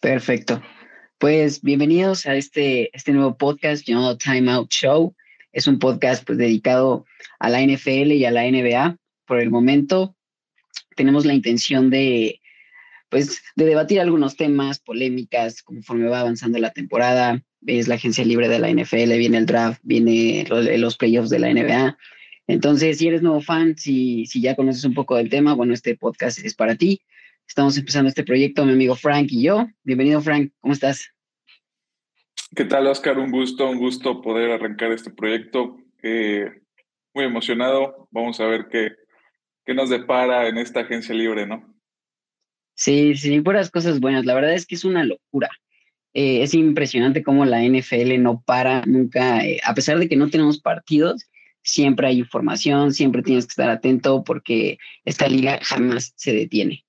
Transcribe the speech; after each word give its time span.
Perfecto. 0.00 0.60
Pues 1.18 1.62
bienvenidos 1.62 2.26
a 2.26 2.34
este, 2.34 2.90
este 2.96 3.12
nuevo 3.12 3.36
podcast 3.36 3.86
llamado 3.86 4.18
Time 4.18 4.50
Out 4.50 4.70
Show. 4.70 5.14
Es 5.52 5.68
un 5.68 5.78
podcast 5.78 6.26
pues, 6.26 6.38
dedicado 6.38 7.06
a 7.38 7.48
la 7.50 7.60
NFL 7.60 8.10
y 8.10 8.24
a 8.24 8.32
la 8.32 8.42
NBA. 8.42 8.96
Por 9.26 9.38
el 9.38 9.50
momento 9.50 10.16
tenemos 10.96 11.24
la 11.24 11.34
intención 11.34 11.88
de, 11.88 12.40
pues, 13.10 13.44
de 13.54 13.64
debatir 13.64 14.00
algunos 14.00 14.36
temas, 14.36 14.80
polémicas, 14.80 15.62
conforme 15.62 16.08
va 16.08 16.18
avanzando 16.18 16.58
la 16.58 16.72
temporada. 16.72 17.40
Es 17.66 17.88
la 17.88 17.94
agencia 17.94 18.24
libre 18.24 18.48
de 18.48 18.58
la 18.58 18.70
NFL, 18.70 19.16
viene 19.16 19.38
el 19.38 19.46
draft, 19.46 19.80
viene 19.84 20.44
los 20.78 20.96
playoffs 20.96 21.30
de 21.30 21.38
la 21.38 21.52
NBA. 21.52 21.96
Entonces, 22.48 22.98
si 22.98 23.08
eres 23.08 23.22
nuevo 23.22 23.40
fan, 23.40 23.76
si, 23.76 24.26
si 24.26 24.40
ya 24.42 24.56
conoces 24.56 24.84
un 24.84 24.94
poco 24.94 25.16
del 25.16 25.30
tema, 25.30 25.54
bueno, 25.54 25.72
este 25.72 25.96
podcast 25.96 26.38
es 26.44 26.54
para 26.54 26.74
ti. 26.74 27.00
Estamos 27.46 27.76
empezando 27.76 28.08
este 28.08 28.24
proyecto, 28.24 28.64
mi 28.64 28.72
amigo 28.72 28.94
Frank 28.94 29.28
y 29.30 29.42
yo. 29.42 29.68
Bienvenido, 29.84 30.20
Frank. 30.20 30.52
¿Cómo 30.60 30.74
estás? 30.74 31.12
¿Qué 32.54 32.64
tal, 32.64 32.86
Oscar? 32.86 33.18
Un 33.18 33.30
gusto, 33.30 33.68
un 33.70 33.78
gusto 33.78 34.20
poder 34.20 34.50
arrancar 34.50 34.92
este 34.92 35.10
proyecto. 35.10 35.78
Eh, 36.02 36.50
muy 37.14 37.24
emocionado. 37.24 38.08
Vamos 38.10 38.40
a 38.40 38.46
ver 38.46 38.68
qué, 38.70 38.92
qué 39.64 39.74
nos 39.74 39.88
depara 39.88 40.48
en 40.48 40.58
esta 40.58 40.80
agencia 40.80 41.14
libre, 41.14 41.46
¿no? 41.46 41.72
Sí, 42.74 43.14
sí, 43.16 43.40
puras 43.40 43.70
cosas 43.70 44.00
buenas. 44.00 44.24
La 44.24 44.34
verdad 44.34 44.54
es 44.54 44.66
que 44.66 44.74
es 44.74 44.84
una 44.84 45.04
locura. 45.04 45.50
Eh, 46.14 46.42
es 46.42 46.54
impresionante 46.54 47.22
cómo 47.22 47.44
la 47.44 47.62
NFL 47.62 48.20
no 48.20 48.42
para 48.44 48.82
nunca, 48.86 49.44
eh, 49.44 49.60
a 49.64 49.74
pesar 49.74 49.98
de 49.98 50.08
que 50.08 50.16
no 50.16 50.28
tenemos 50.28 50.60
partidos, 50.60 51.28
siempre 51.62 52.08
hay 52.08 52.18
información, 52.18 52.92
siempre 52.92 53.22
tienes 53.22 53.46
que 53.46 53.50
estar 53.50 53.70
atento 53.70 54.22
porque 54.24 54.78
esta 55.04 55.28
liga 55.28 55.58
jamás 55.62 56.12
se 56.16 56.32
detiene. 56.32 56.84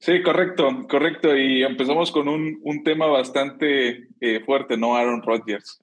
Sí, 0.00 0.22
correcto, 0.22 0.86
correcto. 0.88 1.36
Y 1.36 1.62
empezamos 1.62 2.12
con 2.12 2.28
un, 2.28 2.60
un 2.62 2.84
tema 2.84 3.06
bastante 3.06 4.08
eh, 4.20 4.40
fuerte, 4.44 4.76
¿no? 4.76 4.96
Aaron 4.96 5.22
Rodgers. 5.22 5.82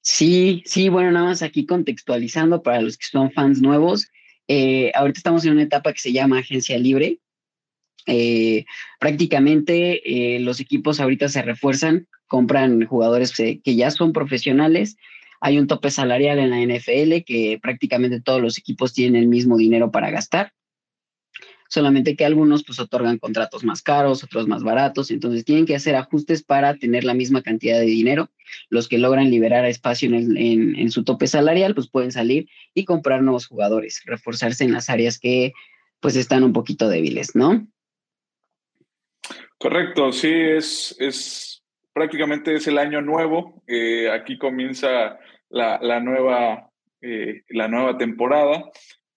Sí, 0.00 0.62
sí, 0.66 0.88
bueno, 0.88 1.10
nada 1.12 1.26
más 1.26 1.42
aquí 1.42 1.64
contextualizando 1.64 2.62
para 2.62 2.80
los 2.80 2.96
que 2.96 3.06
son 3.06 3.30
fans 3.30 3.60
nuevos. 3.60 4.10
Eh, 4.48 4.90
ahorita 4.94 5.18
estamos 5.18 5.44
en 5.44 5.52
una 5.52 5.62
etapa 5.62 5.92
que 5.92 6.00
se 6.00 6.12
llama 6.12 6.38
agencia 6.38 6.78
libre. 6.78 7.18
Eh, 8.08 8.64
prácticamente 8.98 10.38
los 10.40 10.60
equipos 10.60 10.98
ahorita 10.98 11.28
se 11.28 11.42
refuerzan, 11.42 12.08
compran 12.26 12.84
jugadores 12.86 13.32
que 13.36 13.76
ya 13.76 13.90
son 13.90 14.12
profesionales. 14.12 14.96
Hay 15.40 15.58
un 15.58 15.68
tope 15.68 15.90
salarial 15.90 16.38
en 16.40 16.50
la 16.50 16.60
NFL 16.60 17.22
que 17.24 17.60
prácticamente 17.62 18.20
todos 18.20 18.40
los 18.42 18.58
equipos 18.58 18.92
tienen 18.92 19.22
el 19.22 19.28
mismo 19.28 19.56
dinero 19.56 19.92
para 19.92 20.10
gastar 20.10 20.52
solamente 21.68 22.16
que 22.16 22.24
algunos 22.24 22.64
pues 22.64 22.80
otorgan 22.80 23.18
contratos 23.18 23.62
más 23.62 23.82
caros, 23.82 24.24
otros 24.24 24.48
más 24.48 24.62
baratos, 24.62 25.10
entonces 25.10 25.44
tienen 25.44 25.66
que 25.66 25.76
hacer 25.76 25.94
ajustes 25.94 26.42
para 26.42 26.74
tener 26.74 27.04
la 27.04 27.14
misma 27.14 27.42
cantidad 27.42 27.78
de 27.78 27.86
dinero. 27.86 28.30
Los 28.70 28.88
que 28.88 28.98
logran 28.98 29.30
liberar 29.30 29.64
espacio 29.66 30.10
en, 30.12 30.90
su 30.90 31.04
tope 31.04 31.26
salarial 31.26 31.74
pues 31.74 31.88
pueden 31.88 32.10
salir 32.10 32.48
y 32.74 32.84
comprar 32.84 33.22
nuevos 33.22 33.46
jugadores, 33.46 34.02
reforzarse 34.06 34.64
en 34.64 34.72
las 34.72 34.88
áreas 34.88 35.18
que 35.18 35.52
pues 36.00 36.16
están 36.16 36.42
un 36.42 36.52
poquito 36.52 36.88
débiles, 36.88 37.34
¿no? 37.34 37.68
Correcto, 39.58 40.12
sí, 40.12 40.30
es, 40.32 40.94
es 41.00 41.64
prácticamente 41.92 42.54
es 42.54 42.68
el 42.68 42.78
año 42.78 43.02
nuevo. 43.02 43.64
Eh, 43.66 44.08
aquí 44.08 44.38
comienza 44.38 45.18
la, 45.48 46.00
nueva, 46.00 46.70
eh, 47.00 47.42
la 47.48 47.66
nueva 47.66 47.98
temporada. 47.98 48.70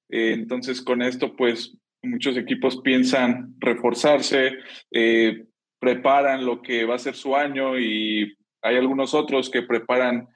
Eh, 0.09 0.31
entonces, 0.33 0.81
con 0.81 1.01
esto, 1.01 1.35
pues 1.35 1.77
Muchos 2.03 2.35
equipos 2.35 2.81
piensan 2.81 3.53
reforzarse, 3.59 4.57
preparan 5.79 6.43
lo 6.43 6.63
que 6.63 6.83
va 6.83 6.95
a 6.95 6.97
ser 6.97 7.13
su 7.13 7.35
año 7.35 7.77
y 7.77 8.35
hay 8.63 8.75
algunos 8.75 9.13
otros 9.13 9.51
que 9.51 9.61
preparan 9.61 10.27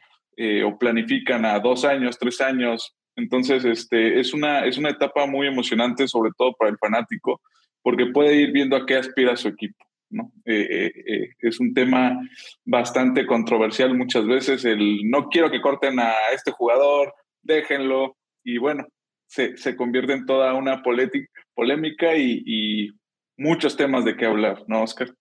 o 0.63 0.77
planifican 0.77 1.43
a 1.43 1.59
dos 1.59 1.83
años, 1.83 2.19
tres 2.19 2.39
años. 2.39 2.95
Entonces, 3.15 3.65
este, 3.65 4.19
es, 4.19 4.31
una, 4.35 4.63
es 4.63 4.77
una 4.77 4.91
etapa 4.91 5.25
muy 5.25 5.47
emocionante, 5.47 6.07
sobre 6.07 6.29
todo 6.37 6.53
para 6.53 6.69
el 6.69 6.77
fanático, 6.77 7.41
porque 7.81 8.05
puede 8.13 8.35
ir 8.35 8.51
viendo 8.51 8.75
a 8.75 8.85
qué 8.85 8.97
aspira 8.97 9.35
su 9.35 9.47
equipo. 9.47 9.83
¿No? 10.09 10.31
Eh, 10.45 11.29
es 11.39 11.59
un 11.59 11.73
tema 11.73 12.19
bastante 12.63 13.25
controversial 13.25 13.95
muchas 13.95 14.25
veces, 14.25 14.65
el 14.65 15.09
no 15.09 15.29
quiero 15.29 15.51
que 15.51 15.61
corten 15.61 15.99
a 15.99 16.13
este 16.33 16.51
jugador, 16.51 17.13
déjenlo, 17.41 18.15
y 18.43 18.57
bueno, 18.57 18.85
se, 19.27 19.57
se 19.57 19.75
convierte 19.75 20.13
en 20.13 20.25
toda 20.25 20.53
una 20.53 20.81
polémica 20.83 22.15
y, 22.15 22.89
muchos 23.37 23.75
temas 23.75 24.05
de 24.05 24.15
qué 24.15 24.25
hablar, 24.25 24.63
¿no, 24.67 24.83
Oscar? 24.83 25.13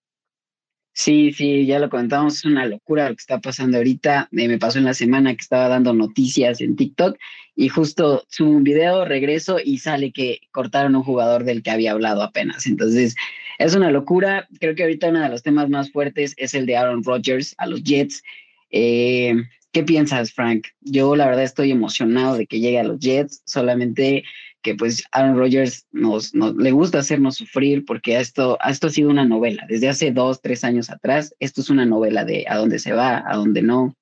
Sí, 0.93 1.33
sí, 1.33 1.65
ya 1.65 1.79
lo 1.79 1.89
comentamos, 1.89 2.35
es 2.35 2.45
una 2.45 2.65
locura 2.65 3.09
lo 3.09 3.15
que 3.15 3.19
está 3.19 3.41
pasando 3.41 3.75
ahorita. 3.75 4.29
me 4.31 4.57
pasó 4.57 4.77
en 4.77 4.85
la 4.85 4.93
semana 4.93 5.35
que 5.35 5.41
estaba 5.41 5.67
dando 5.67 5.93
noticias 5.93 6.61
en 6.61 6.77
TikTok 6.77 7.17
y 7.57 7.67
justo 7.67 8.23
subo 8.29 8.51
un 8.51 8.63
video, 8.63 9.03
regreso 9.03 9.57
y 9.61 9.79
sale 9.79 10.13
que 10.13 10.39
cortaron 10.51 10.95
un 10.95 11.03
jugador 11.03 11.43
del 11.43 11.61
que 11.61 11.71
había 11.71 11.91
hablado 11.91 12.23
apenas. 12.23 12.65
Entonces, 12.67 13.17
es 13.57 13.75
una 13.75 13.91
locura. 13.91 14.47
Creo 14.59 14.75
que 14.75 14.83
ahorita 14.83 15.09
uno 15.09 15.21
de 15.21 15.29
los 15.29 15.43
temas 15.43 15.69
más 15.69 15.91
fuertes 15.91 16.33
es 16.37 16.53
el 16.53 16.65
de 16.65 16.77
Aaron 16.77 17.03
Rodgers 17.03 17.55
a 17.57 17.67
los 17.67 17.83
Jets. 17.83 18.23
Eh, 18.69 19.35
¿Qué 19.71 19.83
piensas, 19.83 20.31
Frank? 20.31 20.67
Yo 20.81 21.15
la 21.15 21.27
verdad 21.27 21.43
estoy 21.43 21.71
emocionado 21.71 22.37
de 22.37 22.47
que 22.47 22.59
llegue 22.59 22.79
a 22.79 22.83
los 22.83 22.99
Jets, 22.99 23.41
solamente 23.45 24.23
que 24.61 24.73
pues 24.73 25.03
Aaron 25.11 25.37
Rodgers 25.37 25.85
nos, 25.91 26.33
le 26.33 26.71
gusta 26.71 26.97
hacernos 26.97 27.35
sufrir 27.35 27.85
porque 27.85 28.17
esto, 28.17 28.57
esto 28.67 28.87
ha 28.87 28.89
sido 28.89 29.09
una 29.09 29.25
novela. 29.25 29.63
Desde 29.69 29.89
hace 29.89 30.11
dos, 30.11 30.41
tres 30.41 30.63
años 30.63 30.89
atrás, 30.89 31.35
esto 31.39 31.61
es 31.61 31.69
una 31.69 31.85
novela 31.85 32.25
de 32.25 32.45
a 32.47 32.57
dónde 32.57 32.79
se 32.79 32.91
va, 32.91 33.23
a 33.27 33.35
dónde 33.35 33.61
no. 33.61 33.95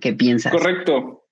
¿Qué 0.00 0.12
piensas? 0.12 0.52
Correcto. 0.52 1.24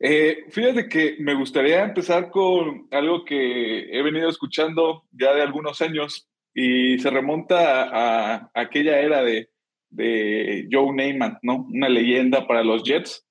Eh, 0.00 0.44
fíjate 0.50 0.88
que 0.88 1.16
me 1.18 1.34
gustaría 1.34 1.82
empezar 1.82 2.30
con 2.30 2.86
algo 2.90 3.24
que 3.24 3.90
he 3.90 4.02
venido 4.02 4.28
escuchando 4.28 5.04
ya 5.10 5.32
de 5.34 5.42
algunos 5.42 5.80
años 5.80 6.27
y 6.60 6.98
se 6.98 7.10
remonta 7.10 7.88
a 7.90 8.50
aquella 8.54 9.00
era 9.00 9.22
de 9.22 9.48
de 9.90 10.68
Joe 10.70 10.92
Neyman, 10.92 11.38
¿no? 11.42 11.66
Una 11.70 11.88
leyenda 11.88 12.46
para 12.46 12.62
los 12.62 12.82
Jets. 12.82 13.26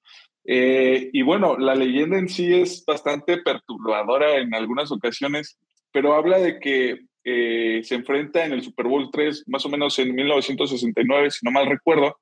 Eh, 0.46 1.10
y 1.12 1.22
bueno, 1.22 1.58
la 1.58 1.76
leyenda 1.76 2.18
en 2.18 2.30
sí 2.30 2.54
es 2.54 2.84
bastante 2.86 3.38
perturbadora 3.38 4.38
en 4.38 4.54
algunas 4.54 4.92
ocasiones, 4.92 5.60
pero 5.92 6.14
habla 6.14 6.40
de 6.40 6.60
que 6.60 7.00
eh, 7.24 7.82
se 7.84 7.96
enfrenta 7.96 8.46
en 8.46 8.54
el 8.54 8.62
Super 8.62 8.88
Bowl 8.88 9.10
3, 9.12 9.44
más 9.48 9.66
o 9.66 9.70
menos 9.70 10.00
en 10.00 10.16
1969, 10.16 11.32
si 11.32 11.46
no 11.46 11.52
mal 11.52 11.68
recuerdo, 11.68 12.18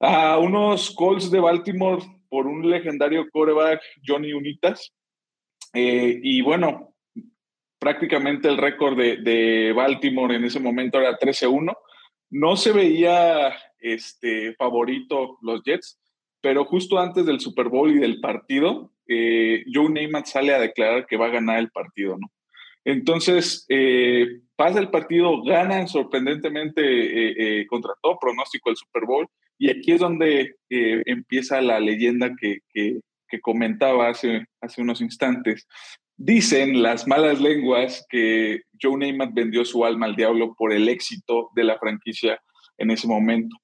a 0.00 0.38
unos 0.38 0.94
Colts 0.94 1.30
de 1.30 1.40
Baltimore 1.40 2.02
por 2.28 2.46
un 2.46 2.68
legendario 2.68 3.26
quarterback, 3.30 3.80
Johnny 4.06 4.32
Unitas. 4.32 4.92
Eh, 5.72 6.20
y 6.22 6.42
bueno, 6.42 6.91
prácticamente 7.82 8.48
el 8.48 8.58
récord 8.58 8.96
de, 8.96 9.16
de 9.16 9.72
Baltimore 9.72 10.36
en 10.36 10.44
ese 10.44 10.60
momento 10.60 11.00
era 11.00 11.18
13-1 11.18 11.76
no 12.32 12.56
se 12.56 12.72
veía 12.72 13.54
este, 13.78 14.54
favorito 14.54 15.38
los 15.42 15.62
Jets, 15.64 16.00
pero 16.40 16.64
justo 16.64 16.98
antes 16.98 17.26
del 17.26 17.40
Super 17.40 17.68
Bowl 17.68 17.90
y 17.90 17.98
del 17.98 18.20
partido, 18.20 18.90
eh, 19.06 19.64
Joe 19.72 19.90
Neyman 19.90 20.24
sale 20.24 20.54
a 20.54 20.58
declarar 20.58 21.06
que 21.06 21.18
va 21.18 21.26
a 21.26 21.32
ganar 21.32 21.58
el 21.58 21.70
partido, 21.70 22.16
¿no? 22.18 22.28
Entonces, 22.84 23.66
eh, 23.68 24.40
pasa 24.56 24.80
el 24.80 24.88
partido, 24.88 25.42
ganan 25.42 25.88
sorprendentemente 25.88 27.60
eh, 27.60 27.66
contra 27.66 27.92
todo 28.00 28.18
pronóstico 28.18 28.70
el 28.70 28.76
Super 28.76 29.04
Bowl, 29.04 29.28
y 29.58 29.70
aquí 29.70 29.92
es 29.92 30.00
donde 30.00 30.56
empieza 30.70 31.60
la 31.60 31.80
leyenda 31.80 32.32
que, 32.40 32.60
que 32.72 33.40
comentaba 33.40 34.08
hace, 34.08 34.46
hace 34.60 34.82
unos 34.82 35.00
instantes. 35.00 35.68
Dicen 36.24 36.84
las 36.84 37.08
malas 37.08 37.40
lenguas 37.40 38.06
que 38.08 38.60
Joe 38.80 38.96
Namath 38.96 39.34
vendió 39.34 39.64
su 39.64 39.84
alma 39.84 40.06
al 40.06 40.14
diablo 40.14 40.54
por 40.56 40.72
el 40.72 40.88
éxito 40.88 41.50
de 41.56 41.64
la 41.64 41.76
franquicia 41.80 42.40
en 42.78 42.92
ese 42.92 43.08
momento. 43.08 43.56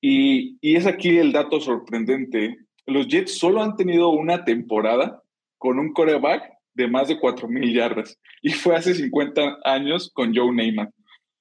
Y, 0.00 0.58
es 0.62 0.86
aquí 0.86 1.18
el 1.18 1.32
dato 1.32 1.60
sorprendente. 1.60 2.56
Los 2.86 3.08
Jets 3.08 3.36
solo 3.36 3.64
han 3.64 3.74
tenido 3.74 4.10
una 4.10 4.44
temporada 4.44 5.20
con 5.56 5.80
un 5.80 5.92
coreback 5.92 6.48
de 6.72 6.86
más 6.86 7.08
de 7.08 7.18
4.000 7.18 7.74
yardas. 7.74 8.16
Y 8.42 8.50
fue 8.50 8.76
hace 8.76 8.94
50 8.94 9.58
años 9.64 10.12
con 10.14 10.32
Joe 10.32 10.54
Namath. 10.54 10.94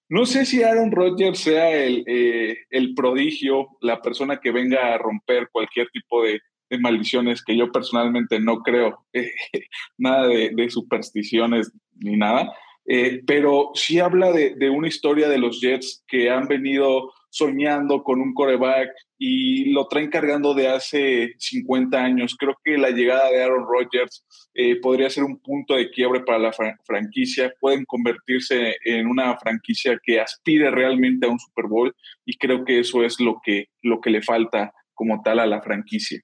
No 0.09 0.25
sé 0.25 0.43
si 0.43 0.63
Aaron 0.63 0.91
Rodgers 0.91 1.37
sea 1.37 1.69
el, 1.77 2.03
eh, 2.07 2.57
el 2.71 2.95
prodigio, 2.95 3.67
la 3.81 4.01
persona 4.01 4.39
que 4.39 4.51
venga 4.51 4.91
a 4.91 4.97
romper 4.97 5.49
cualquier 5.51 5.87
tipo 5.89 6.23
de, 6.23 6.39
de 6.69 6.79
maldiciones 6.79 7.43
que 7.43 7.57
yo 7.57 7.71
personalmente 7.71 8.39
no 8.39 8.59
creo 8.59 9.05
eh, 9.13 9.31
nada 9.97 10.27
de, 10.27 10.69
supersticiones 10.69 11.71
ni 11.99 12.17
nada, 12.17 12.53
eh, 12.85 13.21
pero 13.25 13.71
sí 13.73 13.99
habla 13.99 14.31
de, 14.31 14.69
una 14.69 14.87
historia 14.87 15.27
de 15.29 15.37
los 15.37 15.59
Jets 15.59 16.03
que 16.07 16.29
han 16.29 16.47
venido 16.47 17.11
soñando 17.29 18.03
con 18.03 18.21
un 18.21 18.33
coreback 18.33 18.89
y 19.17 19.71
lo 19.71 19.87
traen 19.87 20.09
cargando 20.09 20.53
de 20.53 20.69
hace 20.69 21.33
50 21.37 21.97
años. 21.97 22.35
Creo 22.37 22.55
que 22.63 22.77
la 22.77 22.89
llegada 22.89 23.29
de 23.29 23.43
Aaron 23.43 23.65
Rodgers 23.67 24.25
eh, 24.53 24.79
podría 24.79 25.09
ser 25.09 25.23
un 25.23 25.39
punto 25.39 25.75
de 25.75 25.89
quiebre 25.89 26.21
para 26.21 26.39
la 26.39 26.53
franquicia. 26.85 27.53
Pueden 27.59 27.85
convertirse 27.85 28.77
en 28.83 29.07
una 29.07 29.37
franquicia 29.37 29.99
que 30.01 30.19
aspire 30.19 30.71
realmente 30.71 31.27
a 31.27 31.29
un 31.29 31.39
Super 31.39 31.65
Bowl 31.67 31.93
y 32.25 32.37
creo 32.37 32.63
que 32.63 32.79
eso 32.79 33.03
es 33.03 33.19
lo 33.19 33.39
que, 33.43 33.67
lo 33.81 33.99
que 33.99 34.09
le 34.09 34.21
falta 34.21 34.71
como 34.93 35.21
tal 35.21 35.39
a 35.39 35.45
la 35.45 35.61
franquicia. 35.61 36.19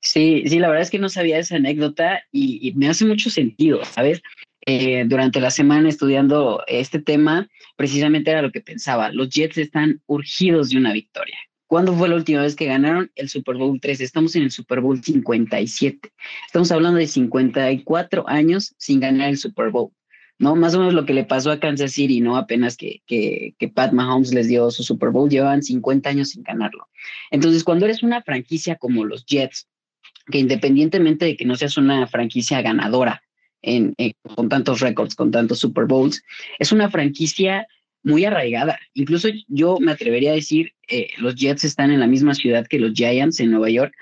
Sí, 0.00 0.44
sí, 0.46 0.58
la 0.58 0.68
verdad 0.68 0.82
es 0.82 0.90
que 0.90 0.98
no 0.98 1.08
sabía 1.08 1.38
esa 1.38 1.56
anécdota 1.56 2.22
y, 2.32 2.72
me 2.74 2.88
hace 2.88 3.04
mucho 3.04 3.30
sentido, 3.30 3.84
¿sabes? 3.84 4.22
Eh, 4.66 5.04
durante 5.06 5.40
la 5.40 5.50
semana 5.50 5.88
estudiando 5.88 6.62
este 6.66 7.00
tema, 7.00 7.48
precisamente 7.76 8.30
era 8.30 8.42
lo 8.42 8.50
que 8.50 8.60
pensaba. 8.60 9.10
Los 9.12 9.30
Jets 9.30 9.58
están 9.58 10.02
urgidos 10.06 10.70
de 10.70 10.78
una 10.78 10.92
victoria. 10.92 11.38
¿Cuándo 11.66 11.94
fue 11.94 12.08
la 12.08 12.16
última 12.16 12.42
vez 12.42 12.56
que 12.56 12.66
ganaron 12.66 13.12
el 13.14 13.28
Super 13.28 13.56
Bowl 13.56 13.78
3? 13.80 14.00
Estamos 14.00 14.34
en 14.34 14.42
el 14.42 14.50
Super 14.50 14.80
Bowl 14.80 15.02
57. 15.02 16.10
Estamos 16.46 16.72
hablando 16.72 16.98
de 16.98 17.06
54 17.06 18.28
años 18.28 18.74
sin 18.76 19.00
ganar 19.00 19.28
el 19.28 19.38
Super 19.38 19.70
Bowl. 19.70 19.92
¿no? 20.40 20.56
Más 20.56 20.74
o 20.74 20.78
menos 20.78 20.94
lo 20.94 21.04
que 21.04 21.12
le 21.14 21.24
pasó 21.24 21.52
a 21.52 21.60
Kansas 21.60 21.92
City, 21.92 22.20
¿no? 22.20 22.36
Apenas 22.36 22.76
que, 22.76 23.02
que, 23.06 23.54
que, 23.58 23.68
Pat 23.68 23.92
Mahomes 23.92 24.32
les 24.32 24.48
dio 24.48 24.70
su 24.70 24.82
Super 24.82 25.10
Bowl, 25.10 25.28
llevan 25.28 25.62
50 25.62 26.08
años 26.08 26.30
sin 26.30 26.42
ganarlo. 26.42 26.88
Entonces, 27.30 27.62
cuando 27.62 27.84
eres 27.84 28.02
una 28.02 28.22
franquicia 28.22 28.76
como 28.76 29.04
los 29.04 29.26
Jets, 29.26 29.68
que 30.30 30.38
independientemente 30.38 31.24
de 31.24 31.36
que 31.36 31.44
no 31.44 31.56
seas 31.56 31.76
una 31.76 32.06
franquicia 32.06 32.62
ganadora 32.62 33.22
eh, 33.62 33.92
con 34.34 34.48
tantos 34.48 34.80
récords, 34.80 35.14
con 35.14 35.30
tantos 35.30 35.58
Super 35.58 35.84
Bowls, 35.84 36.22
es 36.58 36.72
una 36.72 36.90
franquicia 36.90 37.66
muy 38.02 38.24
arraigada. 38.24 38.78
Incluso 38.94 39.28
yo 39.48 39.78
me 39.80 39.92
atrevería 39.92 40.32
a 40.32 40.34
decir, 40.34 40.72
eh, 40.88 41.10
los 41.18 41.34
Jets 41.34 41.64
están 41.64 41.90
en 41.90 42.00
la 42.00 42.06
misma 42.06 42.34
ciudad 42.34 42.66
que 42.66 42.78
los 42.78 42.92
Giants 42.94 43.40
en 43.40 43.50
Nueva 43.50 43.70
York. 43.70 43.94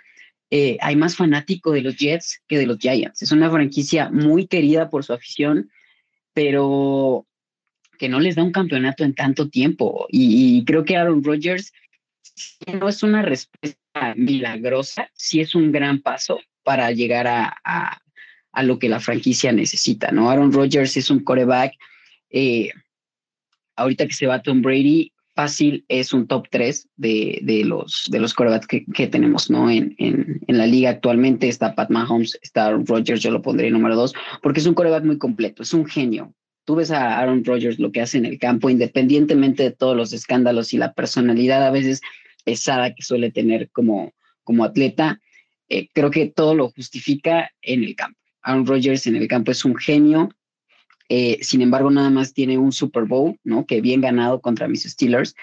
Eh, 0.50 0.78
hay 0.80 0.96
más 0.96 1.16
fanático 1.16 1.72
de 1.72 1.82
los 1.82 1.96
Jets 1.96 2.40
que 2.46 2.58
de 2.58 2.66
los 2.66 2.78
Giants. 2.78 3.22
Es 3.22 3.32
una 3.32 3.50
franquicia 3.50 4.10
muy 4.10 4.46
querida 4.46 4.88
por 4.88 5.04
su 5.04 5.12
afición, 5.12 5.70
pero 6.32 7.26
que 7.98 8.08
no 8.08 8.20
les 8.20 8.36
da 8.36 8.44
un 8.44 8.52
campeonato 8.52 9.02
en 9.02 9.14
tanto 9.14 9.48
tiempo. 9.48 10.06
Y 10.10 10.64
creo 10.64 10.84
que 10.84 10.96
Aaron 10.96 11.25
Rodgers 11.25 11.72
no 12.72 12.88
es 12.88 13.02
una 13.02 13.22
respuesta 13.22 13.78
milagrosa, 14.17 15.11
sí 15.15 15.41
es 15.41 15.55
un 15.55 15.73
gran 15.73 16.00
paso 16.00 16.41
para 16.62 16.91
llegar 16.93 17.27
a, 17.27 17.56
a, 17.65 18.62
lo 18.62 18.79
que 18.79 18.89
la 18.89 18.99
franquicia 18.99 19.53
necesita, 19.53 20.11
¿no? 20.11 20.31
Aaron 20.31 20.53
Rodgers 20.53 20.97
es 20.97 21.11
un 21.11 21.21
coreback, 21.21 21.73
eh, 22.31 22.71
ahorita 23.77 24.06
que 24.06 24.15
se 24.15 24.27
va 24.27 24.43
Tom 24.43 24.62
Brady, 24.62 25.12
fácil 25.39 25.85
es 25.87 26.12
un 26.12 26.27
top 26.27 26.49
3 26.50 26.89
de, 26.97 27.39
de 27.43 27.65
los, 27.65 28.09
de 28.11 28.19
los 28.19 28.35
corebacks 28.35 28.67
que, 28.67 28.85
que 28.87 29.06
tenemos, 29.06 29.49
¿no? 29.49 29.71
En, 29.71 29.95
en, 29.99 30.41
en, 30.45 30.59
la 30.59 30.67
liga 30.67 30.91
actualmente 30.91 31.49
está 31.49 31.77
Pat 31.77 31.91
Mahomes, 31.91 32.37
está 32.43 32.67
Aaron 32.67 32.85
Rodgers, 32.85 33.23
yo 33.23 33.31
lo 33.31 33.41
pondré 33.41 33.71
número 33.71 33.95
2, 33.95 34.15
porque 34.43 34.59
es 34.59 34.67
un 34.67 34.75
coreback 34.75 35.05
muy 35.05 35.17
completo, 35.17 35.62
es 35.62 35.73
un 35.73 35.87
genio. 35.87 36.35
Tú 36.65 36.75
ves 36.75 36.91
a 36.91 37.21
Aaron 37.21 37.45
Rodgers 37.45 37.79
lo 37.79 37.93
que 37.93 38.00
hace 38.00 38.19
en 38.19 38.27
el 38.27 38.41
campo, 38.41 38.69
independientemente 38.69 39.62
de 39.62 39.71
todos 39.71 39.97
los 39.97 40.12
escándalos 40.12 40.73
y 40.73 40.77
la 40.79 40.93
personalidad 40.93 41.65
a 41.65 41.71
veces 41.71 42.00
pesada 42.49 42.95
que 42.95 43.03
suele 43.03 43.31
tener 43.31 43.69
como, 43.73 44.15
como 44.43 44.65
atleta, 44.65 45.21
eh, 45.69 45.89
creo 45.93 46.11
que 46.11 46.29
todo 46.29 46.55
lo 46.55 46.71
justifica 46.71 47.50
en 47.61 47.85
el 47.85 47.95
campo. 47.95 48.19
Aaron 48.41 48.65
Rodgers 48.65 49.06
en 49.06 49.17
el 49.17 49.29
campo 49.29 49.50
es 49.50 49.67
un 49.67 49.77
genio, 49.77 50.31
eh, 51.11 51.37
sin 51.43 51.61
embargo 51.61 51.91
nada 51.91 52.09
más 52.09 52.33
tiene 52.33 52.56
un 52.56 52.73
Super 52.73 53.05
Bowl, 53.05 53.37
¿no? 53.45 53.67
Que 53.67 53.83
bien 53.83 54.00
ganado 54.00 54.41
contra 54.41 54.67
mis 54.67 54.85
Steelers, 54.85 55.35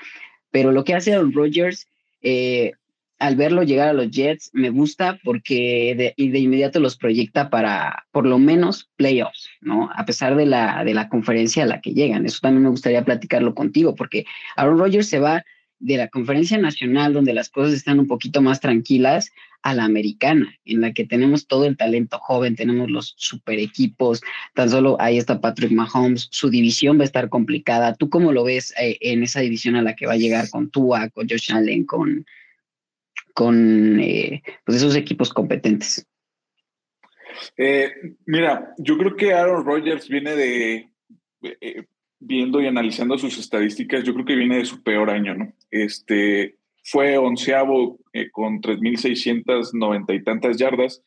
pero 0.50 0.72
lo 0.72 0.84
que 0.84 0.96
hace 0.96 1.14
Aaron 1.14 1.32
Rodgers, 1.32 1.88
eh, 2.24 2.72
al 3.20 3.36
verlo 3.36 3.62
llegar 3.62 3.90
a 3.90 3.94
los 3.94 4.10
Jets, 4.10 4.50
me 4.52 4.72
gusta 4.72 5.20
porque 5.24 5.94
de, 5.96 6.16
de, 6.18 6.40
inmediato 6.40 6.80
los 6.80 6.98
proyecta 6.98 7.52
para 7.52 8.08
por 8.12 8.26
lo 8.26 8.40
menos 8.40 8.90
playoffs, 8.96 9.48
¿no? 9.62 9.92
A 9.96 10.06
pesar 10.06 10.36
de 10.36 10.48
la, 10.48 10.84
de 10.84 10.96
la 10.96 11.08
conferencia 11.08 11.66
a 11.66 11.68
la 11.68 11.82
que 11.82 11.94
llegan. 11.94 12.26
Eso 12.26 12.40
también 12.42 12.64
me 12.64 12.70
gustaría 12.70 13.06
platicarlo 13.06 13.54
contigo, 13.54 13.94
porque 13.94 14.26
Aaron 14.56 14.80
Rodgers 14.80 15.08
se 15.08 15.20
va 15.20 15.44
de 15.86 15.98
la 15.98 16.08
conferencia 16.08 16.58
nacional, 16.58 17.14
donde 17.14 17.34
las 17.34 17.50
cosas 17.50 17.74
están 17.74 18.00
un 18.00 18.08
poquito 18.08 18.42
más 18.42 18.60
tranquilas, 18.60 19.32
a 19.62 19.74
la 19.74 19.84
americana, 19.84 20.56
en 20.64 20.82
la 20.82 20.94
que 20.94 21.06
tenemos 21.06 21.48
todo 21.48 21.66
el 21.66 21.76
talento 21.76 22.20
joven, 22.20 22.56
tenemos 22.56 22.90
los 22.90 23.16
super 23.18 23.58
equipos, 23.58 24.22
tan 24.54 24.70
solo 24.70 24.96
ahí 25.00 25.18
está 25.18 25.42
Patrick 25.42 25.72
Mahomes, 25.72 26.28
su 26.30 26.52
división 26.52 27.00
va 27.00 27.02
a 27.02 27.06
estar 27.06 27.30
complicada. 27.30 27.96
¿Tú 27.96 28.10
cómo 28.10 28.32
lo 28.32 28.44
ves 28.44 28.76
eh, 28.80 28.98
en 29.02 29.24
esa 29.24 29.40
división 29.42 29.76
a 29.76 29.82
la 29.82 29.96
que 29.96 30.06
va 30.06 30.14
a 30.14 30.18
llegar 30.18 30.52
con 30.52 30.70
Tua, 30.70 31.10
con 31.10 31.28
Josh 31.28 31.52
Allen, 31.52 31.84
con, 31.84 32.28
con 33.34 34.00
eh, 34.00 34.44
pues 34.66 34.78
esos 34.78 34.96
equipos 34.96 35.34
competentes? 35.34 36.06
Eh, 37.58 37.92
mira, 38.28 38.76
yo 38.78 39.00
creo 39.00 39.16
que 39.16 39.34
Aaron 39.34 39.66
Rodgers 39.66 40.08
viene 40.08 40.36
de, 40.36 40.90
viendo 42.20 42.62
y 42.62 42.68
analizando 42.68 43.18
sus 43.18 43.38
estadísticas, 43.38 44.04
yo 44.04 44.14
creo 44.14 44.26
que 44.26 44.36
viene 44.36 44.58
de 44.58 44.66
su 44.66 44.82
peor 44.84 45.10
año, 45.10 45.36
¿no? 45.36 45.54
Este, 45.72 46.58
fue 46.84 47.18
onceavo 47.18 48.00
eh, 48.14 48.30
con 48.32 48.62
3.690 48.62 50.16
y 50.16 50.24
tantas 50.24 50.58
yardas. 50.58 51.04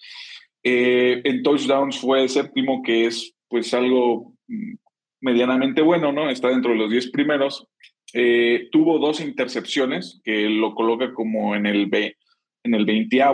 Eh, 0.63 1.21
en 1.25 1.43
touchdowns 1.43 1.99
fue 1.99 2.29
séptimo, 2.29 2.83
que 2.83 3.07
es 3.07 3.35
pues 3.49 3.73
algo 3.75 4.35
mm, 4.49 4.75
medianamente 5.21 5.83
bueno, 5.83 6.13
¿no? 6.13 6.29
Está 6.29 6.49
dentro 6.49 6.73
de 6.73 6.79
los 6.79 6.91
10 6.91 7.11
primeros. 7.11 7.67
Eh, 8.15 8.69
tuvo 8.73 8.99
dos 8.99 9.21
intercepciones, 9.21 10.21
que 10.25 10.49
lo 10.49 10.75
coloca 10.75 11.13
como 11.13 11.55
en 11.55 11.67
el, 11.67 11.87
B, 11.87 12.17
en 12.65 12.75
el 12.75 12.85
20 12.85 13.25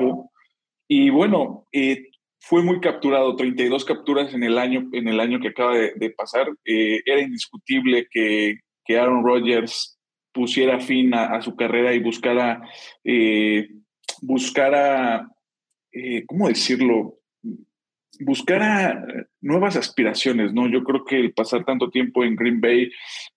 Y 0.88 1.10
bueno, 1.10 1.66
eh, 1.72 2.10
fue 2.46 2.62
muy 2.62 2.78
capturado, 2.80 3.36
32 3.36 3.86
capturas 3.86 4.34
en 4.34 4.42
el 4.42 4.58
año, 4.58 4.88
en 4.92 5.08
el 5.08 5.18
año 5.18 5.40
que 5.40 5.48
acaba 5.48 5.76
de, 5.76 6.10
pasar. 6.10 6.46
Eh, 6.66 7.00
era 7.06 7.22
indiscutible 7.22 8.06
que, 8.10 8.58
que, 8.84 8.98
Aaron 8.98 9.24
Rodgers 9.24 9.98
pusiera 10.30 10.78
fin 10.78 11.14
a, 11.14 11.40
su 11.40 11.56
carrera 11.56 11.94
y 11.94 12.00
buscara, 12.00 12.60
eh, 13.02 13.70
buscara 14.20 15.26
eh, 15.90 16.24
¿cómo 16.26 16.48
decirlo? 16.48 17.20
Buscara 18.20 19.02
nuevas 19.40 19.76
aspiraciones, 19.76 20.52
¿no? 20.52 20.68
Yo 20.68 20.84
creo 20.84 21.04
que 21.04 21.18
el 21.18 21.32
pasar 21.32 21.64
tanto 21.64 21.88
tiempo 21.88 22.24
en 22.24 22.36
Green 22.36 22.60
Bay 22.60 22.90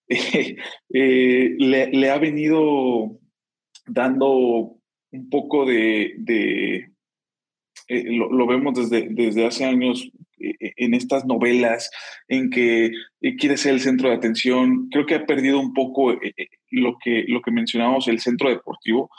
le, 0.89 1.87
le, 1.87 2.09
ha 2.09 2.17
venido 2.17 3.19
dando 3.85 4.75
un 5.11 5.29
poco 5.29 5.65
de, 5.65 6.13
de 6.17 6.91
eh, 7.87 8.03
lo, 8.09 8.45
vemos 8.45 8.75
desde, 8.75 9.07
desde 9.09 9.45
hace 9.45 9.63
años 9.63 10.11
eh, 10.39 10.53
eh, 10.59 10.73
en 10.75 10.93
estas 10.93 11.25
novelas 11.25 11.89
en 12.27 12.49
que 12.49 12.91
quiere 13.39 13.55
ser 13.55 13.73
el 13.73 13.79
centro 13.79 14.09
de 14.09 14.15
atención. 14.15 14.89
Creo 14.91 15.05
que 15.05 15.15
ha 15.15 15.25
perdido 15.25 15.59
un 15.59 15.73
poco 15.73 16.13
lo, 16.71 16.97
que, 17.01 17.23
lo 17.27 17.41
que 17.41 17.51
mencionamos, 17.51 18.07
el 18.07 18.19
centro 18.19 18.49
deportivo. 18.49 19.09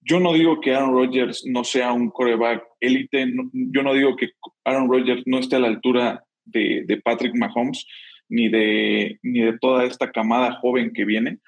Yo 0.00 0.18
no 0.18 0.32
digo 0.32 0.60
que 0.60 0.74
Aaron 0.74 0.92
Rodgers 0.92 1.44
no 1.46 1.62
sea 1.64 1.92
un 1.92 2.10
coreback 2.10 2.64
élite, 2.80 3.26
yo 3.52 3.82
no 3.82 3.94
digo 3.94 4.16
que 4.16 4.30
Aaron 4.64 4.90
Rodgers 4.90 5.22
no 5.26 5.38
esté 5.38 5.56
a 5.56 5.60
la 5.60 5.68
altura 5.68 6.24
de, 6.44 6.84
de 6.86 6.96
Patrick 7.00 7.34
Mahomes 7.36 7.86
ni 8.28 8.48
de, 8.48 9.18
ni 9.22 9.40
de 9.40 9.58
toda 9.58 9.84
esta 9.84 10.10
camada 10.10 10.52
joven 10.60 10.92
que 10.92 11.04
viene, 11.04 11.38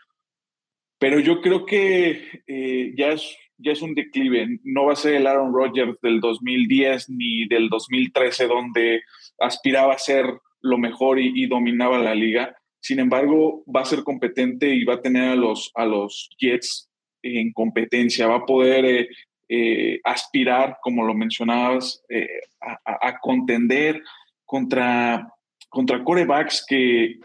pero 0.99 1.21
yo 1.21 1.41
creo 1.41 1.65
que 1.65 2.93
ya 2.97 3.13
es 3.13 3.37
ya 3.63 3.73
es 3.73 3.83
un 3.83 3.95
declive. 3.95 4.59
No 4.65 4.87
va 4.87 4.93
a 4.93 4.97
ser 4.97 5.15
el 5.15 5.27
Aaron 5.27 5.53
Rodgers 5.53 5.99
del 6.03 6.21
2010 6.21 7.11
ni 7.11 7.47
del 7.47 7.69
2013 7.69 8.47
donde 8.47 9.03
aspiraba 9.39 9.95
a 9.95 9.99
ser 9.99 10.27
lo 10.63 10.79
mejor 10.79 11.19
y, 11.19 11.47
dominaba 11.47 11.99
la 11.99 12.15
liga. 12.15 12.57
Sin 12.81 12.99
embargo, 12.99 13.65
va 13.65 13.83
a 13.83 13.87
ser 13.87 14.03
competente 14.03 14.75
y 14.75 14.85
va 14.85 14.95
a 14.95 15.03
tener 15.03 15.31
a 15.31 15.37
los, 15.37 15.71
a 15.75 15.85
los 15.85 16.31
Jets 16.39 16.91
en 17.23 17.53
competencia. 17.53 18.27
Va 18.27 18.37
a 18.37 18.47
poder 18.47 18.85
eh, 18.85 19.09
eh, 19.49 20.01
aspirar, 20.05 20.79
como 20.83 21.05
lo 21.05 21.15
mencionabas, 21.15 22.03
eh, 22.09 22.41
a, 22.61 23.19
contender 23.21 24.03
contra, 24.45 25.29
contra 25.69 26.05
corebacks 26.05 26.65
que, 26.67 27.19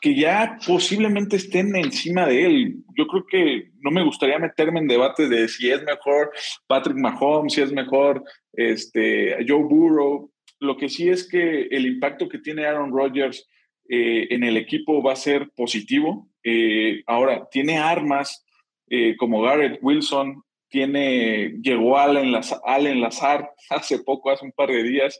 que 0.00 0.14
ya 0.14 0.58
posiblemente 0.66 1.36
estén 1.36 1.74
encima 1.76 2.26
de 2.26 2.46
él. 2.46 2.76
Yo 2.96 3.06
creo 3.06 3.26
que 3.26 3.70
no 3.80 3.90
me 3.90 4.04
gustaría 4.04 4.38
meterme 4.38 4.80
en 4.80 4.86
debate 4.86 5.28
de 5.28 5.48
si 5.48 5.70
es 5.70 5.82
mejor 5.82 6.30
Patrick 6.66 6.96
Mahomes, 6.96 7.54
si 7.54 7.60
es 7.60 7.72
mejor 7.72 8.22
este, 8.52 9.36
Joe 9.46 9.62
Burrow. 9.64 10.30
Lo 10.60 10.76
que 10.76 10.88
sí 10.88 11.08
es 11.08 11.28
que 11.28 11.62
el 11.62 11.86
impacto 11.86 12.28
que 12.28 12.38
tiene 12.38 12.66
Aaron 12.66 12.92
Rodgers 12.92 13.46
eh, 13.88 14.28
en 14.30 14.44
el 14.44 14.56
equipo 14.56 15.02
va 15.02 15.14
a 15.14 15.16
ser 15.16 15.50
positivo. 15.56 16.28
Eh, 16.44 17.02
ahora, 17.06 17.48
tiene 17.50 17.78
armas 17.78 18.46
eh, 18.88 19.16
como 19.16 19.42
Garrett 19.42 19.78
Wilson, 19.82 20.42
tiene, 20.68 21.56
llegó 21.60 21.98
Allen, 21.98 22.32
Allen 22.64 23.00
Lazar 23.00 23.50
hace 23.70 23.98
poco, 23.98 24.30
hace 24.30 24.44
un 24.44 24.52
par 24.52 24.68
de 24.70 24.82
días. 24.82 25.18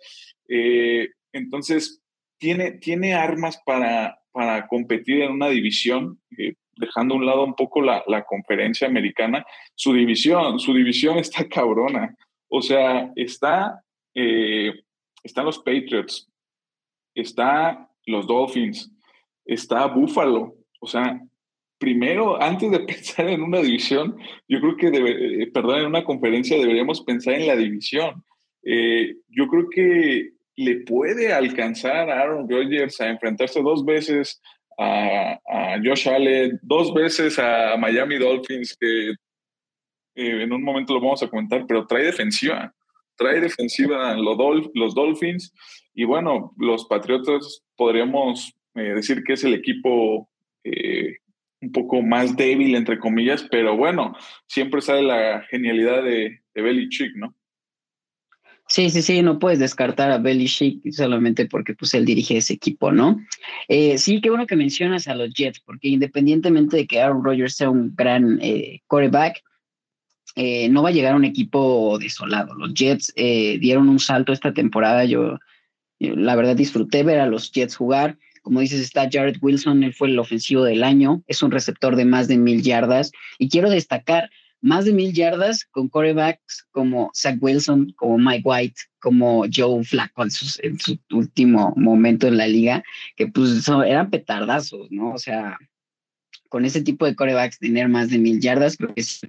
entonces, 1.33 2.01
tiene, 2.39 2.73
tiene 2.73 3.15
armas 3.15 3.61
para, 3.67 4.20
para 4.33 4.67
competir 4.67 5.23
en 5.23 5.33
una 5.33 5.49
división. 5.49 6.21
Eh, 6.37 6.55
dejando 6.81 7.15
a 7.15 7.19
un 7.19 7.27
lado 7.27 7.45
un 7.45 7.55
poco 7.55 7.83
la, 7.83 8.25
conferencia 8.27 8.89
americana, 8.89 9.45
su 9.75 9.93
división, 9.93 10.59
su 10.59 10.73
división 10.73 11.19
está 11.19 11.47
cabrona. 11.47 12.17
O 12.49 12.63
sea, 12.63 13.13
está, 13.15 13.85
eh, 14.15 14.73
están 15.23 15.45
los 15.45 15.59
Patriots, 15.59 16.29
está 17.15 17.89
los 18.07 18.27
Dolphins, 18.27 18.91
está 19.45 19.87
Buffalo. 19.87 20.57
O 20.81 20.87
sea, 20.87 21.21
primero, 21.79 22.43
antes 22.43 22.71
de 22.71 22.81
pensar 22.93 23.29
en 23.29 23.43
una 23.43 23.59
división, 23.59 24.17
yo 24.49 24.61
creo 24.61 24.77
que, 24.77 24.91
debe, 24.91 25.43
eh, 25.43 25.47
perdón, 25.53 25.81
en 25.81 25.87
una 25.87 26.05
conferencia 26.05 26.59
deberíamos 26.59 27.03
pensar 27.03 27.35
en 27.35 27.47
la 27.47 27.57
división. 27.57 28.25
Eh, 28.63 29.17
yo 29.29 29.47
creo 29.49 29.69
que 29.71 30.33
le 30.65 30.81
puede 30.81 31.33
alcanzar 31.33 32.11
a 32.11 32.21
Aaron 32.21 32.49
Rodgers 32.49 33.01
a 33.01 33.09
enfrentarse 33.09 33.63
dos 33.63 33.85
veces 33.85 34.41
a, 34.79 35.39
Josh 35.85 36.09
Allen, 36.09 36.59
dos 36.63 36.93
veces 36.93 37.39
a 37.39 37.77
Miami 37.79 38.19
Dolphins, 38.19 38.77
que 38.79 39.11
eh, 39.11 40.43
en 40.43 40.53
un 40.53 40.63
momento 40.63 40.95
lo 40.95 41.01
vamos 41.01 41.23
a 41.23 41.29
comentar, 41.29 41.67
pero 41.67 41.87
trae 41.87 42.05
defensiva, 42.05 42.75
trae 43.17 43.41
defensiva 43.41 44.15
los, 44.15 44.71
los 44.75 44.95
Dolphins 44.95 45.53
y 45.95 46.05
bueno, 46.05 46.53
los 46.59 46.87
Patriotas 46.87 47.63
podríamos 47.77 48.53
decir 48.75 49.23
que 49.25 49.35
es 49.35 49.45
el 49.45 49.55
equipo 49.55 50.29
un 51.63 51.73
poco 51.73 52.03
más 52.03 52.37
débil, 52.37 52.75
entre 52.75 52.99
comillas, 52.99 53.47
pero 53.51 53.77
bueno, 53.77 54.15
siempre 54.47 54.81
sale 54.81 55.03
la 55.03 55.43
genialidad 55.51 56.03
de, 56.03 56.41
de 56.55 56.63
Belichick, 56.63 57.15
¿no? 57.17 57.35
Sí, 58.71 58.89
sí, 58.89 59.03
sí, 59.03 59.21
no 59.21 59.41
puedes 59.41 59.59
descartar 59.59 60.13
a 60.13 60.19
Belichick 60.19 60.93
solamente 60.93 61.45
porque 61.47 61.75
pues 61.75 61.93
él 61.95 62.05
dirige 62.05 62.37
ese 62.37 62.53
equipo, 62.53 62.93
¿no? 62.93 63.21
Eh, 63.67 63.99
sí, 63.99 64.21
qué 64.21 64.31
bueno 64.31 64.47
que 64.47 64.55
mencionas 64.55 65.09
a 65.09 65.17
los 65.17 65.35
Jets, 65.35 65.59
porque 65.59 65.89
independientemente 65.89 66.77
de 66.77 66.87
que 66.87 67.01
Aaron 67.01 67.25
Rodgers 67.25 67.57
sea 67.57 67.69
un 67.69 67.97
gran 67.97 68.39
eh, 68.41 68.81
quarterback, 68.87 69.43
eh, 70.37 70.69
no 70.69 70.85
va 70.85 70.91
a 70.91 70.93
llegar 70.93 71.17
un 71.17 71.25
equipo 71.25 71.99
desolado. 71.99 72.55
Los 72.55 72.73
Jets 72.73 73.13
dieron 73.17 73.89
un 73.89 73.99
salto 73.99 74.33
esta 74.33 74.55
temporada. 74.55 75.05
Yo, 75.05 75.41
yo, 75.99 76.15
la 76.15 76.37
verdad, 76.37 76.55
disfruté 76.55 77.03
ver 77.03 77.19
a 77.19 77.27
los 77.27 77.51
Jets 77.51 77.75
jugar. 77.75 78.19
Como 78.41 78.61
dices, 78.61 78.81
está 78.81 79.09
Jared 79.11 79.39
Wilson, 79.41 79.83
él 79.83 79.95
fue 79.95 80.11
el 80.11 80.19
ofensivo 80.21 80.63
del 80.63 80.85
año, 80.85 81.25
es 81.27 81.43
un 81.43 81.51
receptor 81.51 81.97
de 81.97 82.05
más 82.05 82.29
de 82.29 82.39
mil 82.39 82.63
yardas. 82.63 83.11
Y 83.37 83.49
quiero 83.49 83.69
destacar 83.69 84.31
más 84.61 84.85
de 84.85 84.93
mil 84.93 85.13
yardas 85.13 85.65
con 85.65 85.89
corebacks 85.89 86.67
como 86.71 87.11
Zach 87.15 87.39
Wilson, 87.41 87.93
como 87.97 88.19
Mike 88.19 88.43
White, 88.45 88.81
como 89.01 89.45
Joe 89.53 89.83
Flacco 89.85 90.23
en, 90.23 90.31
su 90.31 90.99
último 91.11 91.73
momento 91.77 92.27
en 92.27 92.37
la 92.37 92.47
liga, 92.47 92.83
que 93.17 93.27
pues 93.27 93.67
eran 93.69 94.11
petardazos, 94.11 94.91
¿no? 94.91 95.13
O 95.13 95.19
sea, 95.19 95.57
con 96.49 96.65
ese 96.65 96.83
tipo 96.83 97.07
de 97.07 97.15
corebacks 97.15 97.59
tener 97.59 97.89
más 97.89 98.11
de 98.11 98.19
mil 98.19 98.41
yardas, 98.41 98.77
creo 98.77 98.95
que 98.95 99.03
sí 99.03 99.27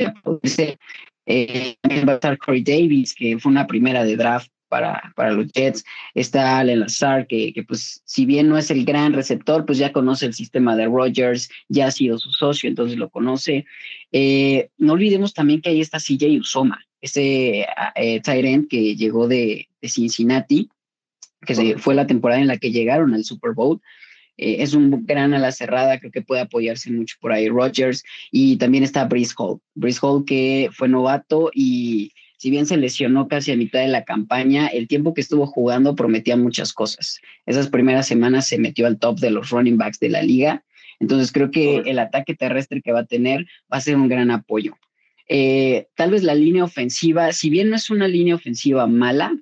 eh, 1.25 1.75
también 1.81 2.07
va 2.07 2.13
a 2.13 2.15
estar 2.15 2.37
Corey 2.37 2.63
Davis, 2.63 3.13
que 3.13 3.37
fue 3.39 3.51
una 3.51 3.67
primera 3.67 4.03
de 4.03 4.17
draft 4.17 4.51
para, 4.71 5.11
para 5.17 5.33
los 5.33 5.51
Jets. 5.51 5.83
Está 6.15 6.57
Allen 6.57 6.79
Lazar, 6.79 7.27
que, 7.27 7.51
que, 7.51 7.61
pues 7.63 8.01
si 8.05 8.25
bien 8.25 8.47
no 8.47 8.57
es 8.57 8.71
el 8.71 8.85
gran 8.85 9.11
receptor, 9.11 9.65
pues 9.65 9.77
ya 9.77 9.91
conoce 9.91 10.25
el 10.25 10.33
sistema 10.33 10.77
de 10.77 10.85
Rogers, 10.85 11.49
ya 11.67 11.87
ha 11.87 11.91
sido 11.91 12.17
su 12.17 12.31
socio, 12.31 12.69
entonces 12.69 12.97
lo 12.97 13.09
conoce. 13.09 13.65
Eh, 14.13 14.69
no 14.77 14.93
olvidemos 14.93 15.33
también 15.33 15.61
que 15.61 15.71
ahí 15.71 15.81
está 15.81 15.99
CJ 15.99 16.39
Usoma, 16.39 16.79
ese 17.01 17.67
eh, 17.95 18.21
Tyrant 18.21 18.69
que 18.69 18.95
llegó 18.95 19.27
de, 19.27 19.67
de 19.81 19.89
Cincinnati, 19.89 20.69
que 21.45 21.53
se, 21.53 21.77
fue 21.77 21.93
la 21.93 22.07
temporada 22.07 22.39
en 22.39 22.47
la 22.47 22.57
que 22.57 22.71
llegaron 22.71 23.13
al 23.13 23.25
Super 23.25 23.51
Bowl. 23.51 23.81
Eh, 24.37 24.57
es 24.59 24.73
un 24.73 25.05
gran 25.05 25.33
ala 25.33 25.51
cerrada, 25.51 25.99
creo 25.99 26.13
que 26.13 26.21
puede 26.21 26.41
apoyarse 26.41 26.89
mucho 26.91 27.17
por 27.19 27.33
ahí 27.33 27.49
Rogers. 27.49 28.03
Y 28.31 28.55
también 28.55 28.85
está 28.85 29.03
Brice 29.03 29.33
Hall. 29.37 29.59
Brice 29.75 29.99
Hall 30.01 30.23
que 30.23 30.69
fue 30.71 30.87
novato 30.87 31.51
y 31.53 32.13
si 32.41 32.49
bien 32.49 32.65
se 32.65 32.75
lesionó 32.75 33.27
casi 33.27 33.51
a 33.51 33.55
mitad 33.55 33.81
de 33.81 33.87
la 33.87 34.03
campaña, 34.03 34.65
el 34.65 34.87
tiempo 34.87 35.13
que 35.13 35.21
estuvo 35.21 35.45
jugando 35.45 35.93
prometía 35.93 36.35
muchas 36.35 36.73
cosas. 36.73 37.19
Esas 37.45 37.67
primeras 37.67 38.07
semanas 38.07 38.47
se 38.47 38.57
metió 38.57 38.87
al 38.87 38.97
top 38.97 39.19
de 39.19 39.29
los 39.29 39.51
running 39.51 39.77
backs 39.77 39.99
de 39.99 40.09
la 40.09 40.23
liga. 40.23 40.63
Entonces 40.99 41.31
creo 41.31 41.51
que 41.51 41.83
el 41.85 41.99
ataque 41.99 42.33
terrestre 42.33 42.81
que 42.81 42.93
va 42.93 43.01
a 43.01 43.05
tener 43.05 43.45
va 43.71 43.77
a 43.77 43.81
ser 43.81 43.95
un 43.95 44.07
gran 44.07 44.31
apoyo. 44.31 44.75
Eh, 45.29 45.85
tal 45.93 46.09
vez 46.09 46.23
la 46.23 46.33
línea 46.33 46.63
ofensiva, 46.63 47.31
si 47.31 47.51
bien 47.51 47.69
no 47.69 47.75
es 47.75 47.91
una 47.91 48.07
línea 48.07 48.33
ofensiva 48.33 48.87
mala, 48.87 49.37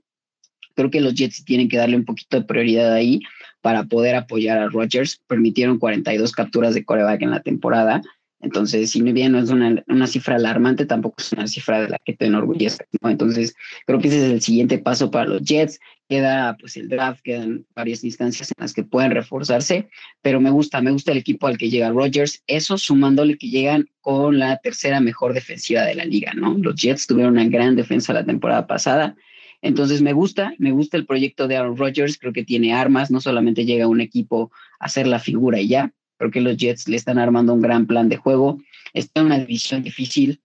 creo 0.76 0.92
que 0.92 1.00
los 1.00 1.14
Jets 1.14 1.46
tienen 1.46 1.70
que 1.70 1.78
darle 1.78 1.96
un 1.96 2.04
poquito 2.04 2.38
de 2.38 2.46
prioridad 2.46 2.92
ahí 2.92 3.22
para 3.62 3.86
poder 3.86 4.16
apoyar 4.16 4.58
a 4.58 4.68
Rodgers. 4.68 5.22
Permitieron 5.26 5.80
42 5.80 6.34
capturas 6.34 6.74
de 6.74 6.84
coreback 6.84 7.22
en 7.22 7.32
la 7.32 7.44
temporada. 7.44 8.02
Entonces, 8.42 8.92
si 8.92 9.02
bien 9.02 9.34
no 9.34 9.40
es 9.40 9.50
una, 9.50 9.84
una, 9.88 10.08
cifra 10.08 10.36
alarmante, 10.36 10.86
tampoco 10.86 11.16
es 11.20 11.34
una 11.34 11.48
cifra 11.48 11.82
de 11.82 11.90
la 11.90 11.98
que 12.04 12.14
te 12.14 12.26
enorgullece. 12.26 12.86
¿no? 13.02 13.10
Entonces, 13.10 13.54
creo 13.86 14.00
que 14.00 14.08
ese 14.08 14.26
es 14.26 14.32
el 14.32 14.42
siguiente 14.42 14.78
paso 14.78 15.12
para 15.12 15.26
los 15.26 15.42
Jets. 15.44 15.80
Queda 16.08 16.56
pues 16.58 16.78
el 16.78 16.88
draft, 16.88 17.22
quedan 17.22 17.66
varias 17.76 18.04
instancias 18.04 18.50
en 18.50 18.62
las 18.62 18.74
que 18.74 18.84
pueden 18.84 19.12
reforzarse, 19.12 19.90
pero 20.22 20.40
me 20.40 20.50
gusta, 20.50 20.82
me 20.82 20.92
gusta 20.92 21.12
el 21.12 21.20
equipo 21.20 21.48
al 21.48 21.58
que 21.58 21.70
llega 21.70 21.92
Rodgers. 21.92 22.42
Eso 22.48 22.78
sumándole 22.78 23.38
que 23.38 23.50
llegan 23.50 23.90
con 24.02 24.40
la 24.40 24.58
tercera 24.58 25.02
mejor 25.02 25.34
defensiva 25.34 25.84
de 25.84 25.96
la 25.96 26.06
liga, 26.06 26.34
¿no? 26.34 26.58
Los 26.58 26.76
Jets 26.76 27.08
tuvieron 27.08 27.34
una 27.34 27.46
gran 27.46 27.76
defensa 27.76 28.14
la 28.14 28.26
temporada 28.26 28.66
pasada. 28.66 29.16
Entonces 29.62 30.02
me 30.02 30.14
gusta, 30.14 30.54
me 30.58 30.72
gusta 30.72 30.96
el 30.96 31.06
proyecto 31.06 31.48
de 31.48 31.58
Aaron 31.58 31.78
Rodgers, 31.78 32.18
creo 32.18 32.32
que 32.32 32.46
tiene 32.46 32.74
armas, 32.74 33.12
no 33.12 33.20
solamente 33.20 33.66
llega 33.66 33.88
un 33.88 34.00
equipo 34.00 34.52
a 34.80 34.86
hacer 34.86 35.06
la 35.06 35.20
figura 35.20 35.60
y 35.60 35.68
ya, 35.68 35.94
Creo 36.20 36.32
que 36.32 36.42
los 36.42 36.58
Jets 36.58 36.90
le 36.90 36.98
están 36.98 37.18
armando 37.18 37.54
un 37.54 37.62
gran 37.62 37.88
plan 37.88 38.10
de 38.10 38.18
juego. 38.18 38.60
Está 38.94 39.22
en 39.22 39.28
una 39.28 39.40
división 39.40 39.82
difícil, 39.82 40.42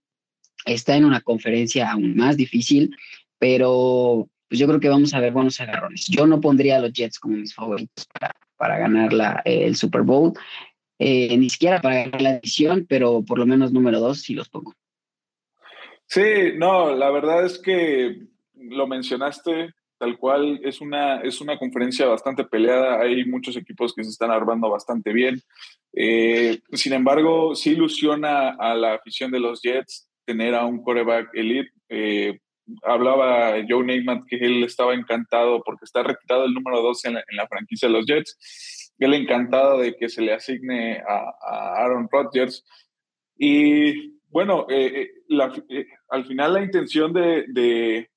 está 0.64 0.97
en 0.97 1.04
una 1.04 1.21
conferencia 1.21 1.90
aún 1.90 2.16
más 2.16 2.37
difícil, 2.37 2.97
pero 3.38 4.28
pues 4.49 4.61
yo 4.61 4.69
creo 4.69 4.78
que 4.78 4.88
vamos 4.88 5.12
a 5.12 5.21
ver 5.21 5.33
buenos 5.33 5.61
agarrones. 5.61 6.07
Yo 6.07 6.28
no 6.28 6.40
pondría 6.40 6.76
a 6.76 6.81
los 6.81 6.93
Jets 6.93 7.19
como 7.19 7.37
mis 7.37 7.52
favoritos 7.52 8.07
para, 8.07 8.31
para 8.57 8.78
ganar 8.78 9.12
la, 9.12 9.43
el 9.45 9.75
Super 9.75 10.02
Bowl, 10.02 10.33
eh, 11.00 11.37
ni 11.37 11.50
siquiera 11.50 11.81
para 11.81 12.04
ganar 12.04 12.23
la 12.23 12.33
división, 12.35 12.87
pero 12.88 13.25
por 13.25 13.40
lo 13.40 13.47
menos 13.47 13.73
número 13.73 13.99
dos 13.99 14.23
sí 14.23 14.33
los 14.33 14.49
pongo. 14.49 14.75
Sí, 16.07 16.52
no, 16.57 16.95
la 16.95 17.11
verdad 17.11 17.45
es 17.45 17.59
que 17.59 18.28
lo 18.54 18.87
mencionaste, 18.87 19.75
tal 19.98 20.18
cual 20.18 20.60
es 20.62 20.80
una, 20.80 21.20
es 21.20 21.40
una 21.40 21.58
conferencia 21.58 22.06
bastante 22.06 22.44
peleada, 22.44 23.00
hay 23.00 23.24
muchos 23.24 23.56
equipos 23.56 23.94
que 23.94 24.04
se 24.04 24.10
están 24.10 24.30
armando 24.30 24.68
bastante 24.68 25.12
bien. 25.12 25.40
Eh, 25.92 26.60
sin 26.72 26.92
embargo, 26.92 27.54
sí 27.54 27.70
ilusiona 27.70 28.50
a 28.50 28.74
la 28.74 28.94
afición 28.94 29.30
de 29.30 29.40
los 29.40 29.62
Jets 29.62 30.10
tener 30.24 30.54
a 30.54 30.64
un 30.64 30.82
coreback 30.82 31.30
elite. 31.34 31.70
Eh, 31.88 32.38
hablaba 32.82 33.56
Joe 33.68 33.84
Neymat 33.84 34.24
que 34.26 34.36
él 34.36 34.64
estaba 34.64 34.94
encantado 34.94 35.62
porque 35.62 35.84
está 35.84 36.02
retirado 36.02 36.46
el 36.46 36.54
número 36.54 36.80
2 36.82 37.04
en, 37.04 37.14
la, 37.14 37.46
franquicia 37.48 37.88
de 37.88 37.94
los 37.94 38.06
Jets. 38.06 38.92
Él 38.98 39.14
encantado 39.14 39.78
de 39.78 39.94
que 39.94 40.08
se 40.08 40.22
le 40.22 40.32
asigne 40.32 41.02
a, 41.06 41.82
Aaron 41.82 42.08
Rodgers. 42.10 42.64
Y 43.36 44.18
bueno, 44.28 44.66
eh, 44.70 45.10
al 46.08 46.24
final 46.24 46.54
la 46.54 46.62
intención 46.62 47.12
de 47.12 48.08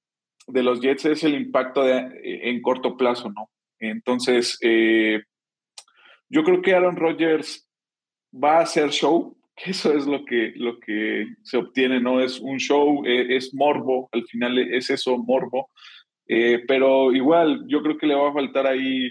los 0.48 0.82
Jets 0.82 1.06
es 1.06 1.24
el 1.24 1.36
impacto 1.36 1.84
de, 1.84 2.10
en 2.24 2.62
corto 2.62 2.96
plazo, 2.98 3.32
¿no? 3.32 3.50
Entonces, 3.80 4.58
eh, 4.62 5.22
yo 6.30 6.44
creo 6.44 6.62
que 6.62 6.74
Aaron 6.74 6.96
Rodgers 6.96 7.70
va 8.34 8.58
a 8.58 8.62
hacer 8.62 8.90
show, 8.90 9.38
que 9.56 9.72
eso 9.72 9.94
es 9.94 10.06
lo 10.06 10.26
que, 10.26 10.54
lo 10.56 10.80
que 10.80 11.28
se 11.44 11.58
obtiene, 11.58 12.00
¿no? 12.00 12.22
Es 12.22 12.40
un 12.40 12.58
show, 12.58 13.06
eh, 13.06 13.36
es 13.36 13.54
morbo, 13.54 14.10
al 14.12 14.24
final 14.26 14.58
es 14.58 14.90
eso, 14.90 15.18
morbo. 15.18 15.70
Eh, 16.28 16.64
pero 16.68 17.14
igual, 17.14 17.64
yo 17.68 17.82
creo 17.82 17.98
que 17.98 18.08
le 18.08 18.16
va 18.16 18.30
a 18.30 18.34
faltar 18.34 18.68
ahí, 18.68 19.10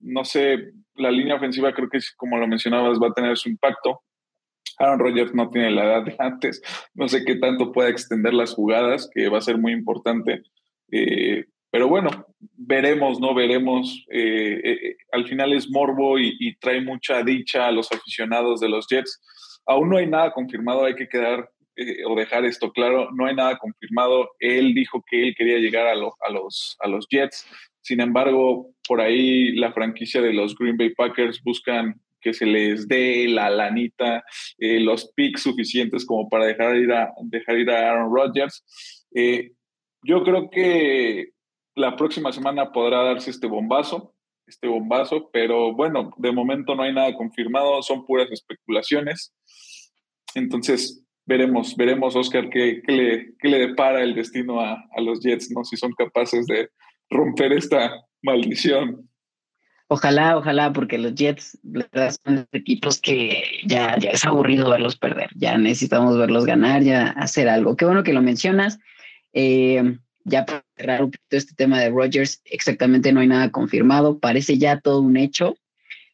no 0.00 0.24
sé, 0.24 0.72
la 0.96 1.10
línea 1.10 1.36
ofensiva 1.36 1.72
creo 1.72 1.88
que, 1.88 1.98
como 2.16 2.38
lo 2.38 2.46
mencionabas, 2.46 2.98
va 2.98 3.08
a 3.08 3.14
tener 3.14 3.36
su 3.36 3.48
impacto. 3.48 4.00
Aaron 4.82 4.98
Rodgers 4.98 5.32
no 5.34 5.48
tiene 5.48 5.70
la 5.70 5.84
edad 5.84 6.02
de 6.02 6.16
antes, 6.18 6.60
no 6.94 7.08
sé 7.08 7.24
qué 7.24 7.36
tanto 7.36 7.70
puede 7.72 7.90
extender 7.90 8.34
las 8.34 8.54
jugadas, 8.54 9.08
que 9.14 9.28
va 9.28 9.38
a 9.38 9.42
ser 9.42 9.56
muy 9.56 9.72
importante. 9.72 10.42
Eh, 10.90 11.44
pero 11.70 11.88
bueno, 11.88 12.26
veremos, 12.56 13.20
¿no? 13.20 13.34
Veremos. 13.34 14.04
Eh, 14.10 14.60
eh, 14.64 14.96
al 15.12 15.26
final 15.26 15.52
es 15.52 15.70
morbo 15.70 16.18
y, 16.18 16.56
trae 16.56 16.80
mucha 16.80 17.22
dicha 17.22 17.66
a 17.66 17.72
los 17.72 17.90
aficionados 17.92 18.60
de 18.60 18.68
los 18.68 18.86
Jets. 18.88 19.20
Aún 19.66 19.88
no 19.88 19.96
hay 19.96 20.06
nada 20.06 20.32
confirmado, 20.32 20.84
hay 20.84 20.96
que 20.96 21.08
quedar 21.08 21.48
o 22.06 22.14
dejar 22.14 22.44
esto 22.44 22.70
claro, 22.70 23.08
no 23.12 23.24
hay 23.24 23.34
nada 23.34 23.56
confirmado. 23.56 24.30
Él 24.38 24.74
dijo 24.74 25.02
que 25.08 25.28
él 25.28 25.34
quería 25.36 25.58
llegar 25.58 25.86
a, 25.86 25.92
a, 25.92 26.30
los, 26.30 26.76
a 26.80 26.88
los 26.88 27.06
Jets. 27.08 27.46
Sin 27.80 28.00
embargo, 28.00 28.68
por 28.86 29.00
ahí 29.00 29.52
la 29.52 29.72
franquicia 29.72 30.20
de 30.20 30.34
los 30.34 30.54
Green 30.56 30.76
Bay 30.76 30.90
Packers 30.90 31.40
buscan 31.42 32.00
que 32.22 32.32
se 32.32 32.46
les 32.46 32.88
dé 32.88 33.26
la 33.28 33.50
lanita, 33.50 34.24
eh, 34.58 34.80
los 34.80 35.12
picks 35.14 35.42
suficientes 35.42 36.06
como 36.06 36.28
para 36.28 36.46
dejar 36.46 36.76
ir 36.76 36.92
a, 36.92 37.12
dejar 37.24 37.58
ir 37.58 37.70
a 37.70 37.90
Aaron 37.90 38.14
Rodgers. 38.14 38.64
Eh, 39.14 39.50
yo 40.02 40.22
creo 40.24 40.48
que 40.50 41.30
la 41.74 41.96
próxima 41.96 42.32
semana 42.32 42.72
podrá 42.72 43.02
darse 43.02 43.30
este 43.30 43.46
bombazo. 43.46 44.14
este 44.46 44.68
bombazo, 44.68 45.30
pero 45.32 45.72
bueno, 45.72 46.10
de 46.18 46.32
momento 46.32 46.74
no 46.74 46.82
hay 46.82 46.92
nada 46.92 47.14
confirmado, 47.14 47.80
son 47.82 48.04
puras 48.04 48.30
especulaciones. 48.30 49.32
Entonces, 50.34 51.04
veremos, 51.24 51.76
veremos, 51.76 52.16
Oscar, 52.16 52.50
qué, 52.50 52.82
le, 52.86 53.34
le, 53.40 53.58
depara 53.58 54.02
el 54.02 54.14
destino 54.14 54.60
a, 54.60 54.72
a, 54.74 55.00
los 55.00 55.20
Jets, 55.20 55.50
¿no? 55.52 55.64
Si 55.64 55.76
son 55.76 55.92
capaces 55.92 56.46
de 56.46 56.68
romper 57.08 57.52
esta 57.52 57.92
maldición. 58.22 59.08
Ojalá, 59.92 60.38
ojalá, 60.38 60.72
porque 60.72 60.96
los 60.96 61.14
Jets 61.14 61.58
son 62.24 62.46
equipos 62.52 62.98
que 62.98 63.42
ya, 63.66 63.98
ya 63.98 64.08
es 64.08 64.24
aburrido 64.24 64.70
verlos 64.70 64.96
perder, 64.96 65.28
ya 65.34 65.58
necesitamos 65.58 66.16
verlos 66.16 66.46
ganar, 66.46 66.82
ya 66.82 67.08
hacer 67.08 67.46
algo. 67.46 67.76
Qué 67.76 67.84
bueno 67.84 68.02
que 68.02 68.14
lo 68.14 68.22
mencionas. 68.22 68.78
Eh, 69.34 69.98
ya 70.24 70.46
para 70.46 70.64
cerrar 70.78 71.04
un 71.04 71.10
poquito 71.10 71.36
este 71.36 71.54
tema 71.54 71.78
de 71.78 71.90
Rodgers, 71.90 72.40
exactamente 72.46 73.12
no 73.12 73.20
hay 73.20 73.26
nada 73.26 73.50
confirmado, 73.50 74.18
parece 74.18 74.56
ya 74.56 74.80
todo 74.80 75.02
un 75.02 75.18
hecho. 75.18 75.56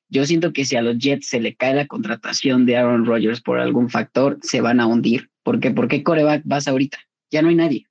Yo 0.09 0.27
siento 0.27 0.53
que 0.53 0.65
si 0.65 0.75
a 0.75 0.83
los 0.83 0.99
Jets 0.99 1.29
se 1.29 1.39
le 1.39 1.55
cae 1.55 1.75
la 1.75 1.87
contratación 1.87 2.67
de 2.67 2.79
Aaron 2.79 3.07
Rodgers 3.07 3.41
por 3.41 3.61
algún 3.61 3.91
factor, 3.91 4.41
se 4.43 4.61
van 4.61 4.81
a 4.81 4.89
hundir. 4.89 5.31
¿Por 5.45 5.61
qué? 5.61 5.71
¿Por 5.71 5.87
qué 5.87 6.03
coreback 6.03 6.43
vas 6.45 6.67
ahorita? 6.67 6.99
Ya 7.31 7.43
no 7.43 7.49
hay 7.49 7.55
nadie. 7.55 7.87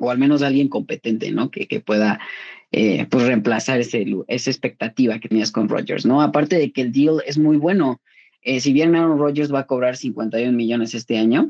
O 0.00 0.10
al 0.10 0.18
menos 0.18 0.42
alguien 0.42 0.68
competente, 0.68 1.30
¿no? 1.30 1.52
Que, 1.52 1.68
que 1.68 1.78
pueda 1.78 2.18
eh, 2.72 3.06
pues 3.10 3.26
reemplazar 3.26 3.80
ese, 3.80 4.04
esa 4.28 4.50
expectativa 4.50 5.18
que 5.18 5.28
tenías 5.28 5.52
con 5.52 5.68
Rodgers, 5.68 6.04
¿no? 6.04 6.20
Aparte 6.20 6.56
de 6.56 6.72
que 6.72 6.82
el 6.82 6.92
deal 6.92 7.22
es 7.26 7.38
muy 7.38 7.56
bueno. 7.56 8.00
Eh, 8.42 8.60
si 8.60 8.72
bien 8.72 8.94
Aaron 8.94 9.18
Rodgers 9.18 9.52
va 9.52 9.60
a 9.60 9.66
cobrar 9.66 9.96
51 9.96 10.52
millones 10.52 10.94
este 10.94 11.18
año, 11.18 11.48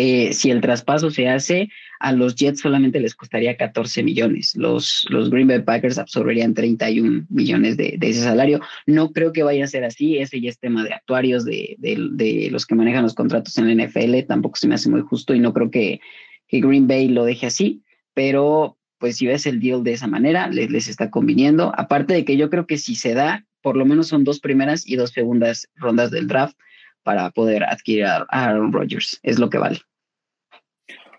eh, 0.00 0.32
si 0.32 0.52
el 0.52 0.60
traspaso 0.60 1.10
se 1.10 1.28
hace, 1.28 1.70
a 1.98 2.12
los 2.12 2.36
Jets 2.36 2.60
solamente 2.60 3.00
les 3.00 3.16
costaría 3.16 3.56
14 3.56 4.04
millones. 4.04 4.54
Los, 4.54 5.04
los 5.10 5.28
Green 5.28 5.48
Bay 5.48 5.62
Packers 5.62 5.98
absorberían 5.98 6.54
31 6.54 7.26
millones 7.28 7.76
de, 7.76 7.98
ese 8.00 8.20
salario. 8.20 8.60
No 8.86 9.10
creo 9.10 9.32
que 9.32 9.42
vaya 9.42 9.64
a 9.64 9.66
ser 9.66 9.82
así. 9.82 10.18
Ese 10.18 10.40
ya 10.40 10.50
es 10.50 10.60
tema 10.60 10.84
de 10.84 10.94
actuarios, 10.94 11.44
de, 11.44 11.74
de, 11.78 12.48
los 12.52 12.64
que 12.64 12.76
manejan 12.76 13.02
los 13.02 13.14
contratos 13.14 13.58
en 13.58 13.76
la 13.76 13.84
NFL. 13.84 14.20
Tampoco 14.28 14.56
se 14.56 14.68
me 14.68 14.76
hace 14.76 14.88
muy 14.88 15.00
justo 15.00 15.34
y 15.34 15.40
no 15.40 15.52
creo 15.52 15.68
que, 15.68 16.00
que 16.46 16.60
Green 16.60 16.86
Bay 16.86 17.08
lo 17.08 17.24
deje 17.24 17.46
así. 17.46 17.82
Pero 18.14 18.77
pues 18.98 19.16
si 19.16 19.26
ves 19.26 19.46
el 19.46 19.60
deal 19.60 19.84
de 19.84 19.92
esa 19.92 20.06
manera, 20.06 20.48
les, 20.48 20.70
les 20.70 20.88
está 20.88 21.10
conviniendo. 21.10 21.72
Aparte 21.76 22.14
de 22.14 22.24
que 22.24 22.36
yo 22.36 22.50
creo 22.50 22.66
que 22.66 22.78
si 22.78 22.94
se 22.94 23.14
da, 23.14 23.46
por 23.62 23.76
lo 23.76 23.84
menos 23.84 24.08
son 24.08 24.24
dos 24.24 24.40
primeras 24.40 24.86
y 24.86 24.96
dos 24.96 25.10
segundas 25.10 25.68
rondas 25.76 26.10
del 26.10 26.26
draft 26.26 26.56
para 27.02 27.30
poder 27.30 27.64
adquirir 27.64 28.04
a 28.06 28.26
Aaron 28.28 28.72
Rodgers. 28.72 29.18
Es 29.22 29.38
lo 29.38 29.48
que 29.50 29.58
vale. 29.58 29.78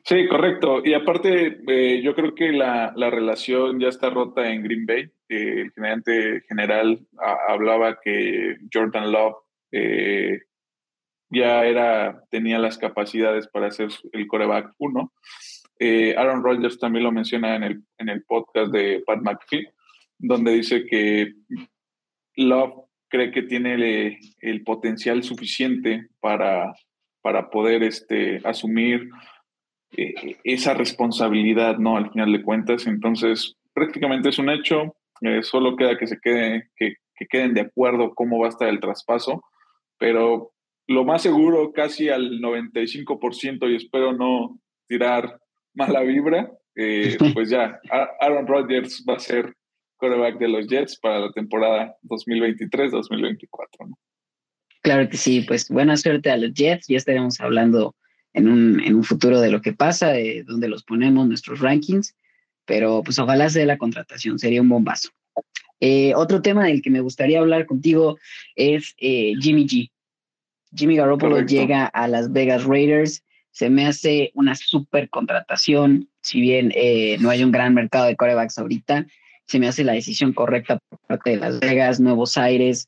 Sí, 0.04 0.28
correcto. 0.28 0.82
Y 0.84 0.94
aparte, 0.94 1.62
eh, 1.68 2.02
yo 2.02 2.16
creo 2.16 2.34
que 2.34 2.52
la, 2.52 2.92
relación 2.96 3.80
ya 3.80 3.90
está 3.90 4.10
rota 4.10 4.50
en 4.50 4.64
Green 4.64 4.86
Bay. 4.86 5.12
Eh, 5.30 5.62
el 5.62 5.72
gerente 5.72 6.42
general 6.48 7.00
hablaba 7.48 8.00
que 8.02 8.58
Jordan 8.74 9.12
Love 9.12 9.36
eh, 9.72 10.42
ya 11.30 11.64
era, 11.66 12.24
tenía 12.32 12.58
las 12.58 12.78
capacidades 12.78 13.48
para 13.48 13.70
ser 13.72 13.90
el 14.14 14.28
coreback 14.28 14.74
uno. 15.80 16.20
Aaron 16.20 16.44
Rodgers 16.44 16.80
también 16.80 17.04
lo 17.04 17.12
menciona 17.12 17.56
en 17.56 17.64
el, 17.64 17.84
en 17.98 18.10
el 18.10 18.24
podcast 18.24 18.72
de 18.72 19.04
Pat 19.06 19.22
McPhee, 19.22 19.68
donde 20.18 20.54
dice 20.54 20.86
que 20.86 21.34
Love 22.36 22.86
cree 23.10 23.32
que 23.32 23.44
tiene 23.44 23.74
el, 23.74 24.18
el 24.40 24.64
potencial 24.64 25.24
suficiente 25.24 26.08
para, 26.20 26.74
para 27.22 27.50
poder 27.50 27.84
este, 27.84 28.42
asumir 28.44 29.10
eh, 29.92 30.38
esa 30.44 30.74
responsabilidad, 30.74 31.78
¿no? 31.78 31.98
Al 31.98 32.12
final 32.12 32.32
de 32.32 32.44
cuentas, 32.44 32.86
entonces 32.86 33.56
prácticamente 33.74 34.30
es 34.30 34.38
un 34.38 34.50
hecho, 34.50 34.96
eh, 35.22 35.42
solo 35.42 35.76
queda 35.76 35.98
que 35.98 36.08
se 36.08 36.20
quede, 36.20 36.70
que, 36.76 36.96
queden 37.30 37.54
de 37.54 37.62
acuerdo 37.62 38.14
cómo 38.16 38.40
va 38.40 38.46
a 38.46 38.50
estar 38.50 38.70
el 38.70 38.80
traspaso, 38.80 39.44
pero 39.98 40.52
lo 40.88 41.04
más 41.04 41.22
seguro, 41.22 41.74
casi 41.74 42.10
al 42.10 42.40
95%, 42.40 43.70
y 43.70 43.76
espero 43.76 44.14
no 44.14 44.60
tirar 44.88 45.40
mala 45.80 46.02
vibra, 46.02 46.52
eh, 46.76 47.18
pues 47.34 47.50
ya, 47.50 47.80
Aaron 48.22 48.46
Rodgers 48.46 49.04
va 49.08 49.15
a 49.15 49.20
ser 49.20 49.56
quarterback 49.98 50.38
de 50.38 50.48
los 50.48 50.68
Jets 50.68 50.98
para 51.00 51.20
la 51.20 51.32
temporada 51.32 51.96
2023-2024. 52.04 53.88
¿no? 53.88 53.98
Claro 54.82 55.10
que 55.10 55.18
sí, 55.18 55.42
pues 55.42 55.70
buena 55.70 55.98
suerte 55.98 56.30
a 56.30 56.38
los 56.38 56.54
Jets, 56.54 56.88
ya 56.88 56.98
estaremos 56.98 57.39
hablando 57.39 57.96
en 58.34 58.48
un, 58.48 58.80
en 58.82 58.96
un 58.96 59.04
futuro 59.04 59.42
de 59.42 59.52
lo 59.52 59.62
que 59.62 59.74
pasa, 59.74 60.10
de 60.10 60.44
dónde 60.46 60.68
los 60.68 60.84
ponemos, 60.84 61.28
nuestros 61.28 61.60
rankings, 61.60 62.15
pero 62.65 63.02
pues 63.04 63.18
ojalá 63.20 63.50
sea 63.50 63.65
la 63.65 63.78
contratación, 63.78 64.38
sería 64.38 64.62
un 64.62 64.70
bombazo. 64.70 65.10
Eh, 65.82 66.13
otro 66.15 66.42
tema 66.42 66.65
del 66.65 66.82
que 66.82 66.89
me 66.89 67.00
gustaría 67.00 67.39
hablar 67.39 67.65
contigo 67.65 68.18
es 68.56 68.94
eh, 68.98 69.34
Jimmy 69.39 69.65
G. 69.65 69.89
Jimmy 70.76 70.98
Garoppolo 70.98 71.42
llega 71.42 71.86
a 71.86 72.08
Las 72.08 72.32
Vegas 72.32 72.65
Raiders, 72.65 73.24
se 73.52 73.70
me 73.70 73.86
hace 73.86 74.32
una 74.34 74.56
super 74.56 75.10
contratación, 75.10 76.10
si 76.22 76.42
bien 76.42 76.72
eh, 76.76 77.18
no 77.20 77.30
hay 77.30 77.44
un 77.44 77.52
gran 77.52 77.74
mercado 77.74 78.06
de 78.06 78.16
corebacks 78.16 78.58
ahorita, 78.58 79.06
se 79.46 79.60
me 79.60 79.68
hace 79.68 79.84
la 79.84 79.94
decisión 79.94 80.34
correcta 80.34 80.80
por 80.90 81.00
parte 81.00 81.32
de 81.32 81.38
Las 81.38 81.60
Vegas, 81.60 82.00
Nuevos 82.00 82.38
Aires, 82.38 82.88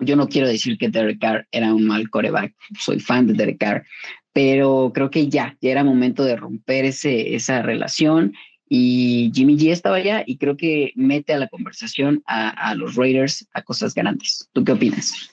yo 0.00 0.16
no 0.16 0.28
quiero 0.28 0.48
decir 0.48 0.78
que 0.78 0.88
Derek 0.88 1.20
Carr 1.20 1.46
era 1.50 1.74
un 1.74 1.86
mal 1.86 2.08
coreback, 2.10 2.54
soy 2.78 3.00
fan 3.00 3.26
de 3.26 3.34
Derek 3.34 3.58
Carr, 3.58 3.84
pero 4.32 4.92
creo 4.94 5.10
que 5.10 5.28
ya, 5.28 5.56
ya 5.60 5.70
era 5.70 5.84
momento 5.84 6.24
de 6.24 6.36
romper 6.36 6.84
ese, 6.84 7.34
esa 7.34 7.62
relación 7.62 8.34
y 8.68 9.32
Jimmy 9.34 9.56
G 9.56 9.72
estaba 9.72 9.96
allá 9.96 10.22
y 10.24 10.38
creo 10.38 10.56
que 10.56 10.92
mete 10.94 11.34
a 11.34 11.38
la 11.38 11.48
conversación 11.48 12.22
a, 12.26 12.74
los 12.76 12.94
Raiders 12.94 13.46
a 13.52 13.62
cosas 13.62 13.94
grandes. 13.94 14.48
¿Tú 14.52 14.64
qué 14.64 14.72
opinas? 14.72 15.30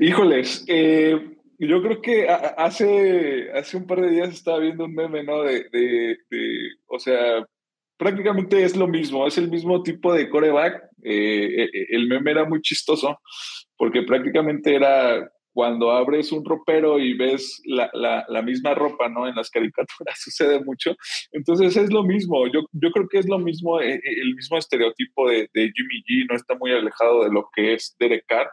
Híjoles, 0.00 0.64
eh, 0.66 1.33
yo 1.58 1.82
creo 1.82 2.00
que 2.00 2.28
hace, 2.28 3.50
hace 3.52 3.76
un 3.76 3.86
par 3.86 4.00
de 4.00 4.10
días 4.10 4.30
estaba 4.30 4.58
viendo 4.58 4.84
un 4.84 4.94
meme, 4.94 5.22
¿no? 5.22 5.42
De, 5.42 5.66
de, 5.70 6.16
o 6.86 6.98
sea, 6.98 7.44
prácticamente 7.96 8.62
es 8.64 8.76
lo 8.76 8.86
mismo, 8.86 9.26
es 9.26 9.38
el 9.38 9.50
mismo 9.50 9.82
tipo 9.82 10.12
de 10.12 10.28
coreback. 10.28 10.90
Eh, 11.02 11.64
eh, 11.64 11.86
el 11.90 12.08
meme 12.08 12.30
era 12.30 12.44
muy 12.44 12.60
chistoso 12.60 13.18
porque 13.76 14.02
prácticamente 14.02 14.74
era 14.74 15.30
cuando 15.54 15.92
abres 15.92 16.32
un 16.32 16.44
ropero 16.44 16.98
y 16.98 17.16
ves 17.16 17.62
la, 17.64 17.90
la, 18.28 18.42
misma 18.42 18.74
ropa, 18.74 19.08
¿no? 19.08 19.26
En 19.26 19.34
las 19.34 19.50
caricaturas 19.50 20.18
sucede 20.20 20.62
mucho. 20.62 20.94
Entonces 21.32 21.76
es 21.76 21.92
lo 21.92 22.02
mismo, 22.02 22.46
yo, 22.48 22.60
yo 22.72 22.90
creo 22.90 23.08
que 23.08 23.18
es 23.20 23.28
lo 23.28 23.38
mismo, 23.38 23.80
eh, 23.80 24.00
el 24.04 24.34
mismo 24.34 24.58
estereotipo 24.58 25.30
de, 25.30 25.48
Jimmy 25.54 26.02
G, 26.06 26.26
no 26.28 26.36
está 26.36 26.56
muy 26.56 26.72
alejado 26.72 27.24
de 27.24 27.30
lo 27.30 27.48
que 27.54 27.74
es 27.74 27.96
Derek 27.98 28.26
Carr. 28.26 28.50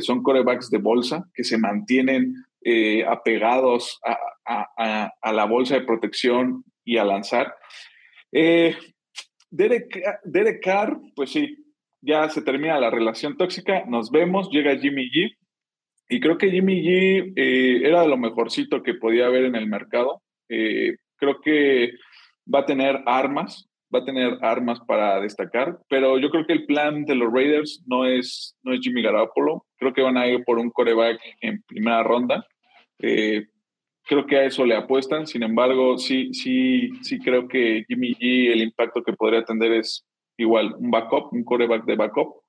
son 0.00 0.22
corebacks 0.22 0.70
de 0.70 0.78
bolsa 0.78 1.24
que 1.34 1.42
se 1.42 1.58
mantienen 1.58 2.34
apegados 3.08 3.98
a, 4.04 4.16
a, 4.46 5.32
la 5.32 5.44
bolsa 5.46 5.74
de 5.74 5.82
protección 5.82 6.64
y 6.84 6.98
a 6.98 7.04
lanzar. 7.04 7.54
Eh, 8.32 8.76
Derek, 9.50 10.60
Carr, 10.62 10.98
pues 11.14 11.30
sí, 11.30 11.56
ya 12.00 12.28
se 12.28 12.42
termina 12.42 12.80
la 12.80 12.90
relación 12.90 13.36
tóxica, 13.36 13.84
nos 13.86 14.10
vemos, 14.10 14.50
llega 14.50 14.78
Jimmy 14.78 15.10
G. 15.10 15.36
Y 16.12 16.20
creo 16.20 16.36
que 16.36 16.50
Jimmy 16.50 16.82
G 16.82 17.32
eh, 17.36 17.80
era 17.84 18.02
de 18.02 18.08
lo 18.08 18.18
mejorcito 18.18 18.82
que 18.82 18.92
podía 18.92 19.24
haber 19.24 19.46
en 19.46 19.56
el 19.56 19.66
mercado. 19.66 20.20
Eh, 20.50 20.96
creo 21.16 21.40
que 21.40 21.92
va 22.54 22.58
a 22.58 22.66
tener 22.66 23.02
armas, 23.06 23.66
va 23.92 24.00
a 24.00 24.04
tener 24.04 24.36
armas 24.42 24.78
para 24.86 25.18
destacar, 25.22 25.78
pero 25.88 26.18
yo 26.18 26.28
creo 26.28 26.44
que 26.44 26.52
el 26.52 26.66
plan 26.66 27.06
de 27.06 27.14
los 27.14 27.32
Raiders 27.32 27.82
no 27.86 28.04
es, 28.04 28.58
no 28.62 28.74
es 28.74 28.80
Jimmy 28.82 29.00
Garoppolo. 29.00 29.64
Creo 29.78 29.94
que 29.94 30.02
van 30.02 30.18
a 30.18 30.26
ir 30.26 30.44
por 30.44 30.58
un 30.58 30.70
coreback 30.70 31.18
en 31.40 31.62
primera 31.62 32.02
ronda. 32.02 32.46
Eh, 32.98 33.46
creo 34.04 34.26
que 34.26 34.36
a 34.36 34.44
eso 34.44 34.66
le 34.66 34.76
apuestan. 34.76 35.26
Sin 35.26 35.42
embargo, 35.42 35.96
sí, 35.96 36.34
sí, 36.34 36.90
sí 37.00 37.20
creo 37.20 37.48
que 37.48 37.86
Jimmy 37.88 38.12
G, 38.16 38.52
el 38.52 38.60
impacto 38.60 39.02
que 39.02 39.14
podría 39.14 39.44
tener 39.44 39.72
es 39.72 40.04
igual 40.36 40.74
un 40.78 40.90
backup, 40.90 41.32
un 41.32 41.42
coreback 41.42 41.86
de 41.86 41.96
backup. 41.96 42.42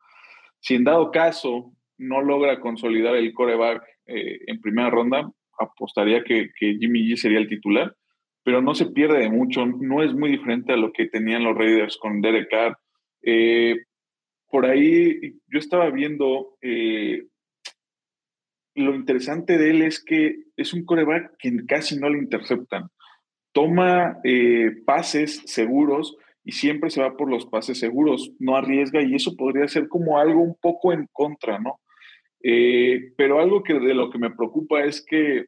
Si 0.60 0.76
en 0.76 0.84
dado 0.84 1.12
caso 1.12 1.72
no 1.98 2.22
logra 2.22 2.60
consolidar 2.60 3.16
el 3.16 3.34
coreback 3.34 3.84
eh, 4.06 4.40
en 4.48 4.60
primera 4.62 4.90
ronda, 4.90 5.30
apostaría 5.60 6.24
que, 6.24 6.50
que, 6.58 6.78
Jimmy 6.80 7.08
G 7.08 7.16
sería 7.16 7.40
el 7.40 7.48
titular, 7.48 7.96
pero 8.44 8.62
no 8.62 8.76
se 8.76 8.88
pierde 8.88 9.20
de 9.20 9.30
mucho, 9.30 9.66
no 9.66 10.04
es 10.04 10.14
muy 10.14 10.32
diferente 10.32 10.74
a 10.74 10.78
lo 10.78 10.92
que 10.92 11.08
tenían 11.08 11.44
los 11.44 11.58
Raiders 11.58 11.98
con 11.98 12.22
Derek 12.22 12.50
Carr. 12.50 12.78
Eh, 13.22 13.78
por 14.50 14.66
ahí 14.66 15.40
yo 15.48 15.60
estaba 15.60 15.90
viendo 15.90 16.58
eh, 16.62 17.24
lo 18.76 18.96
interesante 18.96 19.58
de 19.58 19.70
él 19.70 19.82
es 19.84 20.04
que 20.04 20.36
es 20.58 20.74
un 20.74 20.84
coreback 20.84 21.36
que 21.40 21.66
casi 21.68 21.98
no 21.98 22.10
le 22.10 22.18
interceptan. 22.18 22.90
Toma 23.54 24.18
pases 24.86 25.44
seguros 25.46 26.18
y 26.44 26.52
siempre 26.52 26.90
se 26.90 27.02
va 27.02 27.16
por 27.16 27.30
los 27.30 27.46
pases 27.46 27.80
seguros, 27.80 28.32
no 28.40 28.56
arriesga 28.56 29.02
y 29.02 29.16
eso 29.16 29.36
podría 29.36 29.68
ser 29.68 29.88
como 29.88 30.20
algo 30.20 30.42
un 30.42 30.56
poco 30.62 30.94
en 30.94 31.08
contra, 31.12 31.60
¿no? 31.60 31.80
Eh, 32.42 33.14
pero 33.16 33.40
algo 33.40 33.64
que 33.64 33.74
de 33.74 33.94
lo 33.94 34.10
que 34.10 34.20
me 34.20 34.32
preocupa 34.32 34.84
es 34.84 35.06
que 35.06 35.46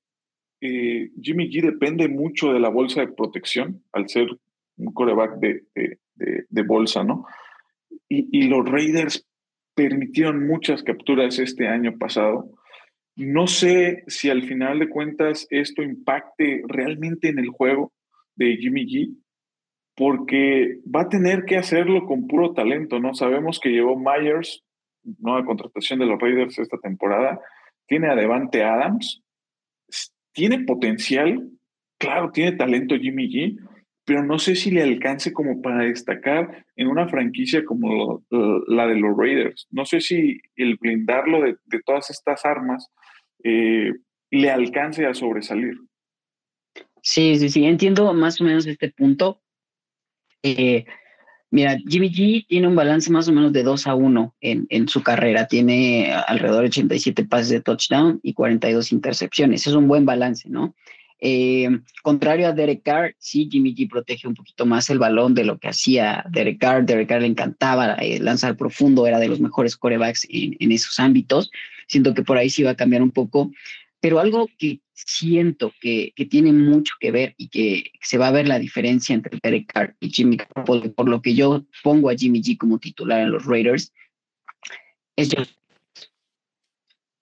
eh, 0.62 1.10
Jimmy 1.22 1.50
G 1.50 1.62
depende 1.62 2.08
mucho 2.08 2.54
de 2.54 2.60
la 2.60 2.70
bolsa 2.70 3.02
de 3.02 3.12
protección 3.12 3.84
al 3.92 4.08
ser 4.08 4.28
un 4.78 4.94
coreback 4.94 5.38
de, 5.40 5.64
de 6.16 6.64
bolsa, 6.64 7.04
¿no? 7.04 7.26
y, 8.10 8.44
los 8.44 8.66
Raiders 8.66 9.28
permitieron 9.76 10.48
muchas 10.48 10.84
capturas 10.84 11.40
este 11.40 11.68
año 11.68 11.98
pasado. 11.98 12.52
No 13.16 13.48
sé 13.48 14.04
si 14.08 14.30
al 14.30 14.44
final 14.44 14.80
de 14.80 14.90
cuentas 14.90 15.48
esto 15.50 15.82
impacte 15.82 16.64
realmente 16.68 17.30
en 17.30 17.40
el 17.40 17.50
juego 17.50 17.94
de 18.36 18.58
Jimmy 18.58 18.86
G, 18.86 19.16
porque 19.96 20.80
va 20.94 21.02
a 21.02 21.10
tener 21.10 21.46
que 21.46 21.58
hacerlo 21.58 22.06
con 22.06 22.28
puro 22.28 22.54
talento, 22.54 23.00
¿no? 23.00 23.14
Sabemos 23.14 23.60
que 23.60 23.70
llevó 23.70 23.98
Myers, 23.98 24.64
nueva 25.20 25.46
contratación 25.46 26.00
de 26.00 26.06
los 26.06 26.20
Raiders 26.20 26.60
esta 26.60 26.78
temporada, 26.78 27.40
tiene 27.88 28.10
a 28.10 28.16
Devante 28.16 28.64
Adams, 28.64 29.24
tiene 30.34 30.60
potencial, 30.66 31.50
claro, 31.98 32.32
tiene 32.32 32.54
talento 32.54 32.96
Jimmy 32.98 33.30
G, 33.30 33.58
pero 34.04 34.24
no 34.24 34.38
sé 34.38 34.56
si 34.56 34.70
le 34.70 34.84
alcance 34.84 35.34
como 35.34 35.62
para 35.62 35.86
destacar 35.86 36.66
en 36.76 36.88
una 36.88 37.08
franquicia 37.08 37.66
como 37.66 38.24
la 38.30 38.88
de 38.88 38.96
los 38.96 39.18
Raiders. 39.18 39.68
No 39.72 39.86
sé 39.86 40.02
si 40.02 40.40
el 40.56 40.76
blindarlo 40.76 41.42
de, 41.42 41.58
todas 41.86 42.12
estas 42.12 42.46
armas 42.46 42.92
eh, 43.44 43.92
le 44.30 44.52
alcance 44.52 45.06
a 45.06 45.14
sobresalir. 45.14 45.76
Sí, 47.02 47.38
sí, 47.38 47.50
sí, 47.50 47.66
entiendo 47.66 48.14
más 48.14 48.42
o 48.42 48.44
menos 48.44 48.68
este 48.68 48.92
punto. 48.92 49.42
Eh, 50.46 50.86
mira, 51.50 51.78
Jimmy 51.88 52.12
G 52.12 52.46
tiene 52.48 52.68
un 52.68 52.76
balance 52.76 53.12
más 53.12 53.28
o 53.28 53.32
menos 53.32 53.52
de 53.52 53.64
2 53.64 53.88
a 53.88 53.96
1 53.96 54.36
en, 54.42 54.68
en, 54.70 54.88
su 54.88 55.02
carrera. 55.02 55.48
Tiene 55.48 56.14
alrededor 56.14 56.62
de 56.62 56.68
87 56.68 57.26
pases 57.26 57.50
de 57.50 57.62
touchdown 57.62 58.20
y 58.22 58.34
42 58.34 58.92
intercepciones. 58.92 59.66
Es 59.66 59.74
un 59.74 59.88
buen 59.88 60.06
balance, 60.06 60.48
¿no? 60.50 60.76
Eh, 61.20 61.70
contrario 62.04 62.48
a 62.48 62.52
Derek 62.52 62.84
Carr, 62.84 63.16
sí, 63.18 63.48
Jimmy 63.50 63.74
G 63.74 63.90
protege 63.90 64.28
un 64.28 64.36
poquito 64.36 64.66
más 64.68 64.90
el 64.92 65.00
balón 65.00 65.34
de 65.34 65.46
lo 65.46 65.58
que 65.58 65.70
hacía 65.70 66.24
Derek 66.30 66.60
Carr. 66.60 66.86
Derek 66.86 67.08
Carr 67.08 67.22
le 67.22 67.28
encantaba 67.28 67.96
eh, 67.96 68.20
lanzar 68.20 68.56
profundo, 68.56 69.08
era 69.08 69.18
de 69.18 69.30
los 69.30 69.40
mejores 69.40 69.76
corebacks 69.76 70.28
en, 70.30 70.56
en, 70.60 70.72
esos 70.72 71.00
ámbitos. 71.00 71.50
Siento 71.88 72.14
que 72.14 72.22
por 72.22 72.38
ahí 72.38 72.52
sí 72.52 72.62
va 72.62 72.72
a 72.72 72.76
cambiar 72.76 73.02
un 73.02 73.12
poco. 73.12 73.50
Pero 74.06 74.20
algo 74.20 74.48
que 74.60 74.82
siento 74.94 75.74
que, 75.82 76.14
que, 76.16 76.28
tiene 76.28 76.54
mucho 76.54 76.94
que 77.00 77.10
ver 77.10 77.34
y 77.40 77.50
que 77.50 77.92
se 78.02 78.20
va 78.20 78.28
a 78.28 78.32
ver 78.32 78.48
la 78.48 78.60
diferencia 78.60 79.16
entre 79.16 79.40
Derek 79.42 79.66
Carr 79.66 79.96
y 80.00 80.12
Jimmy 80.12 80.38
Garoppolo, 80.38 80.94
por 80.94 81.10
lo 81.10 81.24
que 81.24 81.34
yo 81.34 81.66
pongo 81.82 82.12
a 82.12 82.16
Jimmy 82.16 82.40
G 82.40 82.56
como 82.56 82.78
titular 82.78 83.22
en 83.22 83.32
los 83.32 83.46
Raiders, 83.46 83.92
es 85.16 85.30
Josh. 85.36 85.50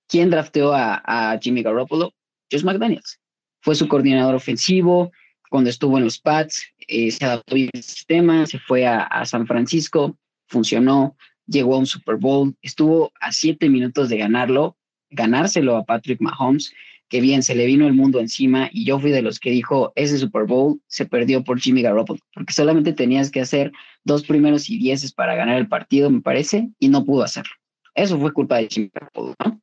¿Quién 0.10 0.30
drafteó 0.30 0.74
a, 0.74 1.02
a 1.06 1.39
Jimmy 1.39 1.63
Garoppolo? 1.63 2.13
Josh 2.52 2.65
McDaniels. 2.65 3.17
Fue 3.62 3.76
su 3.76 3.88
coordinador 3.88 4.36
ofensivo 4.36 5.13
cuando 5.50 5.69
estuvo 5.69 5.98
en 5.98 6.04
los 6.04 6.19
Pats, 6.19 6.65
eh, 6.89 7.12
se 7.12 7.24
adaptó 7.24 7.56
bien 7.56 7.69
al 7.74 7.84
sistema, 7.84 8.46
se 8.46 8.60
fue 8.60 8.86
a, 8.86 9.04
a 9.04 9.26
San 9.26 9.48
Francisco, 9.48 10.17
funcionó, 10.50 11.15
llegó 11.48 11.76
a 11.76 11.80
un 11.80 11.86
Super 11.86 12.17
Bowl, 12.17 12.58
estuvo 12.62 13.13
a 13.22 13.32
siete 13.32 13.69
minutos 13.69 14.10
de 14.10 14.17
ganarlo 14.17 14.76
ganárselo 15.13 15.78
a 15.78 15.86
Patrick 15.86 16.21
Mahomes, 16.21 16.73
que 17.10 17.21
bien 17.21 17.43
se 17.43 17.56
le 17.56 17.65
vino 17.65 17.86
el 17.88 17.93
mundo 17.93 18.19
encima 18.19 18.69
y 18.71 18.86
yo 18.86 18.99
fui 18.99 19.12
de 19.12 19.21
los 19.21 19.39
que 19.39 19.52
dijo, 19.52 19.93
ese 19.95 20.17
Super 20.17 20.45
Bowl 20.45 20.82
se 20.88 21.06
perdió 21.06 21.43
por 21.43 21.60
Jimmy 21.60 21.82
Garoppolo, 21.82 22.19
porque 22.34 22.54
solamente 22.54 22.93
tenías 22.93 23.30
que 23.30 23.41
hacer 23.41 23.71
dos 24.04 24.23
primeros 24.23 24.69
y 24.69 24.78
dieces 24.78 25.13
para 25.13 25.36
ganar 25.36 25.58
el 25.58 25.67
partido, 25.67 26.10
me 26.10 26.21
parece, 26.21 26.69
y 26.80 26.89
no 26.89 27.06
pudo 27.06 27.23
hacerlo. 27.23 27.54
Eso 27.93 28.19
fue 28.19 28.34
culpa 28.34 28.58
de 28.58 28.67
Jimmy 28.67 28.89
Garoppolo, 28.93 29.36
¿no? 29.45 29.62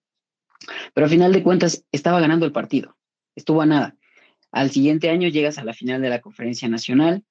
Pero 0.95 1.07
al 1.07 1.11
final 1.11 1.33
de 1.33 1.43
cuentas 1.43 1.85
estaba 1.91 2.21
ganando 2.21 2.47
el 2.47 2.53
partido, 2.53 2.97
estuvo 3.35 3.63
a 3.63 3.67
nada. 3.67 3.97
Al 4.53 4.71
siguiente 4.71 5.11
año 5.11 5.29
llegas 5.29 5.59
a 5.59 5.65
la 5.65 5.75
final 5.75 6.03
de 6.03 6.11
la 6.11 6.21
conferencia 6.21 6.69
nacional, 6.69 7.25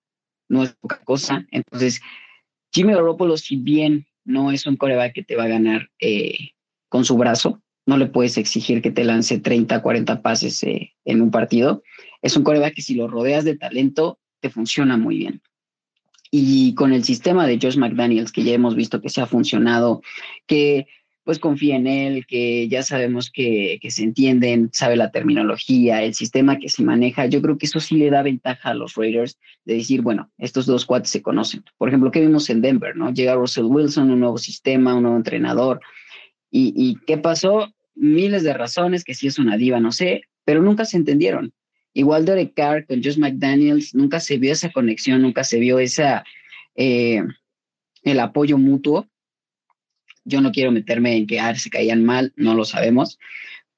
no 0.50 0.64
es 0.64 0.76
poca 0.82 1.00
cosa. 1.04 1.46
Entonces, 1.52 2.02
Jimmy 2.74 2.94
Garoppolo, 2.94 3.38
si 3.38 3.56
bien 3.56 4.08
no 4.26 4.52
es 4.52 4.66
un 4.66 4.76
coreback 4.76 5.14
que 5.14 5.24
te 5.24 5.36
va 5.36 5.46
a 5.46 5.48
ganar 5.48 5.90
eh, 6.00 6.52
con 6.90 7.06
su 7.06 7.18
brazo, 7.18 7.62
no 7.90 7.98
le 7.98 8.06
puedes 8.06 8.38
exigir 8.38 8.82
que 8.82 8.92
te 8.92 9.04
lance 9.04 9.40
30, 9.40 9.82
40 9.82 10.22
pases 10.22 10.64
eh, 10.64 10.94
en 11.04 11.22
un 11.22 11.32
partido. 11.32 11.84
Es 12.22 12.38
un 12.38 12.44
coreback 12.44 12.76
que 12.76 12.82
si 12.82 12.94
lo 12.94 13.08
rodeas 13.08 13.44
de 13.44 13.58
talento, 13.58 14.20
te 14.40 14.50
funciona 14.50 14.96
muy 14.96 15.18
bien. 15.18 15.42
Y 16.32 16.76
con 16.76 16.94
el 16.94 17.04
sistema 17.04 17.48
de 17.48 17.60
Josh 17.60 17.78
McDaniels, 17.78 18.32
que 18.32 18.44
ya 18.44 18.54
hemos 18.54 18.76
visto 18.76 19.02
que 19.02 19.10
se 19.10 19.22
ha 19.22 19.26
funcionado, 19.26 20.02
que 20.46 20.88
pues 21.24 21.40
confía 21.40 21.76
en 21.76 21.88
él, 21.88 22.26
que 22.26 22.68
ya 22.70 22.82
sabemos 22.82 23.30
que, 23.32 23.80
se 23.90 24.04
entienden, 24.04 24.70
sabe 24.72 24.96
la 24.96 25.12
terminología, 25.12 26.04
el 26.04 26.14
sistema 26.14 26.58
que 26.58 26.70
se 26.70 26.84
maneja, 26.84 27.28
yo 27.28 27.42
creo 27.42 27.58
que 27.58 27.68
eso 27.68 27.80
sí 27.80 27.98
le 27.98 28.10
da 28.10 28.24
ventaja 28.24 28.70
a 28.70 28.74
los 28.74 28.96
Raiders 28.96 29.38
de 29.66 29.76
decir, 29.76 30.02
bueno, 30.02 30.32
estos 30.38 30.66
dos 30.66 30.86
cuates 30.86 31.12
se 31.12 31.22
conocen. 31.22 31.64
Por 31.78 31.90
ejemplo, 31.90 32.10
¿qué 32.10 32.22
vimos 32.22 32.50
en 32.50 32.62
Denver? 32.62 32.96
¿no? 32.96 33.12
Llega 33.14 33.36
Russell 33.36 33.66
Wilson, 33.66 34.10
un 34.10 34.20
nuevo 34.22 34.38
sistema, 34.38 34.96
un 34.96 35.04
nuevo 35.04 35.18
entrenador. 35.18 35.82
¿Y, 36.50 36.74
y 36.76 36.96
qué 37.06 37.18
pasó? 37.18 37.72
Miles 38.00 38.44
de 38.44 38.54
razones, 38.54 39.04
que 39.04 39.14
si 39.14 39.28
es 39.28 39.38
una 39.38 39.58
diva, 39.58 39.80
no 39.80 39.92
sé, 39.92 40.24
pero 40.46 40.62
nunca 40.62 40.86
se 40.86 40.98
entendieron. 40.98 41.54
Igual 41.94 42.26
Derek 42.26 42.54
Carr 42.56 42.86
con 42.86 43.04
Josh 43.04 43.18
McDaniels, 43.18 43.94
nunca 43.94 44.20
se 44.20 44.38
vio 44.38 44.54
esa 44.54 44.72
conexión, 44.72 45.22
nunca 45.22 45.44
se 45.44 45.60
vio 45.60 45.80
esa, 45.80 46.24
eh, 46.76 47.24
el 48.04 48.20
apoyo 48.20 48.58
mutuo. 48.58 49.08
Yo 50.24 50.42
no 50.42 50.52
quiero 50.52 50.72
meterme 50.72 51.16
en 51.18 51.28
que 51.28 51.40
ah, 51.40 51.56
se 51.56 51.70
caían 51.70 52.04
mal, 52.04 52.34
no 52.36 52.54
lo 52.54 52.66
sabemos, 52.66 53.18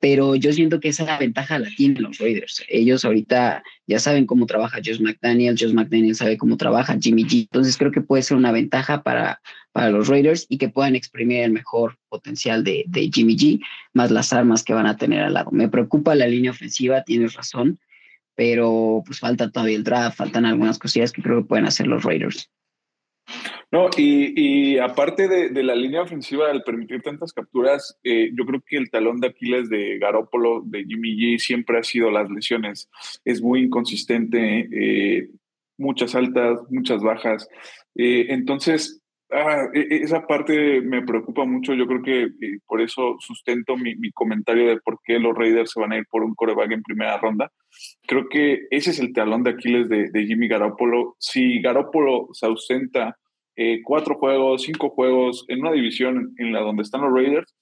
pero 0.01 0.35
yo 0.35 0.51
siento 0.51 0.79
que 0.79 0.89
esa 0.89 1.17
ventaja 1.19 1.59
la 1.59 1.69
tienen 1.77 2.01
los 2.01 2.17
Raiders. 2.17 2.65
Ellos 2.67 3.05
ahorita 3.05 3.63
ya 3.85 3.99
saben 3.99 4.25
cómo 4.25 4.47
trabaja 4.47 4.79
Josh 4.83 4.99
McDaniel, 4.99 5.55
Josh 5.57 5.73
McDaniel 5.73 6.15
sabe 6.15 6.37
cómo 6.37 6.57
trabaja 6.57 6.97
Jimmy 6.99 7.23
G, 7.23 7.41
entonces 7.41 7.77
creo 7.77 7.91
que 7.91 8.01
puede 8.01 8.23
ser 8.23 8.35
una 8.35 8.51
ventaja 8.51 9.03
para, 9.03 9.39
para 9.71 9.91
los 9.91 10.07
Raiders 10.07 10.47
y 10.49 10.57
que 10.57 10.69
puedan 10.69 10.95
exprimir 10.95 11.41
el 11.43 11.51
mejor 11.51 11.99
potencial 12.09 12.63
de, 12.63 12.83
de 12.87 13.11
Jimmy 13.13 13.37
G, 13.37 13.61
más 13.93 14.09
las 14.09 14.33
armas 14.33 14.63
que 14.63 14.73
van 14.73 14.87
a 14.87 14.97
tener 14.97 15.21
al 15.21 15.35
lado. 15.35 15.51
Me 15.51 15.69
preocupa 15.69 16.15
la 16.15 16.27
línea 16.27 16.49
ofensiva, 16.49 17.03
tienes 17.03 17.35
razón, 17.35 17.79
pero 18.33 19.03
pues 19.05 19.19
falta 19.19 19.51
todavía 19.51 19.77
el 19.77 19.83
draft, 19.83 20.17
faltan 20.17 20.45
algunas 20.45 20.79
cosillas 20.79 21.11
que 21.11 21.21
creo 21.21 21.43
que 21.43 21.47
pueden 21.47 21.67
hacer 21.67 21.85
los 21.85 22.03
Raiders. 22.03 22.49
No, 23.71 23.89
y, 23.95 24.77
aparte 24.79 25.29
de, 25.29 25.63
la 25.63 25.75
línea 25.75 26.01
ofensiva, 26.01 26.51
al 26.51 26.61
permitir 26.63 27.01
tantas 27.01 27.31
capturas, 27.31 27.97
eh, 28.03 28.29
yo 28.33 28.45
creo 28.45 28.61
que 28.67 28.75
el 28.75 28.89
talón 28.89 29.21
de 29.21 29.27
Aquiles 29.27 29.69
de 29.69 29.97
Garópolo, 29.97 30.61
de 30.65 30.83
Jimmy 30.83 31.15
G, 31.15 31.37
siempre 31.39 31.79
ha 31.79 31.83
sido 31.83 32.11
las 32.11 32.29
lesiones. 32.29 32.89
Es 33.23 33.41
muy 33.41 33.61
inconsistente, 33.63 34.67
eh, 34.73 35.29
muchas 35.77 36.15
altas, 36.15 36.59
muchas 36.69 37.01
bajas. 37.01 37.47
Eh, 37.95 38.25
entonces, 38.29 39.01
ah, 39.31 39.63
e, 39.73 39.79
e, 39.79 40.03
esa 40.03 40.27
parte 40.27 40.81
me 40.81 41.03
preocupa 41.03 41.45
mucho. 41.45 41.73
Yo 41.73 41.87
creo 41.87 42.01
que 42.01 42.27
por 42.67 42.81
eso 42.81 43.15
sustento 43.19 43.77
mi, 43.77 43.95
comentario 44.11 44.67
de 44.67 44.81
por 44.81 44.99
qué 45.01 45.17
los 45.17 45.33
Raiders 45.33 45.71
se 45.71 45.79
van 45.79 45.93
a 45.93 45.97
ir 45.97 46.05
por 46.11 46.23
un 46.23 46.35
coreback 46.35 46.73
en 46.73 46.83
primera 46.83 47.17
ronda. 47.19 47.49
Creo 48.05 48.27
que 48.27 48.67
ese 48.69 48.89
es 48.89 48.99
el 48.99 49.13
talón 49.13 49.43
de 49.43 49.51
Aquiles 49.51 49.87
de, 49.87 50.09
de 50.11 50.25
Jimmy 50.25 50.49
Garoppolo. 50.49 51.15
Si 51.19 51.61
Garoppolo 51.61 52.27
se 52.33 52.45
ausenta 52.47 53.17
eh, 53.63 53.81
cuatro 53.83 54.15
juegos, 54.15 54.63
cinco 54.63 54.89
juegos 54.89 55.45
en 55.47 55.59
una 55.59 55.71
división 55.71 56.33
en 56.37 56.51
la 56.51 56.61
donde 56.61 56.81
están 56.81 57.01
los 57.01 57.13
Raiders, 57.13 57.53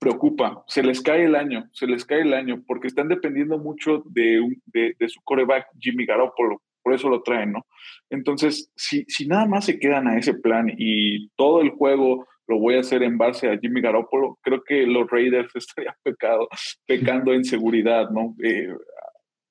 preocupa. 0.00 0.64
Se 0.66 0.82
les 0.82 1.00
cae 1.00 1.24
el 1.24 1.36
año, 1.36 1.68
se 1.72 1.86
les 1.86 2.04
cae 2.04 2.22
el 2.22 2.34
año, 2.34 2.64
porque 2.66 2.88
están 2.88 3.06
dependiendo 3.06 3.56
mucho 3.56 4.02
de, 4.06 4.40
de, 4.66 5.08
su 5.08 5.20
coreback 5.22 5.68
Jimmy 5.78 6.04
Garoppolo, 6.04 6.62
por 6.82 6.94
eso 6.94 7.08
lo 7.08 7.22
traen, 7.22 7.52
¿no? 7.52 7.66
Entonces, 8.10 8.72
si, 8.74 9.04
si 9.06 9.28
nada 9.28 9.46
más 9.46 9.66
se 9.66 9.78
quedan 9.78 10.08
a 10.08 10.18
ese 10.18 10.34
plan 10.34 10.66
y 10.76 11.28
todo 11.36 11.60
el 11.60 11.70
juego 11.70 12.26
lo 12.48 12.58
voy 12.58 12.74
a 12.74 12.80
hacer 12.80 13.04
en 13.04 13.16
base 13.16 13.48
a 13.48 13.58
Jimmy 13.58 13.80
Garoppolo, 13.80 14.38
creo 14.42 14.64
que 14.64 14.84
los 14.84 15.08
Raiders 15.08 15.50
estarían 15.54 15.94
pecado, 16.02 16.48
pecando 16.86 17.32
en 17.32 17.44
seguridad, 17.44 18.10
¿no? 18.10 18.34
Eh, 18.42 18.74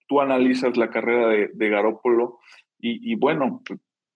tú 0.10 0.20
analizas 0.20 0.76
la 0.76 0.90
carrera 0.90 1.30
de, 1.30 1.50
de 1.54 1.70
Garoppolo 1.70 2.40
y, 2.80 3.14
y, 3.14 3.16
bueno, 3.16 3.62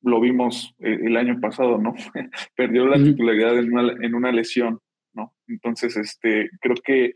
lo 0.02 0.20
vimos 0.20 0.74
eh, 0.80 1.00
el 1.04 1.18
año 1.18 1.40
pasado, 1.40 1.78
¿no? 1.78 1.94
Perdió 2.56 2.86
la 2.86 2.98
titularidad 2.98 3.58
en 3.58 4.16
una, 4.16 4.32
lesión, 4.32 4.80
¿no? 5.14 5.34
Entonces, 5.48 5.98
este, 5.98 6.50
creo 6.62 6.76
que 6.84 7.14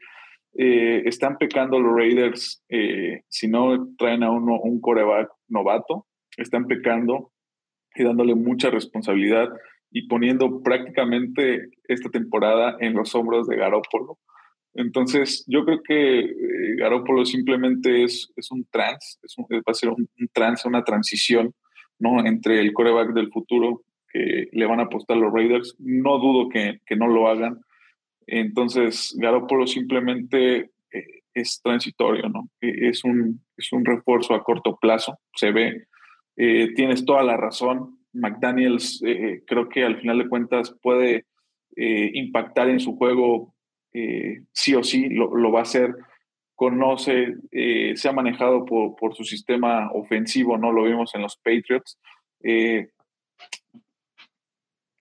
eh, 0.57 1.03
están 1.05 1.37
pecando 1.37 1.79
los 1.79 1.95
Raiders 1.95 2.63
eh, 2.69 3.21
si 3.27 3.47
no 3.47 3.87
traen 3.97 4.23
a 4.23 4.31
uno 4.31 4.59
un 4.59 4.79
coreback 4.81 5.29
novato, 5.47 6.05
están 6.37 6.67
pecando 6.67 7.31
y 7.95 8.03
dándole 8.03 8.35
mucha 8.35 8.69
responsabilidad 8.69 9.49
y 9.91 10.07
poniendo 10.07 10.61
prácticamente 10.61 11.69
esta 11.87 12.09
temporada 12.09 12.77
en 12.79 12.93
los 12.93 13.13
hombros 13.15 13.47
de 13.47 13.55
Garópolo. 13.55 14.17
Entonces, 14.75 15.45
yo 15.47 15.65
creo 15.65 15.81
que 15.83 16.33
Garópolo 16.77 17.25
simplemente 17.25 18.03
es, 18.03 18.31
es 18.35 18.49
un 18.49 18.65
trans, 18.71 19.19
es 19.21 19.35
va 19.37 19.61
a 19.67 19.73
ser 19.75 19.89
un, 19.89 20.09
un 20.19 20.27
trans, 20.33 20.65
una 20.65 20.83
transición 20.83 21.53
¿no? 22.03 22.23
Entre 22.25 22.59
el 22.59 22.73
coreback 22.73 23.13
del 23.13 23.31
futuro 23.31 23.81
que 24.11 24.47
le 24.51 24.65
van 24.65 24.81
a 24.81 24.83
apostar 24.83 25.17
los 25.17 25.33
Raiders. 25.33 25.75
No 25.79 26.19
dudo 26.19 26.49
que, 26.49 26.81
que 26.85 26.95
no 26.97 27.07
lo 27.07 27.27
hagan. 27.29 27.61
Entonces, 28.27 29.15
Garoppolo 29.17 29.65
simplemente 29.65 30.71
eh, 30.91 31.21
es 31.33 31.61
transitorio, 31.63 32.29
¿no? 32.29 32.49
E, 32.61 32.89
es 32.89 33.03
un, 33.03 33.41
es 33.57 33.71
un 33.71 33.85
refuerzo 33.85 34.35
a 34.35 34.43
corto 34.43 34.77
plazo, 34.79 35.17
se 35.35 35.51
ve. 35.51 35.87
Eh, 36.35 36.73
tienes 36.75 37.05
toda 37.05 37.23
la 37.23 37.37
razón. 37.37 37.97
McDaniels 38.13 39.01
eh, 39.05 39.43
creo 39.47 39.69
que 39.69 39.83
al 39.83 39.99
final 39.99 40.19
de 40.19 40.29
cuentas 40.29 40.75
puede 40.81 41.25
impactar 41.75 42.69
en 42.69 42.79
su 42.79 42.95
juego 42.97 43.55
sí 44.51 44.75
o 44.75 44.83
sí, 44.83 45.09
lo, 45.09 45.51
va 45.51 45.61
a 45.61 45.63
hacer. 45.63 45.95
Conoce, 46.55 47.33
se 47.51 48.09
ha 48.09 48.11
manejado 48.11 48.65
por, 48.65 49.15
su 49.15 49.23
sistema 49.23 49.89
ofensivo, 49.91 50.57
¿no? 50.57 50.71
Lo 50.71 50.83
vimos 50.83 51.13
en 51.15 51.21
los 51.21 51.37
Patriots. 51.37 51.99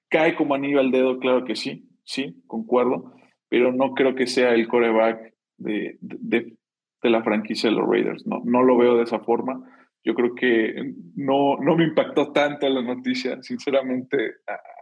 cae 0.09 0.35
como 0.35 0.55
anillo 0.55 0.81
al 0.81 0.91
dedo, 0.91 1.19
claro 1.19 1.45
que 1.45 1.57
sí, 1.57 1.89
sí, 2.05 2.43
concuerdo, 2.47 3.15
pero 3.49 3.73
no 3.73 3.95
creo 3.95 4.15
que 4.15 4.27
sea 4.27 4.55
el 4.55 4.69
coreback 4.69 5.35
de, 5.59 5.99
de, 6.01 6.57
de 7.03 7.11
la 7.11 7.23
franquicia 7.23 7.71
de 7.71 7.77
los 7.77 7.89
Raiders. 7.89 8.27
No, 8.27 8.41
no 8.45 8.63
lo 8.63 8.77
veo 8.77 8.97
de 8.97 9.05
esa 9.05 9.21
forma 9.21 9.63
yo 10.05 10.15
creo 10.15 10.35
que 10.35 10.95
no, 11.15 11.57
no 11.59 11.77
me 11.77 11.85
impactó 11.85 12.33
tanto 12.33 12.69
la 12.69 12.83
noticia, 12.83 13.41
sinceramente, 13.43 14.17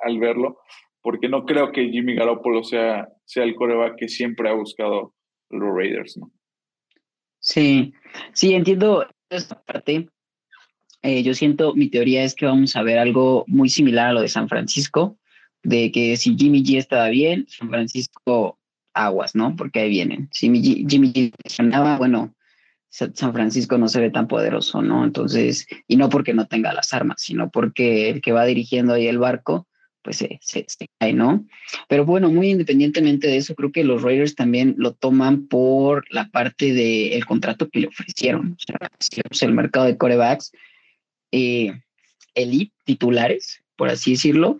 al 0.02 0.18
verlo, 0.18 0.60
porque 1.02 1.28
no 1.28 1.44
creo 1.44 1.72
que 1.72 1.90
Jimmy 1.90 2.14
Garoppolo 2.14 2.62
sea, 2.62 3.08
sea 3.24 3.44
el 3.44 3.54
coreback 3.54 3.96
que 3.96 4.08
siempre 4.08 4.48
ha 4.48 4.54
buscado 4.54 5.14
los 5.50 5.74
Raiders, 5.74 6.16
¿no? 6.18 6.30
Sí, 7.40 7.94
sí, 8.32 8.54
entiendo 8.54 9.06
esta 9.30 9.60
parte. 9.62 10.08
Eh, 11.02 11.22
yo 11.22 11.34
siento, 11.34 11.74
mi 11.74 11.88
teoría 11.88 12.22
es 12.22 12.34
que 12.34 12.46
vamos 12.46 12.76
a 12.76 12.82
ver 12.82 12.98
algo 12.98 13.44
muy 13.48 13.70
similar 13.70 14.08
a 14.08 14.12
lo 14.12 14.20
de 14.20 14.28
San 14.28 14.48
Francisco, 14.48 15.18
de 15.62 15.90
que 15.90 16.16
si 16.16 16.36
Jimmy 16.36 16.62
G 16.62 16.76
estaba 16.78 17.08
bien, 17.08 17.46
San 17.48 17.70
Francisco 17.70 18.58
aguas, 18.92 19.34
¿no? 19.34 19.56
Porque 19.56 19.80
ahí 19.80 19.88
vienen. 19.88 20.28
Si 20.32 20.46
Jimmy 20.48 21.12
G 21.12 21.32
funcionaba, 21.42 21.96
bueno, 21.96 22.34
San 22.90 23.32
Francisco 23.32 23.78
no 23.78 23.88
se 23.88 24.00
ve 24.00 24.10
tan 24.10 24.26
poderoso, 24.26 24.82
¿no? 24.82 25.04
Entonces, 25.04 25.66
y 25.86 25.96
no 25.96 26.08
porque 26.08 26.34
no 26.34 26.46
tenga 26.46 26.72
las 26.72 26.92
armas, 26.92 27.22
sino 27.22 27.50
porque 27.50 28.10
el 28.10 28.20
que 28.20 28.32
va 28.32 28.44
dirigiendo 28.44 28.94
ahí 28.94 29.06
el 29.06 29.18
barco, 29.18 29.68
pues 30.02 30.16
se, 30.18 30.38
se, 30.40 30.66
cae, 30.98 31.12
¿no? 31.12 31.44
Pero 31.88 32.04
bueno, 32.04 32.30
muy 32.30 32.50
independientemente 32.50 33.26
de 33.28 33.36
eso, 33.36 33.54
creo 33.54 33.72
que 33.72 33.84
los 33.84 34.02
Raiders 34.02 34.34
también 34.34 34.74
lo 34.78 34.92
toman 34.92 35.46
por 35.46 36.04
la 36.10 36.28
parte 36.28 36.72
del 36.72 37.24
contrato 37.26 37.68
que 37.68 37.80
le 37.80 37.86
ofrecieron. 37.88 38.56
O 38.58 39.34
sea, 39.34 39.48
el 39.48 39.54
mercado 39.54 39.86
de 39.86 39.96
corebacks, 39.96 40.52
eh, 41.32 41.72
elite, 42.34 42.74
titulares, 42.84 43.62
por 43.76 43.88
así 43.88 44.12
decirlo, 44.12 44.58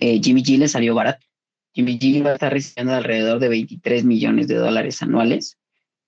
eh, 0.00 0.20
Jimmy 0.22 0.42
G 0.42 0.58
le 0.58 0.68
salió 0.68 0.94
barato. 0.94 1.26
Jimmy 1.72 1.98
G 1.98 2.24
va 2.24 2.30
a 2.30 2.34
estar 2.34 2.52
recibiendo 2.52 2.94
alrededor 2.94 3.40
de 3.40 3.48
23 3.48 4.04
millones 4.04 4.46
de 4.48 4.54
dólares 4.54 5.02
anuales 5.02 5.58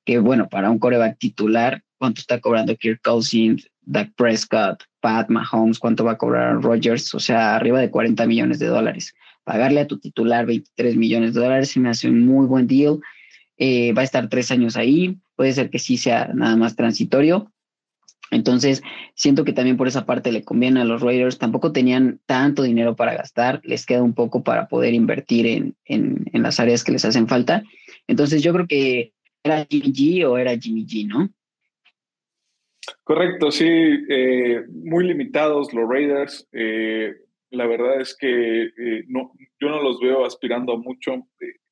que 0.06 0.20
bueno, 0.20 0.48
para 0.48 0.70
un 0.70 0.78
coreback 0.78 1.18
titular, 1.18 1.82
¿cuánto 1.98 2.20
está 2.20 2.40
cobrando 2.40 2.76
Kirk 2.76 3.02
Cousins, 3.02 3.68
Dak 3.86 4.12
Prescott, 4.16 4.84
Pat 5.00 5.30
Mahomes, 5.30 5.78
cuánto 5.78 6.04
va 6.04 6.12
a 6.12 6.18
cobrar 6.18 6.60
Rodgers? 6.60 7.14
O 7.14 7.20
sea, 7.20 7.56
arriba 7.56 7.80
de 7.80 7.90
40 7.90 8.26
millones 8.26 8.58
de 8.58 8.66
dólares. 8.66 9.14
Pagarle 9.44 9.80
a 9.80 9.86
tu 9.86 9.98
titular 9.98 10.44
23 10.44 10.96
millones 10.96 11.34
de 11.34 11.40
dólares 11.40 11.70
se 11.70 11.80
me 11.80 11.88
hace 11.88 12.08
un 12.08 12.26
muy 12.26 12.46
buen 12.46 12.66
deal. 12.66 13.00
Eh, 13.56 13.92
va 13.92 14.02
a 14.02 14.04
estar 14.04 14.28
tres 14.28 14.50
años 14.50 14.76
ahí, 14.76 15.16
puede 15.34 15.52
ser 15.52 15.70
que 15.70 15.78
sí 15.78 15.96
sea 15.96 16.30
nada 16.34 16.56
más 16.56 16.76
transitorio. 16.76 17.50
Entonces, 18.32 18.82
siento 19.14 19.44
que 19.44 19.52
también 19.52 19.76
por 19.76 19.86
esa 19.86 20.04
parte 20.04 20.32
le 20.32 20.42
conviene 20.42 20.80
a 20.80 20.84
los 20.84 21.00
Raiders. 21.00 21.38
Tampoco 21.38 21.70
tenían 21.70 22.20
tanto 22.26 22.64
dinero 22.64 22.96
para 22.96 23.14
gastar, 23.14 23.60
les 23.62 23.86
queda 23.86 24.02
un 24.02 24.14
poco 24.14 24.42
para 24.42 24.66
poder 24.66 24.94
invertir 24.94 25.46
en, 25.46 25.76
en, 25.84 26.28
en 26.32 26.42
las 26.42 26.58
áreas 26.58 26.82
que 26.82 26.90
les 26.90 27.04
hacen 27.04 27.28
falta. 27.28 27.62
Entonces, 28.08 28.42
yo 28.42 28.52
creo 28.52 28.66
que 28.66 29.12
¿Era 29.46 29.64
Jimmy 29.70 29.92
G 29.92 30.24
o 30.24 30.36
era 30.38 30.58
Jimmy 30.58 30.84
G, 30.84 31.06
no? 31.06 31.30
Correcto, 33.04 33.50
sí, 33.50 33.66
eh, 33.68 34.64
muy 34.68 35.06
limitados 35.06 35.72
los 35.72 35.88
Raiders. 35.88 36.48
Eh, 36.52 37.14
la 37.50 37.66
verdad 37.66 38.00
es 38.00 38.16
que 38.16 38.64
eh, 38.64 39.04
no, 39.08 39.32
yo 39.60 39.68
no 39.68 39.82
los 39.82 40.00
veo 40.00 40.24
aspirando 40.24 40.76
mucho. 40.78 41.26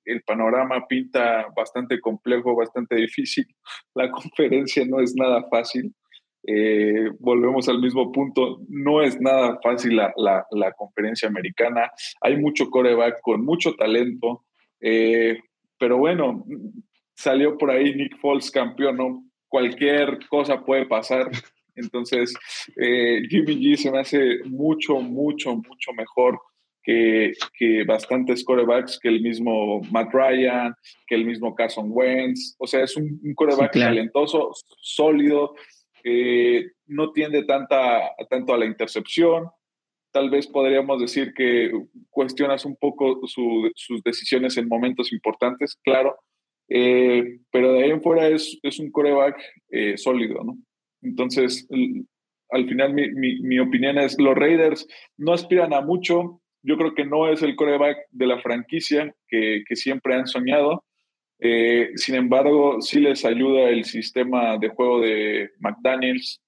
El 0.05 0.22
panorama 0.22 0.87
pinta 0.87 1.46
bastante 1.57 2.00
complejo, 2.00 2.55
bastante 2.57 2.96
difícil. 2.96 3.46
La 3.94 4.11
conferencia 4.11 4.85
no 4.87 5.00
es 5.00 5.14
nada 5.16 5.44
fácil. 5.50 5.94
volvemos 7.20 7.68
al 7.68 7.81
mismo 7.81 8.12
punto, 8.12 8.61
no 8.68 9.03
es 9.03 9.18
nada 9.20 9.59
fácil 9.62 9.96
la, 9.96 10.12
la, 10.16 10.44
la 10.50 10.72
conferencia 10.72 11.29
americana. 11.29 11.90
Hay 12.20 12.37
mucho 12.37 12.68
coreback 12.70 13.20
con 13.22 13.44
mucho 13.44 13.74
talento, 13.74 14.44
pero 15.79 15.96
bueno, 15.96 16.44
salió 17.16 17.57
por 17.57 17.70
ahí 17.70 17.94
Nick 17.94 18.18
Foles 18.18 18.50
campeón, 18.50 18.96
¿no? 18.96 19.24
Cualquier 19.55 20.19
cosa 20.29 20.64
puede 20.64 20.85
pasar. 20.85 21.31
Entonces, 21.77 22.35
eh, 22.77 23.23
Jimmy 23.31 23.55
G 23.55 23.77
se 23.77 23.93
me 23.93 24.01
hace 24.01 24.40
mucho, 24.47 24.97
mucho, 24.97 25.55
mucho 25.55 25.93
mejor 25.97 26.40
que, 26.83 27.31
que 27.57 27.85
bastantes 27.85 28.43
corebacks, 28.43 28.99
que 28.99 29.11
el 29.11 29.23
mismo 29.23 29.81
Matt 29.93 30.12
Ryan, 30.12 30.75
que 31.07 31.14
el 31.14 31.25
mismo 31.25 31.55
Carson 31.55 31.87
Wentz. 31.88 32.57
O 32.59 32.67
sea, 32.67 32.83
es 32.83 32.97
un, 32.97 33.21
un 33.23 33.33
coreback 33.37 33.75
talentoso, 33.75 34.51
sólido, 34.81 35.55
no 36.87 37.12
tiende 37.12 37.45
tanta, 37.45 38.11
tanto 38.29 38.55
a 38.55 38.59
la 38.59 38.67
intercepción. 38.67 39.51
Tal 40.11 40.31
vez 40.31 40.49
podríamos 40.49 41.01
decir 41.01 41.33
que 41.33 41.71
cuestionas 42.11 42.64
un 42.64 42.75
poco 42.75 43.21
sus 43.25 44.03
decisiones 44.03 44.57
en 44.57 44.67
momentos 44.67 45.12
importantes, 45.12 45.79
claro, 45.85 46.17
eh, 46.68 47.38
pero 47.50 47.72
de 47.72 47.85
ahí 47.85 47.90
en 47.90 48.03
fuera 48.03 48.29
es, 48.29 48.59
es 48.62 48.79
un 48.79 48.90
coreback 48.90 49.40
eh, 49.70 49.96
sólido, 49.96 50.42
¿no? 50.44 50.57
Entonces, 51.03 51.68
al 52.50 52.66
final 52.66 52.94
mi, 52.94 53.11
mi, 53.11 53.59
opinión 53.59 53.98
es, 53.98 54.18
los 54.18 54.35
Raiders 54.35 54.87
no 55.18 55.33
aspiran 55.33 55.74
a 55.74 55.83
mucho, 55.83 56.40
yo 56.62 56.79
creo 56.79 56.94
que 56.94 57.05
no 57.05 57.29
es 57.29 57.42
el 57.42 57.57
coreback 57.57 57.98
de 58.11 58.27
la 58.27 58.40
franquicia 58.40 59.14
que, 59.29 59.64
que 59.68 59.77
siempre 59.77 60.14
han 60.14 60.27
soñado, 60.27 60.83
eh, 61.40 61.90
sin 61.96 62.14
embargo, 62.14 62.81
sí 62.81 63.00
les 63.00 63.24
ayuda 63.24 63.68
el 63.68 63.85
sistema 63.85 64.57
de 64.57 64.68
juego 64.68 65.00
de 65.00 65.50
McDaniels 65.59 66.40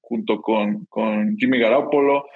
junto 0.00 0.40
con, 0.40 0.86
con 0.86 1.36
Jimmy 1.36 1.58
Garoppolo. 1.58 2.26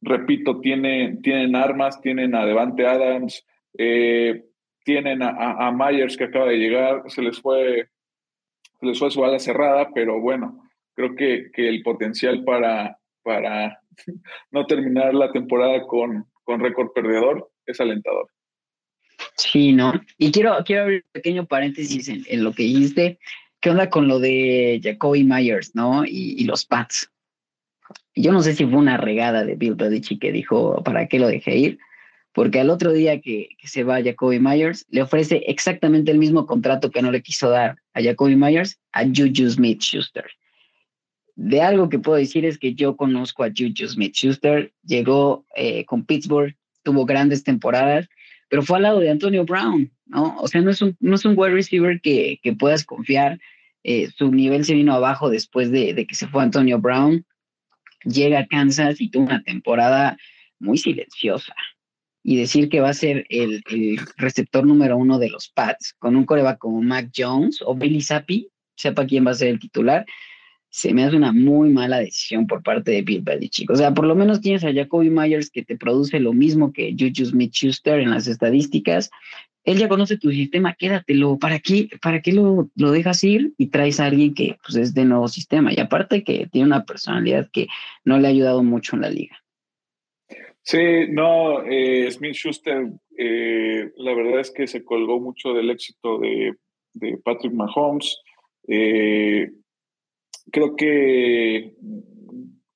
Repito, 0.00 0.60
tiene, 0.60 1.18
tienen 1.22 1.56
armas, 1.56 2.00
tienen 2.00 2.34
a 2.34 2.46
Devante 2.46 2.86
Adams, 2.86 3.44
eh, 3.76 4.44
tienen 4.86 5.20
a, 5.20 5.72
Myers 5.72 6.16
que 6.16 6.24
acaba 6.24 6.46
de 6.46 6.58
llegar, 6.58 7.02
se 7.08 7.20
les 7.20 7.40
fue, 7.40 7.88
se 8.78 8.86
les 8.86 8.96
fue 8.96 9.10
su 9.10 9.24
ala 9.24 9.40
cerrada, 9.40 9.90
pero 9.92 10.20
bueno, 10.20 10.62
creo 10.94 11.16
que, 11.16 11.50
que 11.52 11.68
el 11.68 11.82
potencial 11.82 12.44
para, 12.44 12.96
para 13.24 13.80
no 14.52 14.64
terminar 14.64 15.12
la 15.12 15.32
temporada 15.32 15.84
con, 15.88 16.24
con 16.44 16.60
récord 16.60 16.92
perdedor 16.94 17.50
es 17.66 17.80
alentador. 17.80 18.30
Sí, 19.36 19.72
no. 19.72 19.92
Y 20.18 20.30
quiero, 20.30 20.54
quiero 20.64 20.82
abrir 20.82 21.02
un 21.04 21.12
pequeño 21.12 21.46
paréntesis 21.46 22.08
en, 22.08 22.44
lo 22.44 22.52
que 22.52 22.62
dijiste. 22.62 23.18
¿Qué 23.60 23.70
onda 23.70 23.90
con 23.90 24.06
lo 24.06 24.20
de 24.20 24.80
Jacoby 24.84 25.24
Myers, 25.24 25.74
no? 25.74 26.04
Y, 26.04 26.36
y, 26.38 26.44
los 26.44 26.64
Pats. 26.64 27.10
Yo 28.14 28.30
no 28.30 28.40
sé 28.40 28.54
si 28.54 28.64
fue 28.64 28.78
una 28.78 28.98
regada 28.98 29.44
de 29.44 29.56
Bill 29.56 29.74
Belichick 29.74 30.20
que 30.20 30.30
dijo, 30.30 30.80
¿para 30.84 31.08
qué 31.08 31.18
lo 31.18 31.26
dejé 31.26 31.56
ir? 31.56 31.78
Porque 32.36 32.60
al 32.60 32.68
otro 32.68 32.92
día 32.92 33.18
que, 33.22 33.56
se 33.64 33.82
va 33.82 34.02
Jacoby 34.02 34.38
Myers, 34.38 34.84
le 34.90 35.00
ofrece 35.00 35.42
exactamente 35.46 36.10
el 36.10 36.18
mismo 36.18 36.44
contrato 36.44 36.90
que 36.90 37.00
no 37.00 37.10
le 37.10 37.22
quiso 37.22 37.48
dar 37.48 37.78
a 37.94 38.02
Jacoby 38.02 38.36
Myers 38.36 38.78
a 38.92 39.04
Juju 39.04 39.48
Smith 39.48 39.80
Schuster. 39.80 40.26
De 41.34 41.62
algo 41.62 41.88
que 41.88 41.98
puedo 41.98 42.18
decir 42.18 42.44
es 42.44 42.58
que 42.58 42.74
yo 42.74 42.94
conozco 42.94 43.42
a 43.42 43.48
Juju 43.48 43.88
Smith 43.88 44.14
Schuster, 44.14 44.70
llegó 44.84 45.46
eh, 45.56 45.86
con 45.86 46.04
Pittsburgh, 46.04 46.54
tuvo 46.82 47.06
grandes 47.06 47.42
temporadas, 47.42 48.06
pero 48.50 48.62
fue 48.62 48.76
al 48.76 48.82
lado 48.82 49.00
de 49.00 49.08
Antonio 49.08 49.46
Brown, 49.46 49.90
¿no? 50.04 50.36
O 50.36 50.46
sea, 50.46 50.60
no 50.60 50.70
es 50.70 50.82
un, 50.82 50.94
no 51.00 51.14
es 51.14 51.24
un 51.24 51.32
wide 51.38 51.54
receiver 51.54 52.02
que, 52.02 52.38
que 52.42 52.52
puedas 52.52 52.84
confiar. 52.84 53.40
Eh, 53.82 54.10
su 54.14 54.30
nivel 54.30 54.66
se 54.66 54.74
vino 54.74 54.92
abajo 54.92 55.30
después 55.30 55.70
de, 55.70 55.94
de 55.94 56.06
que 56.06 56.14
se 56.14 56.28
fue 56.28 56.42
Antonio 56.42 56.78
Brown. 56.80 57.24
Llega 58.04 58.40
a 58.40 58.46
Kansas 58.46 59.00
y 59.00 59.08
tuvo 59.08 59.24
una 59.24 59.42
temporada 59.42 60.18
muy 60.58 60.76
silenciosa, 60.76 61.54
y 62.28 62.34
decir 62.34 62.68
que 62.68 62.80
va 62.80 62.88
a 62.88 62.94
ser 62.94 63.24
el, 63.28 63.62
receptor 64.16 64.66
número 64.66 64.96
uno 64.96 65.20
de 65.20 65.30
los 65.30 65.48
Pats 65.48 65.94
con 65.96 66.16
un 66.16 66.24
coreback 66.24 66.58
como 66.58 66.82
Mac 66.82 67.12
Jones 67.16 67.62
o 67.64 67.76
Billy 67.76 68.00
Zappi, 68.00 68.48
sepa 68.74 69.06
quién 69.06 69.24
va 69.24 69.30
a 69.30 69.34
ser 69.34 69.46
el 69.46 69.60
titular, 69.60 70.04
se 70.68 70.92
me 70.92 71.04
hace 71.04 71.14
una 71.14 71.30
muy 71.30 71.70
mala 71.70 72.00
decisión 72.00 72.48
por 72.48 72.64
parte 72.64 72.90
de 72.90 73.02
Bill 73.02 73.22
Belichick. 73.22 73.70
O 73.70 73.76
sea, 73.76 73.94
por 73.94 74.08
lo 74.08 74.16
menos 74.16 74.40
tienes 74.40 74.64
a 74.64 74.72
Jacoby 74.74 75.08
Myers 75.08 75.50
que 75.50 75.62
te 75.62 75.76
produce 75.76 76.18
lo 76.18 76.32
mismo 76.32 76.72
que 76.72 76.96
Juju 76.98 77.26
Smith-Schuster 77.26 78.00
en 78.00 78.10
las 78.10 78.26
estadísticas. 78.26 79.08
Él 79.62 79.78
ya 79.78 79.88
conoce 79.88 80.18
tu 80.18 80.32
sistema, 80.32 80.74
quédatelo. 80.74 81.38
¿Para 81.38 81.60
qué, 81.60 81.88
para 82.02 82.22
qué 82.22 82.32
lo, 82.32 82.68
lo 82.74 82.90
dejas 82.90 83.22
ir 83.22 83.52
y 83.56 83.68
traes 83.68 84.00
a 84.00 84.06
alguien 84.06 84.34
que 84.34 84.58
pues, 84.64 84.76
es 84.76 84.94
de 84.94 85.04
nuevo 85.04 85.28
sistema? 85.28 85.72
Y 85.72 85.78
aparte 85.78 86.24
que 86.24 86.48
tiene 86.48 86.66
una 86.66 86.84
personalidad 86.84 87.48
que 87.52 87.68
no 88.04 88.18
le 88.18 88.26
ha 88.26 88.30
ayudado 88.30 88.64
mucho 88.64 88.96
en 88.96 89.02
la 89.02 89.10
liga. 89.10 89.36
Sí, 90.68 91.06
no, 91.10 91.62
eh, 91.62 92.10
Smith 92.10 92.34
Schuster, 92.34 92.88
eh, 93.16 93.88
la 93.98 94.14
verdad 94.14 94.40
es 94.40 94.50
que 94.50 94.66
se 94.66 94.84
colgó 94.84 95.20
mucho 95.20 95.54
del 95.54 95.70
éxito 95.70 96.18
de, 96.18 96.56
Patrick 97.22 97.52
Mahomes. 97.52 98.18
Eh, 98.66 99.48
creo 100.50 100.74
que 100.74 101.72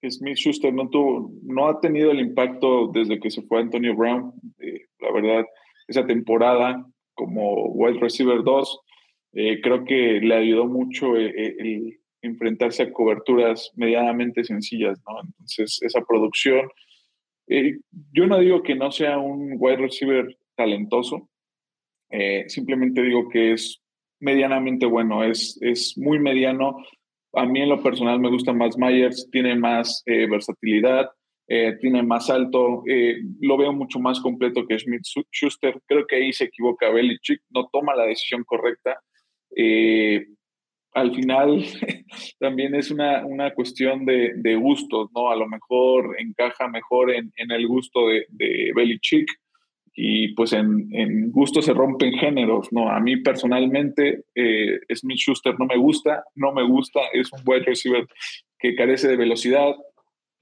Smith 0.09 0.37
Schuster 0.37 0.73
no 0.73 0.89
tuvo, 0.89 1.33
no 1.43 1.67
ha 1.67 1.81
tenido 1.81 2.13
el 2.13 2.21
impacto 2.21 2.93
desde 2.95 3.19
que 3.19 3.29
se 3.29 3.43
fue 3.43 3.59
Antonio 3.59 3.97
Brown. 3.97 4.35
Eh, 4.61 4.87
la 5.01 5.11
verdad, 5.11 5.45
esa 5.89 6.07
temporada 6.07 6.87
como 7.15 7.73
wide 7.73 7.99
receiver 7.99 8.45
2, 8.45 8.81
eh, 9.33 9.61
creo 9.61 9.85
que 9.85 10.21
le 10.21 10.37
ayudó 10.37 10.67
mucho 10.67 11.17
el, 11.17 11.99
enfrentarse 12.23 12.85
a 12.85 12.93
coberturas 12.93 13.73
medianamente 13.75 14.45
sencillas, 14.45 15.03
¿no? 15.09 15.21
Entonces, 15.25 15.81
esa 15.83 16.03
producción, 16.03 16.69
yo 18.13 18.27
no 18.27 18.39
digo 18.39 18.63
que 18.63 18.75
no 18.75 18.91
sea 18.91 19.19
un 19.19 19.55
wide 19.59 19.77
receiver 19.77 20.37
talentoso, 20.57 21.29
simplemente 22.47 23.03
digo 23.03 23.29
que 23.29 23.53
es 23.53 23.81
medianamente 24.21 24.87
bueno, 24.87 25.25
es, 25.25 25.59
es 25.61 25.97
muy 25.97 26.19
mediano, 26.19 26.77
a 27.33 27.47
mí 27.47 27.61
en 27.61 27.69
lo 27.69 27.83
personal 27.83 28.21
me 28.21 28.31
gusta 28.31 28.53
más 28.53 28.77
Myers, 28.77 29.29
tiene 29.31 29.55
más 29.55 30.03
eh, 30.07 30.29
versatilidad, 30.29 31.11
eh, 31.49 31.77
tiene 31.81 32.03
más 32.03 32.31
alto, 32.31 32.83
eh, 32.87 33.17
lo 33.41 33.57
veo 33.57 33.73
mucho 33.73 33.99
más 33.99 34.21
completo 34.21 34.67
que 34.67 34.79
Smith 34.79 35.03
Schuster. 35.33 35.81
Creo 35.87 36.07
que 36.07 36.17
ahí 36.17 36.33
se 36.33 36.45
equivoca 36.45 36.91
Belichick, 36.91 37.43
no 37.51 37.69
toma 37.73 37.95
la 37.95 38.05
decisión 38.05 38.45
correcta. 38.45 39.01
Al 40.93 41.15
final 41.15 41.65
también 42.39 42.75
es 42.75 42.91
una, 42.91 43.25
una 43.25 43.55
cuestión 43.55 44.05
de, 44.05 44.33
de, 44.37 44.57
gustos, 44.57 45.11
¿no? 45.15 45.31
A 45.31 45.37
lo 45.37 45.47
mejor 45.49 46.17
encaja 46.19 46.69
mejor 46.69 47.13
en, 47.13 47.33
en 47.37 47.51
el 47.51 47.67
gusto 47.67 48.09
de, 48.09 48.27
de 48.31 48.73
Belichick 48.75 49.29
y 49.95 50.29
pues 50.35 50.53
en, 50.53 50.89
en 50.93 51.31
gusto 51.31 51.61
se 51.61 51.75
rompen 51.75 52.13
géneros, 52.15 52.73
¿no? 52.73 52.91
A 52.91 53.01
mí 53.01 53.17
personalmente 53.19 54.25
eh, 54.35 54.79
Smith 54.95 55.19
Schuster 55.19 55.59
no 55.59 55.67
me 55.67 55.77
gusta, 55.77 56.25
no 56.35 56.53
me 56.53 56.63
gusta, 56.63 57.01
es 57.13 57.33
un 57.33 57.41
wide 57.45 57.65
receiver 57.65 58.07
que 58.59 58.75
carece 58.75 59.09
de 59.09 59.17
velocidad, 59.17 59.75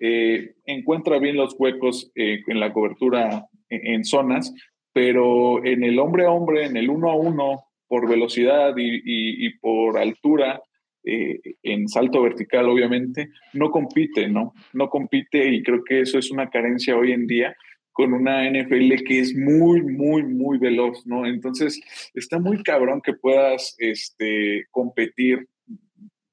eh, 0.00 0.54
encuentra 0.64 1.18
bien 1.18 1.36
los 1.36 1.56
huecos 1.58 2.10
eh, 2.14 2.40
en 2.46 2.60
la 2.60 2.72
cobertura 2.72 3.46
en, 3.68 4.04
zonas, 4.04 4.54
pero 4.92 5.64
en 5.64 5.82
el 5.82 5.98
hombre 5.98 6.24
a 6.24 6.30
hombre, 6.30 6.66
en 6.66 6.76
el 6.76 6.88
uno 6.88 7.10
a 7.10 7.16
uno, 7.16 7.64
por 7.88 8.08
velocidad 8.08 8.74
y, 8.76 9.50
por 9.58 9.98
altura, 9.98 10.60
en 11.02 11.88
salto 11.88 12.22
vertical 12.22 12.68
obviamente, 12.68 13.30
no 13.54 13.70
compite, 13.70 14.28
¿no? 14.28 14.52
No 14.74 14.90
compite 14.90 15.48
y 15.48 15.62
creo 15.62 15.82
que 15.82 16.02
eso 16.02 16.18
es 16.18 16.30
una 16.30 16.50
carencia 16.50 16.96
hoy 16.96 17.12
en 17.12 17.26
día 17.26 17.56
con 17.98 18.12
una 18.12 18.48
NFL 18.48 19.02
que 19.04 19.18
es 19.18 19.34
muy, 19.34 19.82
muy, 19.82 20.22
muy 20.22 20.56
veloz, 20.58 21.04
¿no? 21.04 21.26
Entonces, 21.26 21.80
está 22.14 22.38
muy 22.38 22.62
cabrón 22.62 23.00
que 23.02 23.12
puedas 23.12 23.74
este, 23.78 24.66
competir 24.70 25.48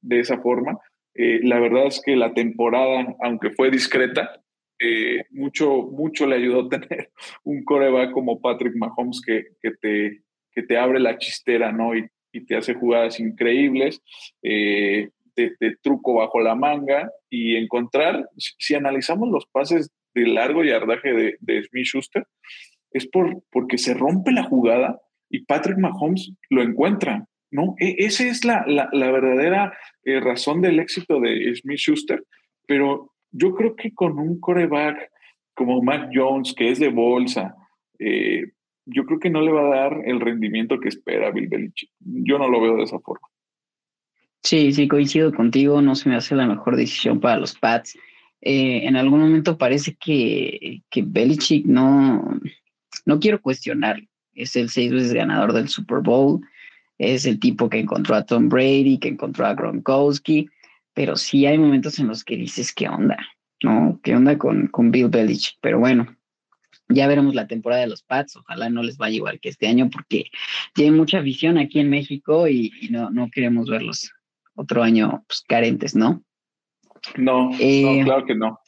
de 0.02 0.20
esa 0.20 0.38
forma. 0.42 0.78
Eh, 1.16 1.40
la 1.42 1.60
verdad 1.60 1.88
es 1.88 2.00
que 2.06 2.16
la 2.16 2.36
temporada, 2.36 3.16
aunque 3.20 3.50
fue 3.50 3.72
discreta, 3.72 4.44
eh, 4.80 5.24
mucho, 5.32 5.90
mucho 5.92 6.28
le 6.28 6.36
ayudó 6.36 6.70
tener 6.70 7.10
un 7.44 7.64
coreback 7.64 8.12
como 8.12 8.40
Patrick 8.40 8.76
Mahomes 8.76 9.20
que, 9.26 9.46
que, 9.60 9.72
te, 9.72 10.22
que 10.56 10.64
te 10.64 10.78
abre 10.78 11.00
la 11.00 11.18
chistera, 11.18 11.72
¿no? 11.72 11.96
Y, 11.96 12.08
te 12.48 12.58
hace 12.58 12.74
jugadas 12.74 13.22
increíbles, 13.22 14.02
eh, 14.44 15.08
de, 15.38 15.78
truco 15.82 16.16
bajo 16.16 16.42
la 16.42 16.54
manga 16.54 17.10
y 17.30 17.56
encontrar, 17.56 18.28
si 18.36 18.76
analizamos 18.76 19.30
los 19.30 19.46
pases 19.46 19.90
de 20.14 20.28
largo 20.28 20.62
yardaje 20.62 21.14
de, 21.14 21.38
de 21.40 21.64
Smith 21.64 21.86
Schuster 21.86 22.26
es 22.96 23.08
por, 23.08 23.44
porque 23.52 23.78
se 23.78 23.94
rompe 23.94 24.32
la 24.32 24.44
jugada 24.44 25.02
y 25.30 25.46
Patrick 25.46 25.78
Mahomes 25.78 26.32
lo 26.50 26.62
encuentra, 26.62 27.28
¿no? 27.52 27.76
E, 27.78 27.96
esa 28.00 28.26
es 28.26 28.46
la, 28.46 28.66
la, 28.68 29.12
verdadera 29.12 29.78
eh, 30.04 30.20
razón 30.22 30.62
del 30.62 30.80
éxito 30.80 31.20
de 31.20 31.54
Smith 31.56 31.80
Schuster, 31.80 32.24
pero 32.66 33.12
yo 33.32 33.54
creo 33.54 33.76
que 33.76 33.94
con 33.94 34.18
un 34.18 34.40
coreback 34.40 35.12
como 35.54 35.82
Matt 35.82 36.10
Jones, 36.14 36.54
que 36.54 36.70
es 36.70 36.80
de 36.80 36.90
bolsa, 36.90 37.56
eh, 38.00 38.44
yo 38.86 39.06
creo 39.06 39.20
que 39.20 39.30
no 39.30 39.42
le 39.42 39.52
va 39.52 39.62
a 39.62 39.76
dar 39.76 40.02
el 40.06 40.20
rendimiento 40.20 40.80
que 40.80 40.90
espera 40.90 41.32
Bill 41.32 41.48
Belichick. 41.48 41.90
Yo 42.00 42.38
no 42.38 42.48
lo 42.48 42.62
veo 42.62 42.78
de 42.78 42.84
esa 42.84 43.00
forma. 43.00 43.28
Sí, 44.44 44.72
sí, 44.74 44.88
coincido 44.88 45.34
contigo, 45.34 45.82
no 45.82 45.96
se 45.96 46.08
me 46.08 46.16
hace 46.16 46.36
la 46.36 46.46
mejor 46.46 46.76
decisión 46.76 47.20
para 47.20 47.40
los 47.40 47.58
Pats. 47.58 47.98
Eh, 48.42 48.86
en 48.86 48.96
algún 48.96 49.22
momento 49.22 49.58
parece 49.58 49.96
que, 49.96 50.84
que 50.92 51.02
Belichick 51.02 51.66
no, 51.66 52.40
no 53.06 53.20
quiero 53.20 53.42
cuestionarlo. 53.42 54.06
Es 54.34 54.56
el 54.56 54.70
seis 54.70 54.92
veces 54.92 55.14
ganador 55.14 55.54
del 55.54 55.70
Super 55.70 56.02
Bowl, 56.02 56.42
es 56.98 57.26
el 57.26 57.40
tipo 57.40 57.70
que 57.70 57.80
encontró 57.80 58.16
a 58.16 58.26
Tom 58.26 58.50
Brady, 58.50 59.00
que 59.00 59.08
encontró 59.08 59.48
a 59.48 59.56
Gronkowski, 59.56 60.50
pero 60.94 61.16
sí 61.16 61.46
hay 61.46 61.58
momentos 61.58 61.98
en 62.00 62.08
los 62.08 62.24
que 62.24 62.38
dices, 62.38 62.74
¿qué 62.74 62.88
onda? 62.88 63.18
¿No? 63.64 64.00
¿Qué 64.04 64.16
onda 64.16 64.38
con, 64.38 64.68
con 64.68 64.92
Bill 64.92 65.10
Belichick? 65.10 65.58
Pero 65.62 65.80
bueno, 65.80 66.15
ya 66.90 67.08
veremos 67.08 67.36
la 67.36 67.48
temporada 67.48 67.82
de 67.82 67.88
los 67.88 68.04
Pats. 68.04 68.36
Ojalá 68.36 68.70
no 68.70 68.84
les 68.84 68.98
vaya 68.98 69.16
igual 69.16 69.40
que 69.40 69.50
este 69.50 69.68
año 69.68 69.90
porque 69.90 70.26
tiene 70.74 70.96
mucha 70.96 71.20
visión 71.20 71.58
aquí 71.58 71.80
en 71.80 71.90
México 71.90 72.48
y, 72.48 72.72
no, 72.90 73.10
no 73.10 73.30
queremos 73.32 73.70
verlos 73.70 74.12
otro 74.56 74.84
año 74.84 75.24
pues, 75.28 75.44
carentes, 75.48 75.96
¿no? 75.96 76.24
No, 77.18 77.52
eh, 77.60 78.02
claro 78.04 78.26
que 78.26 78.36
no. 78.36 78.60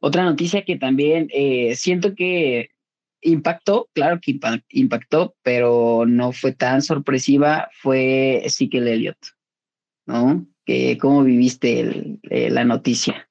Otra 0.00 0.24
noticia 0.24 0.64
que 0.64 0.76
también 0.76 1.28
eh, 1.32 1.76
siento 1.76 2.14
que 2.14 2.70
impactó, 3.20 3.88
claro 3.92 4.20
que 4.20 4.38
impactó, 4.70 5.36
pero 5.42 6.04
no 6.06 6.32
fue 6.32 6.52
tan 6.52 6.82
sorpresiva, 6.82 7.68
fue 7.80 8.44
Ezekiel 8.44 8.88
Elliott, 8.88 9.18
¿no? 10.06 10.46
Que, 10.64 10.98
¿Cómo 10.98 11.22
viviste 11.22 12.18
eh, 12.30 12.50
la 12.50 12.64
noticia? 12.64 13.28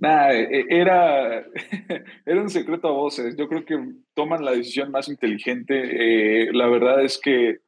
Era, 0.00 1.44
era 2.26 2.40
un 2.42 2.50
secreto 2.50 2.88
a 2.88 2.92
voces. 2.92 3.36
Yo 3.36 3.48
creo 3.48 3.64
que 3.64 3.78
toman 4.14 4.44
la 4.44 4.52
decisión 4.52 4.90
más 4.90 5.08
inteligente. 5.08 6.52
la 6.52 6.66
verdad 6.68 7.04
es 7.04 7.18
que 7.18 7.58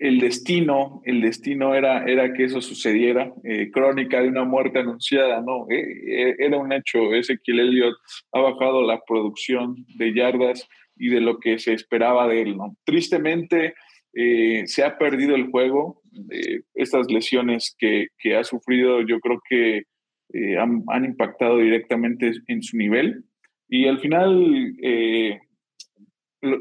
el 0.00 0.18
destino, 0.18 1.02
el 1.04 1.20
destino 1.20 1.74
era, 1.74 2.04
era 2.04 2.32
que 2.32 2.44
eso 2.44 2.62
sucediera, 2.62 3.32
eh, 3.44 3.70
crónica 3.70 4.22
de 4.22 4.28
una 4.28 4.44
muerte 4.44 4.78
anunciada, 4.78 5.42
no, 5.42 5.66
eh, 5.68 6.30
eh, 6.30 6.36
era 6.38 6.56
un 6.56 6.72
hecho, 6.72 7.12
Ezequiel 7.12 7.60
Elliott 7.60 7.94
ha 8.32 8.40
bajado 8.40 8.82
la 8.82 8.98
producción 9.06 9.76
de 9.96 10.14
yardas 10.14 10.66
y 10.96 11.08
de 11.08 11.20
lo 11.20 11.38
que 11.38 11.58
se 11.58 11.74
esperaba 11.74 12.26
de 12.28 12.40
él, 12.42 12.56
¿no? 12.56 12.74
Tristemente 12.84 13.74
se 14.12 14.82
ha 14.82 14.98
perdido 14.98 15.36
el 15.36 15.50
juego, 15.50 16.02
estas 16.74 17.08
lesiones 17.08 17.76
que, 17.78 18.08
que, 18.18 18.36
ha 18.36 18.42
sufrido 18.42 19.02
yo 19.02 19.20
creo 19.20 19.40
que 19.48 19.84
han, 20.58 20.84
han, 20.88 21.04
impactado 21.04 21.58
directamente 21.58 22.32
en 22.46 22.62
su 22.62 22.76
nivel 22.76 23.24
y 23.68 23.86
al 23.86 23.98
final 24.00 24.74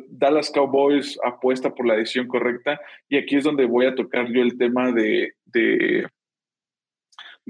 Dallas 0.10 0.52
Cowboys 0.52 1.18
apuesta 1.24 1.74
por 1.74 1.86
la 1.86 1.96
decisión 1.96 2.28
correcta 2.28 2.80
y 3.08 3.18
aquí 3.18 3.38
es 3.38 3.44
donde 3.44 3.66
voy 3.66 3.86
a 3.86 3.96
tocar 3.96 4.32
yo 4.32 4.42
el 4.42 4.58
tema 4.58 4.92
de, 4.92 5.34
de, 5.46 6.08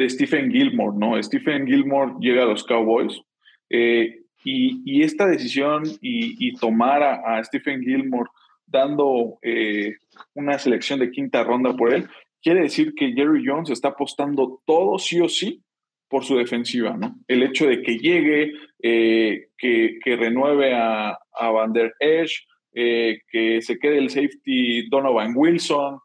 Stephen 0.08 0.50
Gilmore, 0.52 0.98
¿no? 0.98 1.22
Stephen 1.22 1.66
Gilmore 1.66 2.14
llega 2.22 2.44
a 2.44 2.46
los 2.46 2.64
Cowboys 2.64 3.22
eh, 3.70 4.22
y, 4.46 5.04
esta 5.04 5.28
decisión 5.28 5.84
y, 6.02 6.54
tomar 6.54 7.04
a, 7.04 7.44
Stephen 7.44 7.82
Gilmore 7.82 8.30
dando 8.66 9.40
eh, 9.42 9.96
una 10.36 10.58
selección 10.58 11.00
de 11.00 11.12
quinta 11.12 11.44
ronda 11.44 11.76
por 11.76 11.94
él, 11.94 12.08
quiere 12.42 12.62
decir 12.62 12.94
que 12.96 13.12
Jerry 13.12 13.44
Jones 13.46 13.72
está 13.72 13.90
apostando 13.90 14.62
todo 14.66 14.98
sí 15.00 15.20
o 15.20 15.28
sí 15.28 15.62
por 16.10 16.26
su 16.26 16.36
defensiva, 16.36 16.98
¿no? 16.98 17.16
El 17.28 17.44
hecho 17.44 17.68
de 17.68 17.82
que 17.82 17.98
llegue, 17.98 18.54
eh, 18.82 19.48
que, 19.58 20.00
renueve 20.18 20.74
a, 20.74 21.18
a 21.34 21.52
Van 21.52 21.72
Der 21.72 21.94
Esch, 22.00 22.46
eh, 22.74 23.20
que 23.30 23.62
se 23.62 23.78
quede 23.78 24.00
el 24.00 24.10
safety 24.10 24.90
Donovan 24.90 25.34
Wilson. 25.36 26.00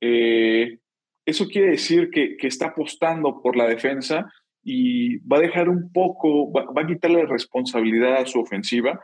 Eh, 0.00 0.78
eso 1.26 1.46
quiere 1.46 1.72
decir 1.72 2.10
que, 2.10 2.36
que, 2.36 2.46
está 2.46 2.68
apostando 2.68 3.40
por 3.42 3.54
la 3.54 3.66
defensa 3.66 4.32
y 4.62 5.18
va 5.18 5.36
a 5.36 5.40
dejar 5.40 5.68
un 5.68 5.92
poco, 5.92 6.50
va, 6.52 6.64
a 6.74 6.86
quitarle 6.86 7.26
responsabilidad 7.26 8.16
a 8.16 8.26
su 8.26 8.40
ofensiva. 8.40 8.98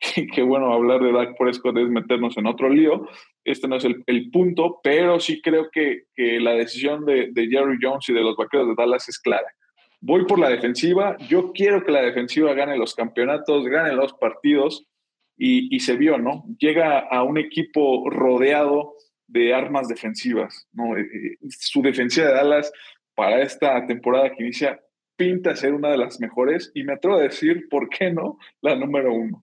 Que, 0.34 0.42
bueno, 0.42 0.72
hablar 0.72 1.02
de 1.02 1.12
Dak 1.12 1.36
Prescott 1.38 1.76
es 1.76 1.90
meternos 1.90 2.34
en 2.38 2.46
otro 2.46 2.70
lío. 2.70 3.06
Este 3.44 3.68
no 3.68 3.76
es 3.76 3.84
el, 3.84 4.02
el 4.06 4.30
punto, 4.30 4.80
pero 4.82 5.20
sí 5.20 5.42
creo 5.42 5.68
que, 5.70 6.04
que 6.14 6.40
la 6.40 6.52
decisión 6.54 7.04
de, 7.04 7.28
de 7.32 7.48
Jerry 7.48 7.76
Jones 7.80 8.08
y 8.08 8.14
de 8.14 8.22
los 8.22 8.34
vaqueros 8.34 8.68
de 8.68 8.74
Dallas 8.78 9.06
es 9.10 9.18
clara 9.18 9.46
voy 10.00 10.24
por 10.26 10.38
la 10.38 10.48
defensiva, 10.48 11.16
yo 11.28 11.52
quiero 11.52 11.84
que 11.84 11.92
la 11.92 12.02
defensiva 12.02 12.54
gane 12.54 12.76
los 12.76 12.94
campeonatos, 12.94 13.66
gane 13.66 13.92
los 13.92 14.12
partidos, 14.14 14.86
y, 15.42 15.80
se 15.80 15.96
vio, 15.96 16.18
¿no? 16.18 16.44
Llega 16.58 16.98
a 16.98 17.22
un 17.22 17.38
equipo 17.38 18.10
rodeado 18.10 18.94
de 19.26 19.54
armas 19.54 19.88
defensivas, 19.88 20.68
¿no? 20.72 20.98
Eh, 20.98 21.00
eh, 21.00 21.36
su 21.48 21.80
defensiva 21.80 22.26
de 22.26 22.34
Dallas 22.34 22.70
para 23.14 23.40
esta 23.40 23.86
temporada 23.86 24.30
que 24.34 24.42
inicia 24.42 24.78
pinta 25.16 25.56
ser 25.56 25.72
una 25.72 25.90
de 25.90 25.96
las 25.96 26.20
mejores 26.20 26.70
y 26.74 26.84
me 26.84 26.92
atrevo 26.92 27.16
a 27.16 27.22
decir, 27.22 27.68
¿por 27.70 27.88
qué 27.88 28.10
no? 28.10 28.38
La 28.60 28.76
número 28.76 29.14
uno. 29.14 29.42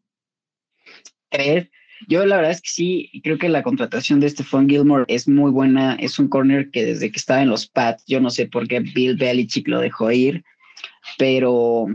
¿Crees? 1.31 1.67
Yo 2.07 2.25
la 2.25 2.37
verdad 2.37 2.51
es 2.51 2.61
que 2.61 2.69
sí, 2.69 3.21
creo 3.23 3.37
que 3.37 3.49
la 3.49 3.63
contratación 3.63 4.19
de 4.19 4.29
Stephon 4.29 4.69
Gilmore 4.69 5.05
es 5.07 5.27
muy 5.27 5.51
buena. 5.51 5.95
Es 5.95 6.19
un 6.19 6.27
corner 6.27 6.69
que 6.69 6.85
desde 6.85 7.11
que 7.11 7.17
estaba 7.17 7.41
en 7.41 7.49
los 7.49 7.67
Pats, 7.67 8.03
yo 8.05 8.19
no 8.19 8.29
sé 8.29 8.47
por 8.47 8.67
qué 8.67 8.79
Bill 8.79 9.15
Belichick 9.15 9.67
lo 9.67 9.79
dejó 9.79 10.11
ir, 10.11 10.43
pero 11.17 11.87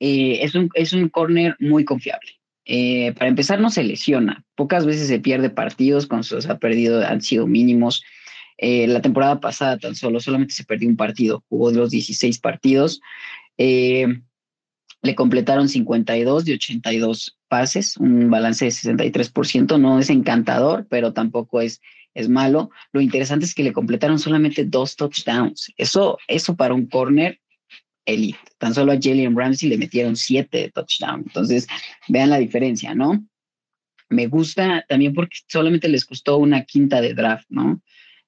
eh, 0.00 0.38
es, 0.42 0.54
un, 0.54 0.70
es 0.74 0.92
un 0.92 1.08
corner 1.08 1.56
muy 1.60 1.84
confiable. 1.84 2.30
Eh, 2.64 3.12
para 3.12 3.28
empezar, 3.28 3.60
no 3.60 3.70
se 3.70 3.84
lesiona. 3.84 4.44
Pocas 4.54 4.86
veces 4.86 5.08
se 5.08 5.20
pierde 5.20 5.50
partidos, 5.50 6.06
cuando 6.06 6.24
se 6.24 6.50
ha 6.50 6.58
perdido 6.58 7.06
han 7.06 7.20
sido 7.20 7.46
mínimos. 7.46 8.02
Eh, 8.56 8.86
la 8.86 9.02
temporada 9.02 9.40
pasada 9.40 9.78
tan 9.78 9.94
solo, 9.94 10.20
solamente 10.20 10.54
se 10.54 10.64
perdió 10.64 10.88
un 10.88 10.96
partido, 10.96 11.44
jugó 11.48 11.70
los 11.72 11.90
16 11.90 12.38
partidos. 12.38 13.00
Le 15.04 15.14
completaron 15.14 15.68
52 15.68 16.46
de 16.46 16.54
82 16.54 17.38
pases, 17.48 17.98
un 17.98 18.30
balance 18.30 18.64
de 18.64 18.70
63%, 18.70 19.78
no 19.78 19.98
es 19.98 20.08
encantador, 20.08 20.86
pero 20.88 21.12
tampoco 21.12 21.60
es, 21.60 21.82
es 22.14 22.30
malo. 22.30 22.70
Lo 22.90 23.02
interesante 23.02 23.44
es 23.44 23.54
que 23.54 23.62
le 23.62 23.74
completaron 23.74 24.18
solamente 24.18 24.64
dos 24.64 24.96
touchdowns. 24.96 25.70
Eso, 25.76 26.18
eso 26.26 26.56
para 26.56 26.72
un 26.72 26.86
corner 26.86 27.38
elite. 28.06 28.38
Tan 28.56 28.72
solo 28.72 28.92
a 28.92 28.98
Jalen 29.00 29.36
Ramsey 29.36 29.68
le 29.68 29.76
metieron 29.76 30.16
siete 30.16 30.72
touchdowns. 30.74 31.26
Entonces, 31.26 31.66
vean 32.08 32.30
la 32.30 32.38
diferencia, 32.38 32.94
¿no? 32.94 33.22
Me 34.08 34.26
gusta 34.26 34.86
también 34.88 35.12
porque 35.12 35.36
solamente 35.48 35.88
les 35.90 36.06
costó 36.06 36.38
una 36.38 36.64
quinta 36.64 37.02
de 37.02 37.12
draft, 37.12 37.46
¿no? 37.50 37.82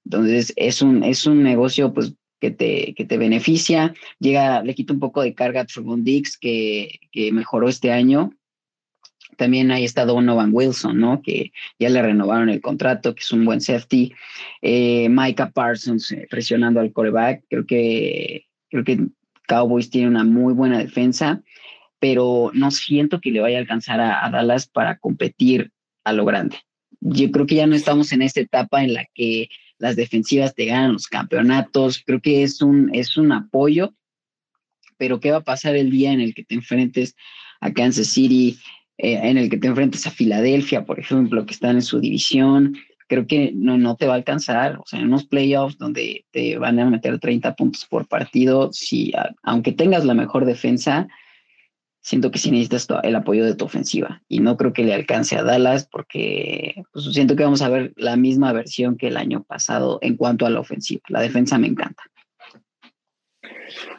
Entonces, 0.04 0.52
es 0.56 0.82
un, 0.82 1.02
es 1.02 1.24
un 1.24 1.42
negocio, 1.42 1.94
pues, 1.94 2.12
que 2.40 2.50
te, 2.50 2.94
que 2.94 3.04
te 3.04 3.18
beneficia. 3.18 3.94
Llega, 4.18 4.62
le 4.62 4.74
quita 4.74 4.92
un 4.92 5.00
poco 5.00 5.22
de 5.22 5.34
carga 5.34 5.62
a 5.62 5.66
Trevon 5.66 6.04
Dix, 6.04 6.36
que, 6.38 7.00
que 7.12 7.32
mejoró 7.32 7.68
este 7.68 7.92
año. 7.92 8.32
También 9.36 9.70
ahí 9.70 9.84
está 9.84 10.04
Donovan 10.04 10.50
Wilson, 10.52 10.98
¿no? 10.98 11.20
Que 11.22 11.52
ya 11.78 11.90
le 11.90 12.00
renovaron 12.00 12.48
el 12.48 12.60
contrato, 12.60 13.14
que 13.14 13.20
es 13.20 13.32
un 13.32 13.44
buen 13.44 13.60
safety. 13.60 14.12
Eh, 14.62 15.08
Micah 15.10 15.50
Parsons 15.50 16.10
eh, 16.12 16.26
presionando 16.30 16.80
al 16.80 16.92
coreback. 16.92 17.44
Creo 17.48 17.66
que, 17.66 18.46
creo 18.70 18.84
que 18.84 19.06
Cowboys 19.46 19.90
tiene 19.90 20.08
una 20.08 20.24
muy 20.24 20.54
buena 20.54 20.78
defensa, 20.78 21.42
pero 21.98 22.50
no 22.54 22.70
siento 22.70 23.20
que 23.20 23.30
le 23.30 23.40
vaya 23.40 23.58
a 23.58 23.60
alcanzar 23.60 24.00
a, 24.00 24.28
Dallas 24.30 24.66
para 24.66 24.98
competir 24.98 25.70
a 26.04 26.12
lo 26.12 26.24
grande. 26.24 26.56
Yo 27.00 27.30
creo 27.30 27.46
que 27.46 27.56
ya 27.56 27.66
no 27.66 27.74
estamos 27.74 28.12
en 28.12 28.22
esta 28.22 28.40
etapa 28.40 28.82
en 28.82 28.94
la 28.94 29.06
que 29.14 29.48
las 29.78 29.96
defensivas 29.96 30.54
te 30.54 30.66
ganan 30.66 30.94
los 30.94 31.06
campeonatos. 31.06 32.02
Creo 32.04 32.20
que 32.20 32.42
es 32.42 32.62
un, 32.62 32.90
es 32.94 33.16
un 33.16 33.32
apoyo, 33.32 33.94
pero 34.96 35.20
¿qué 35.20 35.30
va 35.30 35.38
a 35.38 35.44
pasar 35.44 35.76
el 35.76 35.90
día 35.90 36.12
en 36.12 36.20
el 36.20 36.34
que 36.34 36.44
te 36.44 36.54
enfrentes 36.54 37.14
a 37.60 37.72
Kansas 37.72 38.08
City, 38.08 38.58
eh, 38.98 39.20
en 39.22 39.38
el 39.38 39.50
que 39.50 39.58
te 39.58 39.68
enfrentes 39.68 40.06
a 40.06 40.10
Filadelfia, 40.10 40.84
por 40.84 40.98
ejemplo, 40.98 41.44
que 41.44 41.54
están 41.54 41.76
en 41.76 41.82
su 41.82 42.00
división. 42.00 42.76
Creo 43.08 43.26
que 43.26 43.52
no, 43.54 43.78
no 43.78 43.96
te 43.96 44.06
va 44.06 44.14
a 44.14 44.16
alcanzar, 44.16 44.78
o 44.78 44.84
sea, 44.86 44.98
en 44.98 45.06
unos 45.06 45.26
playoffs 45.26 45.78
donde 45.78 46.24
te 46.32 46.58
van 46.58 46.80
a 46.80 46.90
meter 46.90 47.18
30 47.18 47.54
puntos 47.54 47.84
por 47.86 48.08
partido, 48.08 48.72
si, 48.72 49.12
aunque 49.42 49.72
tengas 49.72 50.04
la 50.04 50.14
mejor 50.14 50.44
defensa, 50.44 51.06
siento 52.06 52.30
que 52.30 52.38
sí 52.38 52.52
necesitas 52.52 52.86
el 53.02 53.16
apoyo 53.16 53.44
de 53.44 53.56
tu 53.56 53.64
ofensiva 53.64 54.22
y 54.28 54.38
no 54.38 54.56
creo 54.56 54.72
que 54.72 54.84
le 54.84 54.94
alcance 54.94 55.36
a 55.36 55.42
Dallas 55.42 55.88
porque 55.90 56.84
pues, 56.92 57.06
siento 57.06 57.34
que 57.34 57.42
vamos 57.42 57.62
a 57.62 57.68
ver 57.68 57.92
la 57.96 58.16
misma 58.16 58.52
versión 58.52 58.96
que 58.96 59.08
el 59.08 59.16
año 59.16 59.42
pasado 59.42 59.98
en 60.02 60.16
cuanto 60.16 60.46
a 60.46 60.50
la 60.50 60.60
ofensiva. 60.60 61.02
La 61.08 61.20
defensa 61.20 61.58
me 61.58 61.66
encanta. 61.66 62.04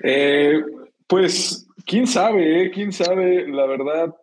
Eh, 0.02 0.64
pues, 1.06 1.68
quién 1.86 2.08
sabe, 2.08 2.64
eh? 2.64 2.72
quién 2.72 2.94
sabe, 2.94 3.46
la 3.46 3.66
verdad, 3.66 4.16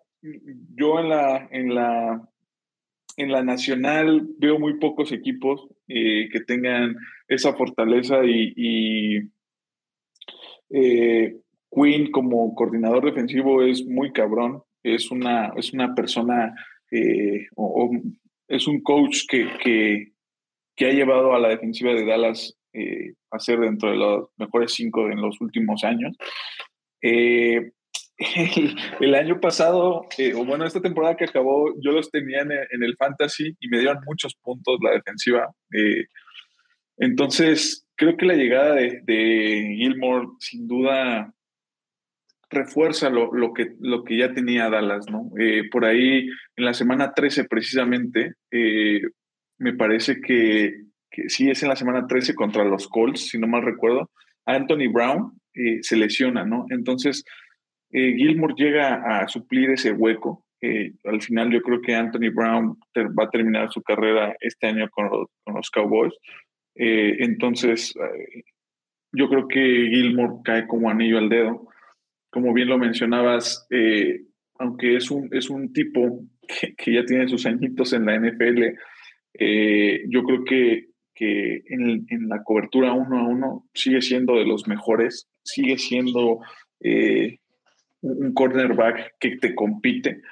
yo 0.74 0.98
en 0.98 1.10
la, 1.10 1.48
en 1.50 1.74
la, 1.74 2.26
en 3.18 3.32
la 3.32 3.42
nacional 3.42 4.26
veo 4.38 4.58
muy 4.58 4.78
pocos 4.78 5.12
equipos 5.12 5.68
eh, 5.88 6.30
que 6.32 6.40
tengan 6.40 6.96
esa 7.28 7.52
fortaleza 7.52 8.24
y, 8.24 9.30
eh, 10.70 11.36
Quinn 11.74 12.10
como 12.10 12.54
coordinador 12.54 13.04
defensivo 13.04 13.62
es 13.62 13.84
muy 13.84 14.12
cabrón, 14.12 14.62
es 14.82 15.10
una, 15.10 15.52
es 15.56 15.72
una 15.72 15.94
persona 15.94 16.54
eh, 16.90 17.46
o, 17.56 17.90
es 18.48 18.66
un 18.66 18.82
coach 18.82 19.22
que, 19.28 19.48
que, 19.62 20.12
que, 20.76 20.86
ha 20.86 20.92
llevado 20.92 21.34
a 21.34 21.38
la 21.38 21.48
defensiva 21.48 21.92
de 21.92 22.04
Dallas 22.04 22.56
a 23.30 23.38
ser 23.38 23.60
dentro 23.60 23.90
de 23.90 23.96
los 23.96 24.28
mejores 24.36 24.72
cinco 24.72 25.08
en 25.08 25.20
los 25.20 25.40
últimos 25.40 25.84
años. 25.84 26.16
el, 29.00 29.14
año 29.14 29.40
pasado, 29.40 30.06
eh, 30.18 30.34
o 30.34 30.44
bueno, 30.44 30.64
esta 30.64 30.80
temporada 30.80 31.16
que 31.16 31.24
acabó, 31.24 31.72
yo 31.80 31.90
los 31.90 32.10
tenía 32.10 32.42
en, 32.42 32.82
el 32.82 32.96
fantasy 32.96 33.56
y 33.58 33.68
me 33.68 33.78
dieron 33.78 33.98
muchos 34.06 34.34
puntos 34.36 34.78
la 34.82 34.92
defensiva. 34.92 35.52
Eh, 35.72 36.06
entonces, 36.98 37.86
creo 37.96 38.16
que 38.16 38.26
la 38.26 38.34
llegada 38.34 38.74
de, 38.74 39.00
de 39.04 39.74
Gilmore 39.76 40.28
sin 40.38 40.68
duda 40.68 41.34
refuerza 42.54 43.10
lo, 43.10 43.32
lo, 43.34 43.52
que, 43.52 43.72
lo 43.80 44.04
que 44.04 44.16
ya 44.16 44.32
tenía 44.32 44.70
Dallas, 44.70 45.06
¿no? 45.10 45.30
Eh, 45.38 45.68
por 45.70 45.84
ahí, 45.84 46.28
en 46.56 46.64
la 46.64 46.74
semana 46.74 47.12
13 47.12 47.44
precisamente, 47.44 48.34
me 49.58 49.74
parece 49.74 50.20
que, 50.20 50.84
que, 51.10 51.28
sí 51.28 51.50
es 51.50 51.62
en 51.62 51.68
la 51.68 51.76
semana 51.76 52.06
13 52.06 52.34
contra 52.34 52.64
los 52.64 52.88
Colts, 52.88 53.28
si 53.28 53.38
no 53.38 53.46
mal 53.46 53.62
recuerdo, 53.62 54.10
Anthony 54.46 54.90
Brown 54.92 55.32
se 55.82 55.96
lesiona, 55.96 56.44
¿no? 56.44 56.66
Entonces, 56.70 57.24
eh, 57.96 58.12
Gilmore 58.16 58.54
llega 58.56 59.20
a 59.20 59.28
suplir 59.28 59.70
ese 59.70 59.92
hueco. 59.92 60.44
al 61.04 61.22
final 61.22 61.52
yo 61.52 61.60
creo 61.60 61.80
que 61.80 61.94
Anthony 61.94 62.30
Brown 62.34 62.76
va 62.96 63.24
a 63.24 63.30
terminar 63.30 63.70
su 63.70 63.82
carrera 63.82 64.34
este 64.40 64.66
año 64.66 64.88
con 64.90 65.08
los, 65.54 65.70
Cowboys. 65.70 66.14
Eh, 66.74 67.16
entonces, 67.20 67.94
eh, 67.96 68.42
yo 69.12 69.28
creo 69.28 69.46
que 69.46 69.60
Gilmore 69.60 70.40
cae 70.44 70.66
como 70.66 70.90
anillo 70.90 71.18
al 71.18 71.28
dedo. 71.28 71.68
Como 72.34 72.52
bien 72.52 72.66
lo 72.66 72.78
mencionabas, 72.78 73.64
aunque 74.58 74.96
es 74.96 75.08
un, 75.08 75.28
es 75.30 75.48
un 75.50 75.72
tipo 75.72 76.24
que, 76.76 76.92
ya 76.92 77.04
tiene 77.04 77.28
sus 77.28 77.46
añitos 77.46 77.92
en 77.92 78.06
la 78.06 78.18
NFL, 78.18 78.74
yo 80.08 80.24
creo 80.24 80.44
que, 80.44 80.88
que 81.14 81.62
en, 81.68 82.28
la 82.28 82.42
cobertura 82.42 82.92
uno 82.92 83.20
a 83.20 83.28
uno 83.28 83.68
sigue 83.72 84.02
siendo 84.02 84.34
de 84.34 84.46
los 84.46 84.66
mejores, 84.66 85.28
sigue 85.44 85.78
siendo 85.78 86.40
un 88.00 88.34
cornerback 88.34 89.14
que 89.20 89.36
te 89.36 89.54
compite. 89.54 90.22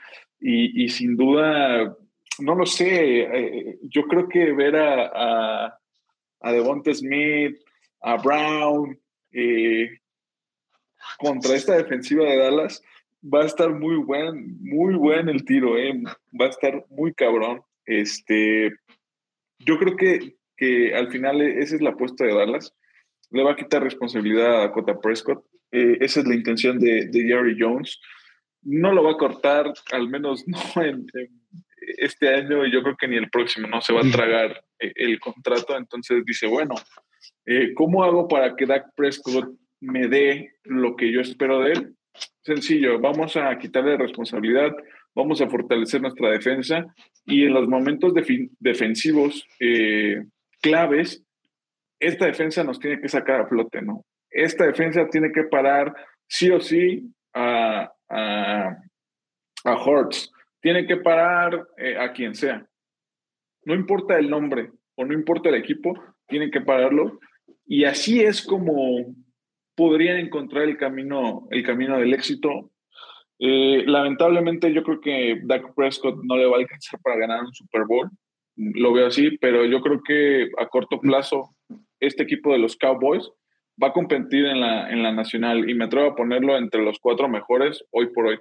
Y, 0.40 0.88
sin 0.88 1.16
duda, 1.16 1.96
no 2.40 2.55
lo 2.57 2.66
sé, 2.66 3.20
eh, 3.20 3.78
yo 3.82 4.03
creo 4.09 4.28
que 4.28 4.53
ver 4.53 4.74
a, 4.74 5.05
a, 5.14 5.78
a 6.40 6.53
Devonta 6.53 6.92
Smith, 6.92 7.57
a 8.00 8.16
Brown, 8.16 8.98
eh, 9.30 9.98
contra 11.18 11.55
esta 11.55 11.76
defensiva 11.76 12.24
de 12.24 12.38
Dallas, 12.38 12.82
va 13.22 13.42
a 13.42 13.46
estar 13.46 13.70
muy 13.70 13.96
buen, 13.96 14.59
muy 14.62 14.94
buen 14.94 15.28
el 15.28 15.44
tiro, 15.44 15.78
eh. 15.78 16.03
va 16.38 16.46
a 16.46 16.50
estar 16.50 16.84
muy 16.90 17.14
cabrón. 17.14 17.62
Este, 17.86 18.72
yo 19.59 19.78
creo 19.78 19.96
que, 19.96 20.36
que 20.57 20.94
al 20.94 21.11
final 21.11 21.40
esa 21.40 21.76
es 21.76 21.82
la 21.82 21.90
apuesta 21.90 22.24
de 22.24 22.34
Dallas. 22.34 22.74
Le 23.30 23.42
va 23.42 23.53
a 23.53 23.57
quitar 23.57 23.82
responsabilidad 23.82 24.57
a 24.57 24.61
Dakota 24.66 25.00
Prescott. 25.00 25.44
Eh, 25.70 25.98
esa 26.00 26.20
es 26.20 26.26
la 26.26 26.34
intención 26.34 26.78
de, 26.78 27.09
Jerry 27.12 27.57
Jones. 27.59 28.00
No 28.62 28.92
lo 28.92 29.03
va 29.03 29.12
a 29.12 29.16
cortar, 29.16 29.72
al 29.92 30.09
menos 30.09 30.44
no 30.46 30.82
en, 30.82 31.07
este 31.98 32.28
año, 32.34 32.64
y 32.64 32.72
yo 32.72 32.82
creo 32.82 32.96
que 32.96 33.09
ni 33.09 33.16
el 33.16 33.30
próximo, 33.30 33.66
no 33.66 33.80
se 33.80 33.92
va 33.92 34.00
a 34.00 34.11
tragar 34.11 34.64
eh, 34.78 34.92
el 34.96 35.18
contrato. 35.18 35.76
Entonces 35.76 36.24
dice, 36.24 36.46
bueno, 36.46 36.74
eh, 37.46 37.72
¿cómo 37.74 38.05
hago 38.05 38.28
para 38.28 38.55
que 38.55 38.66
Dak 38.66 38.94
Prescott 38.94 39.50
me 39.83 40.09
dé 40.09 40.55
lo 40.64 40.97
que 40.97 41.12
yo 41.12 41.20
espero 41.20 41.61
de 41.61 41.72
él? 41.72 41.97
Sencillo, 42.43 42.99
vamos 42.99 43.37
a 43.37 43.57
quitarle 43.59 43.97
responsabilidad, 43.97 44.70
vamos 45.14 45.41
a 45.41 45.49
fortalecer 45.49 46.01
nuestra 46.01 46.30
defensa 46.30 46.87
y 47.26 47.45
en 47.45 47.55
los 47.55 47.68
momentos 47.68 48.12
defensivos 48.59 49.47
claves, 50.61 51.24
esta 52.01 52.26
defensa 52.26 52.64
nos 52.64 52.78
tiene 52.78 53.01
que 53.01 53.09
sacar 53.09 53.43
a 53.43 53.47
flote, 53.47 53.83
¿no? 53.83 54.05
esta 54.33 54.66
defensa 54.66 55.07
tiene 55.09 55.30
que 55.30 55.45
parar 55.45 55.95
sí 56.26 56.51
o 56.51 56.61
sí 56.61 57.12
a, 57.35 57.93
a, 58.09 58.78
Hortz, 59.64 60.33
tiene 60.61 60.87
que 60.87 60.97
parar 60.97 61.68
eh, 61.76 61.97
a 61.97 62.12
quien 62.12 62.35
sea. 62.35 62.66
No 63.64 63.74
importa 63.74 64.18
el 64.18 64.28
nombre 64.28 64.70
o 64.97 65.05
no 65.05 65.12
importa 65.12 65.51
el 65.51 65.55
equipo, 65.55 65.95
tienen 66.26 66.51
que 66.51 66.61
pararlo. 66.61 67.20
Y 67.64 67.85
así 67.85 68.20
es 68.20 68.43
como 68.43 69.14
podrían 69.75 70.18
encontrar 70.18 70.64
el 70.64 70.77
camino, 70.77 71.47
el 71.51 71.64
camino 71.64 71.99
del 71.99 72.14
éxito. 72.14 72.70
Eh, 73.39 73.85
lamentablemente 73.87 74.73
yo 74.73 74.83
creo 74.83 75.01
que 75.01 75.41
Dak 75.45 75.75
Prescott 75.75 76.16
no 76.23 76.37
le 76.37 76.47
va 76.47 76.57
a 76.57 76.61
alcanzar 76.61 77.01
para 77.03 77.16
ganar 77.16 77.41
un 77.43 77.53
Super 77.53 77.85
Bowl. 77.87 78.11
Lo 78.57 78.93
veo 78.93 79.07
así, 79.07 79.39
pero 79.39 79.64
yo 79.64 79.81
creo 79.81 80.03
que 80.03 80.49
a 80.59 80.68
corto 80.68 81.01
plazo 81.01 81.57
este 82.01 82.23
equipo 82.23 82.53
de 82.53 82.59
los 82.59 82.77
Cowboys 82.77 83.29
va 83.83 83.89
a 83.89 83.93
competir 83.93 84.45
en 84.45 84.61
la, 84.61 84.91
en 84.91 85.03
la 85.03 85.12
nacional 85.12 85.68
y 85.68 85.75
me 85.75 85.87
atrevo 85.87 86.11
a 86.11 86.14
ponerlo 86.14 86.57
entre 86.57 86.83
los 86.83 86.99
cuatro 86.99 87.29
mejores 87.29 87.85
hoy 87.91 88.12
por 88.12 88.27
hoy. 88.27 88.39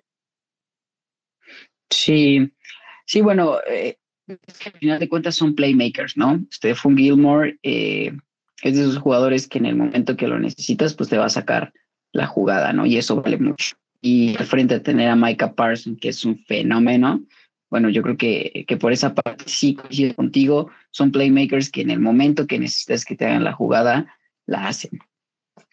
Sí, 1.89 2.51
Sí, 3.11 3.19
bueno, 3.19 3.57
eh, 3.67 3.97
al 4.29 4.71
final 4.79 4.97
de 4.97 5.09
cuentas 5.09 5.35
son 5.35 5.53
playmakers, 5.53 6.15
¿no? 6.15 6.45
Stephon 6.49 6.95
Gilmore 6.95 7.59
eh, 7.61 8.13
es 8.69 8.75
de 8.75 8.83
esos 8.83 8.97
jugadores 8.97 9.47
que 9.47 9.57
en 9.57 9.65
el 9.65 9.75
momento 9.75 10.15
que 10.15 10.27
lo 10.27 10.39
necesitas, 10.39 10.93
pues 10.93 11.09
te 11.09 11.17
va 11.17 11.25
a 11.25 11.29
sacar 11.29 11.73
la 12.11 12.27
jugada, 12.27 12.73
¿no? 12.73 12.85
Y 12.85 12.97
eso 12.97 13.21
vale 13.21 13.37
mucho. 13.37 13.75
Y 14.01 14.35
al 14.37 14.45
frente 14.45 14.75
a 14.75 14.83
tener 14.83 15.09
a 15.09 15.15
Micah 15.15 15.53
Parsons, 15.53 15.99
que 15.99 16.09
es 16.09 16.25
un 16.25 16.37
fenómeno, 16.45 17.21
bueno, 17.69 17.89
yo 17.89 18.01
creo 18.01 18.17
que, 18.17 18.65
que 18.67 18.77
por 18.77 18.91
esa 18.91 19.13
parte 19.13 19.45
sí 19.47 19.75
coincido 19.75 20.13
contigo, 20.15 20.69
son 20.91 21.11
playmakers 21.11 21.69
que 21.69 21.81
en 21.81 21.89
el 21.89 21.99
momento 21.99 22.45
que 22.45 22.59
necesitas 22.59 23.05
que 23.05 23.15
te 23.15 23.25
hagan 23.25 23.43
la 23.43 23.53
jugada, 23.53 24.13
la 24.45 24.67
hacen. 24.67 24.99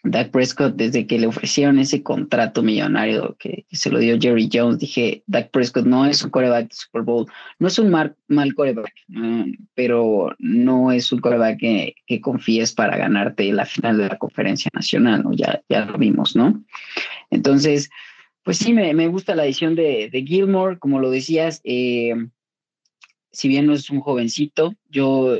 Dak 0.03 0.31
Prescott, 0.31 0.75
desde 0.75 1.05
que 1.05 1.19
le 1.19 1.27
ofrecieron 1.27 1.77
ese 1.77 2.01
contrato 2.03 2.63
millonario 2.63 3.35
que, 3.37 3.65
se 3.71 3.89
lo 3.89 3.99
dio 3.99 4.17
Jerry 4.19 4.49
Jones, 4.51 4.79
dije, 4.79 5.23
Dak 5.27 5.51
Prescott 5.51 5.85
no 5.85 6.05
es 6.05 6.23
un 6.23 6.29
coreback 6.29 6.69
de 6.69 6.75
Super 6.75 7.01
Bowl, 7.01 7.27
no 7.59 7.67
es 7.67 7.77
un 7.79 7.89
mal, 7.89 8.15
mal 8.27 8.53
coreback, 8.53 8.93
pero 9.75 10.33
no 10.39 10.91
es 10.91 11.11
un 11.11 11.19
coreback 11.19 11.59
que, 11.59 11.95
que, 12.07 12.21
confíes 12.21 12.73
para 12.73 12.97
ganarte 12.97 13.51
la 13.51 13.65
final 13.65 13.97
de 13.97 14.07
la 14.07 14.17
conferencia 14.17 14.71
nacional, 14.73 15.23
¿no? 15.23 15.33
Ya, 15.33 15.61
ya 15.67 15.85
lo 15.85 15.97
vimos, 15.97 16.35
¿no? 16.35 16.63
Entonces, 17.29 17.89
pues 18.43 18.57
sí, 18.57 18.73
me, 18.73 18.93
me 18.93 19.07
gusta 19.07 19.35
la 19.35 19.45
edición 19.45 19.75
de, 19.75 20.09
de 20.11 20.23
Gilmore, 20.23 20.79
como 20.79 20.99
lo 20.99 21.11
decías, 21.11 21.59
eh, 21.65 22.15
si 23.31 23.47
bien 23.47 23.65
no 23.65 23.73
es 23.73 23.89
un 23.89 23.99
jovencito, 23.99 24.73
yo 24.89 25.37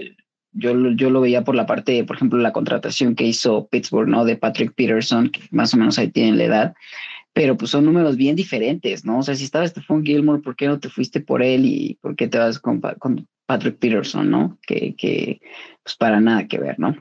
yo, 0.52 0.74
yo 0.92 1.10
lo 1.10 1.22
veía 1.22 1.44
por 1.44 1.56
la 1.56 1.66
parte, 1.66 2.04
por 2.04 2.16
ejemplo, 2.16 2.40
la 2.40 2.52
contratación 2.52 3.16
que 3.16 3.26
hizo 3.26 3.68
Pittsburgh, 3.68 4.10
¿no? 4.10 4.26
De 4.26 4.36
Patrick 4.36 4.74
Peterson, 4.74 5.30
que 5.30 5.42
más 5.52 5.74
o 5.74 5.78
menos 5.78 6.00
ahí 6.00 6.10
tienen 6.10 6.38
la 6.38 6.44
edad, 6.46 6.74
pero 7.34 7.58
pues 7.58 7.72
son 7.72 7.86
números 7.86 8.18
bien 8.18 8.36
diferentes, 8.36 9.06
¿no? 9.06 9.20
O 9.20 9.24
sea, 9.24 9.36
si 9.36 9.44
estaba 9.44 9.68
Stephon 9.68 10.04
Gilmore, 10.06 10.42
¿por 10.42 10.56
qué 10.56 10.68
no 10.68 10.80
te 10.80 10.90
fuiste 10.90 11.22
por 11.22 11.42
él 11.44 11.66
y 11.66 11.98
por 12.02 12.16
qué 12.16 12.28
te 12.28 12.38
vas 12.38 12.60
con, 12.60 12.82
con 12.82 13.28
Patrick 13.46 13.78
Peterson, 13.78 14.30
¿no? 14.30 14.58
Que, 14.66 14.96
que 14.96 15.40
pues 15.84 15.96
para 15.96 16.20
nada 16.20 16.48
que 16.48 16.58
ver, 16.58 16.80
¿no? 16.80 16.96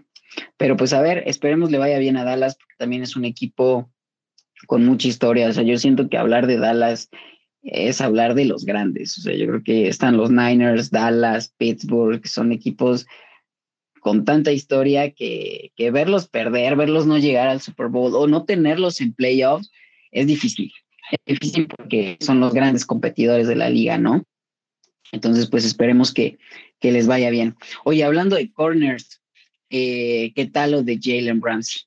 Pero 0.57 0.77
pues 0.77 0.93
a 0.93 1.01
ver, 1.01 1.25
esperemos 1.27 1.71
le 1.71 1.79
vaya 1.79 1.99
bien 1.99 2.17
a 2.17 2.25
Dallas, 2.25 2.57
porque 2.57 2.75
también 2.79 3.03
es 3.03 3.17
un 3.17 3.25
equipo 3.25 3.91
con 4.67 4.85
mucha 4.85 5.09
historia. 5.09 5.49
O 5.49 5.53
sea, 5.53 5.63
yo 5.63 5.79
siento 5.79 6.09
que 6.09 6.19
hablar 6.19 6.47
de 6.47 6.59
Dallas 6.59 7.11
es 7.63 8.01
hablar 8.01 8.35
de 8.35 8.45
los 8.45 8.65
grandes. 8.65 9.19
O 9.19 9.23
sea, 9.23 9.35
yo 9.35 9.47
creo 9.47 9.63
que 9.63 9.89
están 9.89 10.17
los 10.17 10.31
Niners, 10.31 10.91
Dallas, 10.91 11.55
Pittsburgh, 11.59 12.21
que 12.21 12.29
son 12.29 12.53
equipos 12.53 13.07
con 14.09 14.25
tanta 14.25 14.53
historia 14.53 15.11
que, 15.11 15.71
que 15.77 15.91
verlos 15.91 16.29
perder, 16.29 16.77
verlos 16.77 17.07
no 17.07 17.19
llegar 17.19 17.47
al 17.47 17.61
Super 17.61 17.89
Bowl 17.89 18.15
o 18.15 18.27
no 18.27 18.47
tenerlos 18.47 19.03
en 19.03 19.13
playoffs 19.13 19.71
es 20.11 20.27
difícil. 20.27 20.73
Es 21.27 21.39
difícil 21.39 21.69
porque 21.69 22.17
son 22.19 22.41
los 22.41 22.55
grandes 22.55 22.87
competidores 22.87 23.47
de 23.49 23.57
la 23.57 23.69
liga, 23.69 23.99
¿no? 23.99 24.25
Entonces, 25.13 25.51
pues 25.51 25.67
esperemos 25.67 26.15
que, 26.15 26.39
que 26.81 26.91
les 26.91 27.07
vaya 27.07 27.29
bien. 27.29 27.57
Oye, 27.85 28.03
hablando 28.03 28.37
de 28.37 28.51
corners, 28.51 29.21
eh, 29.69 30.33
¿qué 30.35 30.47
tal 30.47 30.71
lo 30.71 30.83
de 30.83 30.99
Jalen 30.99 31.43
Ramsey? 31.43 31.83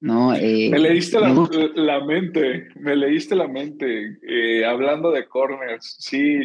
¿No? 0.00 0.34
Eh, 0.34 0.70
me 0.70 0.78
leíste 0.78 1.20
la, 1.20 1.28
la, 1.74 2.04
mente, 2.06 2.68
me 2.76 2.96
leíste 2.96 3.36
la 3.36 3.48
mente. 3.48 4.16
Eh, 4.26 4.64
hablando 4.64 5.10
de 5.10 5.26
corners, 5.26 5.94
sí, 5.98 6.38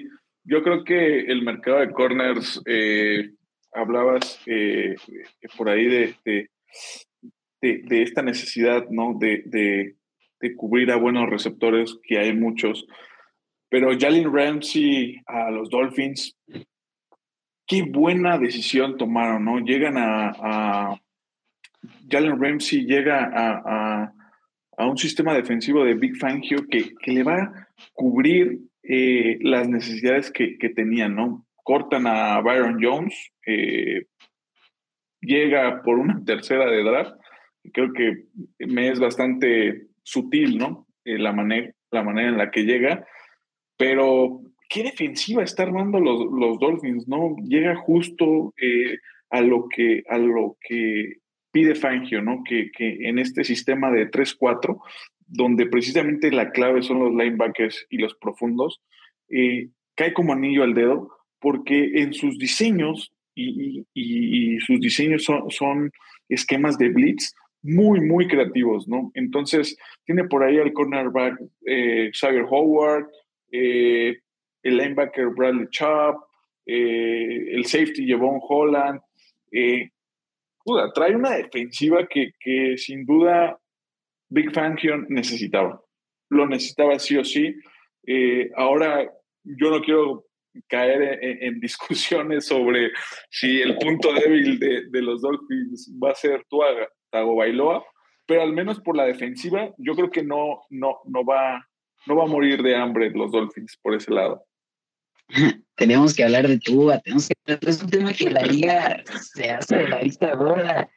yo 0.43 0.62
creo 0.62 0.84
que 0.84 1.22
el 1.22 1.41
mercado 1.41 1.80
de 1.80 1.91
corners 1.91 2.62
hablabas 3.74 4.39
eh, 4.45 4.95
por 5.57 5.70
ahí 5.70 5.86
de, 5.86 6.49
de, 7.61 8.01
esta 8.01 8.22
necesidad, 8.22 8.88
¿no? 8.89 9.17
De, 9.20 9.95
cubrir 10.55 10.91
a 10.91 10.95
buenos 10.95 11.30
receptores, 11.30 11.97
que 12.03 12.17
hay 12.17 12.34
muchos. 12.34 12.88
Pero 13.70 13.97
Jalen 13.97 14.34
Ramsey 14.34 15.17
a 15.28 15.51
los 15.51 15.70
Dolphins, 15.70 16.38
qué 17.67 17.84
buena 17.84 18.38
decisión 18.38 18.97
tomaron, 18.97 19.45
¿no? 19.45 19.59
Llegan 19.59 19.95
a. 19.97 20.99
Jalen 22.09 22.41
Ramsey 22.41 22.86
llega 22.86 23.30
a, 23.34 24.13
un 24.78 24.97
sistema 24.97 25.34
defensivo 25.34 25.84
de 25.84 25.93
Big 25.93 26.15
Fangio 26.17 26.65
que, 26.70 26.95
que 26.95 27.11
le 27.11 27.24
va 27.24 27.36
a 27.36 27.67
cubrir 27.93 28.59
eh, 28.82 29.38
las 29.41 29.67
necesidades 29.67 30.32
que, 30.32 30.57
que 30.57 30.70
tenían, 30.70 31.15
¿no? 31.15 31.45
Cortan 31.70 32.07
a 32.07 32.41
Byron 32.41 32.80
Jones, 32.82 33.13
eh, 33.45 34.07
llega 35.22 35.84
por 35.84 35.99
una 35.99 36.20
tercera 36.26 36.65
de 36.65 36.82
draft. 36.82 37.13
Creo 37.72 37.93
que 37.93 38.24
me 38.57 38.89
es 38.89 38.99
bastante 38.99 39.84
sutil, 40.01 40.57
¿no? 40.57 40.88
Eh, 41.05 41.20
la, 41.20 41.32
manera, 41.32 41.72
la 41.91 42.01
manera 42.01 42.30
en 42.30 42.39
la 42.39 42.49
que 42.49 42.63
llega, 42.63 43.05
pero 43.78 44.41
qué 44.67 44.82
defensiva 44.82 45.43
está 45.43 45.61
armando 45.61 45.99
los, 45.99 46.26
los 46.32 46.57
Dolphins, 46.57 47.07
¿no? 47.07 47.36
Llega 47.43 47.76
justo 47.76 48.51
eh, 48.59 48.97
a, 49.30 49.41
lo 49.41 49.67
que, 49.70 50.01
a 50.09 50.17
lo 50.17 50.57
que 50.67 51.17
pide 51.51 51.76
Fangio, 51.76 52.24
¿no? 52.24 52.41
Que, 52.43 52.72
que 52.72 53.07
en 53.07 53.20
este 53.20 53.43
sistema 53.43 53.91
de 53.91 54.09
3-4, 54.09 54.82
donde 55.28 55.67
precisamente 55.67 56.32
la 56.32 56.49
clave 56.49 56.82
son 56.82 56.97
los 56.97 57.11
linebackers 57.11 57.86
y 57.91 57.99
los 57.99 58.15
profundos, 58.15 58.82
cae 59.93 60.13
como 60.13 60.34
anillo 60.34 60.63
al 60.63 60.74
dedo 60.74 61.18
porque 61.39 62.01
en 62.01 62.13
sus 62.13 62.37
diseños, 62.37 63.13
y, 63.35 64.57
sus 64.59 64.79
diseños 64.79 65.23
son, 65.23 65.91
esquemas 66.27 66.77
de 66.77 66.89
blitz 66.89 67.33
muy, 67.63 68.01
muy 68.01 68.27
creativos, 68.27 68.87
¿no? 68.87 69.11
Entonces, 69.15 69.75
tiene 70.05 70.25
por 70.25 70.43
ahí 70.43 70.57
al 70.57 70.73
cornerback 70.73 71.39
eh, 71.65 72.11
Xavier 72.13 72.45
Howard, 72.49 73.07
eh, 73.51 74.19
el 74.63 74.77
linebacker 74.77 75.29
Bradley 75.35 75.67
Chubb, 75.69 76.23
eh, 76.65 77.55
el 77.55 77.65
safety 77.65 78.05
Jevon 78.05 78.39
Holland. 78.41 79.01
trae 80.93 81.15
una 81.15 81.31
defensiva 81.31 82.07
que, 82.07 82.33
que 82.39 82.77
sin 82.77 83.05
duda 83.05 83.57
Big 84.29 84.53
Fangio 84.53 84.97
necesitaba. 85.09 85.81
Lo 86.29 86.47
necesitaba 86.47 86.99
sí 86.99 87.17
o 87.17 87.23
sí. 87.25 87.55
ahora, 88.55 89.11
yo 89.43 89.71
no 89.71 89.81
quiero 89.81 90.28
caer 90.68 91.20
en, 91.22 91.60
discusiones 91.60 92.45
sobre 92.45 92.91
si 93.30 93.62
el 93.62 93.78
punto 93.78 94.14
débil 94.14 94.60
de, 94.60 95.02
los 95.02 95.22
Dolphins 95.22 95.91
va 96.04 96.12
a 96.12 96.16
ser 96.16 96.45
Tuaga, 96.50 96.89
Bailoa, 97.12 97.84
pero 98.26 98.43
al 98.43 98.54
menos 98.54 98.80
por 98.80 98.95
la 98.95 99.06
defensiva, 99.06 99.74
yo 99.78 99.95
creo 99.95 100.12
que 100.12 100.24
no, 100.24 100.62
no, 100.70 101.00
no, 101.06 101.26
va, 101.26 101.68
no 102.06 102.16
va 102.16 102.24
a 102.24 102.28
morir 102.28 102.62
de 102.62 102.76
hambre 102.76 103.10
los 103.12 103.32
Dolphins 103.32 103.78
por 103.82 103.95
ese 103.95 104.12
lado. 104.12 104.43
tenemos 105.76 106.14
que 106.14 106.24
hablar 106.24 106.47
de 106.47 106.60
Tua, 106.60 107.00
tenemos 107.00 107.28
que 107.28 107.58
es 107.62 107.82
un 107.82 107.89
tema 107.89 108.14
que 108.14 108.30
la 108.30 108.41
liga 108.41 109.04
se 109.34 109.50
hace 109.50 109.78
de 109.78 109.88
la 109.88 110.00
vista 110.00 110.36
gorda. 110.36 110.89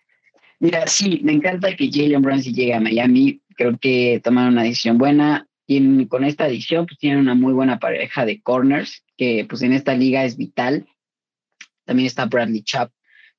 Mira, 0.58 0.86
sí, 0.86 1.20
me 1.22 1.32
encanta 1.32 1.74
que 1.74 1.90
Jalen 1.90 2.22
Ramsey 2.22 2.52
llegue 2.52 2.74
a 2.74 2.80
Miami, 2.80 3.40
creo 3.56 3.76
que 3.78 4.20
tomaron 4.22 4.54
una 4.54 4.62
decisión 4.62 4.98
buena, 4.98 5.46
con 6.08 6.24
esta 6.24 6.46
edición 6.46 6.86
pues 6.86 6.98
tienen 6.98 7.20
una 7.20 7.34
muy 7.34 7.52
buena 7.52 7.78
pareja 7.78 8.24
de 8.24 8.40
corners, 8.42 9.04
que 9.16 9.46
pues 9.48 9.62
en 9.62 9.72
esta 9.72 9.94
liga 9.94 10.24
es 10.24 10.36
vital. 10.36 10.86
También 11.84 12.06
está 12.06 12.26
Bradley 12.26 12.62
Chubb, 12.62 12.90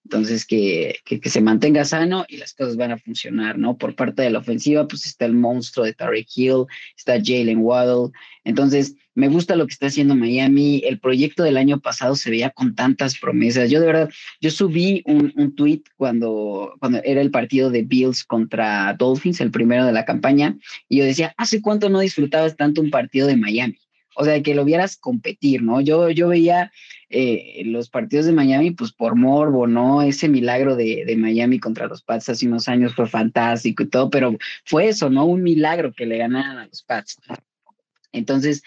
entonces 0.03 0.45
que, 0.45 0.99
que, 1.05 1.29
se 1.29 1.41
mantenga 1.41 1.85
sano 1.85 2.25
y 2.27 2.37
las 2.37 2.53
cosas 2.53 2.75
van 2.75 2.91
a 2.91 2.97
funcionar, 2.97 3.57
¿no? 3.57 3.77
Por 3.77 3.95
parte 3.95 4.21
de 4.21 4.29
la 4.29 4.39
ofensiva, 4.39 4.87
pues 4.87 5.05
está 5.05 5.25
el 5.25 5.33
monstruo 5.33 5.85
de 5.85 5.93
Tarek 5.93 6.27
Hill, 6.35 6.65
está 6.97 7.13
Jalen 7.23 7.59
Waddle. 7.59 8.11
Entonces, 8.43 8.95
me 9.15 9.27
gusta 9.27 9.55
lo 9.55 9.67
que 9.67 9.73
está 9.73 9.87
haciendo 9.87 10.15
Miami. 10.15 10.81
El 10.85 10.99
proyecto 10.99 11.43
del 11.43 11.57
año 11.57 11.79
pasado 11.79 12.15
se 12.15 12.29
veía 12.29 12.49
con 12.49 12.75
tantas 12.75 13.17
promesas. 13.17 13.69
Yo 13.69 13.79
de 13.79 13.85
verdad, 13.85 14.09
yo 14.41 14.49
subí 14.49 15.03
un, 15.05 15.31
un 15.35 15.55
tweet 15.55 15.83
cuando, 15.97 16.75
cuando 16.79 17.01
era 17.03 17.21
el 17.21 17.31
partido 17.31 17.69
de 17.69 17.83
Bills 17.83 18.23
contra 18.23 18.93
Dolphins, 18.93 19.41
el 19.41 19.51
primero 19.51 19.85
de 19.85 19.91
la 19.91 20.05
campaña, 20.05 20.57
y 20.89 20.97
yo 20.97 21.05
decía, 21.05 21.33
¿hace 21.37 21.61
cuánto 21.61 21.89
no 21.89 21.99
disfrutabas 21.99 22.55
tanto 22.55 22.81
un 22.81 22.89
partido 22.89 23.27
de 23.27 23.37
Miami? 23.37 23.77
O 24.15 24.25
sea, 24.25 24.41
que 24.43 24.53
lo 24.53 24.63
vieras 24.63 24.95
competir, 24.95 25.63
¿no? 25.63 25.81
Yo, 25.81 26.09
yo 26.09 26.27
veía 26.27 26.71
eh, 27.09 27.63
los 27.65 27.89
partidos 27.89 28.25
de 28.25 28.31
Miami, 28.31 28.71
pues 28.71 28.91
por 28.91 29.15
morbo, 29.15 29.65
¿no? 29.65 30.01
Ese 30.01 30.29
milagro 30.29 30.75
de, 30.75 31.03
de, 31.05 31.15
Miami 31.15 31.59
contra 31.59 31.87
los 31.87 32.03
Pats 32.03 32.29
hace 32.29 32.47
unos 32.47 32.67
años 32.67 32.93
fue 32.93 33.07
fantástico 33.07 33.83
y 33.83 33.87
todo, 33.87 34.09
pero 34.09 34.37
fue 34.65 34.87
eso, 34.87 35.09
¿no? 35.09 35.25
Un 35.25 35.41
milagro 35.41 35.93
que 35.93 36.05
le 36.05 36.17
ganaran 36.17 36.57
a 36.57 36.67
los 36.67 36.83
Pats. 36.83 37.17
Entonces, 38.11 38.63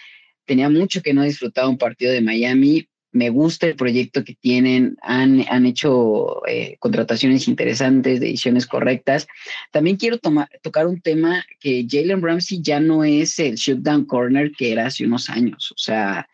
tenía 0.47 0.69
mucho 0.69 1.03
que 1.03 1.13
no 1.13 1.23
disfrutaba 1.23 1.69
un 1.69 1.77
partido 1.77 2.11
de 2.11 2.21
Miami. 2.21 2.87
Me 3.11 3.29
gusta 3.29 3.67
el 3.67 3.75
proyecto 3.75 4.23
que 4.23 4.35
tienen, 4.35 4.97
han, 5.01 5.45
han 5.49 5.65
hecho 5.65 6.45
eh, 6.47 6.77
contrataciones 6.79 7.47
interesantes, 7.47 8.19
decisiones 8.19 8.65
correctas. 8.65 9.27
También 9.71 9.97
quiero 9.97 10.17
tocar 10.17 10.87
un 10.87 11.01
tema 11.01 11.43
que 11.59 11.85
Jalen 11.89 12.21
Ramsey 12.21 12.61
ya 12.61 12.79
no 12.79 13.03
es 13.03 13.37
el 13.39 13.55
shutdown 13.55 14.05
corner 14.05 14.51
que 14.51 14.71
era 14.71 14.87
hace 14.87 15.05
unos 15.05 15.29
años. 15.29 15.71
O 15.71 15.77
sea, 15.77 16.27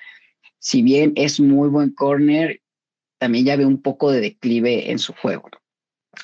si 0.59 0.81
bien 0.81 1.13
es 1.15 1.39
muy 1.39 1.69
buen 1.69 1.91
corner, 1.91 2.61
también 3.17 3.45
ya 3.45 3.55
ve 3.55 3.65
un 3.65 3.81
poco 3.81 4.11
de 4.11 4.21
declive 4.21 4.91
en 4.91 4.99
su 4.99 5.13
juego. 5.13 5.49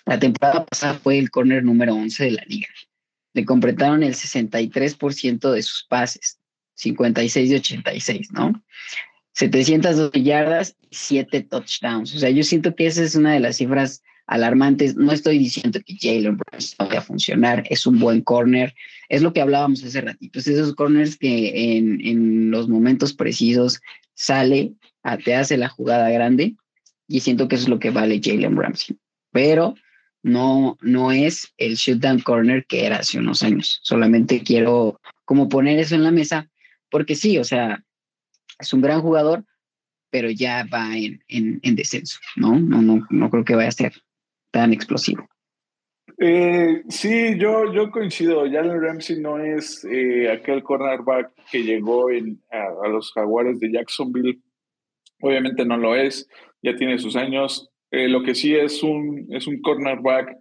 La 0.06 0.20
temporada 0.20 0.66
pasada 0.66 0.96
fue 0.96 1.18
el 1.18 1.30
corner 1.30 1.64
número 1.64 1.94
11 1.96 2.26
de 2.26 2.32
la 2.32 2.44
liga. 2.48 2.68
Le 3.34 3.46
completaron 3.46 4.04
el 4.04 4.16
63% 4.16 5.52
de 5.52 5.62
sus 5.62 5.86
pases. 5.88 6.39
56 6.80 7.50
de 7.50 7.56
86, 7.58 8.32
¿no? 8.32 8.64
712 9.34 10.24
yardas, 10.24 10.76
7 10.92 11.44
touchdowns. 11.44 12.16
O 12.16 12.20
sea, 12.20 12.30
yo 12.30 12.44
siento 12.44 12.76
que 12.76 12.88
esa 12.88 13.04
es 13.04 13.16
una 13.16 13.34
de 13.34 13.40
las 13.40 13.58
cifras 13.58 14.02
alarmantes. 14.28 14.96
No 14.96 15.12
estoy 15.12 15.38
diciendo 15.38 15.80
que 15.86 15.98
Jalen 16.00 16.38
Brown 16.38 16.64
no 16.80 16.86
vaya 16.86 17.00
a 17.00 17.04
funcionar, 17.04 17.64
es 17.70 17.86
un 17.86 18.00
buen 18.00 18.22
corner. 18.22 18.74
Es 19.10 19.22
lo 19.22 19.34
que 19.34 19.42
hablábamos 19.42 19.84
hace 19.84 20.02
ratito, 20.02 20.40
es 20.40 20.48
esos 20.48 20.76
corners 20.76 21.18
que 21.18 21.78
en, 21.78 22.00
en 22.06 22.52
los 22.52 22.70
momentos 22.70 23.14
precisos 23.14 23.82
sale, 24.14 24.74
a, 25.04 25.18
te 25.18 25.36
hace 25.36 25.58
la 25.58 25.70
jugada 25.70 26.10
grande 26.10 26.56
y 27.08 27.22
siento 27.22 27.48
que 27.48 27.56
eso 27.56 27.64
es 27.64 27.70
lo 27.70 27.80
que 27.80 27.90
vale 27.90 28.22
Jalen 28.24 28.56
Ramsey. 28.56 28.98
Pero 29.32 29.76
no, 30.24 30.78
no 30.82 31.12
es 31.12 31.54
el 31.58 31.78
down 32.00 32.20
corner 32.20 32.66
que 32.66 32.86
era 32.86 32.98
hace 32.98 33.20
unos 33.20 33.44
años. 33.44 33.80
Solamente 33.84 34.44
quiero 34.44 35.00
como 35.26 35.50
poner 35.50 35.80
eso 35.80 35.96
en 35.96 36.04
la 36.04 36.12
mesa, 36.12 36.50
porque 36.90 37.16
sí, 37.16 37.38
o 37.38 37.44
sea, 37.44 37.84
es 38.60 38.74
un 38.74 38.82
gran 38.82 39.02
jugador, 39.02 39.44
pero 40.10 40.30
ya 40.30 40.66
va 40.72 40.98
en, 40.98 41.22
en, 41.28 41.76
descenso, 41.76 42.20
¿no? 42.36 42.60
¿no? 42.60 42.82
No, 42.82 43.08
no, 43.10 43.30
creo 43.30 43.46
que 43.46 43.56
vaya 43.56 43.70
a 43.70 43.72
ser 43.72 43.94
tan 44.52 44.74
explosivo. 44.74 45.28
Eh, 46.18 46.84
sí, 46.90 47.38
yo, 47.38 47.72
yo 47.74 47.92
coincido. 47.92 48.42
Jalen 48.50 48.82
Ramsey 48.82 49.20
no 49.20 49.38
es 49.38 49.86
eh, 49.86 50.30
aquel 50.30 50.64
cornerback 50.64 51.32
que 51.52 51.64
llegó 51.64 52.10
en, 52.10 52.42
a, 52.52 52.88
los 52.88 53.12
jaguares 53.14 53.60
de 53.60 53.72
Jacksonville. 53.72 54.42
Obviamente 55.22 55.66
no 55.66 55.78
lo 55.78 55.96
es, 55.96 56.28
ya 56.62 56.76
tiene 56.76 56.98
sus 56.98 57.16
años. 57.16 57.70
Eh, 57.92 58.08
lo 58.08 58.24
que 58.24 58.36
sí 58.36 58.56
es 58.56 58.84
un, 58.84 59.28
es 59.30 59.48
un 59.48 59.62
cornerback 59.62 60.36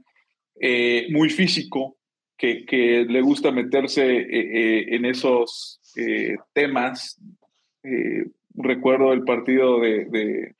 muy 1.11 1.31
físico, 1.31 1.97
que, 2.37 2.65
que, 2.67 3.05
le 3.09 3.21
gusta 3.21 3.53
meterse 3.53 4.27
en 4.97 5.05
esos 5.05 5.79
temas. 6.53 7.21
recuerdo 8.55 9.13
el 9.13 9.25
partido 9.25 9.81
de, 9.81 10.05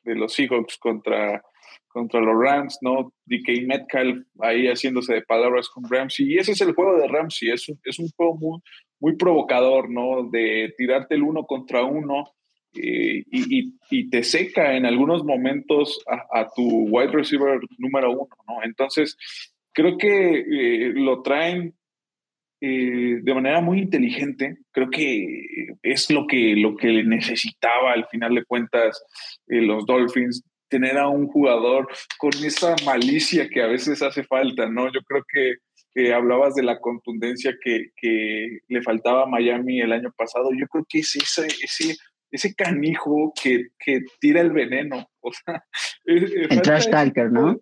de, 0.05 0.15
los 0.15 0.33
Seahawks 0.35 0.79
contra 0.79 1.43
contra 1.89 2.21
los 2.21 2.41
Rams, 2.41 2.79
¿no? 2.81 3.13
DK 3.27 3.67
Metcalf 3.67 4.25
ahí 4.41 4.67
haciéndose 4.67 5.15
de 5.15 5.23
palabras 5.23 5.69
con 5.69 5.85
Ramsey. 5.89 6.33
Y 6.33 6.39
ese 6.39 6.53
es 6.53 6.61
el 6.61 6.75
juego 6.75 6.97
de 6.97 7.09
Ramsey, 7.09 7.51
es 7.51 7.69
un, 7.69 7.81
es 7.83 7.99
un 7.99 8.09
juego 8.17 8.37
muy, 8.37 8.61
muy 9.01 9.17
provocador, 9.17 9.91
¿no? 9.91 10.29
De 10.31 10.73
tirarte 10.77 11.15
el 11.15 11.23
uno 11.23 11.45
contra 11.45 11.85
uno 11.85 12.33
eh, 12.75 13.25
y, 13.31 14.11
te 14.11 14.23
seca 14.23 14.77
en 14.77 14.87
algunos 14.87 15.25
momentos 15.25 16.01
a, 16.07 16.49
tu 16.55 16.87
wide 16.89 17.13
receiver 17.13 17.59
número 17.79 18.13
uno, 18.13 18.29
¿no? 18.47 18.63
Entonces, 18.63 19.17
creo 19.73 19.97
que 19.97 20.41
eh, 20.41 20.93
lo 20.95 21.23
traen 21.23 21.75
eh, 22.61 23.21
de 23.23 23.35
manera 23.35 23.61
muy 23.61 23.81
inteligente. 23.81 24.59
Creo 24.73 24.91
que 24.91 25.69
es 25.83 26.11
lo 26.11 26.27
que, 26.27 26.55
lo 26.57 26.77
que 26.77 27.03
necesitaba 27.05 27.93
al 27.93 28.07
final 28.07 28.35
de 28.35 28.45
cuentas 28.45 29.03
los 29.47 29.87
Dolphins 29.87 30.45
tener 30.69 30.99
a 30.99 31.09
un 31.09 31.27
jugador 31.29 31.89
con 32.19 32.33
esa 32.45 32.77
malicia 32.85 33.49
que 33.49 33.63
a 33.63 33.67
veces 33.67 34.03
hace 34.03 34.23
falta, 34.25 34.69
¿no? 34.69 34.87
Yo 34.93 35.01
creo 35.03 35.25
que 35.33 35.55
hablabas 36.13 36.55
de 36.55 36.63
la 36.63 36.79
contundencia 36.79 37.55
que, 37.63 37.87
que, 37.97 38.59
le 38.69 38.83
faltaba 38.83 39.25
a 39.25 39.27
Miami 39.27 39.81
el 39.81 39.93
año 39.93 40.13
pasado. 40.17 40.51
Yo 40.59 40.67
creo 40.69 40.85
que 40.89 41.01
es 41.01 41.17
ese, 41.17 41.47
ese, 41.47 41.97
ese 42.31 42.55
canijo 42.55 43.33
que, 43.41 43.69
que 43.79 44.01
tira 44.21 44.41
el 44.41 44.53
veneno. 44.53 45.09
O 45.21 45.33
sea, 45.33 45.65
el 46.05 46.63
trash 46.63 46.89
talker, 46.89 47.33
¿no? 47.33 47.59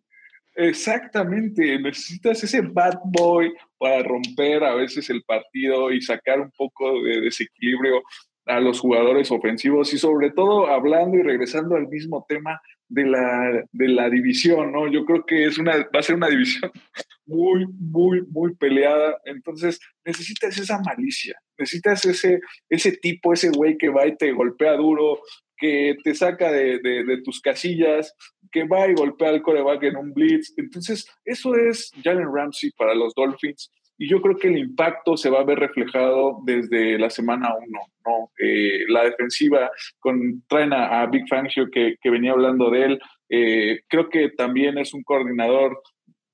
Exactamente, 0.59 1.79
necesitas 1.79 2.43
ese 2.43 2.63
bad 2.63 2.99
boy 3.05 3.53
para 3.79 4.03
romper 4.03 4.65
a 4.65 4.75
veces 4.75 5.11
el 5.11 5.23
partido 5.23 5.93
y 5.93 6.01
sacar 6.01 6.41
un 6.41 6.51
poco 6.57 7.03
de 7.03 7.21
desequilibrio 7.21 8.03
a 8.47 8.61
los 8.61 8.81
jugadores 8.81 9.31
ofensivos 9.31 9.93
y 9.93 9.99
sobre 9.99 10.31
todo 10.31 10.69
hablando 10.69 11.19
y 11.19 11.23
regresando 11.23 11.77
al 11.77 11.89
mismo 11.89 12.25
tema, 12.27 12.61
de 12.89 13.05
la, 13.05 13.65
de 13.73 13.89
la 13.89 14.09
división, 14.09 14.73
¿no? 14.73 14.91
Yo 14.91 15.05
creo 15.05 15.25
que 15.27 15.47
es 15.47 15.59
una, 15.59 15.77
va 15.77 16.01
a 16.01 16.03
ser 16.03 16.17
una 16.17 16.29
división 16.29 16.71
muy, 17.27 17.67
muy, 17.79 18.23
muy 18.29 18.55
peleada. 18.55 19.19
Entonces, 19.25 19.81
necesitas 20.05 20.57
esa 20.59 20.81
malicia, 20.81 21.37
necesitas 21.59 22.05
ese, 22.05 22.41
ese 22.69 22.93
tipo, 22.93 23.33
ese 23.33 23.51
güey 23.51 23.77
que 23.77 23.89
va 23.89 24.07
y 24.07 24.17
te 24.17 24.33
golpea 24.33 24.77
duro, 24.77 25.21
que 25.59 25.97
te 26.05 26.15
saca 26.15 26.53
de, 26.53 26.79
de, 26.81 27.23
tus 27.23 27.41
casillas, 27.41 28.15
que 28.57 28.65
va 28.65 28.89
y 28.89 28.95
golpea 28.95 29.29
al 29.29 29.43
coreback 29.43 29.83
en 29.83 29.97
un 29.97 30.15
blitz. 30.15 30.55
Entonces, 30.57 31.07
eso 31.27 31.55
es 31.55 31.93
Jalen 32.03 32.33
Ramsey 32.33 32.71
para 32.71 32.95
los 32.95 33.13
Dolphins. 33.15 33.71
Y 33.99 34.09
yo 34.09 34.23
creo 34.23 34.37
que 34.37 34.49
el 34.49 34.57
impacto 34.57 35.15
se 35.19 35.29
va 35.29 35.41
a 35.41 35.45
ver 35.45 35.59
reflejado 35.59 36.39
desde 36.43 36.99
la 36.99 37.11
semana 37.11 37.55
uno, 37.55 37.81
¿no? 38.07 38.31
Eh, 38.43 38.85
la 38.89 39.05
defensiva, 39.05 39.71
con, 39.99 40.43
traen 40.49 40.73
a, 40.73 41.05
Big 41.05 41.29
Fangio 41.29 41.67
que, 41.71 41.97
que, 42.01 42.09
venía 42.09 42.33
hablando 42.33 42.71
de 42.71 42.85
él. 42.85 43.01
Eh, 43.29 43.81
creo 43.89 44.09
que 44.09 44.31
también 44.31 44.79
es 44.79 44.95
un 44.95 45.03
coordinador 45.03 45.83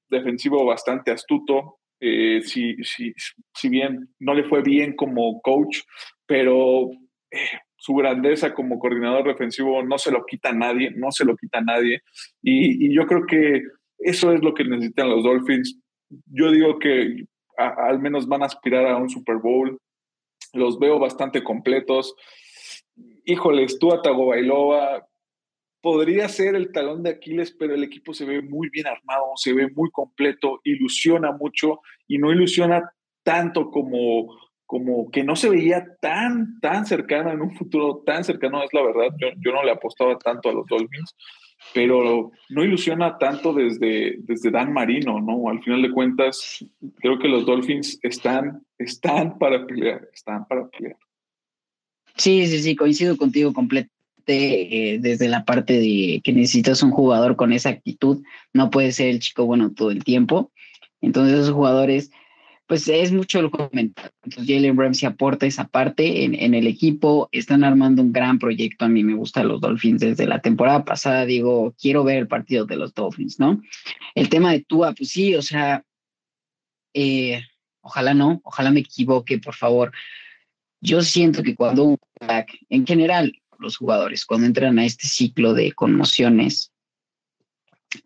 defensivo 0.08 0.64
bastante 0.64 1.10
astuto. 1.10 1.78
Eh, 1.98 2.40
si, 2.42 2.76
si, 2.84 3.12
si, 3.52 3.68
bien 3.68 4.10
no 4.20 4.34
le 4.34 4.44
fue 4.44 4.62
bien 4.62 4.94
como 4.94 5.40
coach, 5.40 5.80
pero 6.26 6.88
su 7.82 7.94
grandeza 7.94 8.54
como 8.54 8.78
coordinador 8.78 9.26
defensivo 9.26 9.82
no 9.82 9.98
se 9.98 10.12
lo 10.12 10.24
quita 10.24 10.52
nadie, 10.52 10.92
no 10.92 11.10
se 11.10 11.24
lo 11.24 11.36
quita 11.36 11.60
nadie. 11.60 12.00
Y, 12.40 12.94
yo 12.94 13.08
creo 13.08 13.26
que 13.26 13.60
eso 13.98 14.32
es 14.32 14.40
lo 14.40 14.54
que 14.54 14.62
necesitan 14.62 15.10
los 15.10 15.24
Dolphins. 15.24 15.80
Yo 16.26 16.52
digo 16.52 16.78
que 16.78 17.24
al 17.56 17.98
menos 17.98 18.28
van 18.28 18.44
a 18.44 18.46
aspirar 18.46 18.86
a 18.86 18.96
un 18.98 19.10
Super 19.10 19.38
Bowl. 19.38 19.76
Los 20.52 20.78
veo 20.78 21.00
bastante 21.00 21.42
completos. 21.42 22.14
Híjoles, 23.24 23.80
tú 23.80 23.88
Tagovailoa 24.00 25.04
podría 25.80 26.28
ser 26.28 26.54
el 26.54 26.70
talón 26.70 27.02
de 27.02 27.10
Aquiles, 27.10 27.50
pero 27.50 27.74
el 27.74 27.82
equipo 27.82 28.14
se 28.14 28.24
ve 28.24 28.42
muy 28.42 28.68
bien 28.70 28.86
armado, 28.86 29.32
se 29.34 29.52
ve 29.52 29.68
muy 29.74 29.90
completo, 29.90 30.60
ilusiona 30.62 31.32
mucho 31.32 31.80
y 32.06 32.18
no 32.18 32.30
ilusiona 32.30 32.92
tanto 33.24 33.72
como, 33.72 34.36
como 34.72 35.10
que 35.10 35.22
no 35.22 35.36
se 35.36 35.50
veía 35.50 35.84
tan, 36.00 36.58
tan 36.60 36.86
cercano 36.86 37.30
en 37.30 37.42
un 37.42 37.54
futuro 37.54 38.02
tan 38.06 38.24
cercano, 38.24 38.62
es 38.62 38.72
la 38.72 38.80
verdad. 38.80 39.14
Yo, 39.20 39.28
yo 39.44 39.52
no 39.52 39.62
le 39.62 39.70
apostaba 39.70 40.16
tanto 40.18 40.48
a 40.48 40.54
los 40.54 40.66
Dolphins 40.66 41.14
pero 41.74 42.32
no 42.48 42.64
ilusiona 42.64 43.18
tanto 43.18 43.52
desde, 43.52 44.16
desde 44.20 44.50
Dan 44.50 44.72
Marino, 44.72 45.20
¿no? 45.20 45.48
Al 45.48 45.62
final 45.62 45.82
de 45.82 45.92
cuentas, 45.92 46.64
creo 46.96 47.18
que 47.18 47.28
los 47.28 47.44
Dolphins 47.44 48.00
están, 48.02 48.64
están 48.78 49.38
para 49.38 49.66
pelear, 49.66 50.08
están 50.12 50.46
para 50.48 50.66
pelear. 50.68 50.96
Sí, 52.16 52.46
sí, 52.46 52.62
sí, 52.62 52.74
coincido 52.74 53.16
contigo 53.18 53.52
completamente. 53.52 53.92
Eh, 54.26 54.98
desde 55.00 55.28
la 55.28 55.44
parte 55.44 55.74
de 55.74 56.20
que 56.24 56.32
necesitas 56.32 56.82
un 56.82 56.92
jugador 56.92 57.36
con 57.36 57.52
esa 57.52 57.68
actitud, 57.68 58.22
no 58.54 58.70
puede 58.70 58.92
ser 58.92 59.08
el 59.08 59.20
chico 59.20 59.44
bueno 59.44 59.72
todo 59.72 59.90
el 59.90 60.02
tiempo. 60.02 60.50
Entonces, 61.02 61.40
esos 61.40 61.54
jugadores 61.54 62.10
pues 62.72 62.88
es 62.88 63.12
mucho 63.12 63.38
el 63.38 63.50
comentario. 63.50 64.10
Entonces 64.22 64.48
Jalen 64.48 64.78
Ramsey 64.78 65.06
aporta 65.06 65.44
esa 65.44 65.68
parte 65.68 66.24
en, 66.24 66.34
en, 66.34 66.54
el 66.54 66.66
equipo, 66.66 67.28
están 67.30 67.64
armando 67.64 68.00
un 68.00 68.14
gran 68.14 68.38
proyecto, 68.38 68.86
a 68.86 68.88
mí 68.88 69.04
me 69.04 69.12
gustan 69.12 69.48
los 69.48 69.60
Dolphins 69.60 70.00
desde 70.00 70.26
la 70.26 70.40
temporada 70.40 70.82
pasada, 70.82 71.26
digo, 71.26 71.74
quiero 71.78 72.02
ver 72.02 72.16
el 72.16 72.28
partido 72.28 72.64
de 72.64 72.76
los 72.76 72.94
Dolphins, 72.94 73.38
¿no? 73.38 73.60
El 74.14 74.30
tema 74.30 74.52
de 74.52 74.60
Tua, 74.60 74.94
pues 74.94 75.10
sí, 75.10 75.34
o 75.34 75.42
sea, 75.42 75.84
eh, 76.94 77.42
ojalá 77.82 78.14
no, 78.14 78.40
ojalá 78.42 78.70
me 78.70 78.80
equivoque, 78.80 79.38
por 79.38 79.54
favor. 79.54 79.92
Yo 80.80 81.02
siento 81.02 81.42
que 81.42 81.54
cuando 81.54 81.84
un 81.84 81.98
en 82.70 82.86
general 82.86 83.34
los 83.58 83.76
jugadores, 83.76 84.24
cuando 84.24 84.46
entran 84.46 84.78
a 84.78 84.86
este 84.86 85.06
ciclo 85.06 85.52
de 85.52 85.72
conmociones, 85.72 86.72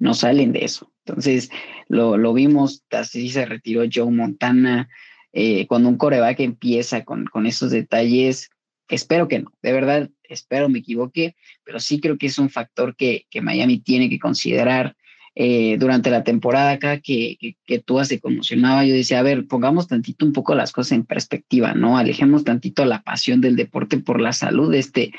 no 0.00 0.12
salen 0.12 0.50
de 0.50 0.64
eso. 0.64 0.92
Entonces, 1.06 1.50
lo, 1.88 2.32
vimos, 2.34 2.84
así 2.90 3.28
se 3.28 3.46
retiró 3.46 3.84
Joe 3.92 4.10
Montana. 4.10 4.88
Eh, 5.32 5.66
cuando 5.68 5.88
un 5.88 5.96
coreback 5.96 6.40
empieza 6.40 7.04
con, 7.04 7.26
con 7.26 7.46
esos 7.46 7.70
detalles, 7.70 8.50
espero 8.88 9.28
que 9.28 9.40
no, 9.40 9.52
de 9.62 9.72
verdad, 9.72 10.10
espero 10.24 10.68
me 10.68 10.80
equivoque, 10.80 11.36
pero 11.62 11.78
sí 11.78 12.00
creo 12.00 12.18
que 12.18 12.26
es 12.26 12.38
un 12.38 12.50
factor 12.50 12.96
que, 12.96 13.26
que 13.30 13.40
Miami 13.40 13.78
tiene 13.78 14.10
que 14.10 14.18
considerar. 14.18 14.96
Eh, 15.38 15.76
durante 15.78 16.08
la 16.08 16.24
temporada 16.24 16.70
acá 16.70 16.98
que, 16.98 17.36
que, 17.38 17.58
que 17.66 17.78
tú 17.78 18.02
se 18.02 18.20
conmocionaba, 18.20 18.86
yo 18.86 18.94
decía, 18.94 19.18
a 19.18 19.22
ver, 19.22 19.46
pongamos 19.46 19.86
tantito 19.86 20.24
un 20.24 20.32
poco 20.32 20.54
las 20.54 20.72
cosas 20.72 20.92
en 20.92 21.04
perspectiva, 21.04 21.74
¿no? 21.74 21.98
Alejemos 21.98 22.42
tantito 22.42 22.86
la 22.86 23.02
pasión 23.02 23.42
del 23.42 23.54
deporte 23.54 23.98
por 23.98 24.18
la 24.18 24.32
salud 24.32 24.72
de 24.72 24.78
este, 24.78 25.12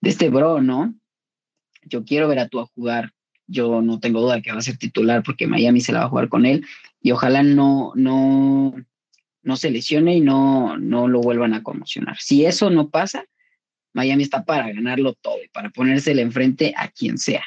de 0.00 0.08
este 0.08 0.30
bro, 0.30 0.62
¿no? 0.62 0.94
Yo 1.82 2.02
quiero 2.06 2.28
ver 2.28 2.38
a 2.38 2.48
tú 2.48 2.60
a 2.60 2.66
jugar, 2.66 3.12
yo 3.48 3.82
no 3.82 3.98
tengo 3.98 4.20
duda 4.20 4.40
que 4.42 4.52
va 4.52 4.58
a 4.58 4.62
ser 4.62 4.76
titular 4.76 5.22
porque 5.24 5.46
Miami 5.46 5.80
se 5.80 5.92
la 5.92 6.00
va 6.00 6.04
a 6.04 6.08
jugar 6.10 6.28
con 6.28 6.46
él 6.46 6.64
y 7.00 7.10
ojalá 7.10 7.42
no, 7.42 7.92
no, 7.96 8.74
no 9.42 9.56
se 9.56 9.70
lesione 9.70 10.16
y 10.16 10.20
no, 10.20 10.76
no 10.76 11.08
lo 11.08 11.20
vuelvan 11.20 11.54
a 11.54 11.62
conmocionar. 11.62 12.18
Si 12.18 12.44
eso 12.44 12.70
no 12.70 12.90
pasa, 12.90 13.24
Miami 13.94 14.22
está 14.22 14.44
para 14.44 14.70
ganarlo 14.72 15.14
todo 15.14 15.36
y 15.42 15.48
para 15.48 15.70
ponérsele 15.70 16.22
enfrente 16.22 16.74
a 16.76 16.88
quien 16.88 17.18
sea. 17.18 17.42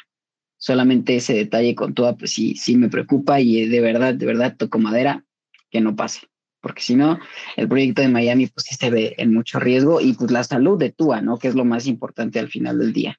Solamente 0.58 1.16
ese 1.16 1.34
detalle 1.34 1.74
con 1.74 1.94
toda, 1.94 2.16
pues 2.16 2.32
sí, 2.32 2.56
sí 2.56 2.76
me 2.76 2.88
preocupa 2.88 3.40
y 3.40 3.66
de 3.68 3.80
verdad, 3.80 4.14
de 4.14 4.26
verdad 4.26 4.56
toco 4.56 4.78
madera 4.78 5.24
que 5.70 5.80
no 5.80 5.96
pase. 5.96 6.28
porque 6.60 6.82
si 6.82 6.94
no, 6.94 7.18
el 7.56 7.68
proyecto 7.68 8.02
de 8.02 8.08
Miami 8.08 8.46
pues 8.46 8.66
sí 8.66 8.74
se 8.74 8.90
ve 8.90 9.14
en 9.18 9.32
mucho 9.32 9.58
riesgo 9.58 10.00
y 10.00 10.12
pues 10.12 10.30
la 10.30 10.44
salud 10.44 10.78
de 10.78 10.90
Tua, 10.90 11.20
¿no? 11.20 11.38
Que 11.38 11.48
es 11.48 11.54
lo 11.54 11.64
más 11.64 11.86
importante 11.86 12.38
al 12.38 12.48
final 12.48 12.78
del 12.78 12.92
día. 12.92 13.18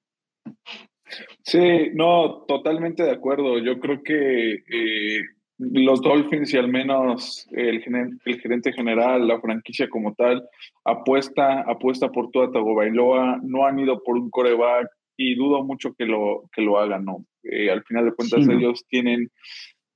Sí, 1.44 1.90
no, 1.94 2.46
totalmente 2.48 3.04
de 3.04 3.12
acuerdo. 3.12 3.60
Yo 3.60 3.80
creo 3.80 4.02
que 4.02 4.54
eh, 4.54 5.22
los 5.58 6.02
Dolphins 6.02 6.54
y 6.54 6.58
al 6.58 6.68
menos 6.68 7.48
el, 7.52 7.82
gerente 7.82 8.74
general, 8.74 9.28
la 9.28 9.40
franquicia 9.40 9.90
como 9.90 10.14
tal, 10.14 10.44
apuesta, 10.84 11.62
apuesta 11.62 12.10
por 12.10 12.32
Tua 12.32 12.52
Tagovailoa, 12.52 13.40
no 13.44 13.66
han 13.66 13.80
ido 13.80 14.02
por 14.04 14.18
un 14.18 14.30
coreback 14.30 14.88
y 15.18 15.36
dudo 15.36 15.64
mucho 15.64 15.94
que 15.94 16.06
lo, 16.06 16.50
que 16.52 16.62
lo 16.62 16.80
hagan, 16.80 17.06
¿no? 17.06 17.26
Eh, 17.44 17.70
al 17.70 17.84
final 17.84 18.06
de 18.06 18.14
cuentas 18.14 18.48
ellos 18.48 18.86
tienen 18.88 19.30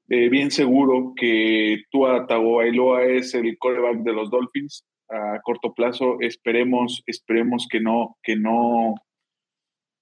eh, 0.09 0.29
bien 0.29 0.51
seguro 0.51 1.13
que 1.15 1.83
Tua 1.89 2.27
Tagovailoa 2.27 3.03
es 3.05 3.33
el 3.33 3.57
coreback 3.57 3.97
de 4.03 4.13
los 4.13 4.29
Dolphins 4.29 4.85
a 5.09 5.39
corto 5.41 5.73
plazo. 5.73 6.17
Esperemos, 6.19 7.03
esperemos 7.07 7.67
que 7.69 7.79
no, 7.79 8.17
que 8.21 8.35
no, 8.35 8.95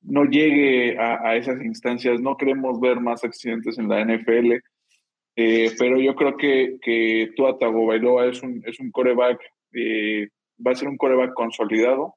no 0.06 0.26
llegue 0.26 0.97
a, 0.99 1.36
esas 1.36 1.62
instancias. 1.62 2.22
No 2.22 2.38
queremos 2.38 2.80
ver 2.80 2.99
más 2.99 3.24
accidentes 3.24 3.78
en 3.78 3.89
la 3.89 4.03
NFL. 4.03 4.53
Eh, 5.38 5.72
pero 5.78 5.99
yo 5.99 6.16
creo 6.16 6.38
que, 6.38 6.78
que 6.82 7.32
Tua 7.36 7.58
es 8.30 8.41
un, 8.41 8.64
es 8.66 8.80
un 8.80 8.91
coreback, 8.91 9.39
va 10.66 10.72
a 10.72 10.76
ser 10.76 10.88
un 10.88 10.97
coreback 10.97 11.34
consolidado, 11.34 12.16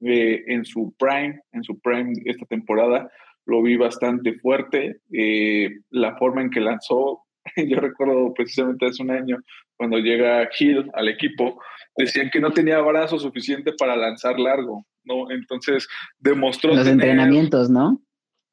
eh, 0.00 0.44
en 0.46 0.64
su 0.64 0.94
prime, 0.96 1.40
en 1.52 1.64
su 1.64 1.80
prime 1.80 2.12
esta 2.24 2.46
temporada, 2.46 3.10
lo 3.46 3.62
vi 3.62 3.76
bastante 3.76 4.34
fuerte. 4.34 5.00
Eh, 5.12 5.70
la 5.90 6.16
forma 6.16 6.42
en 6.42 6.50
que 6.50 6.60
lanzó, 6.60 7.24
yo 7.68 7.80
recuerdo 7.80 8.32
precisamente 8.34 8.86
hace 8.86 9.02
un 9.02 9.10
año, 9.10 9.38
cuando 9.76 9.98
llega 9.98 10.48
Hill 10.58 10.90
al 10.94 11.08
equipo, 11.08 11.60
decían 11.96 12.30
que 12.30 12.40
no 12.40 12.52
tenía 12.52 12.80
brazo 12.80 13.18
suficiente 13.18 13.72
para 13.78 13.96
lanzar 13.96 14.38
largo, 14.38 14.84
¿no? 15.04 15.30
Entonces 15.30 15.88
demostró. 16.18 16.74
Los 16.74 16.86
entrenamientos, 16.86 17.70
¿no? 17.70 18.00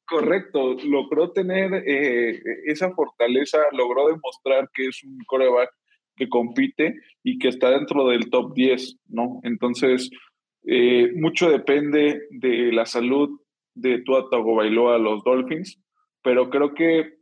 Correcto, 0.08 0.76
logró 0.84 1.32
tener 1.32 1.82
eh, 1.86 2.40
esa 2.66 2.92
fortaleza, 2.92 3.58
logró 3.72 4.06
demostrar 4.06 4.70
que 4.72 4.86
es 4.86 5.02
un 5.02 5.18
coreback 5.26 5.70
que 6.14 6.28
compite 6.28 6.94
y 7.24 7.38
que 7.38 7.48
está 7.48 7.70
dentro 7.70 8.06
del 8.08 8.30
top 8.30 8.54
10, 8.54 8.98
¿no? 9.08 9.40
Entonces, 9.42 10.10
eh, 10.64 11.12
mucho 11.14 11.50
depende 11.50 12.22
de 12.30 12.72
la 12.72 12.86
salud 12.86 13.40
de 13.74 14.02
Tua 14.02 14.28
Tagovailoa 14.30 14.94
a 14.94 14.98
los 14.98 15.22
Dolphins, 15.24 15.80
pero 16.22 16.50
creo 16.50 16.74
que 16.74 17.15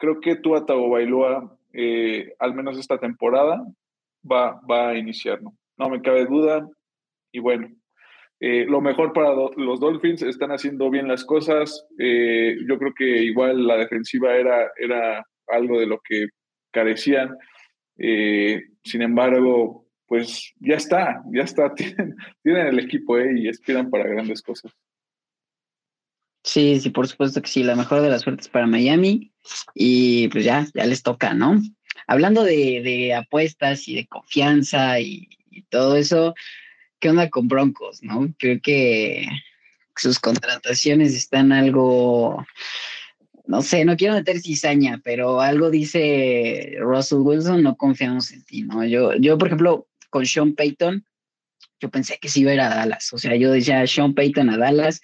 creo 0.00 0.20
que 0.20 0.36
Tua 0.36 0.66
Tagovailoa, 0.66 1.56
eh, 1.72 2.34
al 2.38 2.54
menos 2.54 2.78
esta 2.78 2.98
temporada, 2.98 3.62
va, 4.28 4.60
va 4.68 4.88
a 4.88 4.98
iniciar, 4.98 5.40
¿no? 5.42 5.56
No 5.76 5.88
me 5.88 6.02
cabe 6.02 6.26
duda. 6.26 6.68
Y 7.32 7.38
bueno, 7.38 7.68
eh, 8.40 8.64
lo 8.66 8.80
mejor 8.80 9.12
para 9.12 9.34
los 9.34 9.78
Dolphins, 9.78 10.22
están 10.22 10.50
haciendo 10.50 10.90
bien 10.90 11.06
las 11.06 11.24
cosas. 11.24 11.86
yo 11.98 12.78
creo 12.78 12.94
que 12.96 13.22
igual 13.22 13.66
la 13.66 13.76
defensiva 13.76 14.34
era, 14.34 14.70
era 14.76 15.24
algo 15.46 15.78
de 15.78 15.86
lo 15.86 16.00
que 16.02 16.26
carecían. 16.72 17.36
sin 17.96 19.02
embargo, 19.02 19.86
pues 20.10 20.52
ya 20.58 20.74
está, 20.74 21.22
ya 21.32 21.44
está, 21.44 21.72
tienen, 21.76 22.16
tienen 22.42 22.66
el 22.66 22.80
equipo 22.80 23.16
¿eh? 23.16 23.32
y 23.36 23.48
aspiran 23.48 23.88
para 23.90 24.08
grandes 24.08 24.42
cosas. 24.42 24.72
Sí, 26.42 26.80
sí, 26.80 26.90
por 26.90 27.06
supuesto 27.06 27.42
que 27.42 27.48
sí, 27.48 27.62
la 27.62 27.76
mejor 27.76 28.00
de 28.00 28.08
las 28.08 28.22
suertes 28.22 28.48
para 28.48 28.66
Miami 28.66 29.32
y 29.74 30.28
pues 30.28 30.44
ya, 30.44 30.66
ya 30.74 30.86
les 30.86 31.02
toca, 31.02 31.34
¿no? 31.34 31.60
Hablando 32.06 32.42
de, 32.44 33.14
apuestas 33.14 33.86
y 33.88 33.94
de 33.96 34.06
confianza 34.06 35.00
y, 35.00 35.28
todo 35.68 35.96
eso, 35.96 36.34
¿qué 36.98 37.10
onda 37.10 37.28
con 37.28 37.46
Broncos, 37.46 38.02
no? 38.02 38.32
Creo 38.38 38.60
que 38.62 39.28
sus 39.94 40.18
contrataciones 40.18 41.14
están 41.14 41.52
algo, 41.52 42.44
no 43.46 43.62
sé, 43.62 43.84
no 43.84 43.96
quiero 43.96 44.14
meter 44.14 44.40
cizaña, 44.40 45.00
pero 45.04 45.40
algo 45.40 45.70
dice 45.70 46.76
Russell 46.80 47.18
Wilson, 47.18 47.62
no 47.62 47.76
confiamos 47.76 48.32
en 48.32 48.44
ti, 48.44 48.62
¿no? 48.62 48.84
Yo, 48.84 49.14
yo 49.16 49.36
por 49.36 49.48
ejemplo, 49.48 49.86
con 50.08 50.24
Sean 50.24 50.54
Payton, 50.54 51.04
yo 51.80 51.90
pensé 51.90 52.18
que 52.20 52.28
sí 52.28 52.40
iba 52.40 52.52
a 52.52 52.54
ir 52.54 52.60
a 52.60 52.68
Dallas. 52.68 53.12
O 53.12 53.18
sea, 53.18 53.36
yo 53.36 53.52
decía 53.52 53.86
Sean 53.86 54.14
Payton 54.14 54.50
a 54.50 54.56
Dallas 54.56 55.00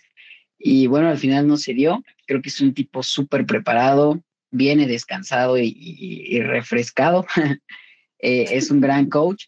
y 0.59 0.87
bueno, 0.87 1.09
al 1.09 1.19
final 1.19 1.47
no 1.47 1.57
se 1.57 1.75
dio. 1.75 2.03
Creo 2.27 2.43
que 2.43 2.49
es 2.49 2.61
un 2.61 2.75
tipo 2.75 3.03
súper 3.03 3.47
preparado, 3.47 4.23
viene 4.51 4.87
descansado 4.87 5.59
y, 5.59 6.41
refrescado. 6.41 7.27
Eh, 8.19 8.57
es 8.57 8.71
un 8.71 8.81
gran 8.81 9.11
coach. 9.11 9.45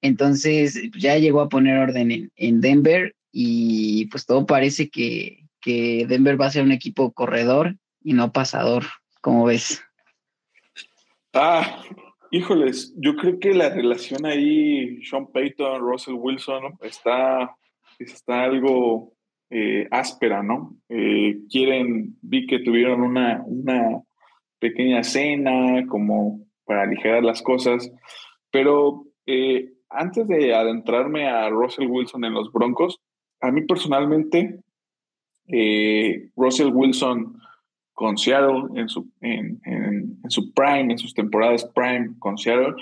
Entonces 0.00 0.80
ya 0.98 1.18
llegó 1.18 1.42
a 1.42 1.50
poner 1.50 1.76
orden 1.76 2.30
en, 2.34 2.60
Denver 2.62 3.14
y 3.30 4.06
pues 4.06 4.24
todo 4.24 4.46
parece 4.46 4.88
que, 4.88 5.44
que 5.60 6.06
Denver 6.08 6.40
va 6.40 6.46
a 6.46 6.50
ser 6.50 6.62
un 6.62 6.72
equipo 6.72 7.12
corredor 7.12 7.76
y 8.02 8.14
no 8.14 8.32
pasador, 8.32 8.86
como 9.20 9.44
ves. 9.44 9.82
Ah, 11.34 11.82
Híjoles, 12.30 12.94
yo 12.96 13.16
creo 13.16 13.38
que 13.38 13.54
la 13.54 13.70
relación 13.70 14.26
ahí, 14.26 15.02
Sean 15.02 15.32
Payton, 15.32 15.80
Russell 15.80 16.14
Wilson, 16.14 16.74
está, 16.82 17.56
está 17.98 18.44
algo 18.44 19.14
eh, 19.50 19.86
áspera, 19.90 20.42
¿no? 20.42 20.76
Eh, 20.88 21.38
quieren, 21.50 22.16
vi 22.22 22.46
que 22.46 22.60
tuvieron 22.60 23.02
una, 23.02 23.42
una 23.46 24.02
pequeña 24.58 25.02
cena 25.02 25.86
como 25.86 26.40
para 26.64 26.82
aligerar 26.82 27.24
las 27.24 27.42
cosas, 27.42 27.90
pero 28.50 29.04
eh, 29.26 29.72
antes 29.88 30.28
de 30.28 30.54
adentrarme 30.54 31.28
a 31.28 31.48
Russell 31.48 31.86
Wilson 31.88 32.24
en 32.24 32.34
los 32.34 32.52
Broncos, 32.52 33.00
a 33.40 33.50
mí 33.50 33.62
personalmente, 33.62 34.60
Russell 36.36 36.72
Wilson 36.74 37.38
con 37.94 38.18
Seattle 38.18 38.80
en 38.80 38.88
su, 38.88 39.10
en, 39.22 39.60
su 40.28 40.52
prime, 40.52 40.92
en 40.92 40.98
sus 40.98 41.14
temporadas 41.14 41.64
prime 41.74 42.10
con 42.18 42.36
Seattle, 42.36 42.74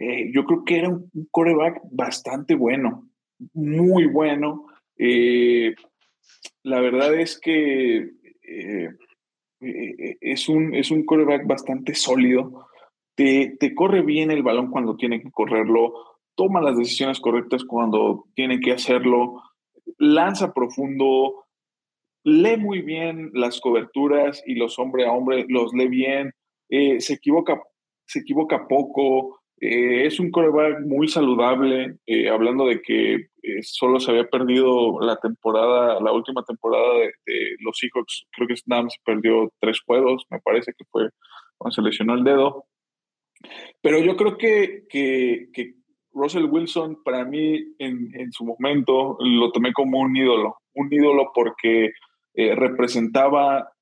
eh, 0.00 0.32
yo 0.34 0.44
creo 0.44 0.64
que 0.64 0.78
era 0.78 0.88
un, 0.88 1.10
coreback 1.30 1.82
bastante 1.92 2.54
bueno, 2.54 3.06
muy 3.52 4.06
bueno. 4.06 4.66
La 6.62 6.80
verdad 6.80 7.14
es 7.14 7.38
que 7.38 8.10
eh, 8.42 8.88
es, 9.60 10.48
un, 10.48 10.74
es 10.74 10.90
un 10.90 11.04
bastante 11.46 11.94
sólido. 11.94 12.66
Te, 13.14 13.56
te, 13.58 13.74
corre 13.74 14.02
bien 14.02 14.30
el 14.30 14.42
balón 14.42 14.70
cuando 14.70 14.96
tiene 14.96 15.20
que 15.20 15.30
correrlo, 15.30 15.92
toma 16.34 16.62
las 16.62 16.76
decisiones 16.76 17.20
correctas 17.20 17.64
cuando 17.64 18.24
tiene 18.34 18.60
que 18.60 18.72
hacerlo, 18.72 19.42
lanza 19.98 20.54
profundo, 20.54 21.44
lee 22.24 22.56
muy 22.56 22.80
bien 22.80 23.30
las 23.34 23.60
coberturas 23.60 24.42
y 24.46 24.54
los 24.54 24.78
hombre 24.78 25.06
a 25.06 25.12
hombre 25.12 25.44
los 25.48 25.72
lee 25.74 25.88
bien, 25.88 26.32
eh, 26.70 27.00
se, 27.00 27.14
equivoca, 27.14 27.60
se 28.06 28.20
equivoca 28.20 28.66
poco, 28.68 29.39
eh, 29.60 30.06
es 30.06 30.18
un 30.18 30.30
coreback 30.30 30.80
muy 30.80 31.08
saludable, 31.08 31.96
eh, 32.06 32.28
hablando 32.28 32.66
de 32.66 32.80
que 32.80 33.26
solo 33.62 34.00
se 34.00 34.10
había 34.10 34.28
perdido 34.28 35.00
la 35.00 35.16
temporada, 35.16 36.00
la 36.00 36.12
última 36.12 36.42
temporada 36.44 36.94
de, 36.98 37.56
los 37.60 37.76
Seahawks, 37.78 38.26
creo 38.32 38.48
que 38.48 38.56
se 38.56 38.64
perdió 39.04 39.50
tres 39.60 39.80
juegos, 39.84 40.24
me 40.30 40.40
parece 40.40 40.72
que 40.76 40.84
fue 40.90 41.10
cuando 41.56 41.74
se 41.74 41.82
lesionó 41.82 42.14
el 42.14 42.24
dedo. 42.24 42.64
Pero 43.80 43.98
yo 43.98 44.16
creo 44.16 44.36
que, 44.36 44.84
que, 44.88 45.48
que 45.52 45.74
Russell 46.12 46.44
Wilson, 46.44 47.02
para 47.04 47.24
mí, 47.24 47.74
en, 47.78 48.10
en, 48.14 48.32
su 48.32 48.44
momento, 48.44 49.16
lo 49.20 49.50
tomé 49.52 49.72
como 49.72 50.00
un 50.00 50.16
ídolo. 50.16 50.56
Un 50.74 50.92
ídolo 50.92 51.30
porque 51.34 51.92
eh, 52.34 52.54
representaba 52.54 53.72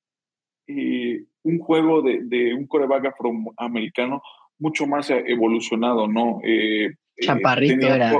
eh, 0.67 1.23
un 1.43 1.59
juego 1.59 2.01
de, 2.01 2.53
un 2.53 2.67
coreback 2.67 3.07
afroamericano 3.07 4.21
mucho 4.59 4.85
más 4.85 5.09
evolucionado, 5.09 6.07
¿no? 6.07 6.39
Eh, 6.43 6.89
chaparrito 7.21 7.87
era. 7.87 8.13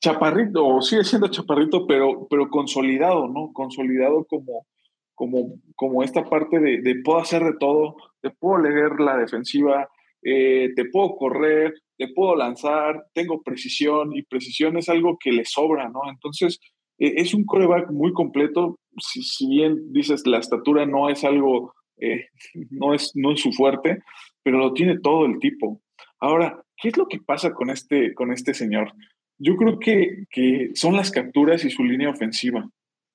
Chaparrito, 0.00 0.80
sigue 0.82 1.04
siendo 1.04 1.28
chaparrito, 1.28 1.86
pero, 1.86 2.26
pero 2.28 2.50
consolidado, 2.50 3.28
¿no? 3.28 3.52
Consolidado 3.52 4.24
como, 4.24 4.66
como, 5.14 5.54
como 5.76 6.02
esta 6.02 6.28
parte 6.28 6.58
de, 6.58 6.82
de 6.82 6.96
puedo 7.02 7.20
hacer 7.20 7.42
de 7.42 7.54
todo, 7.58 7.96
te 8.20 8.30
puedo 8.30 8.62
leer 8.62 9.00
la 9.00 9.16
defensiva, 9.16 9.88
te 10.22 10.84
puedo 10.90 11.16
correr, 11.16 11.74
te 11.96 12.08
puedo 12.08 12.34
lanzar, 12.36 13.04
tengo 13.12 13.42
precisión 13.42 14.14
y 14.14 14.22
precisión 14.22 14.76
es 14.76 14.88
algo 14.88 15.16
que 15.18 15.32
le 15.32 15.44
sobra, 15.44 15.88
¿no? 15.88 16.00
Entonces, 16.10 16.58
es 16.98 17.34
un 17.34 17.44
coreback 17.44 17.90
muy 17.90 18.12
completo. 18.12 18.78
Si, 18.98 19.48
bien 19.48 19.92
dices 19.92 20.26
la 20.26 20.38
estatura 20.38 20.86
no 20.86 21.08
es 21.08 21.24
algo, 21.24 21.74
eh, 21.98 22.26
no, 22.70 22.94
es, 22.94 23.12
no 23.14 23.32
es 23.32 23.40
su 23.40 23.52
fuerte, 23.52 23.98
pero 24.44 24.58
lo 24.58 24.72
tiene 24.72 25.00
todo 25.00 25.26
el 25.26 25.40
tipo. 25.40 25.80
Ahora, 26.20 26.62
¿qué 26.76 26.88
es 26.88 26.96
lo 26.96 27.08
que 27.08 27.18
pasa 27.18 27.52
con 27.52 27.70
este, 27.70 28.14
con 28.14 28.30
este 28.30 28.54
señor? 28.54 28.92
Yo 29.38 29.56
creo 29.56 29.80
que, 29.80 30.26
que 30.30 30.70
son 30.74 30.94
las 30.94 31.10
capturas 31.10 31.64
y 31.64 31.70
su 31.70 31.82
línea 31.82 32.10
ofensiva. 32.10 32.68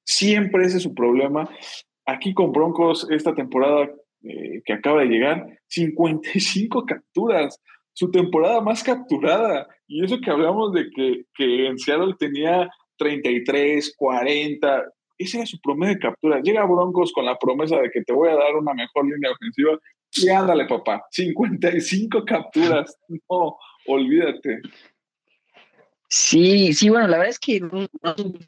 Siempre 0.03 0.65
ese 0.65 0.77
es 0.77 0.83
su 0.83 0.93
problema. 0.93 1.49
Aquí 2.05 2.33
con 2.33 2.51
Broncos, 2.51 3.07
esta 3.09 3.33
temporada 3.33 3.89
eh, 4.23 4.61
que 4.65 4.73
acaba 4.73 5.01
de 5.01 5.07
llegar, 5.07 5.45
55 5.67 6.85
capturas. 6.85 7.61
su 7.93 8.11
temporada 8.11 8.61
más 8.61 8.83
capturada. 8.83 9.67
Y 9.87 10.03
eso 10.03 10.19
que 10.19 10.31
hablamos 10.31 10.73
de 10.73 10.89
que, 10.89 11.25
que 11.35 11.67
en 11.67 11.77
Seattle 11.77 12.15
tenía 12.17 12.69
33, 12.97 13.93
40, 13.97 14.83
ese 15.17 15.37
era 15.37 15.45
su 15.45 15.59
promedio 15.59 15.95
de 15.95 15.99
captura. 15.99 16.41
Llega 16.41 16.65
Broncos 16.65 17.11
con 17.11 17.25
la 17.25 17.37
promesa 17.37 17.77
de 17.77 17.91
que 17.91 18.01
te 18.03 18.13
voy 18.13 18.29
a 18.29 18.35
dar 18.35 18.55
una 18.55 18.73
mejor 18.73 19.05
línea 19.05 19.31
ofensiva 19.31 19.77
y 20.15 20.29
ándale, 20.29 20.65
papá, 20.65 21.03
55 21.11 22.25
capturas. 22.25 22.97
No, 23.29 23.57
olvídate. 23.85 24.61
Sí, 26.09 26.73
sí, 26.73 26.89
bueno, 26.89 27.07
la 27.07 27.17
verdad 27.17 27.29
es 27.29 27.39
que 27.39 27.61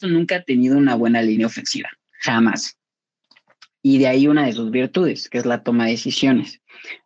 nunca 0.02 0.38
ha 0.38 0.44
tenido 0.44 0.78
una 0.78 0.96
buena 0.96 1.22
línea 1.22 1.46
ofensiva, 1.46 1.90
jamás. 2.22 2.78
Y 3.84 4.00
de 4.00 4.08
ahí 4.08 4.28
una 4.28 4.46
de 4.46 4.54
sus 4.54 4.72
virtudes, 4.72 5.30
que 5.30 5.38
es 5.38 5.46
la 5.46 5.64
toma 5.64 5.86
de 5.86 5.92
decisiones. 5.92 6.62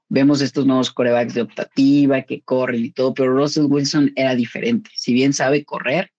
Vemos 0.08 0.42
estos 0.42 0.66
nuevos 0.66 0.92
corebacks 0.92 1.34
de 1.34 1.42
optativa 1.42 2.22
que 2.22 2.42
corren 2.42 2.86
y 2.86 2.92
todo, 2.92 3.14
pero 3.14 3.34
Russell 3.34 3.66
Wilson 3.66 4.14
era 4.16 4.36
diferente. 4.36 4.90
Si 4.96 5.14
bien 5.14 5.34
sabe 5.34 5.66
correr, 5.66 6.12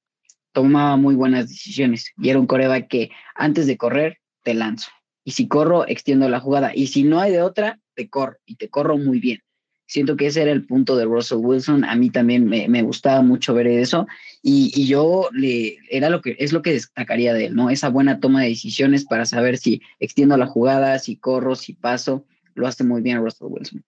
tomaba 0.53 0.97
muy 0.97 1.14
buenas 1.14 1.49
decisiones 1.49 2.12
y 2.18 2.30
era 2.30 2.39
un 2.39 2.47
coreback 2.47 2.89
que 2.89 3.11
antes 3.34 3.66
de 3.66 3.76
correr 3.76 4.18
te 4.43 4.55
lanzo. 4.55 4.91
Y 5.24 5.32
si 5.32 5.49
corro, 5.49 5.87
extiendo 5.89 6.28
la 6.28 6.41
jugada. 6.41 6.72
Y 6.74 6.89
si 6.89 7.05
no 7.05 7.20
hay 7.20 7.32
de 7.32 7.43
otra, 7.43 7.80
te 7.97 8.09
corro 8.09 8.36
y 8.47 8.55
te 8.55 8.68
corro 8.68 8.97
muy 8.97 9.18
bien. 9.18 9.40
Siento 9.88 10.16
que 10.16 10.26
ese 10.26 10.42
era 10.42 10.51
el 10.51 10.66
punto 10.66 10.97
de 10.97 11.05
Russell 11.05 11.38
Wilson. 11.38 11.84
A 11.84 11.94
mí 11.94 12.11
también 12.11 12.47
me, 12.47 12.82
gustaba 12.82 13.22
mucho 13.22 13.55
ver 13.55 13.68
eso. 13.68 14.07
Y, 14.42 14.86
yo 14.86 15.28
le, 15.32 15.78
era 15.90 16.11
lo 16.11 16.20
que, 16.20 16.36
es 16.40 16.53
lo 16.53 16.61
que 16.61 16.72
destacaría 16.72 17.32
de 17.34 17.47
él, 17.47 17.55
¿no? 17.55 17.70
Esa 17.70 17.88
buena 17.88 18.18
toma 18.18 18.42
de 18.42 18.49
decisiones 18.49 19.05
para 19.05 19.26
saber 19.26 19.59
si 19.59 19.80
extiendo 20.01 20.36
la 20.36 20.47
jugada, 20.47 20.99
si 20.99 21.16
corro, 21.16 21.55
si 21.55 21.72
paso. 21.72 22.26
Lo 22.55 22.66
hace 22.66 22.82
muy 22.84 23.01
bien 23.01 23.18
Russell 23.18 23.49
Wilson. 23.49 23.84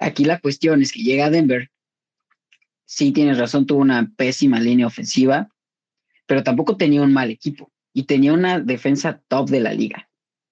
Aquí 0.00 0.24
la 0.24 0.38
cuestión 0.38 0.82
es 0.82 0.92
que 0.92 1.02
llega 1.02 1.26
a 1.26 1.30
Denver. 1.30 1.70
Sí, 2.84 3.12
tienes 3.12 3.38
razón, 3.38 3.64
tuvo 3.66 3.80
una 3.80 4.12
pésima 4.16 4.60
línea 4.60 4.86
ofensiva, 4.86 5.48
pero 6.26 6.42
tampoco 6.42 6.76
tenía 6.76 7.00
un 7.00 7.12
mal 7.12 7.30
equipo 7.30 7.72
y 7.94 8.02
tenía 8.02 8.34
una 8.34 8.60
defensa 8.60 9.22
top 9.28 9.48
de 9.48 9.60
la 9.60 9.72
liga. 9.72 10.10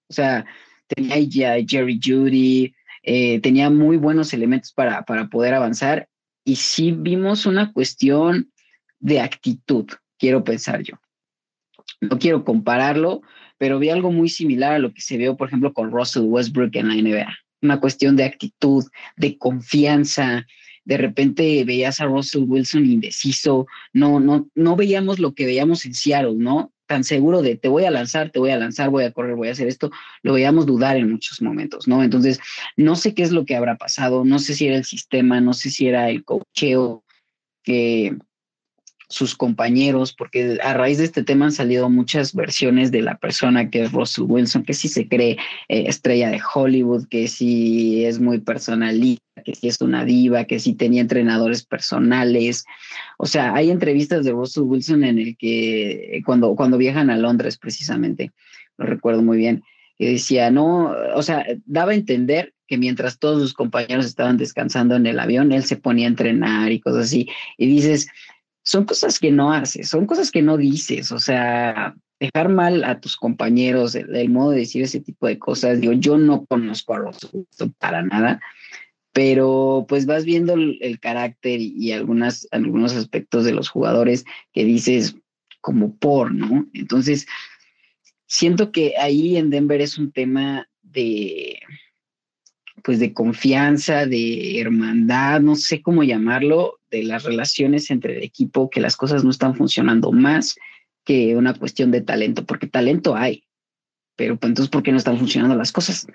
O 0.09 0.13
sea, 0.13 0.47
tenía 0.87 1.19
ya 1.21 1.57
Jerry 1.67 2.01
Judy, 2.03 2.75
eh, 3.03 3.41
tenía 3.41 3.71
muy 3.71 3.97
buenos 3.97 4.33
elementos 4.33 4.73
para, 4.73 5.03
para 5.05 5.29
poder 5.29 5.55
avanzar 5.55 6.09
y 6.45 6.57
sí 6.57 6.93
vimos 6.93 7.47
una 7.47 7.73
cuestión 7.73 8.51
de 8.99 9.21
actitud, 9.21 9.87
quiero 10.19 10.45
pensar 10.45 10.83
yo. 10.83 10.97
No 12.01 12.19
quiero 12.19 12.45
compararlo, 12.45 13.23
pero 13.59 13.79
vi 13.79 13.91
algo 13.91 14.11
muy 14.11 14.29
similar 14.29 14.73
a 14.73 14.79
lo 14.79 14.93
que 14.93 15.03
se 15.03 15.17
vio, 15.17 15.37
por 15.37 15.49
ejemplo, 15.49 15.73
con 15.73 15.91
Russell 15.91 16.25
Westbrook 16.25 16.75
en 16.77 16.89
la 16.89 16.95
NBA. 16.95 17.37
Una 17.63 17.81
cuestión 17.81 18.17
de 18.17 18.25
actitud, 18.25 18.85
de 19.17 19.37
confianza. 19.37 20.47
De 20.85 20.97
repente 20.97 21.63
veías 21.65 22.01
a 22.01 22.07
Russell 22.07 22.45
Wilson 22.47 22.87
indeciso, 22.87 23.67
no, 23.93 24.19
no, 24.19 24.49
no 24.55 24.77
veíamos 24.77 25.19
lo 25.19 25.35
que 25.35 25.45
veíamos 25.45 25.85
en 25.85 25.95
Seattle, 25.95 26.37
¿no? 26.37 26.73
Tan 26.91 27.05
seguro 27.05 27.41
de 27.41 27.55
te 27.55 27.69
voy 27.69 27.85
a 27.85 27.91
lanzar, 27.93 28.31
te 28.31 28.41
voy 28.41 28.51
a 28.51 28.59
lanzar, 28.59 28.91
voy 28.91 29.05
a 29.05 29.13
correr, 29.13 29.37
voy 29.37 29.47
a 29.47 29.53
hacer 29.53 29.69
esto, 29.69 29.93
lo 30.25 30.33
veíamos 30.33 30.67
dudar 30.67 30.97
en 30.97 31.09
muchos 31.09 31.41
momentos, 31.41 31.87
¿no? 31.87 32.03
Entonces, 32.03 32.41
no 32.77 32.97
sé 32.97 33.15
qué 33.15 33.23
es 33.23 33.31
lo 33.31 33.45
que 33.45 33.55
habrá 33.55 33.77
pasado, 33.77 34.25
no 34.25 34.41
sé 34.41 34.55
si 34.55 34.67
era 34.67 34.77
el 34.77 34.85
sistema, 34.85 35.41
no 35.41 35.53
sé 35.53 35.71
si 35.71 35.87
era 35.87 36.11
el 36.11 36.25
cocheo, 36.25 37.05
que 37.63 38.17
sus 39.09 39.37
compañeros, 39.37 40.13
porque 40.13 40.59
a 40.65 40.75
raíz 40.75 40.99
de 40.99 41.05
este 41.05 41.23
tema 41.23 41.45
han 41.45 41.53
salido 41.53 41.89
muchas 41.89 42.35
versiones 42.35 42.91
de 42.91 43.03
la 43.03 43.19
persona 43.19 43.71
que 43.71 43.85
es 43.85 43.93
Russell 43.93 44.25
Wilson, 44.27 44.65
que 44.65 44.75
si 44.75 44.89
se 44.89 45.07
cree 45.07 45.39
eh, 45.69 45.85
estrella 45.87 46.29
de 46.31 46.43
Hollywood, 46.53 47.07
que 47.09 47.29
si 47.29 48.05
es 48.05 48.19
muy 48.19 48.41
personalista, 48.41 49.23
que 49.43 49.55
si 49.55 49.69
es 49.69 49.81
una 49.81 50.05
diva, 50.05 50.45
que 50.45 50.59
si 50.59 50.75
tenía 50.75 51.01
entrenadores 51.01 51.65
personales. 51.65 52.65
O 53.19 53.27
sea, 53.27 53.55
hay 53.55 53.71
entrevistas 53.71 54.25
de 54.25 54.33
Russell 54.33 54.65
Wilson 54.65 55.05
en 55.05 55.19
el 55.19 55.37
que 55.37 56.17
eh, 56.17 56.23
cuando, 56.25 56.55
cuando 56.55 56.79
viajan 56.79 57.11
a 57.11 57.17
Londres 57.17 57.59
precisamente, 57.59 58.33
lo 58.79 58.87
recuerdo 58.87 59.23
muy 59.23 59.39
bien, 59.39 59.63
que 59.99 60.13
decía, 60.13 60.51
no, 60.51 60.95
o 61.15 61.23
sea, 61.23 61.45
daba 61.67 61.93
a 61.93 61.97
entender 61.97 62.55
que 62.67 62.79
mientras 62.79 63.19
todos 63.19 63.43
sus 63.43 63.53
compañeros 63.53 64.07
estaban 64.07 64.37
descansando 64.37 64.97
en 64.97 65.07
el 65.07 65.19
avión, 65.19 65.53
él 65.53 65.65
se 65.65 65.77
ponía 65.77 66.07
a 66.07 66.11
entrenar 66.11 66.71
y 66.73 66.81
cosas 66.81 67.07
así. 67.07 67.29
Y 67.59 67.67
dices, 67.67 68.09
son 68.63 68.85
cosas 68.85 69.19
que 69.19 69.31
no 69.31 69.53
haces, 69.53 69.89
son 69.89 70.07
cosas 70.07 70.31
que 70.31 70.43
no 70.43 70.57
dices, 70.57 71.11
o 71.13 71.19
sea, 71.19 71.95
dejar 72.21 72.51
mal 72.51 72.85
a 72.85 73.01
tus 73.01 73.17
compañeros, 73.17 73.95
el, 73.95 74.29
modo 74.29 74.51
de 74.51 74.59
decir 74.59 74.83
ese 74.83 75.01
tipo 75.01 75.27
de 75.27 75.39
cosas, 75.39 75.81
digo, 75.81 75.95
yo 75.95 76.19
no 76.19 76.45
conozco 76.45 76.95
a 76.95 76.99
los 76.99 77.19
para 77.79 78.03
nada, 78.03 78.41
pero 79.13 79.87
pues 79.89 80.07
vas 80.07 80.25
viendo 80.25 80.55
el, 80.55 80.99
carácter 81.01 81.61
y, 81.61 81.93
algunos 81.93 82.47
aspectos 82.53 83.45
de 83.45 83.53
los 83.53 83.69
jugadores 83.69 84.25
que 84.53 84.65
dices 84.65 85.17
como 85.61 85.97
por, 85.97 86.33
¿no? 86.33 86.67
Entonces, 86.73 87.27
siento 88.27 88.73
que 88.73 88.95
ahí 88.99 89.37
en 89.37 89.51
Denver 89.51 89.81
es 89.81 89.99
un 89.99 90.13
tema 90.13 90.69
de, 90.83 91.61
pues 92.83 92.99
de 92.99 93.13
confianza, 93.13 94.07
de 94.07 94.61
hermandad, 94.61 95.41
no 95.41 95.57
sé 95.57 95.83
cómo 95.83 96.05
llamarlo, 96.05 96.79
de 96.91 97.03
las 97.03 97.25
relaciones 97.25 97.91
entre 97.91 98.17
el 98.17 98.23
equipo, 98.23 98.71
que 98.71 98.81
las 98.81 98.97
cosas 98.97 99.25
no 99.25 99.31
están 99.31 99.55
funcionando 99.55 100.13
más 100.13 100.57
que 101.05 101.37
una 101.37 101.55
cuestión 101.55 101.91
de 101.91 102.01
talento, 102.01 102.47
porque 102.47 102.67
talento 102.67 103.17
hay, 103.17 103.45
pero 104.17 104.37
pues, 104.37 104.51
entonces, 104.51 104.71
¿por 104.71 104.83
qué 104.83 104.93
no 104.93 104.99
están 104.99 105.19
funcionando 105.19 105.57
las 105.57 105.73
cosas? 105.73 106.07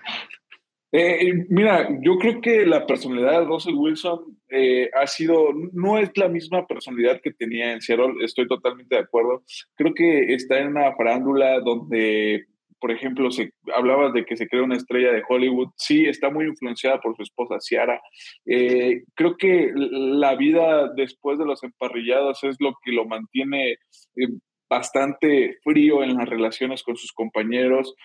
Eh, 0.97 1.45
mira, 1.49 1.89
yo 2.01 2.17
creo 2.17 2.39
que 2.39 2.65
la 2.65 2.85
personalidad 2.85 3.41
de 3.41 3.45
Russell 3.47 3.73
Wilson 3.73 4.37
eh, 4.49 4.89
ha 4.93 5.05
sido, 5.07 5.49
no 5.73 5.97
es 5.97 6.09
la 6.15 6.29
misma 6.29 6.65
personalidad 6.65 7.19
que 7.21 7.33
tenía 7.33 7.73
en 7.73 7.81
Seattle, 7.81 8.23
estoy 8.23 8.47
totalmente 8.47 8.95
de 8.95 9.01
acuerdo. 9.01 9.43
Creo 9.75 9.93
que 9.93 10.33
está 10.33 10.57
en 10.59 10.67
una 10.69 10.95
farándula 10.95 11.59
donde 11.59 12.45
por 12.79 12.91
ejemplo, 12.91 13.31
se 13.31 13.51
hablabas 13.73 14.13
de 14.13 14.25
que 14.25 14.37
se 14.37 14.47
crea 14.47 14.61
una 14.61 14.75
estrella 14.75 15.11
de 15.11 15.23
Hollywood, 15.27 15.69
sí, 15.75 16.05
está 16.05 16.29
muy 16.29 16.45
influenciada 16.45 17.01
por 17.01 17.15
su 17.15 17.23
esposa 17.23 17.59
Ciara. 17.59 17.99
Eh, 18.45 19.05
creo 19.15 19.37
que 19.37 19.71
la 19.73 20.35
vida 20.35 20.91
después 20.95 21.39
de 21.39 21.45
los 21.45 21.63
emparrillados 21.63 22.43
es 22.43 22.57
lo 22.59 22.75
que 22.83 22.91
lo 22.91 23.05
mantiene 23.05 23.71
eh, 23.71 24.27
bastante 24.69 25.57
frío 25.63 26.03
en 26.03 26.15
las 26.15 26.29
relaciones 26.29 26.83
con 26.83 26.95
sus 26.95 27.11
compañeros. 27.11 27.95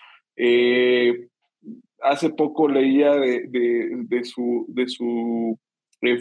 Hace 2.03 2.29
poco 2.31 2.67
leía 2.67 3.11
de, 3.15 4.21
su, 4.23 4.65
de 4.69 4.87
su 4.87 5.59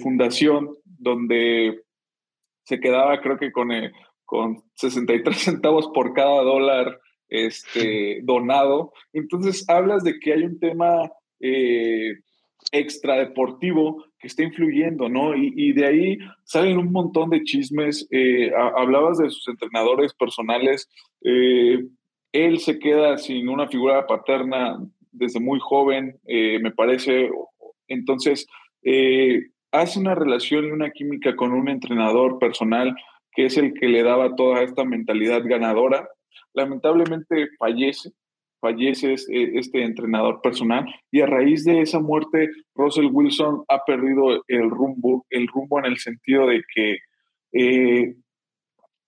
fundación, 0.03 0.71
donde 0.85 1.81
se 2.65 2.81
quedaba, 2.81 3.21
creo 3.21 3.39
que 3.39 3.53
con, 3.53 3.71
con 4.25 4.63
63 4.75 5.37
centavos 5.37 5.91
por 5.93 6.13
cada 6.13 6.43
dólar 6.43 7.01
este, 7.29 8.21
donado. 8.25 8.93
Entonces, 9.13 9.69
hablas 9.69 10.05
de 10.05 10.19
que 10.19 10.33
hay 10.33 10.43
un 10.43 10.59
tema 10.59 11.11
eh, 11.41 12.15
extradeportivo 12.73 14.05
que 14.19 14.27
está 14.27 14.43
influyendo, 14.43 15.09
¿no? 15.09 15.35
Y, 15.35 15.73
de 15.73 15.87
ahí 15.87 16.19
salen 16.45 16.77
un 16.77 16.93
montón 16.93 17.31
de 17.31 17.43
chismes. 17.43 18.07
Eh, 18.11 18.53
hablabas 18.55 19.19
de 19.19 19.31
sus 19.31 19.49
entrenadores 19.49 20.13
personales. 20.13 20.89
Eh, 21.25 21.87
él 22.33 22.59
se 22.59 22.79
queda 22.79 23.17
sin 23.17 23.49
una 23.49 23.67
figura 23.67 24.07
paterna 24.07 24.79
desde 25.13 25.41
muy 25.41 25.59
joven, 25.61 26.19
me 26.27 26.71
parece. 26.71 27.31
Entonces, 27.89 28.47
hace 29.73 29.99
una 29.99 30.15
relación 30.15 30.65
y 30.67 30.71
una 30.71 30.91
química 30.91 31.37
con 31.37 31.53
un 31.53 31.69
entrenador 31.69 32.39
personal 32.39 32.95
que 33.33 33.47
es 33.47 33.57
el 33.57 33.75
que 33.75 33.89
le 33.89 34.03
daba 34.03 34.35
toda 34.35 34.63
esta 34.63 34.85
mentalidad 34.85 35.43
ganadora 35.45 36.09
lamentablemente 36.55 37.49
fallece, 37.59 38.11
fallece 38.61 39.15
eh, 39.15 39.53
este 39.55 39.83
entrenador 39.83 40.41
personal 40.43 40.85
y 41.11 41.21
a 41.21 41.27
raíz 41.27 41.65
de 41.65 41.81
esa 41.81 42.01
muerte 42.01 42.51
Russell 42.75 43.09
Wilson 43.11 43.65
ha 43.69 43.85
perdido 43.85 44.43
el 44.49 44.71
rumbo, 44.71 45.27
el 45.31 45.47
rumbo 45.47 45.79
en 45.79 45.87
el 45.87 45.99
sentido 45.99 46.47
de 46.47 46.63
que 46.75 46.99
eh, 47.53 48.15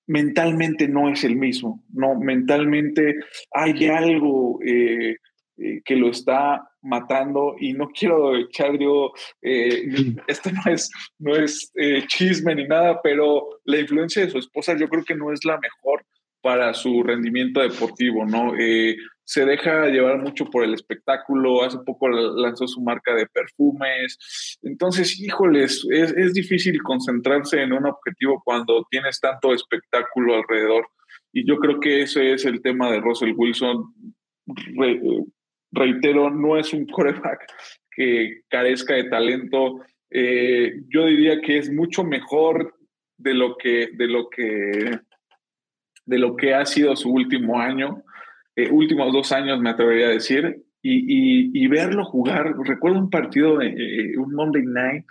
mentalmente 0.07 0.89
no 0.89 1.09
es 1.11 1.25
el 1.25 1.37
mismo, 1.37 1.83
no, 1.93 2.19
mentalmente 2.19 3.17
hay 3.53 3.87
algo 3.87 4.59
eh, 4.65 5.17
que 5.57 5.97
lo 5.97 6.11
está 6.11 6.63
matando 6.83 7.55
y 7.59 7.73
no 7.73 7.89
quiero 7.89 8.37
echar 8.37 8.79
yo, 8.79 9.13
esto 9.41 10.51
no 10.51 10.73
es, 10.73 10.91
no 11.19 11.35
es 11.37 11.73
chisme 12.09 12.55
ni 12.55 12.67
nada, 12.67 13.01
pero 13.03 13.61
la 13.65 13.79
influencia 13.79 14.25
de 14.25 14.31
su 14.31 14.39
esposa 14.39 14.77
yo 14.77 14.89
creo 14.89 15.05
que 15.05 15.15
no 15.15 15.33
es 15.33 15.45
la 15.45 15.59
mejor 15.59 16.05
para 16.43 16.75
su 16.75 17.03
rendimiento 17.03 17.61
deportivo, 17.61 18.27
¿no? 18.27 18.55
Eh, 18.59 18.97
se 19.25 19.47
deja 19.47 19.87
llevar 19.87 20.19
mucho 20.19 20.47
por 20.47 20.65
el 20.65 20.75
espectáculo, 20.75 21.63
hace 21.63 21.79
poco 21.87 22.09
lanzó 22.09 22.67
su 22.67 22.83
marca 22.83 23.15
de 23.15 23.27
perfumes, 23.27 24.19
entonces, 24.63 25.19
híjoles, 25.21 25.87
es, 25.91 26.35
difícil 26.35 26.83
concentrarse 26.83 27.63
en 27.63 27.73
un 27.73 27.87
objetivo 27.87 28.43
cuando 28.45 28.87
tienes 28.91 29.21
tanto 29.21 29.53
espectáculo 29.53 30.37
alrededor. 30.37 30.89
Y 31.33 31.47
yo 31.47 31.57
creo 31.57 31.81
que 31.81 32.03
ese 32.03 32.33
es 32.33 32.45
el 32.45 32.61
tema 32.63 32.91
de 32.91 33.01
Russell 33.01 33.35
Wilson. 33.37 33.95
Reitero, 35.73 36.31
no 36.31 36.57
es 36.57 36.73
un 36.73 36.87
coreback 36.93 37.47
que 37.91 38.43
carezca 38.49 38.95
de 38.95 39.05
talento, 39.05 39.81
eh, 40.11 40.81
yo 40.89 41.07
diría 41.07 41.41
que 41.41 41.59
es 41.59 41.71
mucho 41.73 42.05
mejor 42.05 42.75
de 43.19 43.35
lo 43.35 43.57
que, 43.57 43.91
de 43.95 44.09
lo 44.09 44.29
que, 44.29 44.99
de 46.07 46.19
lo 46.19 46.37
que 46.37 46.55
ha 46.55 46.65
sido 46.65 46.97
su 46.97 47.11
último 47.11 47.61
año, 47.61 48.03
eh, 48.57 48.71
últimos 48.71 49.13
dos 49.13 49.33
años 49.33 49.61
me 49.61 49.71
atrevería 49.71 50.07
a 50.07 50.11
decir, 50.11 50.63
y, 50.85 51.67
verlo 51.69 52.05
jugar. 52.05 52.57
Recuerdo 52.65 52.99
un 52.99 53.09
partido, 53.09 53.61
un 53.61 54.35
Monday 54.35 54.65
Night 54.65 55.05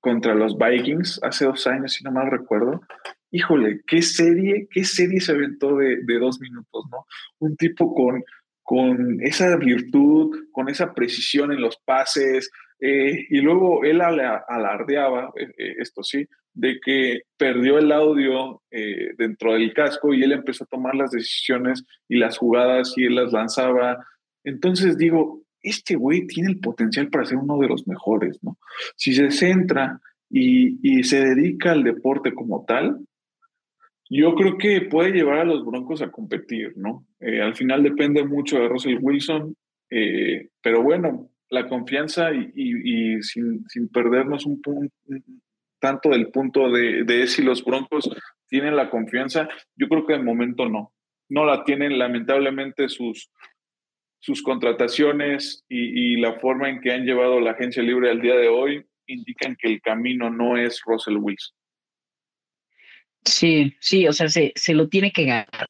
contra 0.00 0.34
los 0.34 0.56
Vikings 0.58 1.20
hace 1.22 1.46
dos 1.46 1.66
años, 1.66 1.92
si 1.92 2.04
no 2.04 2.12
mal 2.12 2.30
recuerdo, 2.30 2.82
híjole, 3.30 3.80
qué 3.86 4.02
serie, 4.02 4.68
qué 4.70 4.84
serie 4.84 5.20
se 5.20 5.32
aventó 5.32 5.76
de, 5.76 6.02
dos 6.18 6.40
minutos, 6.40 6.86
¿no? 6.90 7.06
Un 7.40 7.56
tipo 7.56 7.94
con, 7.94 8.22
con 8.68 9.22
esa 9.22 9.56
virtud, 9.56 10.50
con 10.52 10.68
esa 10.68 10.92
precisión 10.92 11.52
en 11.52 11.62
los 11.62 11.78
pases, 11.86 12.50
eh, 12.78 13.24
y 13.30 13.40
luego 13.40 13.82
él 13.82 14.02
alardeaba, 14.02 15.32
eh, 15.40 15.48
eh, 15.56 15.74
esto 15.78 16.02
sí, 16.02 16.26
de 16.52 16.78
que 16.84 17.22
perdió 17.38 17.78
el 17.78 17.90
audio 17.90 18.60
dentro 19.16 19.54
del 19.54 19.72
casco 19.72 20.12
y 20.12 20.22
él 20.22 20.32
empezó 20.32 20.64
a 20.64 20.66
tomar 20.70 20.94
las 20.96 21.12
decisiones 21.12 21.82
y 22.10 22.18
las 22.18 22.36
jugadas 22.36 22.92
y 22.96 23.06
él 23.06 23.14
las 23.14 23.32
lanzaba. 23.32 24.04
Entonces 24.44 24.98
digo, 24.98 25.40
este 25.62 25.94
güey 25.94 26.26
tiene 26.26 26.50
el 26.50 26.60
potencial 26.60 27.08
para 27.08 27.24
ser 27.24 27.38
uno 27.38 27.56
de 27.58 27.68
los 27.68 27.88
mejores, 27.88 28.38
¿no? 28.42 28.58
Si 28.96 29.14
se 29.14 29.30
centra 29.30 29.98
y, 30.28 30.76
y 30.82 31.04
se 31.04 31.24
dedica 31.24 31.72
al 31.72 31.84
deporte 31.84 32.34
como 32.34 32.66
tal, 32.66 32.98
yo 34.10 34.34
creo 34.34 34.56
que 34.56 34.82
puede 34.82 35.12
llevar 35.12 35.38
a 35.40 35.44
los 35.44 35.64
Broncos 35.64 36.02
a 36.02 36.10
competir, 36.10 36.72
¿no? 36.76 37.06
Eh, 37.20 37.40
al 37.42 37.54
final 37.54 37.82
depende 37.82 38.24
mucho 38.24 38.58
de 38.58 38.68
Russell 38.68 38.98
Wilson, 39.00 39.54
eh, 39.90 40.48
pero 40.62 40.82
bueno, 40.82 41.30
la 41.50 41.68
confianza 41.68 42.30
y, 42.32 43.22
sin, 43.22 43.64
perdernos 43.92 44.46
un, 44.46 44.60
punto, 44.60 44.94
tanto 45.78 46.10
del 46.10 46.28
punto 46.28 46.70
de, 46.70 47.26
si 47.26 47.42
los 47.42 47.64
Broncos 47.64 48.10
tienen 48.48 48.76
la 48.76 48.90
confianza, 48.90 49.48
yo 49.76 49.88
creo 49.88 50.06
que 50.06 50.14
de 50.14 50.22
momento 50.22 50.68
no. 50.68 50.92
No 51.30 51.44
la 51.44 51.64
tienen 51.64 51.98
lamentablemente 51.98 52.88
sus, 52.88 53.30
sus 54.20 54.42
contrataciones 54.42 55.64
y 55.68 56.16
la 56.16 56.38
forma 56.40 56.70
en 56.70 56.80
que 56.80 56.92
han 56.92 57.04
llevado 57.04 57.40
la 57.40 57.52
agencia 57.52 57.82
libre 57.82 58.10
al 58.10 58.20
día 58.20 58.34
de 58.34 58.48
hoy 58.48 58.84
indican 59.06 59.56
que 59.56 59.68
el 59.68 59.80
camino 59.80 60.30
no 60.30 60.56
es 60.56 60.80
Russell 60.84 61.16
Wilson. 61.16 61.57
Sí, 63.24 63.74
sí, 63.80 64.06
o 64.06 64.12
sea, 64.12 64.28
se, 64.28 64.52
se 64.56 64.74
lo 64.74 64.88
tiene 64.88 65.12
que 65.12 65.24
ganar. 65.24 65.68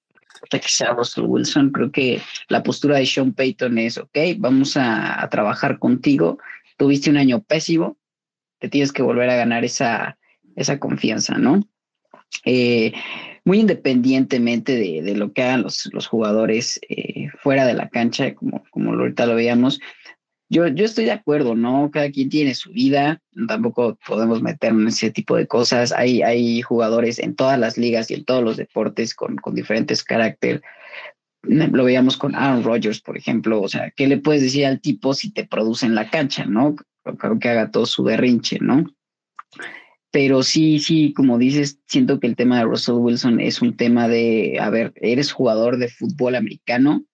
Sea 0.62 0.92
Russell 0.92 1.24
Wilson, 1.24 1.70
creo 1.70 1.90
que 1.90 2.20
la 2.49 2.62
postura 2.62 2.96
de 2.96 3.07
Sean 3.07 3.32
Payton 3.32 3.76
es, 3.78 3.99
ok, 3.99 4.16
vamos 4.38 4.76
a, 4.76 5.26
trabajar 5.30 5.78
contigo, 5.78 6.38
tuviste 6.76 7.11
un 7.11 7.16
año 7.16 7.42
pésimo, 7.42 7.99
te 8.59 8.68
tienes 8.68 8.92
que 8.92 9.03
volver 9.03 9.28
a 9.30 9.36
ganar 9.36 9.64
esa, 9.64 10.16
esa 10.57 10.78
confianza, 10.78 11.36
¿no? 11.38 11.68
Eh, 12.44 12.92
muy 13.44 13.61
independientemente 13.61 14.76
de, 14.76 15.03
de, 15.03 15.16
lo 15.16 15.32
que 15.32 15.42
hagan 15.42 15.62
los, 15.62 15.88
los 15.92 16.07
jugadores 16.07 16.80
eh, 16.88 17.28
fuera 17.38 17.66
de 17.66 17.74
la 17.74 17.88
cancha, 17.88 18.34
como, 18.34 18.62
como 18.70 18.92
ahorita 18.92 19.26
lo 19.26 19.34
veíamos, 19.34 19.80
yo, 20.51 20.66
yo 20.68 20.84
estoy 20.84 21.05
de 21.05 21.12
acuerdo, 21.12 21.55
¿no? 21.55 21.90
Cada 21.92 22.11
quien 22.11 22.30
tiene 22.30 22.55
su 22.55 22.70
vida, 22.70 23.20
tampoco 23.46 23.99
podemos 24.07 24.40
meternos 24.40 24.82
en 24.82 24.88
ese 24.88 25.11
tipo 25.11 25.36
de 25.36 25.46
cosas. 25.46 25.92
Hay, 25.92 26.22
hay 26.22 26.62
jugadores 26.62 27.18
en 27.18 27.34
todas 27.34 27.59
las 27.59 27.76
ligas 27.76 28.11
y 28.11 28.14
en 28.14 28.24
todos 28.24 28.42
los 28.42 28.57
deportes 28.57 29.14
con, 29.14 29.36
con 29.36 29.55
diferentes 29.55 30.03
carácter. 30.03 30.62
Lo 31.42 31.84
veíamos 31.84 32.16
con 32.16 32.34
Aaron 32.34 32.64
Rodgers, 32.64 33.01
por 33.01 33.18
ejemplo. 33.18 33.61
O 33.61 33.68
sea, 33.68 33.90
¿qué 33.94 34.07
le 34.07 34.18
puedes 34.18 34.42
decir 34.42 34.64
al 34.64 34.80
tipo 34.80 35.14
si 35.14 35.32
te 35.32 35.46
produce 35.46 35.86
en 35.86 35.94
la 35.94 36.09
cancha, 36.09 36.46
no? 36.46 36.76
Creo 37.18 37.38
que 37.38 37.49
haga 37.49 37.70
todo 37.70 37.86
su 37.86 38.03
berrinche, 38.03 38.59
¿no? 38.61 38.84
Pero 40.11 40.42
sí, 40.42 40.78
sí, 40.78 41.12
como 41.12 41.36
dices, 41.36 41.80
siento 41.86 42.18
que 42.18 42.26
el 42.26 42.36
tema 42.36 42.59
de 42.59 42.64
Russell 42.64 42.94
Wilson 42.94 43.40
es 43.40 43.61
un 43.61 43.76
tema 43.76 44.09
de, 44.09 44.59
a 44.61 44.70
ver, 44.70 44.94
eres 44.96 45.32
jugador 45.32 45.76
de 45.76 45.88
fútbol 45.88 46.34
americano, 46.34 47.05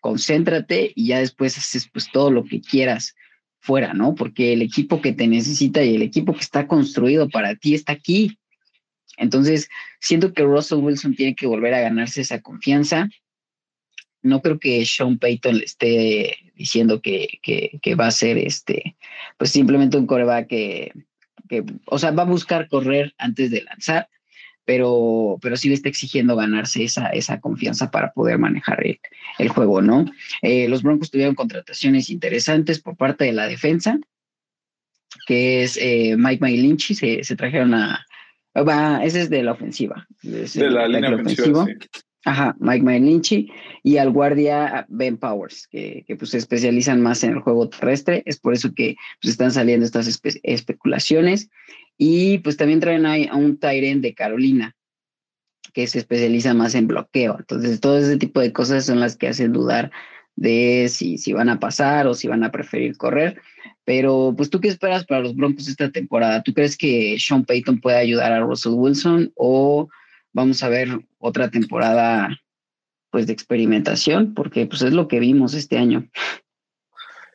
concéntrate 0.00 0.92
y 0.94 1.08
ya 1.08 1.18
después 1.18 1.56
haces 1.58 1.88
pues 1.92 2.10
todo 2.10 2.30
lo 2.30 2.44
que 2.44 2.60
quieras 2.60 3.14
fuera, 3.58 3.94
¿no? 3.94 4.14
Porque 4.14 4.52
el 4.52 4.62
equipo 4.62 5.00
que 5.00 5.12
te 5.12 5.26
necesita 5.26 5.82
y 5.82 5.96
el 5.96 6.02
equipo 6.02 6.32
que 6.32 6.40
está 6.40 6.68
construido 6.68 7.28
para 7.28 7.56
ti 7.56 7.74
está 7.74 7.92
aquí. 7.92 8.38
Entonces, 9.16 9.68
siento 10.00 10.32
que 10.32 10.44
Russell 10.44 10.78
Wilson 10.78 11.14
tiene 11.14 11.34
que 11.34 11.46
volver 11.46 11.74
a 11.74 11.80
ganarse 11.80 12.20
esa 12.20 12.40
confianza. 12.40 13.08
No 14.22 14.40
creo 14.40 14.58
que 14.58 14.84
Sean 14.84 15.18
Payton 15.18 15.58
le 15.58 15.64
esté 15.64 16.36
diciendo 16.54 17.00
que, 17.00 17.40
que, 17.42 17.94
va 17.94 18.06
a 18.06 18.12
ser 18.12 18.38
este, 18.38 18.96
pues 19.36 19.50
simplemente 19.50 19.96
un 19.96 20.06
coreback 20.06 20.48
que, 20.48 20.92
que, 21.48 21.64
o 21.86 21.98
sea, 21.98 22.10
va 22.10 22.22
a 22.22 22.26
buscar 22.26 22.68
correr 22.68 23.14
antes 23.18 23.50
de 23.50 23.62
lanzar 23.62 24.08
pero, 24.66 25.38
pero 25.40 25.56
sí 25.56 25.68
le 25.68 25.74
está 25.74 25.88
exigiendo 25.88 26.36
ganarse 26.36 26.84
esa, 26.84 27.08
esa 27.10 27.40
confianza 27.40 27.90
para 27.90 28.12
poder 28.12 28.38
manejar 28.38 28.84
el, 29.38 29.48
juego, 29.48 29.80
¿no? 29.80 30.04
Eh, 30.42 30.68
los 30.68 30.82
Broncos 30.82 31.10
tuvieron 31.10 31.34
contrataciones 31.34 32.10
interesantes 32.10 32.80
por 32.80 32.96
parte 32.96 33.24
de 33.24 33.32
la 33.32 33.46
defensa, 33.46 33.98
que 35.26 35.62
es 35.62 35.78
eh, 35.80 36.16
Mike 36.18 36.40
Mailinchi, 36.40 36.94
se, 36.94 37.24
se 37.24 37.36
trajeron 37.36 37.72
a... 37.74 38.04
Va, 38.56 39.04
ese 39.04 39.20
es 39.22 39.30
de 39.30 39.42
la 39.42 39.52
ofensiva. 39.52 40.06
de 40.22 40.70
la 40.70 40.88
línea 40.88 41.14
ofensiva, 41.14 41.66
Ajá, 42.24 42.56
Mike 42.58 42.82
Mailinchi 42.82 43.48
y 43.84 43.98
al 43.98 44.10
guardia 44.10 44.84
Ben 44.88 45.16
Powers, 45.16 45.68
que, 45.68 46.04
que, 46.08 46.16
pues 46.16 46.32
se 46.32 46.38
especializan 46.38 47.00
más 47.00 47.22
en 47.22 47.34
el 47.34 47.38
juego 47.38 47.68
terrestre. 47.68 48.24
Es 48.26 48.40
por 48.40 48.52
eso 48.52 48.74
que 48.74 48.96
pues, 49.22 49.30
están 49.30 49.52
saliendo 49.52 49.86
estas 49.86 50.20
especulaciones. 50.42 51.50
Y 51.98 52.38
pues 52.38 52.56
también 52.56 52.80
traen 52.80 53.06
ahí 53.06 53.26
a 53.30 53.36
un 53.36 53.58
Tyren 53.58 54.00
de 54.00 54.14
Carolina, 54.14 54.76
que 55.72 55.86
se 55.86 55.98
especializa 55.98 56.54
más 56.54 56.74
en 56.74 56.86
bloqueo. 56.86 57.36
Entonces, 57.38 57.80
todo 57.80 57.98
ese 57.98 58.16
tipo 58.16 58.40
de 58.40 58.52
cosas 58.52 58.86
son 58.86 59.00
las 59.00 59.16
que 59.16 59.28
hacen 59.28 59.52
dudar 59.52 59.90
de 60.36 60.88
si, 60.90 61.18
si 61.18 61.32
van 61.32 61.48
a 61.48 61.58
pasar 61.58 62.06
o 62.06 62.14
si 62.14 62.28
van 62.28 62.44
a 62.44 62.52
preferir 62.52 62.96
correr. 62.96 63.40
Pero, 63.84 64.34
pues, 64.36 64.50
¿tú 64.50 64.60
qué 64.60 64.68
esperas 64.68 65.06
para 65.06 65.22
los 65.22 65.34
Broncos 65.34 65.68
esta 65.68 65.90
temporada? 65.90 66.42
¿Tú 66.42 66.52
crees 66.52 66.76
que 66.76 67.16
Sean 67.18 67.44
Payton 67.44 67.80
puede 67.80 67.96
ayudar 67.96 68.32
a 68.32 68.40
Russell 68.40 68.72
Wilson 68.72 69.32
o 69.34 69.88
vamos 70.32 70.62
a 70.62 70.68
ver 70.68 70.88
otra 71.18 71.50
temporada, 71.50 72.28
pues, 73.10 73.26
de 73.26 73.32
experimentación? 73.32 74.34
Porque, 74.34 74.66
pues, 74.66 74.82
es 74.82 74.92
lo 74.92 75.08
que 75.08 75.20
vimos 75.20 75.54
este 75.54 75.78
año. 75.78 76.08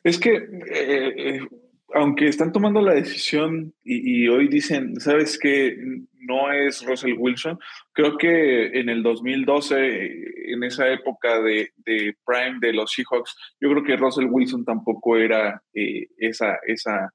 Es 0.04 0.18
que 0.18 0.34
eh, 0.34 1.14
eh, 1.16 1.48
aunque 1.94 2.28
están 2.28 2.52
tomando 2.52 2.80
la 2.80 2.94
decisión 2.94 3.74
y, 3.84 4.28
hoy 4.28 4.48
dicen, 4.48 4.98
¿sabes 5.00 5.38
qué? 5.38 5.76
No 6.18 6.52
es 6.52 6.84
Russell 6.84 7.16
Wilson. 7.18 7.58
Creo 7.92 8.16
que 8.16 8.78
en 8.78 8.88
el 8.88 9.02
2012, 9.02 10.52
en 10.52 10.64
esa 10.64 10.90
época 10.90 11.40
de, 11.40 11.72
Prime 12.24 12.58
de 12.60 12.72
los 12.72 12.92
Seahawks, 12.92 13.36
yo 13.60 13.70
creo 13.70 13.84
que 13.84 13.96
Russell 13.96 14.28
Wilson 14.30 14.64
tampoco 14.64 15.16
era 15.16 15.62
eh, 15.74 16.06
esa, 16.18 16.58
esa 16.66 17.12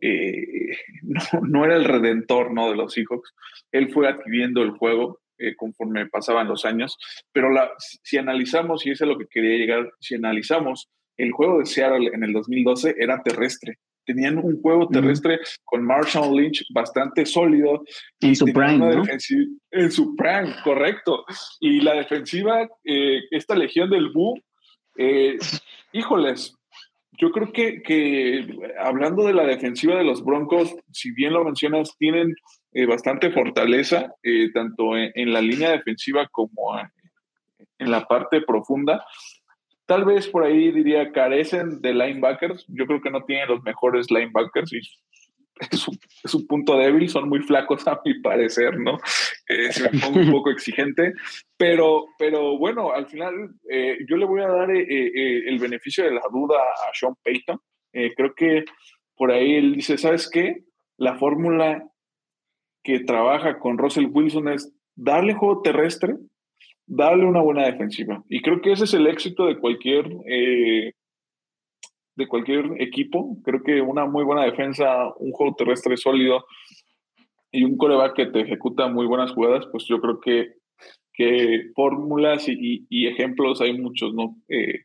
eh, 0.00 0.76
no, 1.42 1.64
era 1.64 1.76
el 1.76 1.84
redentor 1.84 2.52
¿no? 2.52 2.70
de 2.70 2.76
los 2.76 2.92
Seahawks. 2.92 3.34
Él 3.72 3.90
fue 3.90 4.08
adquiriendo 4.08 4.62
el 4.62 4.70
juego 4.70 5.20
eh, 5.38 5.54
conforme 5.56 6.06
pasaban 6.06 6.48
los 6.48 6.64
años, 6.64 6.98
pero 7.32 7.50
la, 7.50 7.70
si 7.78 8.18
analizamos, 8.18 8.84
y 8.86 8.90
eso 8.90 9.04
es 9.04 9.08
a 9.08 9.12
lo 9.12 9.18
que 9.18 9.26
quería 9.28 9.56
llegar, 9.56 9.92
si 10.00 10.14
analizamos, 10.14 10.88
el 11.16 11.32
juego 11.32 11.58
de 11.58 11.66
Seattle 11.66 12.10
en 12.12 12.22
el 12.22 12.32
2012 12.32 12.94
era 12.98 13.22
terrestre 13.22 13.78
tenían 14.08 14.38
un 14.38 14.60
juego 14.62 14.88
terrestre 14.88 15.38
con 15.64 15.84
Marshall 15.84 16.34
Lynch 16.34 16.64
bastante 16.72 17.26
sólido. 17.26 17.84
En 18.20 18.34
su 18.34 18.46
prime, 18.46 18.78
¿no? 18.78 19.02
En 19.70 19.92
su 19.92 20.16
prime, 20.16 20.54
correcto. 20.64 21.26
Y 21.60 21.82
la 21.82 21.92
defensiva, 21.94 22.66
eh, 22.84 23.20
esta 23.30 23.54
legión 23.54 23.90
del 23.90 24.08
Bu, 24.10 24.40
eh, 24.96 25.36
híjoles, 25.92 26.56
yo 27.20 27.30
creo 27.32 27.52
que, 27.52 27.82
que, 27.82 28.48
hablando 28.80 29.24
de 29.24 29.34
la 29.34 29.44
defensiva 29.44 29.96
de 29.96 30.04
los 30.04 30.24
Broncos, 30.24 30.74
si 30.90 31.12
bien 31.12 31.34
lo 31.34 31.44
mencionas, 31.44 31.94
tienen 31.98 32.34
eh, 32.72 32.86
bastante 32.86 33.30
fortaleza, 33.30 34.14
tanto 34.54 34.96
en, 34.96 35.32
la 35.32 35.42
línea 35.42 35.72
defensiva 35.72 36.26
como 36.32 36.78
en 37.78 37.90
la 37.90 38.06
parte 38.06 38.40
profunda. 38.40 39.04
Tal 39.88 40.04
vez 40.04 40.28
por 40.28 40.44
ahí 40.44 40.70
diría 40.70 41.12
carecen 41.12 41.80
de 41.80 41.94
linebackers. 41.94 42.66
Yo 42.68 42.84
creo 42.86 43.00
que 43.00 43.10
no 43.10 43.24
tienen 43.24 43.48
los 43.48 43.62
mejores 43.62 44.10
linebackers 44.10 44.70
y 44.74 44.80
es 45.60 45.88
su, 46.26 46.46
punto 46.46 46.76
débil. 46.76 47.08
Son 47.08 47.26
muy 47.26 47.40
flacos 47.40 47.88
a 47.88 47.98
mi 48.04 48.20
parecer, 48.20 48.78
¿no? 48.78 48.98
Eh, 49.48 49.72
se 49.72 49.90
me 49.90 49.98
pongo 49.98 50.20
un 50.20 50.30
poco 50.30 50.50
exigente. 50.52 51.14
Pero, 51.56 52.04
pero 52.18 52.58
bueno, 52.58 52.92
al 52.92 53.06
final 53.06 53.32
eh, 53.70 53.96
yo 54.06 54.18
le 54.18 54.26
voy 54.26 54.42
a 54.42 54.48
dar 54.48 54.70
eh, 54.70 55.48
el 55.48 55.58
beneficio 55.58 56.04
de 56.04 56.12
la 56.12 56.22
duda 56.30 56.58
a 56.58 56.92
Sean 56.92 57.14
Payton. 57.24 57.58
creo 57.90 58.34
que 58.34 58.66
por 59.16 59.32
ahí 59.32 59.54
él 59.54 59.76
dice, 59.76 59.96
¿sabes 59.96 60.28
qué? 60.30 60.64
La 60.98 61.16
fórmula 61.16 61.82
que 62.84 63.00
trabaja 63.00 63.58
con 63.58 63.78
Russell 63.78 64.10
Wilson 64.12 64.48
es 64.48 64.70
darle 64.94 65.32
juego 65.32 65.62
terrestre 65.62 66.14
darle 66.88 67.26
una 67.26 67.42
buena 67.42 67.66
defensiva. 67.66 68.24
Y 68.28 68.40
creo 68.40 68.60
que 68.60 68.72
ese 68.72 68.84
es 68.84 68.94
el 68.94 69.06
éxito 69.06 69.46
de 69.46 69.58
cualquier, 69.58 70.10
eh, 70.26 70.92
de 72.16 72.26
cualquier 72.26 72.80
equipo. 72.80 73.36
Creo 73.44 73.62
que 73.62 73.80
una 73.80 74.06
muy 74.06 74.24
buena 74.24 74.44
defensa, 74.44 75.12
un 75.18 75.30
juego 75.32 75.54
terrestre 75.54 75.96
sólido 75.96 76.46
y 77.52 77.64
un 77.64 77.76
coreback 77.76 78.16
que 78.16 78.26
te 78.26 78.40
ejecuta 78.40 78.88
muy 78.88 79.06
buenas 79.06 79.32
jugadas, 79.32 79.66
pues 79.70 79.84
yo 79.86 80.00
creo 80.00 80.20
que, 80.20 80.54
que 81.12 81.70
fórmulas 81.74 82.46
y, 82.48 83.06
ejemplos 83.06 83.60
hay 83.60 83.78
muchos, 83.78 84.14
¿no? 84.14 84.36
Eh, 84.48 84.84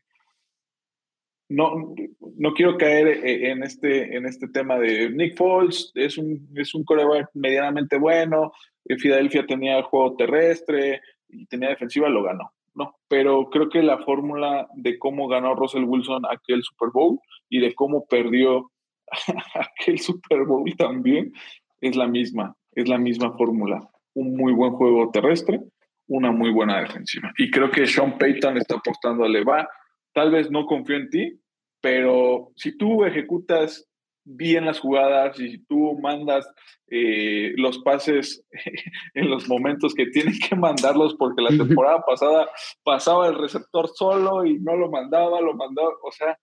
no, 1.48 1.94
no 2.36 2.54
quiero 2.54 2.76
caer 2.78 3.06
eh, 3.06 3.50
en 3.50 3.62
este, 3.62 4.16
en 4.16 4.24
este 4.26 4.48
tema 4.48 4.78
de 4.78 5.10
Nick 5.10 5.36
Foles, 5.36 5.92
es 5.94 6.16
un, 6.16 6.48
es 6.56 6.74
un 6.74 6.84
coreback 6.84 7.30
medianamente 7.34 7.98
bueno, 7.98 8.52
Filadelfia 8.98 9.46
tenía 9.46 9.82
juego 9.82 10.16
terrestre 10.16 11.00
y 11.28 11.46
tenía 11.46 11.70
defensiva, 11.70 12.08
lo 12.08 12.22
ganó. 12.22 12.52
No, 12.74 12.96
pero 13.08 13.48
creo 13.50 13.68
que 13.68 13.82
la 13.82 13.98
fórmula 13.98 14.66
de 14.74 14.98
cómo 14.98 15.28
ganó 15.28 15.54
Russell 15.54 15.84
Wilson 15.84 16.24
aquel 16.28 16.62
Super 16.62 16.90
Bowl 16.92 17.20
y 17.48 17.60
de 17.60 17.74
cómo 17.74 18.04
perdió 18.06 18.70
aquel 19.54 19.98
Super 20.00 20.44
Bowl 20.44 20.74
también 20.76 21.32
es 21.80 21.96
la 21.96 22.08
misma, 22.08 22.56
es 22.72 22.88
la 22.88 22.98
misma 22.98 23.32
fórmula. 23.36 23.88
Un 24.14 24.36
muy 24.36 24.52
buen 24.52 24.72
juego 24.72 25.10
terrestre, 25.10 25.60
una 26.08 26.32
muy 26.32 26.50
buena 26.50 26.80
defensiva. 26.80 27.32
Y 27.38 27.50
creo 27.50 27.70
que 27.70 27.86
Sean 27.86 28.18
Payton 28.18 28.58
está 28.58 28.76
apostando 28.76 29.24
a 29.24 29.28
va. 29.44 29.68
Tal 30.12 30.30
vez 30.30 30.50
no 30.50 30.66
confío 30.66 30.96
en 30.96 31.10
ti, 31.10 31.40
pero 31.80 32.52
si 32.56 32.76
tú 32.76 33.04
ejecutas 33.04 33.86
bien 34.24 34.64
las 34.64 34.80
jugadas 34.80 35.38
y 35.38 35.50
si 35.50 35.58
tú 35.66 35.98
mandas 36.00 36.46
eh, 36.88 37.52
los 37.56 37.78
pases 37.78 38.44
en 39.14 39.30
los 39.30 39.48
momentos 39.48 39.94
que 39.94 40.06
tienen 40.06 40.34
que 40.38 40.56
mandarlos, 40.56 41.14
porque 41.16 41.42
la 41.42 41.50
temporada 41.50 42.02
pasada 42.06 42.48
pasaba 42.82 43.28
el 43.28 43.36
receptor 43.36 43.88
solo 43.88 44.44
y 44.44 44.58
no 44.58 44.76
lo 44.76 44.90
mandaba, 44.90 45.40
lo 45.40 45.54
mandaba, 45.54 45.90
o 46.02 46.12
sea, 46.12 46.38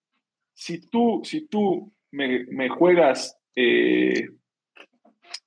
si 0.53 0.89
tú, 0.89 1.21
si 1.23 1.47
tú 1.47 1.91
me, 2.11 2.69
juegas 2.69 3.37
eh, 3.55 4.27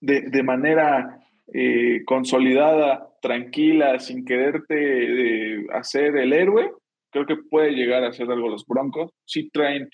de, 0.01 0.43
manera 0.43 1.21
eh, 1.53 2.03
consolidada, 2.05 3.11
tranquila, 3.21 4.01
sin 4.01 4.25
quererte 4.25 5.67
hacer 5.73 6.17
el 6.17 6.33
héroe, 6.33 6.73
creo 7.11 7.27
que 7.27 7.37
puede 7.37 7.73
llegar 7.73 8.03
a 8.05 8.09
hacer 8.09 8.31
algo 8.31 8.49
los 8.49 8.67
Broncos. 8.67 9.13
Si 9.25 9.51
traen 9.51 9.89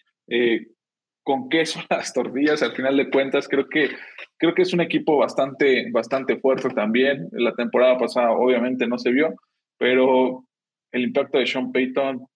con 1.31 1.49
queso 1.49 1.79
las 1.91 2.13
tortillas, 2.13 2.61
al 2.61 2.73
final 2.73 2.97
de 2.97 3.09
cuentas, 3.09 3.47
creo 3.47 3.69
que, 3.69 3.91
creo 4.37 4.53
que 4.53 4.63
es 4.63 4.75
un 4.75 4.81
equipo 4.81 5.17
bastante, 5.17 5.89
bastante 5.93 6.41
fuerte 6.41 6.71
también. 6.71 7.29
La 7.31 7.55
temporada 7.55 7.97
pasada 7.97 8.33
obviamente 8.33 8.89
no 8.89 8.99
se 8.99 9.13
vio, 9.13 9.33
pero 9.79 10.45
el 10.91 11.03
impacto 11.03 11.39
de 11.39 11.47
Sean 11.47 11.71
Payton 11.71 12.27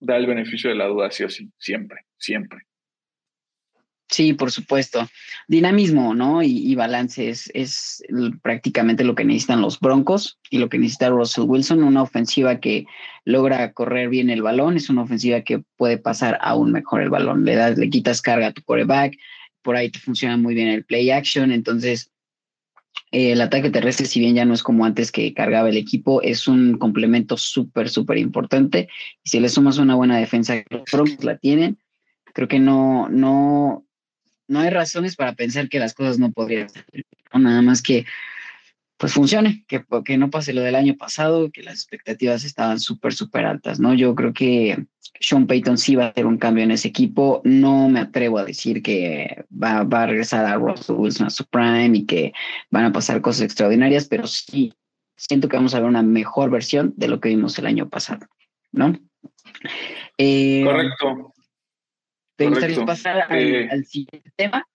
da 0.00 0.16
el 0.16 0.26
beneficio 0.26 0.68
de 0.68 0.76
la 0.76 0.88
duda, 0.88 1.08
sí 1.12 1.22
o 1.22 1.28
sí, 1.28 1.48
siempre, 1.56 2.00
siempre. 2.18 2.58
Sí, 4.08 4.34
por 4.34 4.52
supuesto. 4.52 5.08
Dinamismo, 5.48 6.14
¿no? 6.14 6.42
Y, 6.42 6.74
balance 6.76 7.28
es, 7.28 7.50
es, 7.54 8.02
prácticamente 8.40 9.04
lo 9.04 9.14
que 9.14 9.24
necesitan 9.24 9.60
los 9.60 9.80
Broncos 9.80 10.38
y 10.50 10.58
lo 10.58 10.68
que 10.68 10.78
necesita 10.78 11.08
Russell 11.08 11.44
Wilson, 11.46 11.82
una 11.82 12.02
ofensiva 12.02 12.60
que 12.60 12.86
logra 13.24 13.72
correr 13.72 14.08
bien 14.08 14.30
el 14.30 14.42
balón, 14.42 14.76
es 14.76 14.90
una 14.90 15.02
ofensiva 15.02 15.40
que 15.40 15.62
puede 15.76 15.98
pasar 15.98 16.38
aún 16.40 16.72
mejor 16.72 17.02
el 17.02 17.10
balón. 17.10 17.44
Le, 17.44 17.56
das, 17.56 17.78
le 17.78 17.90
quitas 17.90 18.22
carga 18.22 18.48
a 18.48 18.52
tu 18.52 18.62
quarterback, 18.62 19.16
por 19.62 19.76
ahí 19.76 19.90
te 19.90 19.98
funciona 19.98 20.36
muy 20.36 20.54
bien 20.54 20.68
el 20.68 20.84
play 20.84 21.10
action, 21.10 21.50
entonces 21.50 22.12
eh, 23.10 23.32
el 23.32 23.40
ataque 23.40 23.70
terrestre, 23.70 24.06
si 24.06 24.20
bien 24.20 24.34
ya 24.34 24.44
no 24.44 24.54
es 24.54 24.62
como 24.62 24.84
antes 24.84 25.10
que 25.10 25.34
cargaba 25.34 25.68
el 25.68 25.76
equipo, 25.76 26.22
es 26.22 26.46
un 26.46 26.78
complemento 26.78 27.36
súper, 27.36 27.88
súper 27.88 28.18
importante. 28.18 28.88
Y 29.24 29.30
si 29.30 29.40
le 29.40 29.48
sumas 29.48 29.78
una 29.78 29.94
buena 29.96 30.18
defensa, 30.18 30.62
los 30.70 30.84
Broncos 30.92 31.24
la 31.24 31.38
tienen, 31.38 31.78
creo 32.32 32.48
que 32.48 32.58
no, 32.58 33.08
no, 33.08 33.85
no 34.48 34.60
hay 34.60 34.70
razones 34.70 35.16
para 35.16 35.34
pensar 35.34 35.68
que 35.68 35.78
las 35.78 35.94
cosas 35.94 36.18
no 36.18 36.32
podrían 36.32 36.68
ser. 36.68 36.84
Nada 37.32 37.62
más 37.62 37.82
que 37.82 38.06
pues 38.96 39.12
funcione, 39.12 39.64
que, 39.68 39.84
que 40.04 40.16
no 40.16 40.30
pase 40.30 40.54
lo 40.54 40.62
del 40.62 40.74
año 40.74 40.96
pasado, 40.96 41.50
que 41.50 41.62
las 41.62 41.74
expectativas 41.74 42.44
estaban 42.44 42.80
súper, 42.80 43.12
súper 43.12 43.44
altas, 43.44 43.78
¿no? 43.78 43.92
Yo 43.92 44.14
creo 44.14 44.32
que 44.32 44.86
Sean 45.20 45.46
Payton 45.46 45.76
sí 45.76 45.96
va 45.96 46.06
a 46.06 46.08
hacer 46.08 46.24
un 46.24 46.38
cambio 46.38 46.64
en 46.64 46.70
ese 46.70 46.88
equipo. 46.88 47.42
No 47.44 47.90
me 47.90 48.00
atrevo 48.00 48.38
a 48.38 48.44
decir 48.44 48.82
que 48.82 49.44
va, 49.52 49.82
va 49.82 50.04
a 50.04 50.06
regresar 50.06 50.46
a 50.46 50.54
Russell 50.54 50.96
Wilson 50.96 51.26
a 51.26 51.30
su 51.30 51.44
prime 51.44 51.98
y 51.98 52.06
que 52.06 52.32
van 52.70 52.86
a 52.86 52.92
pasar 52.92 53.20
cosas 53.20 53.42
extraordinarias, 53.42 54.06
pero 54.08 54.26
sí 54.26 54.72
siento 55.16 55.48
que 55.48 55.56
vamos 55.56 55.74
a 55.74 55.80
ver 55.80 55.88
una 55.88 56.02
mejor 56.02 56.50
versión 56.50 56.94
de 56.96 57.08
lo 57.08 57.20
que 57.20 57.30
vimos 57.30 57.58
el 57.58 57.66
año 57.66 57.88
pasado, 57.88 58.26
¿no? 58.72 58.94
Eh, 60.16 60.62
Correcto. 60.64 61.34
¿Te 62.36 62.46
gustaría 62.48 62.84
pasar 62.84 63.26
eh, 63.30 63.68
al, 63.70 63.84
siguiente 63.86 64.30
tema? 64.36 64.66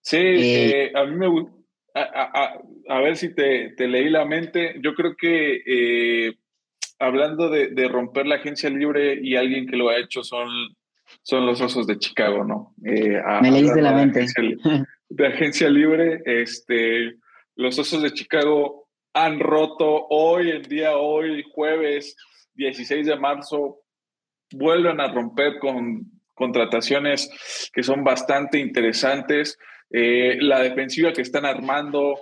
Sí, 0.00 0.16
eh, 0.16 0.84
eh, 0.84 0.92
a 0.94 1.04
mí 1.04 1.16
me 1.16 1.28
gusta. 1.28 1.52
A, 1.94 3.00
ver 3.00 3.16
si 3.16 3.34
te, 3.34 3.74
leí 3.78 4.08
la 4.08 4.24
mente. 4.24 4.76
Yo 4.82 4.94
creo 4.94 5.16
que 5.16 6.34
hablando 6.98 7.50
de, 7.50 7.88
romper 7.88 8.26
la 8.26 8.36
agencia 8.36 8.70
libre 8.70 9.18
y 9.20 9.36
alguien 9.36 9.66
que 9.66 9.76
lo 9.76 9.90
ha 9.90 9.98
hecho 9.98 10.22
son, 10.22 10.48
son 11.22 11.44
los 11.44 11.60
osos 11.60 11.86
de 11.86 11.98
Chicago, 11.98 12.44
¿no? 12.44 12.74
me 12.78 13.50
leíste 13.50 13.82
la 13.82 13.92
mente. 13.92 14.26
de 15.10 15.26
agencia 15.26 15.68
libre, 15.68 16.22
este, 16.24 17.16
los 17.56 17.78
osos 17.78 18.02
de 18.02 18.12
Chicago 18.12 18.88
han 19.14 19.40
roto 19.40 20.06
hoy 20.10 20.50
en 20.50 20.62
día, 20.62 20.96
hoy 20.96 21.44
jueves 21.52 22.16
16 22.54 23.06
de 23.06 23.16
marzo, 23.16 23.80
vuelven 24.52 25.00
a 25.00 25.12
romper 25.12 25.58
con 25.58 26.18
contrataciones 26.34 27.28
que 27.72 27.82
son 27.82 28.04
bastante 28.04 28.58
interesantes. 28.58 29.58
Eh, 29.90 30.38
la 30.40 30.60
defensiva 30.60 31.12
que 31.12 31.22
están 31.22 31.44
armando, 31.44 32.14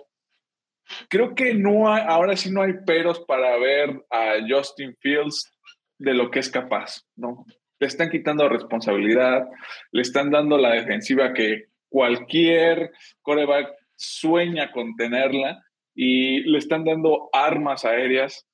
creo 1.08 1.34
que 1.34 1.54
no 1.54 1.92
hay, 1.92 2.02
ahora 2.06 2.36
sí 2.36 2.50
no 2.50 2.62
hay 2.62 2.72
peros 2.86 3.20
para 3.20 3.56
ver 3.58 4.04
a 4.10 4.36
Justin 4.48 4.96
Fields 5.00 5.52
de 5.98 6.14
lo 6.14 6.30
que 6.30 6.40
es 6.40 6.50
capaz, 6.50 7.02
¿no? 7.14 7.44
Le 7.78 7.86
están 7.86 8.10
quitando 8.10 8.48
responsabilidad, 8.48 9.46
le 9.92 10.02
están 10.02 10.30
dando 10.30 10.56
la 10.56 10.72
defensiva 10.72 11.34
que 11.34 11.66
cualquier 11.88 12.90
coreback 13.22 13.68
sueña 13.96 14.72
con 14.72 14.96
tenerla 14.96 15.62
y 15.94 16.40
le 16.40 16.58
están 16.58 16.84
dando 16.84 17.28
armas 17.32 17.84
aéreas 17.84 18.46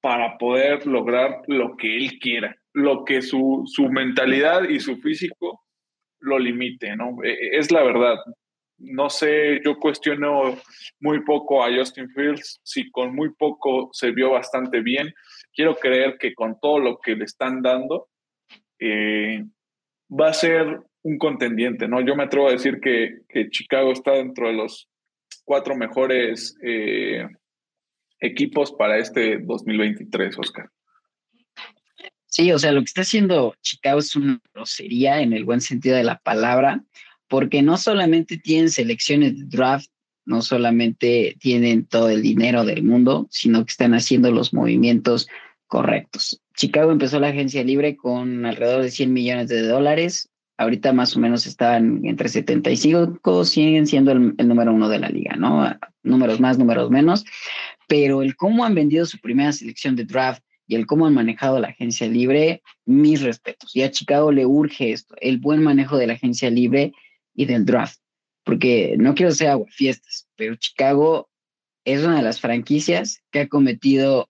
para 0.00 0.38
poder 0.38 0.86
lograr 0.86 1.42
lo 1.46 1.76
que 1.76 1.96
él 1.96 2.18
quiera 2.20 2.56
lo 2.78 3.04
que 3.04 3.22
su, 3.22 3.64
mentalidad 3.90 4.68
y 4.68 4.80
su 4.80 4.96
físico 4.98 5.64
lo 6.20 6.38
limite, 6.38 6.96
¿no? 6.96 7.22
E, 7.22 7.32
e, 7.32 7.58
es 7.58 7.70
la 7.70 7.82
verdad. 7.82 8.16
No 8.78 9.10
sé, 9.10 9.60
yo 9.64 9.76
cuestiono 9.78 10.56
muy 11.00 11.24
poco 11.24 11.64
a 11.64 11.74
Justin 11.74 12.08
Fields, 12.10 12.60
si 12.62 12.90
con 12.90 13.14
muy 13.14 13.34
poco 13.34 13.90
se 13.92 14.12
vio 14.12 14.30
bastante 14.30 14.80
bien. 14.80 15.12
Quiero 15.52 15.74
creer 15.74 16.16
que 16.18 16.32
con 16.34 16.58
todo 16.60 16.78
lo 16.78 16.98
que 16.98 17.16
le 17.16 17.24
están 17.24 17.60
dando, 17.60 18.08
eh, 18.78 19.44
va 20.08 20.28
a 20.28 20.32
ser 20.34 20.80
un 21.02 21.18
contendiente, 21.18 21.88
¿no? 21.88 22.00
Yo 22.00 22.14
me 22.14 22.24
atrevo 22.24 22.48
a 22.48 22.52
decir 22.52 22.80
que, 22.80 23.18
Chicago 23.50 23.92
está 23.92 24.12
dentro 24.12 24.46
de 24.46 24.54
los 24.54 24.88
cuatro 25.44 25.76
mejores 25.76 26.56
eh, 26.62 27.26
equipos 28.20 28.72
para 28.72 28.98
este 28.98 29.38
2023, 29.38 30.38
Oscar. 30.38 30.70
Sí, 32.38 32.52
o 32.52 32.58
sea, 32.60 32.70
lo 32.70 32.82
que 32.82 32.84
está 32.84 33.00
haciendo 33.00 33.56
Chicago 33.62 33.98
es 33.98 34.14
una 34.14 34.40
grosería 34.54 35.20
en 35.20 35.32
el 35.32 35.44
buen 35.44 35.60
sentido 35.60 35.96
de 35.96 36.04
la 36.04 36.20
palabra, 36.20 36.84
porque 37.26 37.62
no 37.62 37.76
solamente 37.76 38.38
tienen 38.38 38.70
selecciones 38.70 39.36
de 39.36 39.44
draft, 39.46 39.88
no 40.24 40.40
solamente 40.40 41.36
tienen 41.40 41.86
todo 41.86 42.10
el 42.10 42.22
dinero 42.22 42.64
del 42.64 42.84
mundo, 42.84 43.26
sino 43.28 43.64
que 43.64 43.72
están 43.72 43.92
haciendo 43.92 44.30
los 44.30 44.54
movimientos 44.54 45.26
correctos. 45.66 46.40
Chicago 46.54 46.92
empezó 46.92 47.18
la 47.18 47.30
agencia 47.30 47.64
libre 47.64 47.96
con 47.96 48.46
alrededor 48.46 48.84
de 48.84 48.92
100 48.92 49.12
millones 49.12 49.48
de 49.48 49.62
dólares. 49.62 50.28
Ahorita 50.58 50.92
más 50.92 51.16
o 51.16 51.18
menos 51.18 51.44
están 51.44 52.06
entre 52.06 52.28
75, 52.28 53.44
siguen 53.46 53.88
siendo 53.88 54.12
el, 54.12 54.34
el 54.38 54.46
número 54.46 54.72
uno 54.72 54.88
de 54.88 55.00
la 55.00 55.08
liga, 55.08 55.34
¿no? 55.34 55.76
Números 56.04 56.38
más, 56.38 56.56
números 56.56 56.88
menos. 56.88 57.24
Pero 57.88 58.22
el 58.22 58.36
cómo 58.36 58.64
han 58.64 58.76
vendido 58.76 59.06
su 59.06 59.18
primera 59.18 59.50
selección 59.50 59.96
de 59.96 60.04
draft, 60.04 60.42
y 60.68 60.76
el 60.76 60.86
cómo 60.86 61.06
han 61.06 61.14
manejado 61.14 61.58
la 61.58 61.68
agencia 61.68 62.06
libre, 62.06 62.62
mis 62.84 63.22
respetos. 63.22 63.74
Y 63.74 63.82
a 63.82 63.90
Chicago 63.90 64.30
le 64.30 64.44
urge 64.44 64.92
esto, 64.92 65.16
el 65.20 65.38
buen 65.38 65.62
manejo 65.62 65.96
de 65.96 66.06
la 66.06 66.12
agencia 66.12 66.50
libre 66.50 66.92
y 67.34 67.46
del 67.46 67.64
draft. 67.64 67.98
Porque 68.44 68.94
no 68.98 69.14
quiero 69.14 69.32
ser 69.32 69.56
fiestas, 69.70 70.28
pero 70.36 70.54
Chicago 70.56 71.30
es 71.84 72.04
una 72.04 72.16
de 72.16 72.22
las 72.22 72.40
franquicias 72.40 73.22
que 73.30 73.40
ha 73.40 73.48
cometido 73.48 74.28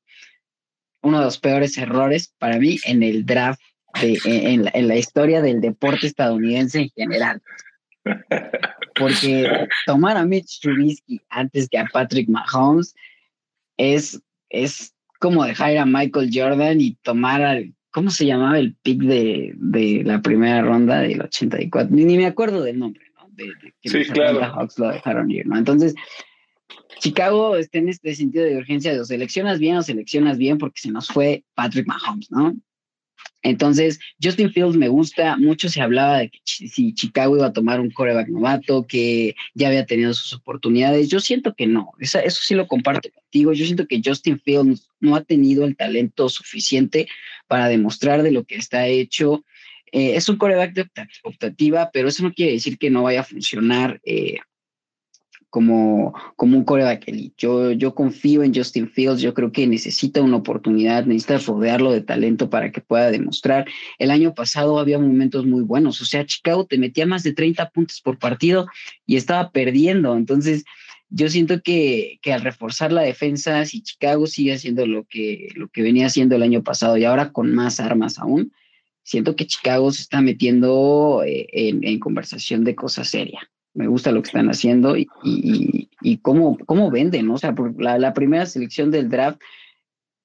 uno 1.03 1.19
de 1.19 1.25
los 1.25 1.39
peores 1.39 1.77
errores 1.77 2.33
para 2.39 2.59
mí 2.59 2.79
en 2.85 3.03
el 3.03 3.27
draft, 3.27 3.61
en, 4.01 4.65
la, 4.65 4.71
en 4.75 4.87
la 4.87 4.97
historia 4.97 5.43
del 5.43 5.61
deporte 5.61 6.07
estadounidense 6.07 6.81
en 6.81 6.91
general. 6.91 7.43
Porque 8.95 9.49
tomar 9.87 10.17
a 10.17 10.25
Mitch 10.25 10.61
Trubisky 10.61 11.21
antes 11.31 11.69
que 11.69 11.79
a 11.79 11.87
Patrick 11.93 12.29
Mahomes 12.29 12.95
es, 13.77 14.21
es 14.51 14.93
como 15.19 15.45
dejar 15.45 15.77
a 15.77 15.87
Michael 15.87 16.31
Jordan 16.33 16.81
y 16.81 16.95
tomar 17.03 17.43
al 17.43 17.75
¿cómo 17.91 18.11
se 18.11 18.27
llamaba 18.27 18.59
el 18.59 18.75
pick 18.77 19.03
de, 19.03 19.53
de 19.57 20.03
la 20.05 20.23
primera 20.23 20.63
ronda 20.63 21.01
del 21.01 21.21
84? 21.23 21.95
Ni, 21.95 22.05
ni 22.05 22.17
me 22.17 22.27
acuerdo 22.27 22.63
del 22.63 22.79
nombre, 22.79 23.05
¿no? 23.17 23.29
De, 23.33 23.53
que 23.83 23.89
sí, 23.89 24.05
claro. 24.13 24.41
Hawks 24.41 24.79
lo 24.79 24.89
dejaron 24.89 25.31
ir, 25.31 25.47
¿no? 25.47 25.57
Entonces, 25.59 25.95
Chicago 27.01 27.57
está 27.57 27.79
en 27.79 27.89
este 27.89 28.15
sentido 28.15 28.45
de 28.45 28.57
urgencia 28.57 28.93
de 28.93 29.01
o 29.01 29.05
seleccionas 29.05 29.59
bien 29.59 29.77
o 29.77 29.83
seleccionas 29.83 30.39
bien 30.39 30.59
porque 30.59 30.81
se 30.81 30.91
nos 30.91 31.09
fue 31.09 31.45
Patrick 31.55 31.87
Mahomes, 31.87 32.31
¿no? 32.31 32.57
Entonces, 33.43 34.01
Justin 34.23 34.53
Fields 34.53 34.77
me 34.77 34.89
gusta, 34.89 35.37
mucho 35.37 35.69
se 35.69 35.81
hablaba 35.81 36.19
de 36.19 36.31
que 36.31 36.39
si 36.45 36.93
Chicago 36.93 37.37
iba 37.37 37.47
a 37.47 37.53
tomar 37.53 37.81
un 37.81 37.91
coreback 37.91 38.29
novato, 38.29 38.87
que 38.87 39.37
ya 39.55 39.69
había 39.69 39.87
tenido 39.87 40.13
sus 40.13 40.33
oportunidades. 40.33 41.09
Yo 41.09 41.21
siento 41.21 41.55
que 41.55 41.67
no, 41.67 41.93
eso 41.99 42.21
sí 42.31 42.55
lo 42.55 42.67
comparto 42.67 43.09
contigo. 43.11 43.53
Yo 43.53 43.65
siento 43.65 43.87
que 43.87 44.03
Justin 44.05 44.41
Fields 44.41 44.89
no 45.01 45.15
ha 45.15 45.23
tenido 45.23 45.65
el 45.65 45.77
talento 45.77 46.29
suficiente 46.29 47.09
para 47.47 47.69
demostrar 47.69 48.23
de 48.23 48.33
lo 48.33 48.45
que 48.45 48.57
está 48.57 48.87
hecho. 48.89 49.45
Eh, 49.93 50.17
es 50.17 50.29
un 50.29 50.37
coreback 50.37 50.75
de 50.75 50.91
optativa, 51.23 51.91
pero 51.93 52.09
eso 52.09 52.23
no 52.23 52.33
quiere 52.33 52.53
decir 52.53 52.77
que 52.77 52.91
no 52.91 53.05
vaya 53.05 53.21
a 53.21 53.25
funcionar 53.25 54.01
eh, 54.05 54.39
como, 55.51 56.15
como 56.37 56.57
un 56.57 56.65
coreback 56.65 57.09
elite. 57.09 57.35
Yo, 57.39 57.73
yo 57.73 57.95
confío 57.95 58.43
en 58.43 58.55
Justin 58.55 58.89
Fields, 58.89 59.21
yo 59.21 59.35
creo 59.35 59.53
que 59.53 59.67
necesita 59.67 60.21
una 60.21 60.37
oportunidad, 60.37 61.07
necesita 61.07 61.39
rodearlo 61.39 61.93
de 61.93 62.03
talento 62.03 62.51
para 62.51 62.71
que 62.71 62.81
pueda 62.81 63.11
demostrar. 63.11 63.67
El 63.99 64.11
año 64.11 64.35
pasado 64.35 64.79
había 64.79 64.99
momentos 64.99 65.47
muy 65.47 65.63
buenos, 65.63 66.01
o 66.01 66.05
sea, 66.05 66.27
Chicago 66.27 66.67
te 66.67 66.79
metía 66.79 67.07
más 67.07 67.23
de 67.23 67.33
30 67.33 67.71
puntos 67.71 68.01
por 68.01 68.19
partido 68.19 68.67
y 69.07 69.17
estaba 69.17 69.51
perdiendo, 69.51 70.17
entonces 70.17 70.65
yo 71.11 71.31
siento 71.31 71.63
que, 71.63 72.19
que, 72.21 72.35
al 72.35 72.43
reforzar 72.43 72.93
la 72.93 73.01
defensa, 73.01 73.65
si 73.65 73.83
Chicago 73.83 74.27
sigue 74.27 74.53
haciendo 74.53 74.87
lo 74.87 75.05
que, 75.05 75.49
lo 75.55 75.69
que 75.69 75.83
venía 75.83 76.07
haciendo 76.07 76.37
el 76.37 76.43
año 76.43 76.63
pasado 76.63 76.99
y 76.99 77.05
ahora 77.05 77.33
con 77.33 77.55
más 77.55 77.81
armas 77.81 78.19
aún, 78.19 78.53
siento 79.03 79.35
que 79.35 79.47
Chicago 79.47 79.91
se 79.91 80.03
está 80.03 80.21
metiendo 80.21 81.23
eh, 81.25 81.47
en, 81.51 81.83
en, 81.83 81.99
conversación 81.99 82.65
de 82.65 82.75
cosas 82.75 83.09
serias 83.09 83.43
me 83.79 83.87
gusta 83.87 84.11
lo 84.11 84.21
que 84.21 84.27
están 84.27 84.49
haciendo 84.49 84.97
y, 84.97 85.09
y, 85.23 86.19
cómo, 86.19 86.59
cómo 86.67 86.91
venden, 86.91 87.31
O 87.31 87.39
sea, 87.39 87.55
por 87.55 87.81
la, 87.81 88.13
primera 88.13 88.45
selección 88.45 88.91
del 88.91 89.09
draft, 89.09 89.41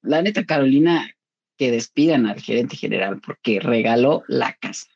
la 0.02 0.24
neta 0.24 0.44
Carolina, 0.44 1.08
que 1.56 1.70
despidan 1.70 2.26
al 2.26 2.42
gerente 2.42 2.76
general 2.76 3.22
porque 3.24 3.60
regaló 3.60 4.24
la 4.28 4.54
casa. 4.54 4.88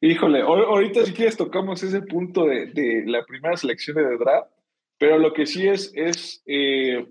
Híjole, 0.00 0.40
ahorita 0.40 1.04
si 1.04 1.12
quieres 1.12 1.36
tocamos 1.36 1.82
ese 1.82 2.00
punto 2.00 2.46
de, 2.46 3.04
la 3.04 3.22
primera 3.26 3.58
selección 3.58 3.98
de 3.98 4.16
draft, 4.16 4.50
pero 4.98 5.18
lo 5.18 5.34
que 5.34 5.44
sí 5.44 5.68
es, 5.68 5.92
es 5.94 6.42
eh, 6.46 7.06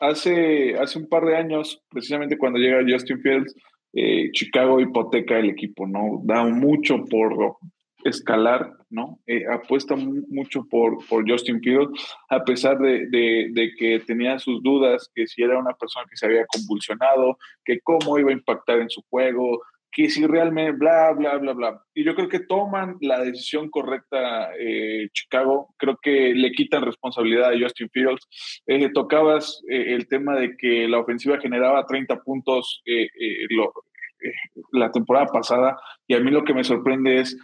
hace, 0.00 0.76
hace 0.76 0.98
un 0.98 1.08
par 1.08 1.24
de 1.24 1.36
años, 1.38 1.82
precisamente 1.88 2.36
cuando 2.36 2.58
llega 2.58 2.84
Justin 2.86 3.22
Fields, 3.22 3.54
eh, 3.94 4.30
Chicago 4.32 4.80
hipoteca 4.80 5.38
el 5.38 5.48
equipo, 5.48 5.86
¿no? 5.86 6.20
Da 6.24 6.44
mucho 6.44 7.02
por 7.06 7.56
escalar, 8.04 8.70
¿no? 8.90 9.18
Eh, 9.26 9.44
apuesta 9.50 9.96
mucho 9.96 10.66
por, 10.70 11.04
por 11.08 11.28
Justin 11.28 11.60
Fields, 11.60 12.16
a 12.28 12.44
pesar 12.44 12.78
de, 12.78 13.08
de, 13.08 13.72
que 13.78 14.00
tenía 14.00 14.38
sus 14.38 14.62
dudas, 14.62 15.10
que 15.14 15.26
si 15.26 15.42
era 15.42 15.58
una 15.58 15.72
persona 15.72 16.06
que 16.08 16.16
se 16.16 16.26
había 16.26 16.46
convulsionado, 16.46 17.38
que 17.64 17.80
cómo 17.80 18.18
iba 18.18 18.30
a 18.30 18.34
impactar 18.34 18.80
en 18.80 18.90
su 18.90 19.02
juego, 19.08 19.62
que 19.90 20.10
si 20.10 20.26
realmente, 20.26 20.76
bla, 20.76 21.12
bla, 21.12 21.38
bla, 21.38 21.52
bla. 21.54 21.82
Y 21.94 22.04
yo 22.04 22.14
creo 22.14 22.28
que 22.28 22.40
toman 22.40 22.96
la 23.00 23.20
decisión 23.20 23.70
correcta 23.70 24.50
eh, 24.58 25.08
Chicago, 25.12 25.74
creo 25.78 25.96
que 26.02 26.34
le 26.34 26.52
quitan 26.52 26.84
responsabilidad 26.84 27.52
a 27.52 27.58
Justin 27.58 27.88
Fields. 27.90 28.62
Eh, 28.66 28.90
tocabas 28.92 29.62
el 29.68 30.06
tema 30.08 30.36
de 30.36 30.56
que 30.56 30.88
la 30.88 30.98
ofensiva 30.98 31.40
generaba 31.40 31.86
30 31.86 32.22
puntos 32.22 32.82
la 34.72 34.90
temporada 34.90 35.26
pasada, 35.26 35.78
y 36.06 36.14
a 36.14 36.20
mí 36.20 36.30
lo 36.30 36.44
que 36.44 36.54
me 36.54 36.64
sorprende 36.64 37.20
es 37.20 37.36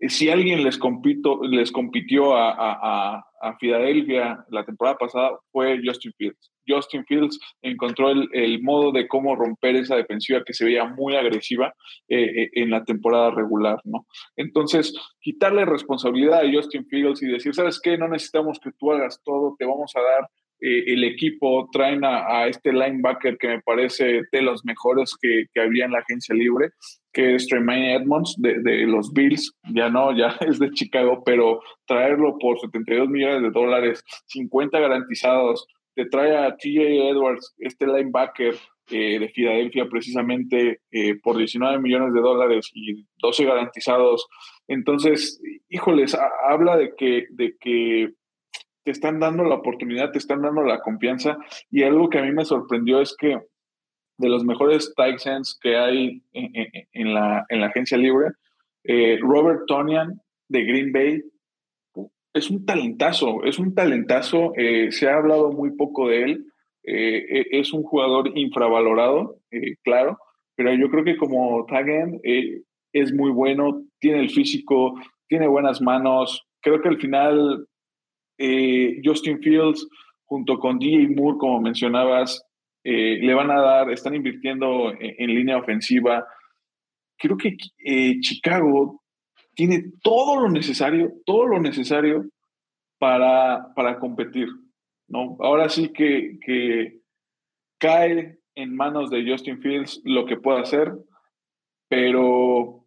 si 0.00 0.28
alguien 0.28 0.62
les, 0.62 0.78
compito, 0.78 1.40
les 1.44 1.70
compitió 1.70 2.34
a, 2.36 2.50
a, 2.52 3.24
a, 3.40 3.56
Filadelfia 3.58 4.44
la 4.50 4.64
temporada 4.64 4.96
pasada 4.96 5.38
fue 5.52 5.80
Justin 5.84 6.12
Fields. 6.16 6.50
Justin 6.66 7.04
Fields 7.04 7.38
encontró 7.62 8.10
el, 8.10 8.28
el, 8.32 8.62
modo 8.62 8.90
de 8.90 9.06
cómo 9.06 9.36
romper 9.36 9.76
esa 9.76 9.96
defensiva 9.96 10.42
que 10.44 10.54
se 10.54 10.64
veía 10.64 10.86
muy 10.86 11.14
agresiva 11.14 11.74
eh, 12.08 12.42
eh, 12.44 12.50
en 12.54 12.70
la 12.70 12.84
temporada 12.84 13.30
regular, 13.30 13.80
¿no? 13.84 14.06
Entonces, 14.36 14.94
quitarle 15.20 15.66
responsabilidad 15.66 16.40
a 16.40 16.52
Justin 16.52 16.86
Fields 16.86 17.22
y 17.22 17.26
decir, 17.26 17.54
¿sabes 17.54 17.80
qué? 17.80 17.98
No 17.98 18.08
necesitamos 18.08 18.58
que 18.60 18.72
tú 18.78 18.92
hagas 18.92 19.20
todo, 19.22 19.56
te 19.58 19.66
vamos 19.66 19.92
a 19.94 20.00
dar 20.00 20.28
eh, 20.60 20.84
el 20.86 21.04
equipo, 21.04 21.68
traen 21.72 22.04
a, 22.04 22.46
este 22.46 22.72
linebacker 22.72 23.36
que 23.38 23.48
me 23.48 23.60
parece 23.62 24.22
de 24.30 24.42
los 24.42 24.64
mejores 24.64 25.14
que, 25.20 25.44
que 25.52 25.60
había 25.60 25.84
en 25.84 25.92
la 25.92 25.98
agencia 26.00 26.34
libre, 26.34 26.70
que 27.12 27.34
es 27.34 27.46
Tremaine 27.46 27.94
Edmonds 27.94 28.34
de, 28.38 28.60
de, 28.62 28.86
los 28.86 29.12
Bills, 29.12 29.54
ya 29.74 29.88
no, 29.88 30.16
ya 30.16 30.36
es 30.48 30.58
de 30.58 30.70
Chicago, 30.70 31.22
pero 31.24 31.60
traerlo 31.86 32.38
por 32.38 32.58
72 32.60 33.08
millones 33.08 33.42
de 33.42 33.50
dólares, 33.50 34.04
50 34.26 34.78
garantizados, 34.78 35.66
te 35.94 36.06
trae 36.06 36.36
a 36.36 36.56
TJ 36.56 37.10
Edwards, 37.10 37.54
este 37.58 37.86
linebacker 37.86 38.56
eh, 38.90 39.18
de 39.18 39.28
Filadelfia 39.30 39.88
precisamente 39.88 40.80
eh, 40.90 41.14
por 41.22 41.38
19 41.38 41.78
millones 41.78 42.12
de 42.12 42.20
dólares 42.20 42.70
y 42.74 43.06
12 43.18 43.44
garantizados. 43.44 44.26
Entonces, 44.68 45.40
híjoles, 45.70 46.14
habla 46.46 46.76
de 46.76 46.94
que, 46.94 47.26
de 47.30 47.56
que 47.58 48.10
te 48.84 48.90
están 48.90 49.18
dando 49.18 49.44
la 49.44 49.56
oportunidad, 49.56 50.12
te 50.12 50.18
están 50.18 50.42
dando 50.42 50.62
la 50.62 50.80
confianza. 50.80 51.38
Y 51.70 51.82
algo 51.82 52.10
que 52.10 52.18
a 52.18 52.22
mí 52.22 52.32
me 52.32 52.44
sorprendió 52.44 53.00
es 53.00 53.16
que 53.18 53.40
de 54.18 54.28
los 54.28 54.44
mejores 54.44 54.92
tight 54.94 55.18
que 55.60 55.76
hay 55.76 56.22
en, 56.32 57.14
la, 57.14 57.44
en 57.48 57.60
la, 57.60 57.66
agencia 57.66 57.98
libre, 57.98 58.28
eh, 58.84 59.18
Robert 59.20 59.62
Tonian 59.66 60.20
de 60.48 60.64
Green 60.64 60.92
Bay 60.92 61.22
es 62.34 62.50
un 62.50 62.64
talentazo, 62.66 63.42
es 63.44 63.58
un 63.58 63.74
talentazo. 63.74 64.52
Eh, 64.56 64.92
se 64.92 65.08
ha 65.08 65.16
hablado 65.16 65.50
muy 65.52 65.72
poco 65.72 66.08
de 66.08 66.22
él. 66.22 66.46
Eh, 66.84 67.24
e, 67.28 67.60
es 67.60 67.72
un 67.72 67.82
jugador 67.82 68.36
infravalorado, 68.36 69.38
claro, 69.82 70.18
pero 70.54 70.74
yo 70.74 70.90
creo 70.90 71.02
que 71.02 71.16
como 71.16 71.64
tag 71.64 71.86
es 72.92 73.12
muy 73.14 73.30
bueno, 73.30 73.82
tiene 73.98 74.20
el 74.20 74.28
físico, 74.28 74.94
tiene 75.26 75.46
buenas 75.46 75.80
manos. 75.80 76.46
Creo 76.60 76.82
que 76.82 76.88
al 76.88 77.00
final 77.00 77.66
eh, 78.38 79.00
Justin 79.04 79.40
Fields 79.40 79.86
junto 80.24 80.58
con 80.58 80.78
DJ 80.78 81.08
Moore, 81.14 81.38
como 81.38 81.60
mencionabas, 81.60 82.44
eh, 82.82 83.18
le 83.20 83.34
van 83.34 83.50
a 83.50 83.60
dar, 83.60 83.90
están 83.90 84.14
invirtiendo 84.14 84.92
en, 84.98 85.34
línea 85.34 85.56
ofensiva. 85.56 86.26
Creo 87.16 87.36
que 87.36 87.56
eh, 87.84 88.20
Chicago 88.20 89.02
tiene 89.54 89.84
todo 90.02 90.40
lo 90.40 90.50
necesario, 90.50 91.12
todo 91.24 91.46
lo 91.46 91.60
necesario 91.60 92.26
para, 92.98 93.72
para 93.74 93.98
competir. 93.98 94.48
¿no? 95.08 95.36
Ahora 95.40 95.68
sí 95.68 95.92
que, 95.92 96.38
que 96.44 97.00
cae 97.78 98.38
en 98.54 98.76
manos 98.76 99.10
de 99.10 99.24
Justin 99.28 99.60
Fields 99.60 100.00
lo 100.04 100.26
que 100.26 100.36
pueda 100.36 100.60
hacer, 100.60 100.92
pero 101.88 102.84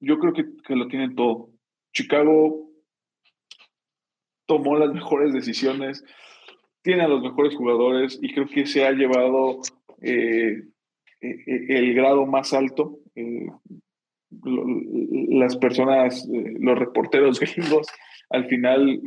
yo 0.00 0.18
creo 0.18 0.32
que, 0.32 0.44
que 0.66 0.74
lo 0.74 0.88
tienen 0.88 1.14
todo. 1.14 1.50
Chicago 1.92 2.71
tomó 4.52 4.76
las 4.76 4.92
mejores 4.92 5.32
decisiones, 5.32 6.04
tiene 6.82 7.04
a 7.04 7.08
los 7.08 7.22
mejores 7.22 7.54
jugadores 7.54 8.18
y 8.20 8.34
creo 8.34 8.46
que 8.46 8.66
se 8.66 8.84
ha 8.84 8.92
llevado 8.92 9.62
eh, 10.02 10.62
eh, 11.22 11.66
el 11.70 11.94
grado 11.94 12.26
más 12.26 12.52
alto. 12.52 12.98
Eh, 13.14 13.46
las 15.30 15.56
personas, 15.56 16.28
los 16.28 16.78
reporteros 16.78 17.40
gringos, 17.54 17.86
al 18.28 18.46
final 18.46 19.00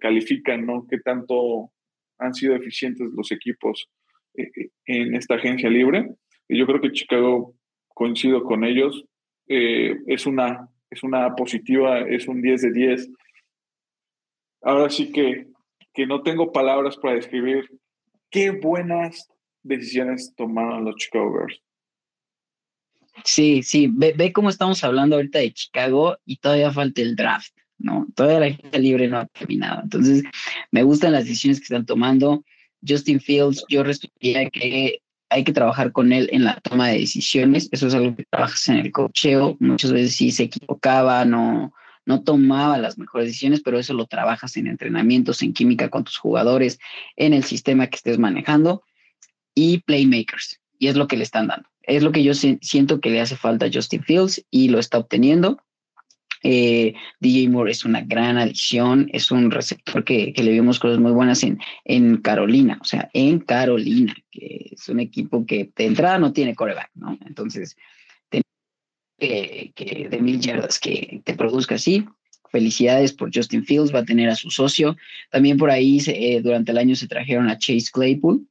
califican, 0.00 0.66
¿no? 0.66 0.86
Qué 0.88 0.98
tanto 0.98 1.72
han 2.18 2.32
sido 2.32 2.54
eficientes 2.54 3.08
los 3.12 3.32
equipos 3.32 3.88
en 4.86 5.16
esta 5.16 5.34
agencia 5.34 5.68
libre. 5.68 6.14
Y 6.48 6.58
yo 6.58 6.66
creo 6.66 6.80
que 6.80 6.92
Chicago, 6.92 7.54
coincido 7.88 8.44
con 8.44 8.62
ellos, 8.64 9.04
es, 9.46 10.26
una, 10.26 10.68
es 10.90 11.02
una 11.02 11.34
positiva, 11.34 12.00
es 12.00 12.28
un 12.28 12.40
10 12.40 12.62
de 12.62 12.72
10 12.72 13.10
ahora 14.62 14.90
sí 14.90 15.10
que, 15.12 15.48
que 15.92 16.06
no 16.06 16.22
tengo 16.22 16.52
palabras 16.52 16.96
para 16.96 17.14
describir 17.14 17.68
qué 18.30 18.50
buenas 18.50 19.28
decisiones 19.62 20.34
tomaron 20.36 20.84
los 20.84 20.96
Chicago 20.96 21.32
Bears. 21.34 21.60
Sí, 23.24 23.62
sí, 23.62 23.88
ve, 23.92 24.14
ve, 24.16 24.32
cómo 24.32 24.48
estamos 24.48 24.82
hablando 24.84 25.16
ahorita 25.16 25.38
de 25.38 25.52
Chicago 25.52 26.16
y 26.24 26.36
todavía 26.36 26.72
falta 26.72 27.02
el 27.02 27.14
draft, 27.14 27.52
¿no? 27.78 28.06
Todavía 28.14 28.40
la 28.40 28.56
gente 28.56 28.78
libre 28.78 29.06
no 29.06 29.18
ha 29.18 29.26
terminado. 29.26 29.82
Entonces, 29.82 30.22
me 30.70 30.82
gustan 30.82 31.12
las 31.12 31.24
decisiones 31.24 31.58
que 31.58 31.64
están 31.64 31.84
tomando. 31.84 32.42
Justin 32.86 33.20
Fields, 33.20 33.64
yo 33.68 33.84
respondía 33.84 34.48
que 34.50 35.02
hay 35.28 35.44
que 35.44 35.52
trabajar 35.52 35.92
con 35.92 36.12
él 36.12 36.28
en 36.32 36.44
la 36.44 36.58
toma 36.60 36.88
de 36.88 37.00
decisiones. 37.00 37.68
Eso 37.70 37.86
es 37.86 37.94
algo 37.94 38.16
que 38.16 38.24
trabajas 38.24 38.68
en 38.68 38.76
el 38.76 38.92
cocheo. 38.92 39.56
Muchas 39.60 39.92
veces 39.92 40.16
sí 40.16 40.30
se 40.30 40.44
equivocaba, 40.44 41.24
no, 41.24 41.72
no 42.04 42.22
tomaba 42.22 42.78
las 42.78 42.98
mejores 42.98 43.28
decisiones, 43.28 43.60
pero 43.62 43.78
eso 43.78 43.94
lo 43.94 44.06
trabajas 44.06 44.56
en 44.56 44.66
entrenamientos, 44.66 45.42
en 45.42 45.52
química 45.52 45.88
con 45.88 46.04
tus 46.04 46.18
jugadores, 46.18 46.78
en 47.16 47.32
el 47.32 47.44
sistema 47.44 47.86
que 47.86 47.96
estés 47.96 48.18
manejando 48.18 48.82
y 49.54 49.78
playmakers. 49.78 50.60
y 50.78 50.88
es 50.88 50.96
lo 50.96 51.06
que 51.06 51.16
le 51.16 51.22
están 51.22 51.46
dando. 51.46 51.68
Es 51.82 52.02
lo 52.02 52.12
que 52.12 52.22
yo 52.22 52.34
siento 52.34 53.00
que 53.00 53.10
le 53.10 53.20
hace 53.20 53.36
falta 53.36 53.66
a 53.66 53.70
Justin 53.72 54.02
Fields 54.02 54.44
y 54.50 54.68
lo 54.68 54.78
está 54.78 54.98
obteniendo. 54.98 55.62
Eh, 56.44 56.94
DJ 57.20 57.48
Moore 57.48 57.70
es 57.70 57.84
una 57.84 58.00
gran 58.00 58.36
adición, 58.36 59.08
es 59.12 59.30
un 59.30 59.50
receptor 59.50 60.04
que, 60.04 60.34
le 60.36 60.50
vimos 60.50 60.80
cosas 60.80 60.98
muy 60.98 61.12
buenas 61.12 61.44
en, 61.44 61.60
en 61.84 62.16
Carolina, 62.16 62.78
o 62.80 62.84
sea, 62.84 63.08
en 63.12 63.38
Carolina, 63.38 64.16
que 64.30 64.70
es 64.72 64.88
un 64.88 64.98
equipo 64.98 65.46
que 65.46 65.70
de 65.76 65.86
entrada 65.86 66.18
no 66.18 66.32
tiene 66.32 66.56
coreback, 66.56 66.90
¿no? 66.94 67.16
Entonces, 67.26 67.76
que, 69.22 70.08
de 70.10 70.20
mil 70.20 70.40
yardas 70.40 70.78
que 70.78 71.20
te 71.24 71.34
produzca 71.34 71.76
así. 71.76 72.04
Felicidades 72.50 73.12
por 73.12 73.34
Justin 73.34 73.64
Fields, 73.64 73.94
va 73.94 74.00
a 74.00 74.04
tener 74.04 74.28
a 74.28 74.36
su 74.36 74.50
socio. 74.50 74.96
También 75.30 75.56
por 75.56 75.70
ahí 75.70 75.98
eh, 76.06 76.40
durante 76.42 76.72
el 76.72 76.78
año 76.78 76.94
se 76.94 77.08
trajeron 77.08 77.48
a 77.48 77.56
Chase 77.56 77.90
Claypool, 77.92 78.46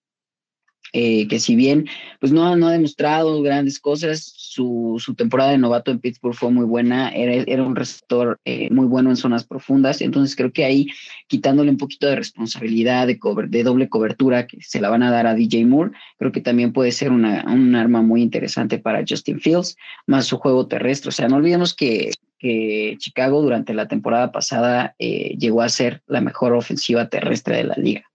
eh, 0.94 1.28
que 1.30 1.40
si 1.40 1.56
bien 1.56 1.88
pues 2.20 2.34
no, 2.34 2.56
no 2.58 2.68
ha 2.68 2.72
demostrado 2.72 3.42
grandes 3.42 3.80
cosas, 3.80 4.34
su, 4.36 4.98
su, 5.00 5.16
temporada 5.16 5.52
de 5.52 5.58
novato 5.58 5.90
en 5.90 6.00
Pittsburgh 6.00 6.36
fue 6.36 6.52
muy 6.52 6.66
buena, 6.66 7.10
era, 7.10 7.34
era 7.48 7.64
un 7.64 7.78
receptor 7.78 8.40
eh, 8.44 8.70
muy 8.72 8.86
bueno 8.88 9.10
en 9.10 9.16
zonas 9.16 9.46
profundas, 9.46 10.02
entonces 10.02 10.36
creo 10.36 10.52
que 10.52 10.66
ahí 10.66 10.88
quitándole 11.28 11.72
un 11.72 11.78
poquito 11.78 12.08
de 12.08 12.18
responsabilidad 12.18 13.08
de, 13.08 13.18
de 13.48 13.64
doble 13.64 13.88
cobertura 13.88 14.48
que 14.48 14.58
se 14.62 14.82
la 14.82 14.90
van 14.90 15.04
a 15.04 15.12
dar 15.12 15.28
a 15.28 15.34
DJ 15.34 15.66
Moore, 15.66 15.92
creo 16.18 16.34
que 16.34 16.42
también 16.42 16.74
puede 16.74 16.92
ser 16.92 17.12
una, 17.12 17.46
un 17.48 17.74
arma 17.76 18.02
muy 18.02 18.22
interesante 18.22 18.78
para 18.78 19.06
Justin 19.08 19.40
Fields, 19.40 19.78
más 20.08 20.26
su 20.26 20.38
juego 20.38 20.68
terrestre, 20.68 21.10
o 21.10 21.14
sea, 21.14 21.30
no 21.30 21.38
olvidemos 21.38 21.74
que 21.74 22.12
que 22.38 22.96
Chicago 22.98 23.44
durante 23.44 23.76
la 23.76 23.88
temporada 23.88 24.32
pasada 24.32 24.96
eh, 24.98 25.38
llegó 25.38 25.62
a 25.62 25.70
ser 25.70 26.02
la 26.08 26.22
mejor 26.22 26.54
ofensiva 26.54 27.08
terrestre 27.08 27.58
de 27.58 27.64
la 27.66 27.76
liga 27.76 28.11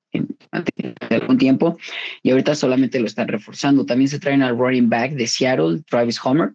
algún 1.10 1.38
tiempo 1.38 1.78
y 2.22 2.30
ahorita 2.30 2.54
solamente 2.54 3.00
lo 3.00 3.06
están 3.06 3.28
reforzando. 3.28 3.86
También 3.86 4.08
se 4.08 4.18
traen 4.18 4.42
al 4.42 4.56
running 4.56 4.88
back 4.88 5.12
de 5.12 5.26
Seattle, 5.26 5.82
Travis 5.88 6.18
Homer. 6.24 6.52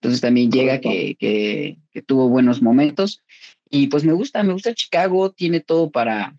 Entonces 0.00 0.20
también 0.20 0.50
llega 0.50 0.80
que, 0.80 1.16
que, 1.18 2.02
tuvo 2.02 2.28
buenos 2.28 2.60
momentos. 2.60 3.22
Y 3.70 3.86
pues 3.86 4.04
me 4.04 4.12
gusta, 4.12 4.42
me 4.42 4.52
gusta 4.52 4.74
Chicago, 4.74 5.32
tiene 5.32 5.60
todo 5.60 5.90
para, 5.90 6.36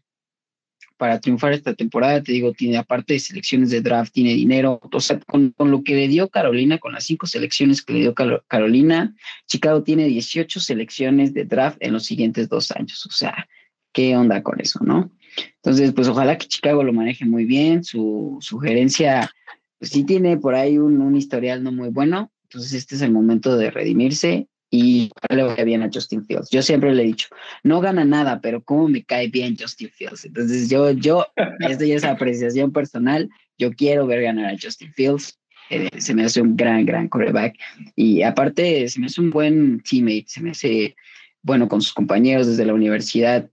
para 0.97 1.19
triunfar 1.19 1.53
esta 1.53 1.73
temporada. 1.73 2.21
Te 2.21 2.31
digo, 2.31 2.53
tiene 2.53 2.77
aparte 2.77 3.13
de 3.13 3.19
selecciones 3.19 3.71
de 3.71 3.81
draft, 3.81 4.13
tiene 4.13 4.35
dinero. 4.35 4.79
O 4.91 4.99
sea, 4.99 5.19
con, 5.21 5.49
con 5.51 5.71
lo 5.71 5.83
que 5.83 5.95
le 5.95 6.07
dio 6.07 6.29
Carolina, 6.29 6.77
con 6.77 6.93
las 6.93 7.05
cinco 7.05 7.25
selecciones 7.25 7.81
que 7.81 7.93
le 7.93 7.99
dio 8.01 8.13
Carolina, 8.13 9.15
Chicago 9.47 9.81
tiene 9.81 10.05
18 10.05 10.59
selecciones 10.59 11.33
de 11.33 11.45
draft 11.45 11.77
en 11.79 11.93
los 11.93 12.05
siguientes 12.05 12.47
dos 12.49 12.69
años. 12.71 13.03
O 13.07 13.11
sea, 13.11 13.47
¿qué 13.93 14.15
onda 14.15 14.43
con 14.43 14.61
eso, 14.61 14.79
no? 14.83 15.11
Entonces, 15.57 15.93
pues 15.93 16.07
ojalá 16.07 16.37
que 16.37 16.47
Chicago 16.47 16.83
lo 16.83 16.93
maneje 16.93 17.25
muy 17.25 17.45
bien. 17.45 17.83
Su, 17.83 18.37
sugerencia, 18.41 19.31
pues 19.79 19.91
sí 19.91 20.03
tiene 20.03 20.37
por 20.37 20.55
ahí 20.55 20.77
un, 20.77 21.01
un, 21.01 21.15
historial 21.15 21.63
no 21.63 21.71
muy 21.71 21.89
bueno. 21.89 22.31
Entonces, 22.43 22.73
este 22.73 22.95
es 22.95 23.01
el 23.01 23.11
momento 23.11 23.57
de 23.57 23.71
redimirse 23.71 24.47
y 24.75 25.11
le 25.29 25.43
vaya 25.43 25.63
bien 25.63 25.83
a 25.83 25.89
Justin 25.93 26.25
Fields. 26.25 26.49
Yo 26.49 26.61
siempre 26.61 26.93
le 26.93 27.03
he 27.03 27.05
dicho, 27.05 27.27
no 27.63 27.79
gana 27.81 28.03
nada, 28.03 28.41
pero 28.41 28.63
cómo 28.63 28.87
me 28.87 29.03
cae 29.03 29.27
bien 29.27 29.55
Justin 29.57 29.89
Fields. 29.89 30.25
Entonces, 30.25 30.69
yo, 30.69 30.91
yo, 30.91 31.25
esto 31.59 31.85
ya 31.85 31.95
es 31.95 32.03
apreciación 32.03 32.71
personal. 32.71 33.29
Yo 33.57 33.71
quiero 33.71 34.05
ver 34.05 34.23
ganar 34.23 34.53
a 34.53 34.57
Justin 34.61 34.91
Fields. 34.93 35.39
Eh, 35.69 35.89
se 35.97 36.13
me 36.13 36.25
hace 36.25 36.41
un 36.41 36.55
gran, 36.55 36.85
gran 36.85 37.07
coreback. 37.07 37.55
Y 37.95 38.21
aparte, 38.21 38.87
se 38.89 38.99
me 38.99 39.07
hace 39.07 39.21
un 39.21 39.29
buen 39.29 39.81
teammate. 39.81 40.25
Se 40.27 40.41
me 40.41 40.51
hace 40.51 40.95
bueno 41.41 41.67
con 41.67 41.81
sus 41.81 41.93
compañeros 41.93 42.47
desde 42.47 42.65
la 42.65 42.73
universidad 42.73 43.49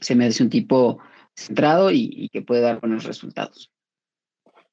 se 0.00 0.14
me 0.14 0.26
hace 0.26 0.42
un 0.42 0.50
tipo 0.50 0.98
centrado 1.34 1.90
y, 1.90 2.28
que 2.30 2.42
puede 2.42 2.62
dar 2.62 2.80
buenos 2.80 3.04
resultados. 3.04 3.70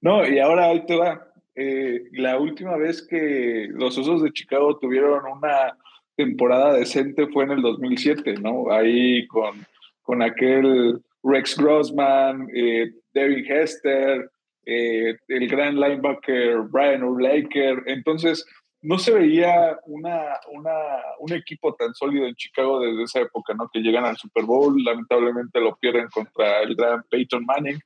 No, 0.02 0.28
y 0.28 0.40
ahora 0.40 0.66
ahí 0.66 0.86
te 0.86 0.96
va. 0.96 1.28
Eh, 1.56 2.04
la 2.14 2.38
última 2.38 2.76
vez 2.76 3.06
que 3.08 3.68
los 3.72 3.98
Osos 3.98 4.24
de 4.24 4.32
Chicago 4.32 4.78
tuvieron 4.78 5.24
una 5.26 5.78
temporada 6.16 6.74
decente 6.74 7.28
fue 7.28 7.46
en 7.46 7.52
el 7.52 7.62
2007, 7.62 8.36
¿no? 8.42 8.72
Ahí 8.72 9.26
con, 9.28 9.66
con 10.02 10.22
aquel 10.22 11.02
Rex 11.24 11.58
Grossman, 11.58 12.50
eh, 12.54 12.92
Hester, 13.14 14.30
eh, 14.66 15.16
el 15.28 15.48
gran 15.48 15.76
linebacker 15.80 16.60
Brian 16.70 17.04
Urlacher. 17.04 17.84
Entonces, 17.86 18.46
no 18.86 19.00
se 19.00 19.12
veía 19.12 19.80
una, 19.86 20.40
una, 20.52 20.72
un 21.20 21.34
equipo 21.34 21.74
tan 21.74 21.94
sólido 21.96 22.28
en 22.28 22.36
Chicago 22.36 22.80
desde 22.80 23.04
esa 23.04 23.20
época, 23.22 23.54
¿no? 23.54 23.70
Que 23.72 23.80
llegan 23.80 24.06
al 24.06 24.18
Super 24.18 24.44
Bowl, 24.46 24.82
lamentablemente 24.84 25.60
lo 25.60 25.76
pierden 25.76 26.08
contra 26.10 26.62
el 26.62 26.76
gran 26.76 27.04
Peyton 27.10 27.46
Manning, 27.46 27.80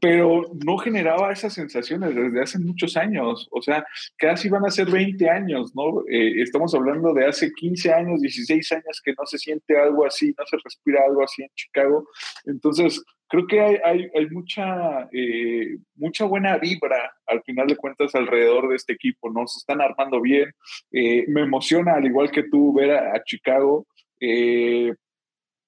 pero 0.00 0.42
no 0.64 0.78
generaba 0.78 1.32
esas 1.32 1.52
sensaciones 1.52 2.14
desde 2.14 2.42
hace 2.42 2.58
muchos 2.58 2.96
años, 2.96 3.48
o 3.50 3.60
sea, 3.60 3.84
casi 4.16 4.48
van 4.48 4.64
a 4.64 4.70
ser 4.70 4.90
20 4.90 5.28
años, 5.28 5.74
¿no? 5.74 6.02
Eh, 6.08 6.40
estamos 6.40 6.74
hablando 6.74 7.12
de 7.12 7.26
hace 7.26 7.52
15 7.52 7.92
años, 7.92 8.20
16 8.20 8.72
años 8.72 9.02
que 9.04 9.12
no 9.12 9.26
se 9.26 9.38
siente 9.38 9.78
algo 9.78 10.06
así, 10.06 10.34
no 10.38 10.46
se 10.46 10.56
respira 10.62 11.02
algo 11.06 11.22
así 11.22 11.42
en 11.42 11.50
Chicago, 11.54 12.08
entonces 12.46 13.04
creo 13.28 13.46
que 13.46 13.60
hay, 13.60 14.08
hay, 14.14 14.26
mucha, 14.30 15.08
eh, 15.12 15.78
mucha 15.94 16.24
buena 16.24 16.58
vibra 16.58 17.12
al 17.26 17.42
final 17.42 17.66
de 17.66 17.76
cuentas 17.76 18.14
alrededor 18.14 18.68
de 18.68 18.76
este 18.76 18.92
equipo, 18.92 19.30
¿no? 19.30 19.46
Se 19.46 19.58
están 19.58 19.80
armando 19.80 20.20
bien. 20.20 20.52
Eh, 20.92 21.24
me 21.28 21.42
emociona, 21.42 21.94
al 21.94 22.06
igual 22.06 22.30
que 22.30 22.44
tú, 22.44 22.72
ver 22.72 22.92
a, 22.92 23.22
Chicago. 23.24 23.86
Eh, 24.20 24.92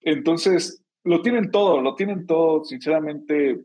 entonces, 0.02 0.84
lo 1.04 1.22
tienen 1.22 1.50
todo, 1.50 1.80
lo 1.80 1.94
tienen 1.94 2.26
todo. 2.26 2.64
Sinceramente, 2.64 3.58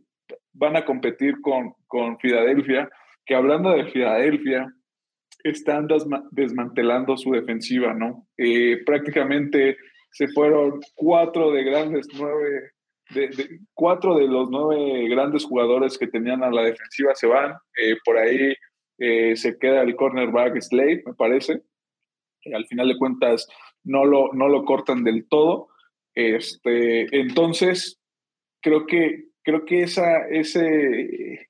van 0.54 0.76
a 0.76 0.86
competir 0.86 1.40
con, 1.42 1.74
con 1.88 2.18
Filadelfia, 2.20 2.90
que 3.26 3.36
hablando 3.36 3.72
de 3.72 3.86
Filadelfia, 3.92 4.74
están 5.44 5.88
desmantelando 6.32 7.18
su 7.18 7.32
defensiva, 7.32 7.94
¿no? 7.94 8.26
prácticamente 8.86 9.76
se 10.10 10.30
fueron 10.30 10.80
cuatro 10.96 11.52
de 11.52 11.64
grandes 11.66 12.08
nueve 12.18 12.73
de, 13.10 13.60
cuatro 13.74 14.16
de 14.16 14.28
los 14.28 14.50
nueve 14.50 15.08
grandes 15.10 15.46
jugadores 15.46 15.98
que 15.98 16.08
tenían 16.08 16.44
a 16.44 16.52
la 16.52 16.64
defensiva 16.64 17.14
se 17.16 17.28
van. 17.28 17.54
Eh, 17.78 17.98
por 18.04 18.18
ahí 18.18 18.54
eh, 19.00 19.36
se 19.36 19.58
queda 19.58 19.82
el 19.82 19.96
cornerback 19.96 20.60
Slade, 20.62 21.04
me 21.06 21.14
parece. 21.14 21.62
al 22.54 22.66
final 22.66 22.88
de 22.90 22.98
cuentas 22.98 23.48
no 23.84 24.06
lo, 24.06 24.34
no 24.34 24.48
lo 24.48 24.66
cortan 24.66 25.04
del 25.04 25.28
todo. 25.28 25.70
Este, 26.16 27.08
entonces, 27.20 28.00
creo 28.62 28.86
que, 28.86 29.26
creo 29.44 29.66
que 29.66 29.84
esa, 29.84 30.28
ese, 30.28 31.50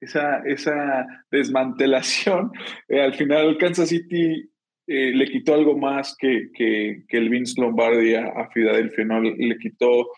esa, 0.00 0.38
esa 0.44 1.06
desmantelación, 1.30 2.50
eh, 2.88 3.00
al 3.00 3.14
final 3.14 3.56
Kansas 3.58 3.88
City 3.88 4.46
le 4.86 5.24
quitó 5.26 5.54
algo 5.54 5.78
más 5.78 6.16
que, 6.18 6.50
que, 6.52 7.04
que 7.06 7.16
el 7.16 7.28
Vince 7.28 7.60
Lombardi 7.60 8.16
a, 8.16 8.26
a 8.26 8.50
Filadelfia, 8.50 9.04
¿no? 9.04 9.20
Le, 9.20 9.56
quitó 9.58 10.08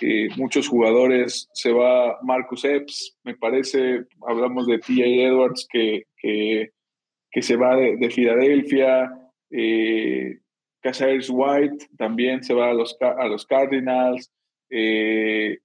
eh, 0.00 0.28
muchos 0.36 0.68
jugadores, 0.68 1.48
se 1.52 1.72
va 1.72 2.18
Marcus 2.22 2.64
Epps, 2.64 3.16
me 3.24 3.34
parece, 3.36 4.04
hablamos 4.26 4.66
de 4.66 4.78
T.A. 4.78 5.06
Edwards 5.06 5.66
que, 5.70 6.04
que, 6.16 7.42
se 7.42 7.56
va 7.56 7.76
de, 7.76 7.96
de 7.96 8.10
Filadelfia, 8.10 9.10
eh, 9.50 10.38
White 10.82 11.86
también 11.98 12.42
se 12.42 12.54
va 12.54 12.70
a 12.70 12.74
los, 12.74 12.96
a 13.00 13.26
los 13.26 13.44
Cardinals, 13.46 14.32
eh, 14.70 15.58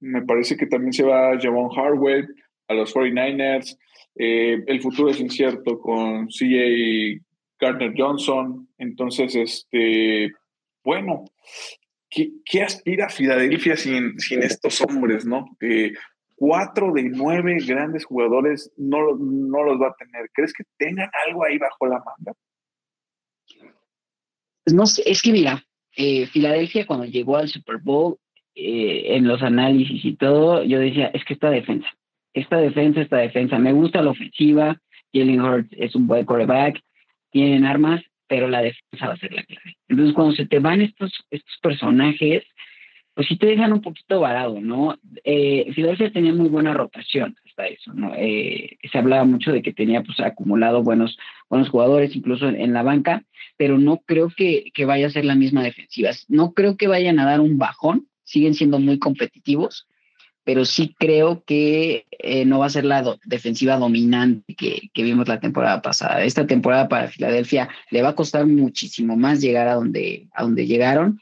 me 0.00 0.22
parece 0.22 0.56
que 0.56 0.66
también 0.66 0.92
se 0.92 1.04
va 1.04 1.38
Javon 1.40 1.70
Harwell 1.76 2.28
a 2.68 2.74
los 2.74 2.94
49ers, 2.94 3.78
eh, 4.16 4.62
el 4.66 4.82
futuro 4.82 5.10
es 5.10 5.20
incierto 5.20 5.78
con 5.78 6.30
C.A. 6.30 7.20
Gardner 7.60 7.94
Johnson, 7.96 8.68
entonces, 8.76 9.36
este, 9.36 10.32
bueno, 10.84 11.24
¿qué, 12.12 12.62
aspira 12.62 13.08
Filadelfia 13.08 13.76
sin, 13.76 14.16
estos 14.42 14.80
hombres, 14.82 15.24
no? 15.24 15.56
Cuatro 16.36 16.92
de 16.92 17.04
nueve 17.04 17.56
grandes 17.66 18.04
jugadores 18.04 18.72
no, 18.76 19.16
no 19.16 19.62
los 19.62 19.80
va 19.80 19.88
a 19.88 19.94
tener. 19.94 20.28
¿Crees 20.32 20.52
que 20.52 20.64
tengan 20.76 21.08
algo 21.26 21.44
ahí 21.44 21.58
bajo 21.58 21.86
la 21.86 21.98
manga? 21.98 22.32
Pues 24.64 24.74
no 24.74 24.86
sé, 24.86 25.02
es 25.06 25.22
que 25.22 25.32
mira, 25.32 25.64
eh, 25.96 26.26
Filadelfia 26.26 26.86
cuando 26.86 27.06
llegó 27.06 27.36
al 27.36 27.48
Super 27.48 27.78
Bowl, 27.78 28.18
eh, 28.54 29.16
en 29.16 29.26
los 29.26 29.42
análisis 29.42 30.04
y 30.04 30.14
todo, 30.14 30.62
yo 30.62 30.78
decía, 30.78 31.06
es 31.14 31.24
que 31.24 31.34
esta 31.34 31.48
defensa, 31.48 31.88
esta 32.34 32.58
defensa, 32.58 33.00
esta 33.00 33.16
defensa, 33.16 33.58
me 33.58 33.72
gusta 33.72 34.02
la 34.02 34.10
ofensiva, 34.10 34.78
Jalen 35.12 35.40
Hurts 35.40 35.70
es 35.72 35.94
un 35.94 36.06
buen 36.06 36.26
quarterback, 36.26 36.78
tienen 37.30 37.64
armas, 37.64 38.02
pero 38.32 38.48
la 38.48 38.62
defensa 38.62 39.08
va 39.08 39.12
a 39.12 39.18
ser 39.18 39.30
la 39.34 39.42
clave. 39.42 39.76
Entonces, 39.88 40.14
cuando 40.14 40.34
se 40.34 40.46
te 40.46 40.58
van 40.58 40.80
estos, 40.80 41.12
estos 41.30 41.54
personajes, 41.60 42.42
pues 43.12 43.28
sí 43.28 43.36
te 43.36 43.44
dejan 43.44 43.74
un 43.74 43.82
poquito 43.82 44.20
varado, 44.20 44.58
¿no? 44.58 44.96
Eh, 45.22 45.70
Filadelfia 45.74 46.10
tenía 46.10 46.32
muy 46.32 46.48
buena 46.48 46.72
rotación 46.72 47.36
hasta 47.46 47.66
eso, 47.66 47.92
¿no? 47.92 48.14
Eh, 48.16 48.78
se 48.90 48.96
hablaba 48.96 49.24
mucho 49.24 49.52
de 49.52 49.60
que 49.60 49.74
tenía 49.74 50.02
pues 50.02 50.18
acumulado 50.20 50.82
buenos, 50.82 51.18
buenos 51.50 51.68
jugadores, 51.68 52.16
incluso 52.16 52.48
en, 52.48 52.72
la 52.72 52.82
banca, 52.82 53.22
pero 53.58 53.76
no 53.76 53.98
creo 53.98 54.30
que, 54.34 54.70
que, 54.72 54.86
vaya 54.86 55.08
a 55.08 55.10
ser 55.10 55.26
la 55.26 55.34
misma 55.34 55.62
defensiva. 55.62 56.08
No 56.28 56.54
creo 56.54 56.78
que 56.78 56.88
vayan 56.88 57.18
a 57.18 57.26
dar 57.26 57.40
un 57.40 57.58
bajón, 57.58 58.06
siguen 58.24 58.54
siendo 58.54 58.78
muy 58.78 58.98
competitivos, 58.98 59.86
pero 60.44 60.64
sí 60.64 60.94
creo 60.98 61.44
que 61.44 62.06
eh, 62.10 62.44
no 62.44 62.58
va 62.58 62.66
a 62.66 62.70
ser 62.70 62.84
la 62.84 63.16
defensiva 63.24 63.76
dominante 63.76 64.54
que, 64.54 64.90
que, 64.92 65.02
vimos 65.02 65.28
la 65.28 65.40
temporada 65.40 65.82
pasada. 65.82 66.24
Esta 66.24 66.46
temporada 66.46 66.88
para 66.88 67.08
Filadelfia 67.08 67.68
le 67.90 68.02
va 68.02 68.10
a 68.10 68.14
costar 68.14 68.46
muchísimo 68.46 69.16
más 69.16 69.40
llegar 69.40 69.68
a 69.68 69.74
donde, 69.74 70.28
a 70.34 70.42
donde 70.42 70.66
llegaron, 70.66 71.20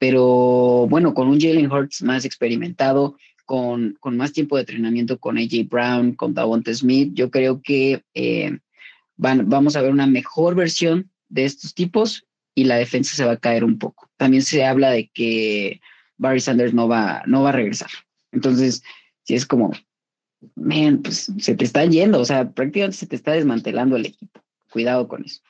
pero 0.00 0.86
bueno, 0.88 1.12
con 1.12 1.28
un 1.28 1.38
Jalen 1.38 1.70
Hurts 1.70 2.02
más 2.02 2.24
experimentado, 2.24 3.16
con, 3.44 3.98
con, 4.00 4.16
más 4.16 4.32
tiempo 4.32 4.56
de 4.56 4.62
entrenamiento 4.62 5.18
con 5.18 5.36
AJ 5.36 5.68
Brown, 5.68 6.14
con 6.14 6.32
Davonte 6.32 6.74
Smith, 6.74 7.10
yo 7.12 7.30
creo 7.30 7.60
que 7.60 8.02
eh, 8.14 8.58
van, 9.16 9.50
vamos 9.50 9.76
a 9.76 9.82
ver 9.82 9.90
una 9.90 10.06
mejor 10.06 10.54
versión 10.54 11.10
de 11.28 11.44
estos 11.44 11.74
tipos 11.74 12.26
y 12.54 12.64
la 12.64 12.76
defensa 12.76 13.14
se 13.14 13.26
va 13.26 13.32
a 13.32 13.36
caer 13.36 13.62
un 13.62 13.78
poco. 13.78 14.08
También 14.16 14.42
se 14.42 14.64
habla 14.64 14.90
de 14.90 15.10
que 15.12 15.80
Barry 16.20 16.40
Sanders 16.40 16.74
no 16.74 16.86
va, 16.86 17.22
no 17.26 17.42
va 17.42 17.48
a 17.48 17.52
regresar. 17.52 17.88
Entonces, 18.30 18.82
si 19.22 19.34
es 19.34 19.46
como, 19.46 19.72
man, 20.54 21.00
pues 21.02 21.32
se 21.38 21.54
te 21.54 21.64
está 21.64 21.84
yendo, 21.86 22.20
o 22.20 22.24
sea, 22.26 22.50
prácticamente 22.50 22.98
se 22.98 23.06
te 23.06 23.16
está 23.16 23.32
desmantelando 23.32 23.96
el 23.96 24.06
equipo. 24.06 24.40
Cuidado 24.70 25.08
con 25.08 25.24
eso. 25.24 25.40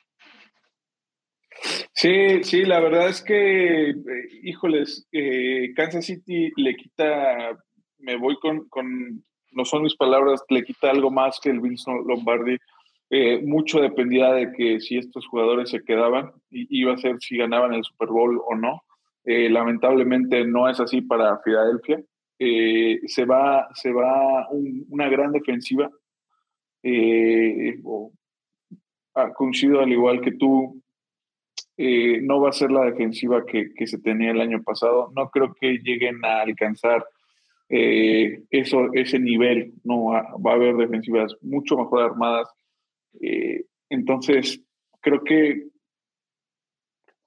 Sí, 1.93 2.41
sí, 2.43 2.63
la 2.63 2.79
verdad 2.79 3.09
es 3.09 3.21
que, 3.21 3.89
eh, 3.89 3.95
híjoles, 4.43 5.07
eh, 5.11 5.73
Kansas 5.75 6.05
City 6.05 6.51
le 6.55 6.75
quita, 6.77 7.57
me 7.99 8.15
voy 8.15 8.37
con, 8.39 8.67
con, 8.69 9.23
no 9.51 9.65
son 9.65 9.83
mis 9.83 9.95
palabras, 9.95 10.41
le 10.49 10.63
quita 10.63 10.89
algo 10.89 11.11
más 11.11 11.37
que 11.43 11.49
el 11.49 11.59
Wilson 11.59 12.07
Lombardi. 12.07 12.57
Eh, 13.09 13.41
mucho 13.43 13.81
dependía 13.81 14.31
de 14.31 14.53
que 14.53 14.79
si 14.79 14.97
estos 14.97 15.27
jugadores 15.27 15.69
se 15.69 15.83
quedaban, 15.83 16.31
iba 16.49 16.93
a 16.93 16.97
ser 16.97 17.17
si 17.19 17.35
ganaban 17.35 17.73
el 17.73 17.83
Super 17.83 18.07
Bowl 18.07 18.41
o 18.47 18.55
no. 18.55 18.81
Eh, 19.23 19.49
lamentablemente 19.49 20.43
no 20.45 20.67
es 20.67 20.79
así 20.79 21.01
para 21.01 21.39
Filadelfia. 21.39 22.01
Eh, 22.39 23.01
se 23.05 23.25
va, 23.25 23.69
se 23.73 23.91
va 23.91 24.47
una 24.49 25.09
gran 25.09 25.31
defensiva. 25.31 25.89
Eh, 26.83 27.79
ah, 29.13 29.31
coincido 29.33 29.81
al 29.81 29.91
igual 29.91 30.21
que 30.21 30.31
tú, 30.31 30.81
no 31.77 32.39
va 32.39 32.49
a 32.49 32.53
ser 32.53 32.71
la 32.71 32.85
defensiva 32.85 33.43
que, 33.43 33.73
que, 33.73 33.87
se 33.87 33.97
tenía 33.99 34.31
el 34.31 34.41
año 34.41 34.61
pasado. 34.63 35.11
No 35.15 35.29
creo 35.29 35.53
que 35.59 35.79
lleguen 35.79 36.23
a 36.23 36.41
alcanzar 36.41 37.03
eso, 37.67 38.93
ese 38.93 39.19
nivel. 39.19 39.73
No 39.83 40.05
va, 40.05 40.51
a 40.51 40.53
haber 40.53 40.75
defensivas 40.75 41.35
mucho 41.41 41.77
mejor 41.77 42.03
armadas. 42.03 42.49
entonces, 43.89 44.63
creo 44.99 45.23
que 45.23 45.67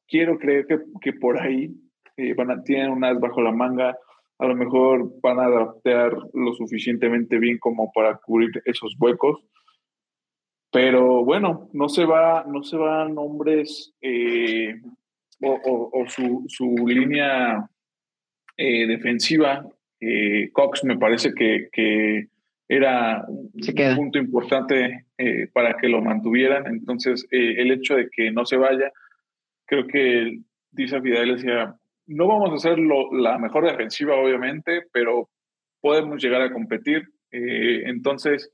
quiero 0.06 0.38
creer 0.38 0.66
que, 0.66 0.78
que 1.00 1.12
por 1.14 1.40
ahí 1.40 1.74
eh, 2.16 2.34
van 2.34 2.50
a, 2.50 2.62
tienen 2.62 2.90
unas 2.90 3.18
bajo 3.18 3.42
la 3.42 3.52
manga, 3.52 3.96
a 4.38 4.46
lo 4.46 4.54
mejor 4.54 5.20
van 5.20 5.38
a 5.40 5.46
adaptar 5.46 6.12
lo 6.32 6.52
suficientemente 6.54 7.38
bien 7.38 7.58
como 7.58 7.90
para 7.92 8.16
cubrir 8.16 8.50
esos 8.64 8.96
huecos. 8.98 9.40
Pero 10.70 11.24
bueno, 11.24 11.68
no 11.72 11.88
se 11.88 12.04
va, 12.04 12.44
no 12.48 12.62
se 12.62 12.76
van 12.76 13.16
hombres 13.16 13.94
eh, 14.00 14.74
o, 15.40 16.04
su, 16.08 16.44
su, 16.48 16.74
línea 16.86 17.68
eh, 18.56 18.86
defensiva. 18.86 19.64
Cox 20.52 20.84
me 20.84 20.98
parece 20.98 21.32
que, 21.32 21.68
que 21.72 22.28
era 22.68 23.24
un 23.28 23.96
punto 23.96 24.18
importante 24.18 25.06
para 25.52 25.76
que 25.76 25.88
lo 25.88 26.02
mantuvieran. 26.02 26.66
Entonces, 26.66 27.26
el 27.30 27.70
hecho 27.70 27.94
de 27.94 28.08
que 28.10 28.32
no 28.32 28.44
se 28.44 28.56
vaya, 28.56 28.92
creo 29.66 29.86
que 29.86 30.40
dice 30.72 31.00
Fidelia 31.00 31.76
no 32.06 32.26
vamos 32.26 32.50
a 32.50 32.54
hacer 32.54 32.78
la 32.78 33.38
mejor 33.38 33.66
defensiva, 33.66 34.16
obviamente, 34.16 34.82
pero 34.92 35.30
podemos 35.80 36.22
llegar 36.22 36.42
a 36.42 36.52
competir. 36.52 37.08
Eh, 37.30 37.82
entonces, 37.86 38.50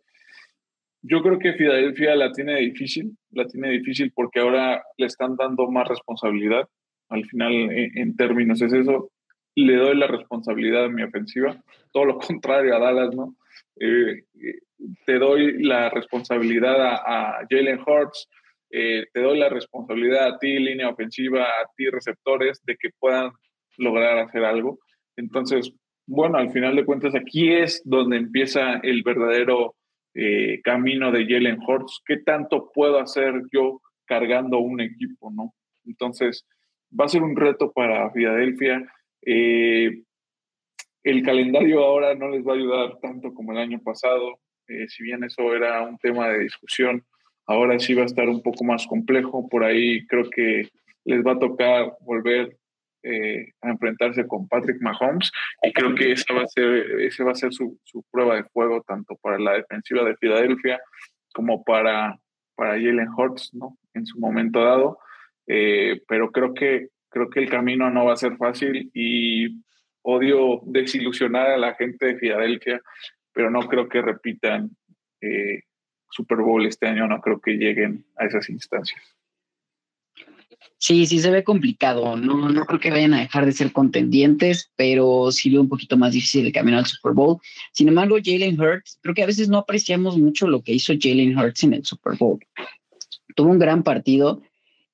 yo 1.02 1.22
creo 1.22 1.39
que 1.39 1.55
Filadelfia 1.55 2.14
la 2.14 2.32
tiene 2.32 2.56
difícil, 2.56 3.16
la 3.31 3.47
tiene 3.47 3.70
difícil 3.70 4.12
porque 4.14 4.40
ahora 4.40 4.82
le 4.97 5.06
están 5.06 5.36
dando 5.36 5.70
más 5.70 5.89
responsabilidad. 5.89 6.68
Al 7.09 7.24
final, 7.27 7.52
en, 7.72 8.16
términos 8.16 8.62
es 8.62 8.72
eso, 8.72 9.10
le 9.56 9.77
doy 9.77 9.97
la 9.97 10.06
responsabilidad 10.06 10.85
a 10.85 10.89
mi 10.89 11.02
ofensiva, 11.02 11.60
todo 11.93 12.05
lo 12.05 12.18
contrario 12.18 12.77
a 12.77 12.78
Dallas, 12.78 13.14
¿no? 13.14 13.36
Eh, 13.81 14.24
eh, 14.43 14.59
te 15.06 15.18
doy 15.18 15.62
la 15.62 15.90
responsabilidad 15.90 16.81
a, 16.81 17.39
a 17.39 17.47
Jalen 17.48 17.81
Hurts, 17.81 18.28
eh, 18.70 19.06
te 19.12 19.20
doy 19.20 19.38
la 19.38 19.48
responsabilidad 19.48 20.28
a 20.28 20.38
ti, 20.38 20.59
línea 20.59 20.88
ofensiva, 20.88 21.42
a 21.42 21.66
ti, 21.76 21.88
receptores, 21.88 22.60
de 22.64 22.76
que 22.76 22.90
puedan 22.98 23.32
lograr 23.76 24.18
hacer 24.18 24.44
algo. 24.44 24.78
Entonces, 25.16 25.72
bueno, 26.06 26.38
al 26.38 26.52
final 26.52 26.76
de 26.76 26.84
cuentas, 26.84 27.14
aquí 27.14 27.52
es 27.52 27.82
donde 27.84 28.16
empieza 28.16 28.74
el 28.82 29.02
verdadero 29.02 29.74
eh, 30.14 30.60
camino 30.62 31.10
de 31.10 31.26
Jalen 31.26 31.59
Hurts. 31.66 32.01
¿Qué 32.05 32.18
tanto 32.18 32.70
puedo 32.72 33.01
hacer 33.01 33.42
yo 33.52 33.80
cargando 34.06 34.59
un 34.59 34.80
equipo, 34.80 35.30
no? 35.32 35.52
Entonces, 35.84 36.47
va 36.98 37.06
a 37.06 37.09
ser 37.09 37.22
un 37.22 37.36
reto 37.36 37.72
para 37.72 38.10
Filadelfia. 38.12 38.84
Eh, 39.22 40.02
el 41.02 41.22
calendario 41.22 41.84
ahora 41.84 42.14
no 42.14 42.28
les 42.28 42.47
va 42.47 42.52
a 42.52 42.56
ayudar 42.56 42.98
tanto 43.01 43.32
como 43.34 43.52
el 43.52 43.59
año 43.59 43.80
pasado. 43.82 44.38
si 44.86 45.02
bien 45.02 45.24
eso 45.24 45.52
era 45.52 45.82
un 45.82 45.98
tema 45.98 46.28
de 46.28 46.40
discusión, 46.40 47.05
Ahora 47.51 47.81
sí 47.81 47.94
va 47.94 48.02
a 48.02 48.06
estar 48.06 48.28
un 48.28 48.43
poco 48.43 48.62
más 48.62 48.86
complejo. 48.86 49.48
Por 49.48 49.64
ahí 49.64 50.06
creo 50.06 50.31
que 50.31 50.68
les 51.05 51.27
va 51.27 51.32
a 51.32 51.39
tocar 51.40 51.94
volver 52.01 52.56
eh, 53.02 53.48
a 53.60 53.70
enfrentarse 53.70 54.24
con 54.28 54.47
Patrick 54.47 54.81
Mahomes 54.81 55.32
y 55.64 55.72
creo 55.72 55.97
que 55.97 56.12
esa 56.12 56.32
va 56.32 56.43
a 56.43 56.47
ser, 56.47 57.10
va 57.27 57.32
a 57.32 57.35
ser 57.35 57.52
su, 57.52 57.77
prueba 58.12 58.36
de 58.36 58.44
fuego 58.44 58.85
tanto 58.86 59.16
para 59.20 59.36
la 59.40 59.55
defensiva 59.55 60.05
de 60.05 60.14
Filadelfia 60.14 60.81
como 61.35 61.64
para, 61.64 62.16
para 62.55 62.74
Jalen 62.74 63.09
Hurts, 63.16 63.52
¿no? 63.55 63.77
En 63.94 64.06
su 64.06 64.20
momento 64.20 64.62
dado. 64.62 64.98
Eh, 65.48 66.02
pero 66.06 66.31
creo 66.31 66.55
que, 66.55 66.90
creo 67.09 67.31
que 67.31 67.40
el 67.40 67.51
camino 67.51 67.90
no 67.90 68.05
va 68.05 68.12
a 68.12 68.16
ser 68.16 68.36
fácil 68.36 68.93
y 68.94 69.60
odio 70.02 70.60
desilusionar 70.66 71.51
a 71.51 71.59
la 71.59 71.74
gente 71.74 72.06
de 72.06 72.16
Filadelfia, 72.16 72.81
pero 73.32 73.51
no 73.51 73.66
creo 73.66 73.89
que 73.89 74.02
repitan 74.02 74.70
eh, 75.20 75.62
Super 76.11 76.39
Bowl 76.39 76.66
este 76.66 76.87
año 76.87 77.07
no 77.07 77.20
creo 77.20 77.41
que 77.41 77.53
lleguen 77.53 78.05
a 78.16 78.27
esas 78.27 78.49
instancias. 78.51 79.01
Sí, 80.78 81.07
sí 81.07 81.19
se 81.19 81.31
ve 81.31 81.45
complicado. 81.45 82.16
No, 82.16 82.49
no 82.49 82.65
creo 82.65 82.81
que 82.81 82.91
vayan 82.91 83.12
a 83.12 83.20
dejar 83.20 83.45
de 83.45 83.53
ser 83.53 83.70
contendientes, 83.70 84.73
pero 84.77 85.31
sí 85.31 85.51
veo 85.51 85.61
un 85.61 85.69
poquito 85.69 85.97
más 85.97 86.12
difícil 86.12 86.47
el 86.47 86.53
camino 86.53 86.78
al 86.78 86.87
Super 86.87 87.12
Bowl. 87.12 87.39
Sin 87.73 87.89
embargo, 87.89 88.16
Jalen 88.23 88.59
Hurts, 88.59 88.99
creo 89.03 89.15
que 89.15 89.23
a 89.23 89.27
veces 89.27 89.49
no 89.51 89.59
apreciamos 89.59 90.16
mucho 90.16 90.49
lo 90.49 90.62
que 90.62 90.73
hizo 90.73 90.95
Jalen 90.99 91.37
Hurts 91.37 91.65
en 91.65 91.74
el 91.74 91.85
Super 91.85 92.16
Bowl. 92.16 92.39
Tuvo 93.37 93.51
un 93.51 93.59
gran 93.59 93.82
partido 93.82 94.43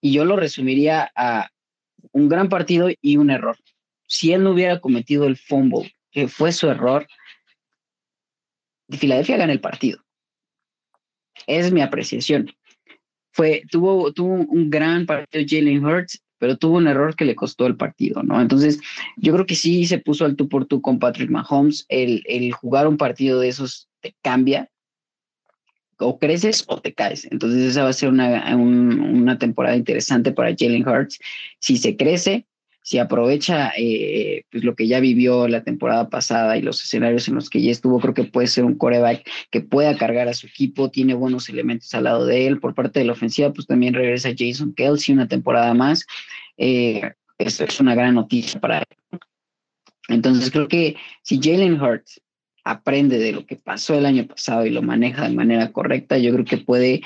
y 0.00 0.12
yo 0.12 0.24
lo 0.24 0.36
resumiría 0.36 1.10
a 1.14 1.50
un 2.12 2.28
gran 2.28 2.48
partido 2.48 2.88
y 3.00 3.16
un 3.16 3.30
error. 3.30 3.56
Si 4.08 4.32
él 4.32 4.42
no 4.42 4.50
hubiera 4.50 4.80
cometido 4.80 5.26
el 5.26 5.36
fumble, 5.36 5.94
que 6.10 6.28
fue 6.28 6.50
su 6.52 6.68
error, 6.68 7.06
Filadelfia 8.88 9.36
gana 9.36 9.52
el 9.52 9.60
partido. 9.60 10.05
Es 11.46 11.72
mi 11.72 11.80
apreciación. 11.80 12.50
Fue, 13.32 13.62
tuvo, 13.70 14.12
tuvo 14.12 14.34
un 14.34 14.70
gran 14.70 15.04
partido 15.06 15.44
Jalen 15.46 15.84
Hurts, 15.84 16.22
pero 16.38 16.56
tuvo 16.56 16.76
un 16.76 16.86
error 16.86 17.14
que 17.14 17.24
le 17.24 17.34
costó 17.34 17.66
el 17.66 17.76
partido, 17.76 18.22
¿no? 18.22 18.40
Entonces, 18.40 18.80
yo 19.16 19.32
creo 19.32 19.46
que 19.46 19.54
sí 19.54 19.86
se 19.86 19.98
puso 19.98 20.24
al 20.24 20.36
tú 20.36 20.48
por 20.48 20.66
tú 20.66 20.80
con 20.80 20.98
Patrick 20.98 21.30
Mahomes. 21.30 21.86
El, 21.88 22.22
el 22.26 22.52
jugar 22.52 22.86
un 22.88 22.96
partido 22.96 23.40
de 23.40 23.48
esos 23.48 23.88
te 24.00 24.14
cambia. 24.22 24.70
O 25.98 26.18
creces 26.18 26.64
o 26.68 26.78
te 26.80 26.92
caes. 26.92 27.26
Entonces, 27.30 27.70
esa 27.70 27.84
va 27.84 27.88
a 27.88 27.94
ser 27.94 28.10
una, 28.10 28.54
una 28.54 29.38
temporada 29.38 29.76
interesante 29.76 30.30
para 30.30 30.54
Jalen 30.56 30.86
Hurts. 30.86 31.18
Si 31.58 31.78
se 31.78 31.96
crece, 31.96 32.46
si 32.86 32.98
aprovecha 32.98 33.72
eh, 33.76 34.44
pues 34.48 34.62
lo 34.62 34.76
que 34.76 34.86
ya 34.86 35.00
vivió 35.00 35.48
la 35.48 35.64
temporada 35.64 36.08
pasada 36.08 36.56
y 36.56 36.62
los 36.62 36.80
escenarios 36.84 37.26
en 37.26 37.34
los 37.34 37.50
que 37.50 37.60
ya 37.60 37.72
estuvo, 37.72 37.98
creo 37.98 38.14
que 38.14 38.22
puede 38.22 38.46
ser 38.46 38.64
un 38.64 38.78
coreback 38.78 39.28
que 39.50 39.60
pueda 39.60 39.96
cargar 39.96 40.28
a 40.28 40.34
su 40.34 40.46
equipo, 40.46 40.88
tiene 40.88 41.14
buenos 41.14 41.48
elementos 41.48 41.92
al 41.94 42.04
lado 42.04 42.24
de 42.26 42.46
él. 42.46 42.60
Por 42.60 42.76
parte 42.76 43.00
de 43.00 43.06
la 43.06 43.14
ofensiva, 43.14 43.52
pues 43.52 43.66
también 43.66 43.92
regresa 43.92 44.30
Jason 44.38 44.72
Kelsey 44.72 45.16
una 45.16 45.26
temporada 45.26 45.74
más. 45.74 46.06
Eh, 46.58 47.10
esto 47.38 47.64
es 47.64 47.80
una 47.80 47.96
gran 47.96 48.14
noticia 48.14 48.60
para 48.60 48.78
él. 48.78 49.18
Entonces 50.06 50.52
creo 50.52 50.68
que 50.68 50.94
si 51.24 51.40
Jalen 51.42 51.82
Hurts 51.82 52.20
aprende 52.62 53.18
de 53.18 53.32
lo 53.32 53.46
que 53.46 53.56
pasó 53.56 53.98
el 53.98 54.06
año 54.06 54.28
pasado 54.28 54.64
y 54.64 54.70
lo 54.70 54.82
maneja 54.82 55.28
de 55.28 55.34
manera 55.34 55.72
correcta, 55.72 56.18
yo 56.18 56.32
creo 56.32 56.44
que 56.44 56.58
puede 56.58 57.02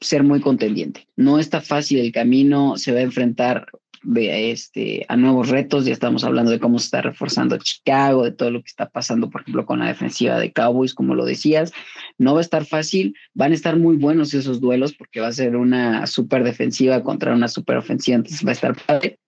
ser 0.00 0.24
muy 0.24 0.40
contendiente. 0.40 1.06
No 1.14 1.38
está 1.38 1.60
fácil 1.60 2.00
el 2.00 2.10
camino, 2.10 2.76
se 2.76 2.90
va 2.90 2.98
a 2.98 3.02
enfrentar 3.02 3.68
este, 4.16 5.04
a 5.08 5.16
nuevos 5.16 5.48
retos. 5.48 5.84
Ya 5.84 5.92
estamos 5.92 6.24
hablando 6.24 6.50
de 6.50 6.60
cómo 6.60 6.78
se 6.78 6.86
está 6.86 7.02
reforzando 7.02 7.58
Chicago, 7.58 8.24
de 8.24 8.32
todo 8.32 8.50
lo 8.50 8.62
que 8.62 8.68
está 8.68 8.88
pasando, 8.88 9.30
por 9.30 9.42
ejemplo, 9.42 9.66
con 9.66 9.80
la 9.80 9.88
defensiva 9.88 10.38
de 10.38 10.52
Cowboys, 10.52 10.94
como 10.94 11.14
lo 11.14 11.24
decías. 11.24 11.72
No 12.18 12.34
va 12.34 12.40
a 12.40 12.42
estar 12.42 12.64
fácil, 12.64 13.14
van 13.34 13.52
a 13.52 13.54
estar 13.54 13.76
muy 13.76 13.96
buenos 13.96 14.34
esos 14.34 14.60
duelos 14.60 14.94
porque 14.94 15.20
va 15.20 15.28
a 15.28 15.32
ser 15.32 15.56
una 15.56 16.06
super 16.06 16.44
defensiva 16.44 17.02
contra 17.02 17.34
una 17.34 17.48
super 17.48 17.76
ofensiva, 17.76 18.16
entonces 18.16 18.44
va 18.44 18.50
a 18.50 18.52
estar 18.52 18.76
padre. 18.86 19.18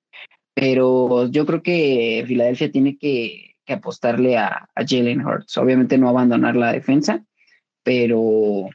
Pero 0.55 1.29
yo 1.31 1.47
creo 1.47 1.63
que 1.63 2.25
Filadelfia 2.27 2.71
tiene 2.71 2.99
que 2.99 3.51
que 3.65 3.75
apostarle 3.75 4.37
a, 4.37 4.69
a 4.75 4.85
Jalen 4.87 5.25
Hurts. 5.25 5.57
Obviamente 5.59 5.99
no 5.99 6.09
abandonar 6.09 6.57
la 6.57 6.73
defensa, 6.73 7.25
pero 7.83 8.69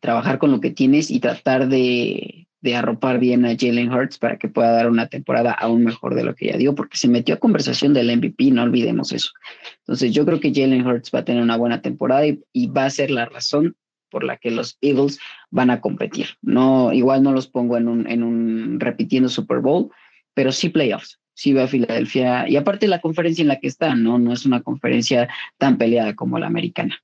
trabajar 0.00 0.38
con 0.38 0.50
lo 0.50 0.60
que 0.60 0.70
tienes 0.70 1.10
y 1.10 1.20
tratar 1.20 1.68
de, 1.68 2.48
de 2.60 2.76
arropar 2.76 3.18
bien 3.18 3.44
a 3.44 3.56
Jalen 3.58 3.92
Hurts 3.92 4.18
para 4.18 4.38
que 4.38 4.48
pueda 4.48 4.72
dar 4.72 4.90
una 4.90 5.06
temporada 5.06 5.52
aún 5.52 5.84
mejor 5.84 6.14
de 6.14 6.24
lo 6.24 6.34
que 6.34 6.48
ya 6.48 6.56
dio, 6.56 6.74
porque 6.74 6.98
se 6.98 7.08
metió 7.08 7.34
a 7.34 7.38
conversación 7.38 7.94
del 7.94 8.14
MVP, 8.16 8.50
no 8.50 8.62
olvidemos 8.62 9.12
eso. 9.12 9.30
Entonces 9.78 10.12
yo 10.12 10.24
creo 10.26 10.40
que 10.40 10.52
Jalen 10.54 10.86
Hurts 10.86 11.10
va 11.14 11.20
a 11.20 11.24
tener 11.24 11.42
una 11.42 11.56
buena 11.56 11.80
temporada 11.80 12.26
y, 12.26 12.66
va 12.68 12.84
a 12.84 12.90
ser 12.90 13.10
la 13.10 13.26
razón 13.26 13.76
por 14.10 14.24
la 14.24 14.36
que 14.36 14.50
los 14.50 14.76
Eagles 14.80 15.18
van 15.50 15.70
a 15.70 15.80
competir. 15.80 16.26
No, 16.42 16.92
igual 16.92 17.22
no 17.22 17.32
los 17.32 17.48
pongo 17.48 17.76
en 17.76 17.88
un, 17.88 18.08
en 18.08 18.22
un 18.22 18.78
repitiendo 18.80 19.28
Super 19.28 19.60
Bowl, 19.60 19.90
pero 20.34 20.52
sí 20.52 20.68
playoffs. 20.68 21.18
Sí 21.34 21.54
va 21.54 21.64
a 21.64 21.68
Filadelfia. 21.68 22.48
Y 22.48 22.56
aparte 22.56 22.86
la 22.86 23.00
conferencia 23.00 23.42
en 23.42 23.48
la 23.48 23.60
que 23.60 23.68
está, 23.68 23.94
¿no? 23.94 24.18
No 24.18 24.32
es 24.32 24.44
una 24.44 24.60
conferencia 24.60 25.28
tan 25.56 25.78
peleada 25.78 26.14
como 26.14 26.38
la 26.38 26.48
americana. 26.48 27.00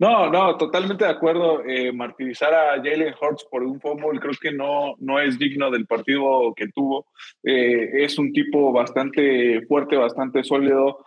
No, 0.00 0.30
no, 0.30 0.56
totalmente 0.56 1.04
de 1.04 1.10
acuerdo. 1.10 1.64
Eh, 1.64 1.92
martirizar 1.92 2.54
a 2.54 2.76
Jalen 2.76 3.14
Hurts 3.20 3.44
por 3.50 3.64
un 3.64 3.80
fútbol 3.80 4.20
creo 4.20 4.34
que 4.40 4.52
no, 4.52 4.94
no 4.98 5.18
es 5.18 5.38
digno 5.38 5.70
del 5.70 5.86
partido 5.86 6.54
que 6.54 6.68
tuvo. 6.68 7.06
Eh, 7.42 8.04
es 8.04 8.16
un 8.16 8.32
tipo 8.32 8.72
bastante 8.72 9.62
fuerte, 9.66 9.96
bastante 9.96 10.44
sólido, 10.44 11.04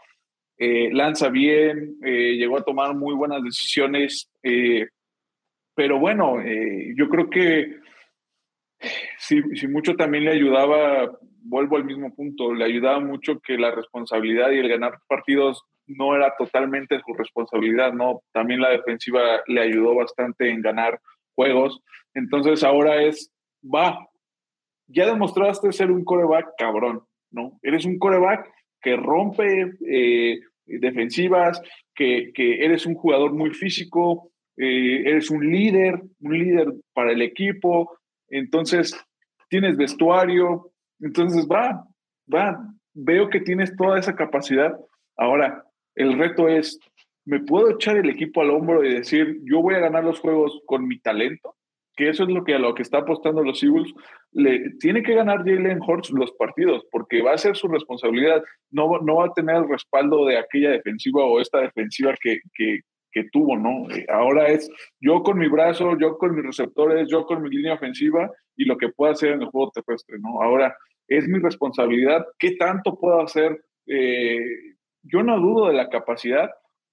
eh, 0.57 0.89
lanza 0.91 1.29
bien, 1.29 1.97
llegó 2.01 2.57
a 2.57 2.63
tomar 2.63 2.93
muy 2.95 3.15
buenas 3.15 3.41
decisiones. 3.43 4.29
pero 5.73 5.99
bueno, 5.99 6.37
yo 6.95 7.09
creo 7.09 7.29
que 7.29 7.77
si, 9.17 9.41
si 9.55 9.67
mucho 9.67 9.95
también 9.95 10.25
le 10.25 10.31
ayudaba, 10.31 11.17
vuelvo 11.43 11.77
al 11.77 11.85
mismo 11.85 12.13
punto, 12.13 12.53
le 12.53 12.65
ayudaba 12.65 12.99
mucho 12.99 13.39
que 13.39 13.57
la 13.57 13.71
responsabilidad 13.71 14.51
y 14.51 14.59
el 14.59 14.69
ganar 14.69 14.99
partidos 15.07 15.63
no 15.97 16.15
era 16.15 16.33
totalmente 16.37 16.99
su 17.05 17.13
responsabilidad, 17.13 17.93
¿no? 17.93 18.21
También 18.31 18.61
la 18.61 18.69
defensiva 18.69 19.41
le 19.47 19.61
ayudó 19.61 19.95
bastante 19.95 20.49
en 20.49 20.61
ganar 20.61 20.99
juegos. 21.35 21.81
Entonces 22.13 22.63
ahora 22.63 23.01
es, 23.03 23.31
va, 23.63 24.07
ya 24.87 25.05
demostraste 25.05 25.71
ser 25.71 25.91
un 25.91 26.03
coreback 26.03 26.53
cabrón, 26.57 27.03
¿no? 27.31 27.59
Eres 27.61 27.85
un 27.85 27.97
coreback 27.97 28.49
que 28.81 28.95
rompe 28.95 29.73
eh, 29.87 30.39
defensivas, 30.65 31.61
que, 31.95 32.31
eres 32.35 32.85
un 32.85 32.95
jugador 32.95 33.33
muy 33.33 33.53
físico, 33.53 34.31
eh, 34.57 35.03
eres 35.05 35.29
un 35.29 35.49
líder, 35.49 36.01
un 36.19 36.37
líder 36.37 36.73
para 36.93 37.11
el 37.11 37.21
equipo, 37.21 37.97
entonces 38.29 38.95
tienes 39.49 39.77
vestuario, 39.77 40.71
entonces 40.99 41.47
va, 41.47 41.85
va, 42.33 42.59
veo 42.93 43.29
que 43.29 43.41
tienes 43.41 43.75
toda 43.75 43.99
esa 43.99 44.15
capacidad. 44.15 44.77
Ahora, 45.17 45.63
el 45.95 46.17
reto 46.17 46.47
es, 46.47 46.79
¿me 47.25 47.39
puedo 47.39 47.71
echar 47.71 47.97
el 47.97 48.09
equipo 48.09 48.41
al 48.41 48.51
hombro 48.51 48.83
y 48.83 48.93
decir, 48.93 49.39
yo 49.43 49.61
voy 49.61 49.75
a 49.75 49.79
ganar 49.79 50.03
los 50.03 50.19
juegos 50.19 50.61
con 50.65 50.87
mi 50.87 50.99
talento? 50.99 51.55
Que 51.95 52.09
eso 52.09 52.23
es 52.23 52.29
lo 52.29 52.43
que 52.43 52.55
a 52.55 52.59
lo 52.59 52.73
que 52.73 52.81
está 52.81 52.99
apostando 52.99 53.43
los 53.43 53.61
Eagles. 53.61 53.93
Le, 54.31 54.71
tiene 54.79 55.03
que 55.03 55.13
ganar 55.13 55.39
Jalen 55.39 55.81
Hurts 55.85 56.09
los 56.11 56.31
partidos 56.33 56.85
porque 56.89 57.21
va 57.21 57.33
a 57.33 57.37
ser 57.37 57.55
su 57.55 57.67
responsabilidad. 57.67 58.41
No, 58.69 58.99
no 58.99 59.17
va 59.17 59.25
a 59.25 59.33
tener 59.33 59.57
el 59.57 59.69
respaldo 59.69 60.25
de 60.25 60.37
aquella 60.37 60.71
defensiva 60.71 61.25
o 61.25 61.41
esta 61.41 61.59
defensiva 61.59 62.15
que, 62.21 62.39
que, 62.53 62.79
que 63.11 63.25
tuvo, 63.31 63.57
¿no? 63.57 63.89
Eh, 63.91 64.05
ahora 64.09 64.47
es 64.47 64.69
yo 65.01 65.21
con 65.21 65.37
mi 65.37 65.49
brazo, 65.49 65.97
yo 65.99 66.17
con 66.17 66.33
mis 66.33 66.45
receptores, 66.45 67.09
yo 67.09 67.25
con 67.25 67.43
mi 67.43 67.49
línea 67.49 67.73
ofensiva 67.73 68.31
y 68.55 68.65
lo 68.65 68.77
que 68.77 68.89
pueda 68.89 69.11
hacer 69.11 69.33
en 69.33 69.41
el 69.41 69.49
juego 69.49 69.71
terrestre, 69.71 70.17
¿no? 70.19 70.41
Ahora 70.41 70.75
es 71.07 71.27
mi 71.27 71.39
responsabilidad. 71.39 72.25
¿Qué 72.39 72.55
tanto 72.55 72.97
puedo 72.97 73.21
hacer? 73.21 73.61
Eh, 73.85 74.70
yo 75.03 75.23
no 75.23 75.39
dudo 75.39 75.67
de 75.67 75.73
la 75.73 75.89
capacidad, 75.89 76.49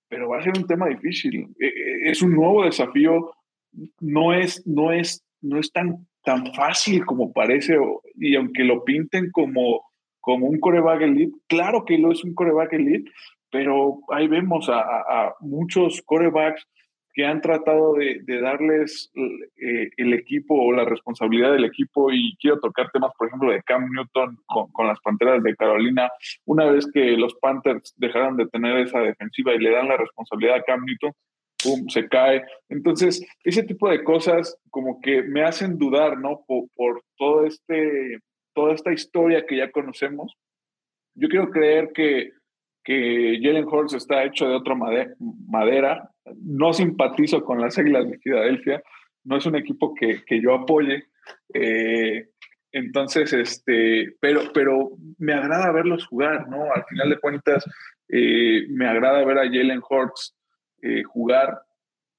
pero 0.08 0.28
va 0.28 0.38
a 0.38 0.42
ser 0.42 0.56
un 0.56 0.66
tema 0.66 0.88
difícil. 0.88 1.54
E, 1.60 1.66
e, 1.66 2.10
es 2.10 2.22
un 2.22 2.34
nuevo 2.34 2.64
desafío, 2.64 3.32
no 4.00 4.32
es, 4.32 4.66
no 4.66 4.92
es, 4.92 5.24
no 5.40 5.58
es 5.58 5.70
tan, 5.72 6.06
tan 6.24 6.52
fácil 6.54 7.04
como 7.04 7.32
parece, 7.32 7.76
y 8.14 8.34
aunque 8.36 8.64
lo 8.64 8.84
pinten 8.84 9.30
como, 9.30 9.82
como 10.20 10.46
un 10.46 10.58
coreback 10.58 11.02
elite, 11.02 11.36
claro 11.46 11.84
que 11.84 11.98
lo 11.98 12.12
es 12.12 12.24
un 12.24 12.34
coreback 12.34 12.72
elite, 12.74 13.10
pero 13.50 14.00
ahí 14.10 14.28
vemos 14.28 14.68
a, 14.68 14.80
a 14.80 15.34
muchos 15.40 16.02
corebacks 16.02 16.66
que 17.18 17.26
han 17.26 17.40
tratado 17.40 17.94
de, 17.94 18.22
darles 18.40 19.10
eh, 19.56 19.90
el 19.96 20.14
equipo 20.14 20.54
o 20.54 20.72
la 20.72 20.84
responsabilidad 20.84 21.50
del 21.50 21.64
equipo 21.64 22.12
y 22.12 22.36
quiero 22.40 22.60
tocar 22.60 22.92
temas, 22.92 23.10
por 23.18 23.26
ejemplo, 23.26 23.50
de 23.50 23.60
Cam 23.64 23.90
Newton 23.90 24.38
con, 24.46 24.86
las 24.86 25.00
Panteras 25.00 25.42
de 25.42 25.56
Carolina. 25.56 26.12
Una 26.44 26.66
vez 26.66 26.88
que 26.94 27.16
los 27.16 27.34
Panthers 27.40 27.92
dejaron 27.96 28.36
de 28.36 28.46
tener 28.46 28.78
esa 28.78 29.00
defensiva 29.00 29.52
y 29.52 29.58
le 29.58 29.72
dan 29.72 29.88
la 29.88 29.96
responsabilidad 29.96 30.58
a 30.58 30.62
Cam 30.62 30.84
Newton, 30.84 31.12
¡pum!, 31.60 31.88
se 31.88 32.08
cae. 32.08 32.44
Entonces, 32.68 33.26
ese 33.42 33.64
tipo 33.64 33.90
de 33.90 34.04
cosas 34.04 34.56
como 34.70 35.00
que 35.00 35.24
me 35.24 35.42
hacen 35.42 35.76
dudar, 35.76 36.18
¿no? 36.18 36.44
Por, 36.46 37.02
todo 37.16 37.46
este, 37.46 38.20
toda 38.54 38.74
esta 38.74 38.92
historia 38.92 39.44
que 39.44 39.56
ya 39.56 39.72
conocemos. 39.72 40.36
Yo 41.16 41.28
quiero 41.28 41.50
creer 41.50 41.90
que 41.92 42.30
que 42.88 43.38
Jalen 43.42 43.66
Hurts 43.66 43.92
está 43.92 44.24
hecho 44.24 44.48
de 44.48 44.54
otra 44.54 44.74
madera. 44.74 46.10
No 46.42 46.72
simpatizo 46.72 47.44
con 47.44 47.60
las 47.60 47.76
Águilas 47.78 48.08
de 48.08 48.16
Filadelfia. 48.16 48.82
No 49.24 49.36
es 49.36 49.44
un 49.44 49.56
equipo 49.56 49.94
que, 49.94 50.24
que 50.24 50.40
yo 50.40 50.54
apoye. 50.54 51.04
Eh, 51.52 52.30
entonces, 52.72 53.30
este, 53.34 54.16
pero, 54.22 54.40
pero 54.54 54.92
me 55.18 55.34
agrada 55.34 55.70
verlos 55.70 56.06
jugar, 56.06 56.48
¿no? 56.48 56.72
Al 56.72 56.82
final 56.86 57.10
de 57.10 57.18
cuentas, 57.18 57.62
eh, 58.08 58.66
me 58.70 58.88
agrada 58.88 59.22
ver 59.22 59.36
a 59.36 59.42
Jalen 59.42 59.82
Hurts 59.86 60.34
eh, 60.80 61.02
jugar. 61.02 61.60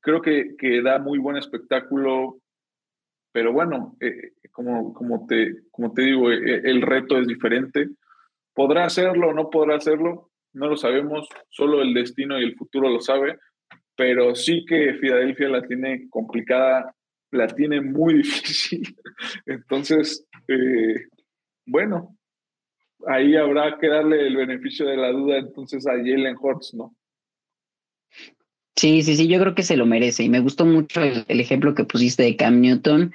Creo 0.01 0.21
que, 0.21 0.55
que, 0.55 0.83
da 0.83 0.99
muy 0.99 1.17
buen 1.17 1.37
espectáculo, 1.37 2.41
pero 3.31 3.51
bueno, 3.51 3.97
como, 4.51 4.93
como, 4.93 5.25
te, 5.25 5.51
como 5.71 5.93
te 5.93 6.03
digo, 6.03 6.29
el 6.29 6.83
reto 6.83 7.17
es 7.17 7.25
diferente. 7.25 7.89
¿Podrá 8.53 8.85
hacerlo 8.85 9.29
o 9.29 9.33
no 9.33 9.49
podrá 9.49 9.75
hacerlo? 9.77 10.28
No 10.53 10.67
lo 10.67 10.77
sabemos, 10.77 11.27
solo 11.49 11.81
el 11.81 11.93
destino 11.93 12.39
y 12.39 12.43
el 12.43 12.55
futuro 12.55 12.89
lo 12.89 12.99
sabe, 12.99 13.37
pero 13.95 14.35
sí 14.35 14.65
que 14.65 14.93
Filadelfia 14.95 15.49
la 15.49 15.61
tiene 15.61 16.07
complicada, 16.09 16.95
la 17.31 17.47
tiene 17.47 17.81
muy 17.81 18.13
difícil. 18.23 18.95
Entonces, 19.45 20.25
eh, 20.47 21.07
bueno, 21.65 22.17
ahí 23.07 23.35
habrá 23.35 23.77
que 23.79 23.87
darle 23.87 24.25
el 24.25 24.35
beneficio 24.35 24.85
de 24.85 24.97
la 24.97 25.11
duda 25.11 25.37
entonces 25.37 25.85
a 25.87 25.91
Jalen 25.91 26.37
Hurts, 26.39 26.73
¿no? 26.73 26.95
Sí, 28.75 29.03
sí, 29.03 29.17
sí, 29.17 29.27
yo 29.27 29.39
creo 29.41 29.55
que 29.55 29.63
se 29.63 29.75
lo 29.75 29.85
merece 29.85 30.23
y 30.23 30.29
me 30.29 30.39
gustó 30.39 30.65
mucho 30.65 31.01
el, 31.01 31.25
ejemplo 31.27 31.75
que 31.75 31.83
pusiste 31.83 32.23
de 32.23 32.37
Cam 32.37 32.61
Newton. 32.61 33.13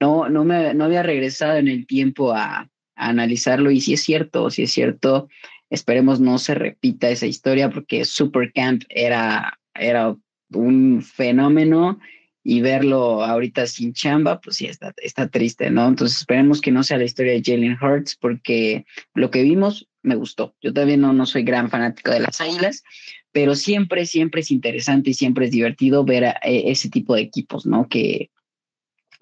No, 0.00 0.28
no, 0.28 0.44
me, 0.44 0.74
no 0.74 0.84
había 0.84 1.02
regresado 1.02 1.56
en 1.56 1.68
el 1.68 1.86
tiempo 1.86 2.34
a, 2.34 2.58
a 2.58 2.68
analizarlo 2.94 3.70
y 3.70 3.80
si 3.80 3.94
es 3.94 4.02
cierto, 4.02 4.50
si 4.50 4.64
es 4.64 4.70
cierto, 4.70 5.28
Esperemos 5.70 6.20
no 6.20 6.38
se 6.38 6.54
repita 6.54 7.10
esa 7.10 7.26
historia 7.26 7.70
porque 7.70 8.04
Supercamp 8.04 8.84
era, 8.88 9.58
era 9.74 10.16
un 10.50 11.02
fenómeno 11.02 11.98
y 12.42 12.62
verlo 12.62 13.22
ahorita 13.22 13.66
sin 13.66 13.92
chamba, 13.92 14.40
pues 14.40 14.56
sí, 14.56 14.66
está, 14.66 14.94
está 15.02 15.28
triste, 15.28 15.70
¿no? 15.70 15.86
Entonces 15.86 16.18
esperemos 16.18 16.60
que 16.60 16.70
no 16.70 16.82
sea 16.82 16.96
la 16.96 17.04
historia 17.04 17.32
de 17.32 17.42
Jalen 17.44 17.76
Hurts 17.80 18.16
porque 18.16 18.86
lo 19.14 19.30
que 19.30 19.42
vimos 19.42 19.88
me 20.02 20.14
gustó. 20.14 20.54
Yo 20.62 20.72
todavía 20.72 20.96
no, 20.96 21.12
no 21.12 21.26
soy 21.26 21.42
gran 21.42 21.68
fanático 21.68 22.10
de 22.10 22.20
las 22.20 22.40
águilas, 22.40 22.84
pero 23.32 23.54
siempre, 23.54 24.06
siempre 24.06 24.40
es 24.40 24.50
interesante 24.50 25.10
y 25.10 25.14
siempre 25.14 25.46
es 25.46 25.50
divertido 25.50 26.04
ver 26.04 26.24
a, 26.24 26.40
e, 26.42 26.70
ese 26.70 26.88
tipo 26.88 27.14
de 27.14 27.22
equipos, 27.22 27.66
¿no? 27.66 27.88
Que, 27.88 28.30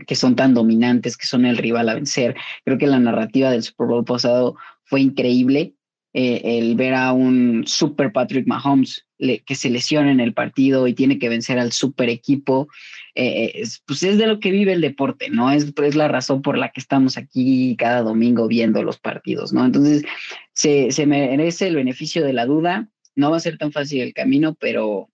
que 0.06 0.14
son 0.14 0.36
tan 0.36 0.54
dominantes, 0.54 1.16
que 1.16 1.26
son 1.26 1.46
el 1.46 1.56
rival 1.56 1.88
a 1.88 1.94
vencer. 1.94 2.36
Creo 2.64 2.78
que 2.78 2.86
la 2.86 2.98
narrativa 2.98 3.50
del 3.50 3.62
Super 3.62 3.88
Bowl 3.88 4.04
pasado 4.04 4.56
fue 4.84 5.00
increíble 5.00 5.74
eh, 6.18 6.58
el 6.58 6.76
ver 6.76 6.94
a 6.94 7.12
un 7.12 7.64
super 7.66 8.10
Patrick 8.10 8.46
Mahomes 8.46 9.04
que 9.18 9.54
se 9.54 9.68
lesiona 9.68 10.10
en 10.10 10.20
el 10.20 10.32
partido 10.32 10.86
y 10.86 10.94
tiene 10.94 11.18
que 11.18 11.28
vencer 11.28 11.58
al 11.58 11.72
super 11.72 12.08
equipo, 12.08 12.68
eh, 13.14 13.62
pues 13.86 14.02
es 14.02 14.16
de 14.16 14.26
lo 14.26 14.40
que 14.40 14.50
vive 14.50 14.72
el 14.72 14.80
deporte, 14.80 15.28
¿no? 15.28 15.50
Es, 15.50 15.74
es 15.76 15.94
la 15.94 16.08
razón 16.08 16.40
por 16.40 16.56
la 16.56 16.70
que 16.70 16.80
estamos 16.80 17.18
aquí 17.18 17.76
cada 17.78 18.00
domingo 18.00 18.48
viendo 18.48 18.82
los 18.82 18.98
partidos, 18.98 19.52
¿no? 19.52 19.66
Entonces, 19.66 20.04
se, 20.54 20.90
se 20.90 21.04
merece 21.04 21.66
el 21.66 21.76
beneficio 21.76 22.24
de 22.24 22.32
la 22.32 22.46
duda, 22.46 22.88
no 23.14 23.30
va 23.30 23.36
a 23.36 23.40
ser 23.40 23.58
tan 23.58 23.70
fácil 23.70 24.00
el 24.00 24.14
camino, 24.14 24.54
pero 24.58 25.10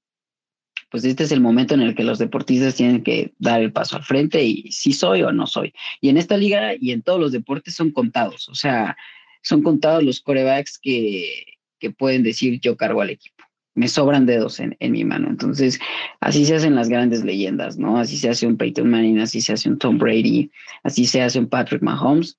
pues 0.89 1.05
este 1.05 1.25
es 1.25 1.33
el 1.33 1.41
momento 1.41 1.75
en 1.75 1.81
el 1.81 1.97
que 1.97 2.05
los 2.05 2.21
deportistas 2.21 2.77
tienen 2.77 3.03
que 3.03 3.33
dar 3.41 3.61
el 3.61 3.73
paso 3.73 3.97
al 3.97 4.05
frente 4.05 4.45
y 4.45 4.71
si 4.71 4.93
soy 4.93 5.25
o 5.25 5.33
no 5.33 5.49
soy. 5.49 5.75
Y 6.01 6.11
en 6.11 6.17
esta 6.17 6.37
liga 6.37 6.75
y 6.79 6.93
en 6.93 7.03
todos 7.03 7.19
los 7.19 7.33
deportes 7.33 7.75
son 7.75 7.91
contados, 7.91 8.49
o 8.49 8.55
sea, 8.55 8.97
son 9.43 9.63
contados 9.63 10.03
los 10.03 10.21
corebacks 10.21 10.79
que, 10.79 11.45
que 11.79 11.91
pueden 11.91 12.23
decir 12.23 12.61
yo 12.61 12.77
cargo 12.77 13.03
al 13.03 13.11
equipo. 13.11 13.45
Me 13.75 13.89
sobran 13.89 14.27
dedos 14.27 14.61
en, 14.61 14.77
en, 14.81 14.93
mi 14.93 15.05
mano. 15.05 15.29
Entonces, 15.29 15.81
así 16.21 16.45
se 16.45 16.57
hacen 16.57 16.75
las 16.75 16.89
grandes 16.89 17.25
leyendas, 17.25 17.79
¿no? 17.79 17.99
Así 17.99 18.17
se 18.17 18.29
hace 18.29 18.47
un 18.47 18.57
Peyton 18.57 18.89
Manning, 18.89 19.19
así 19.19 19.41
se 19.41 19.55
hace 19.55 19.69
un 19.69 19.79
Tom 19.79 19.99
Brady, 19.99 20.51
así 20.83 21.07
se 21.07 21.23
hace 21.23 21.39
un 21.39 21.49
Patrick 21.49 21.83
Mahomes. 21.83 22.39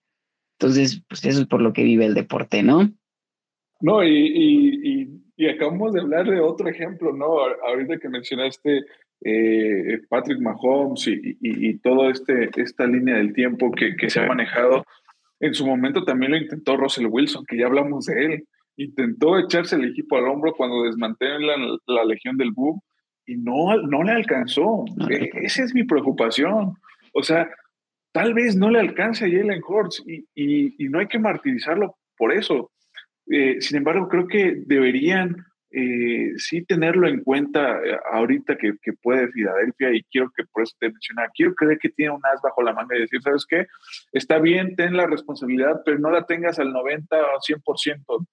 Entonces, 0.60 1.02
pues 1.10 1.26
eso 1.26 1.42
es 1.42 1.48
por 1.48 1.62
lo 1.62 1.74
que 1.74 1.84
vive 1.84 2.06
el 2.06 2.14
deporte, 2.14 2.62
¿no? 2.64 2.90
No, 3.82 4.02
y, 4.04 5.20
y, 5.38 5.48
acabamos 5.50 5.92
de 5.92 6.00
hablar 6.00 6.26
de 6.30 6.40
otro 6.40 6.70
ejemplo, 6.70 7.12
¿no? 7.12 7.38
Ahorita 7.68 7.98
que 7.98 8.08
mencionaste 8.08 8.86
eh, 9.26 10.00
Patrick 10.08 10.40
Mahomes 10.40 11.06
y, 11.08 11.38
y, 11.42 11.78
todo 11.80 12.10
este, 12.10 12.50
esta 12.56 12.88
línea 12.88 13.18
del 13.18 13.34
tiempo 13.34 13.72
que, 13.72 13.98
que, 13.98 14.10
se 14.10 14.22
ha 14.22 14.26
manejado, 14.26 14.86
en 15.44 15.54
su 15.54 15.66
momento 15.66 16.06
también 16.06 16.32
lo 16.32 16.38
intentó 16.38 16.78
Russell 16.78 17.08
Wilson, 17.10 17.46
que 17.46 17.58
ya 17.58 17.66
hablamos 17.66 18.06
de 18.06 18.26
él. 18.26 18.48
Intentó 18.78 19.38
echarse 19.38 19.76
el 19.76 19.90
equipo 19.90 20.16
al 20.16 20.30
hombro 20.30 20.54
cuando 20.54 20.84
desmantelan 20.84 21.62
la, 21.62 21.78
la 21.86 22.06
Legión 22.06 22.38
del 22.38 22.52
Bug 22.52 22.82
y 23.26 23.36
no, 23.36 23.76
no 23.76 24.04
le 24.04 24.14
alcanzó. 24.14 24.86
E, 25.10 25.30
esa 25.42 25.64
es 25.64 25.74
mi 25.74 25.84
preocupación. 25.84 26.76
O 27.14 27.24
sea, 27.24 27.50
tal 28.14 28.34
vez 28.34 28.56
no 28.56 28.70
le 28.70 28.80
alcance 28.80 29.26
a 29.26 29.30
Jalen 29.30 29.62
Hurts 29.68 30.02
y, 30.08 30.26
y, 30.34 30.86
y, 30.86 30.88
no 30.88 31.00
hay 31.00 31.08
que 31.08 31.20
martirizarlo 31.20 31.98
por 32.18 32.32
eso. 32.32 32.72
Eh, 33.30 33.58
sin 33.60 33.78
embargo, 33.78 34.08
creo 34.08 34.28
que 34.28 34.64
deberían 34.66 35.36
eh, 35.74 36.34
sí 36.38 36.64
tenerlo 36.66 37.08
en 37.08 37.24
cuenta 37.24 37.80
eh, 37.84 37.98
ahorita 38.12 38.58
que, 38.58 38.74
que, 38.82 38.94
puede 38.94 39.32
Filadelfia 39.32 39.94
y 39.94 40.04
quiero 40.04 40.32
que 40.36 40.44
por 40.46 40.64
eso 40.64 40.76
te 40.80 40.90
mencionar, 40.90 41.32
quiero 41.34 41.56
creer 41.56 41.80
que 41.80 41.90
tiene 41.90 42.12
un 42.12 42.22
as 42.32 42.42
bajo 42.42 42.62
la 42.62 42.74
manga 42.74 42.96
y 42.96 43.02
decir, 43.02 43.22
¿sabes 43.22 43.46
qué? 43.48 43.68
Está 44.12 44.40
bien, 44.40 44.76
ten 44.76 44.96
la 44.96 45.08
responsabilidad, 45.08 45.82
pero 45.84 46.00
no 46.00 46.12
la 46.12 46.26
tengas 46.26 46.60
al 46.60 46.72
90 46.72 47.18
o 47.18 47.40
100%, 47.40 48.28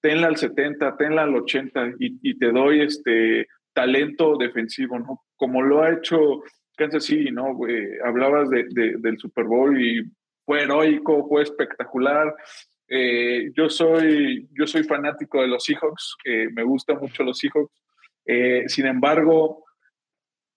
tenla 0.00 0.26
al 0.26 0.36
70, 0.36 0.96
tenla 0.96 1.22
al 1.22 1.34
80 1.34 1.88
y, 1.98 2.18
y 2.22 2.38
te 2.38 2.50
doy 2.50 2.80
este 2.80 3.46
talento 3.72 4.36
defensivo, 4.38 4.98
¿no? 4.98 5.22
Como 5.36 5.62
lo 5.62 5.82
ha 5.82 5.92
hecho 5.92 6.42
Kansas 6.76 7.04
City, 7.04 7.30
¿no? 7.30 7.58
hablabas 8.04 8.48
de, 8.50 8.64
del 8.98 9.18
Super 9.18 9.44
Bowl 9.44 9.80
y 9.80 10.02
fue 10.44 10.62
heroico, 10.62 11.26
fue 11.28 11.42
espectacular. 11.42 12.34
Eh, 12.88 13.50
yo, 13.54 13.68
soy, 13.68 14.48
yo 14.52 14.66
soy 14.66 14.84
fanático 14.84 15.40
de 15.40 15.48
los 15.48 15.64
Seahawks, 15.64 16.16
eh, 16.24 16.48
me 16.52 16.62
gustan 16.62 16.98
mucho 16.98 17.24
los 17.24 17.38
Seahawks. 17.38 17.72
Eh, 18.24 18.64
sin 18.68 18.86
embargo, 18.86 19.64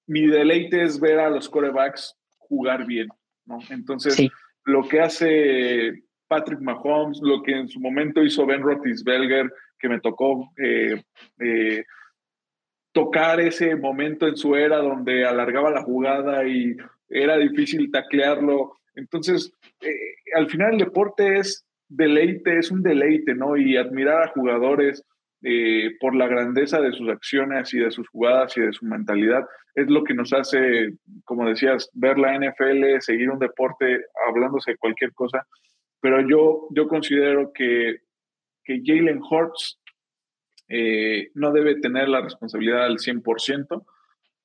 mi 0.08 0.28
deleite 0.28 0.84
es 0.84 1.00
ver 1.00 1.20
a 1.20 1.30
los 1.30 1.50
corebacks 1.50 2.16
jugar 2.38 2.86
bien, 2.86 3.08
¿no? 3.46 3.60
Entonces, 3.70 4.18
lo 4.66 4.88
que 4.88 5.02
hace 5.02 6.04
Patrick 6.28 6.62
Mahomes, 6.62 7.20
lo 7.22 7.42
que 7.42 7.52
en 7.52 7.68
su 7.68 7.80
momento 7.80 8.24
hizo 8.24 8.46
Ben 8.46 8.62
Roethlisberger, 8.62 9.52
que 9.78 9.90
me 9.90 10.00
tocó 10.00 10.52
tocar 12.92 13.40
ese 13.40 13.76
momento 13.76 14.28
en 14.28 14.36
su 14.36 14.56
era 14.56 14.78
donde 14.78 15.26
alargaba 15.26 15.70
la 15.70 15.84
jugada 15.84 16.44
y 16.48 16.76
era 17.08 17.38
difícil 17.38 17.92
taclearlo. 17.92 18.74
Entonces, 18.96 19.54
al 20.36 20.50
final 20.50 20.74
el 20.74 20.80
deporte 20.80 21.38
es 21.38 21.69
deleite, 21.90 22.60
es 22.60 22.72
un 22.72 22.82
deleite, 22.82 23.36
¿no? 23.36 23.58
Y 23.58 23.76
admirar 23.76 24.24
a 24.24 24.32
jugadores 24.32 25.04
eh, 25.42 25.92
por 26.00 26.16
la 26.16 26.28
grandeza 26.28 26.80
de 26.80 26.94
sus 26.94 27.10
acciones 27.10 27.74
y 27.74 27.80
de 27.80 27.92
sus 27.92 28.08
jugadas 28.10 28.56
y 28.58 28.62
de 28.62 28.74
su 28.74 28.86
mentalidad 28.86 29.46
es 29.76 29.90
lo 29.90 30.04
que 30.04 30.14
nos 30.14 30.34
hace, 30.34 30.94
como 31.24 31.48
decías, 31.48 31.90
ver 31.94 32.18
la 32.18 32.38
NFL, 32.38 33.00
seguir 33.00 33.30
un 33.30 33.40
deporte 33.40 34.06
hablándose 34.28 34.72
de 34.72 34.78
cualquier 34.78 35.14
cosa. 35.14 35.46
Pero 36.02 36.22
yo, 36.28 36.68
yo 36.72 36.88
considero 36.88 37.52
que, 37.54 38.00
que 38.64 38.82
Jalen 38.84 39.22
Hurts 39.22 39.80
eh, 40.68 41.30
no 41.34 41.52
debe 41.52 41.80
tener 41.80 42.10
la 42.10 42.22
responsabilidad 42.22 42.86
al 42.86 42.98
100% 42.98 43.86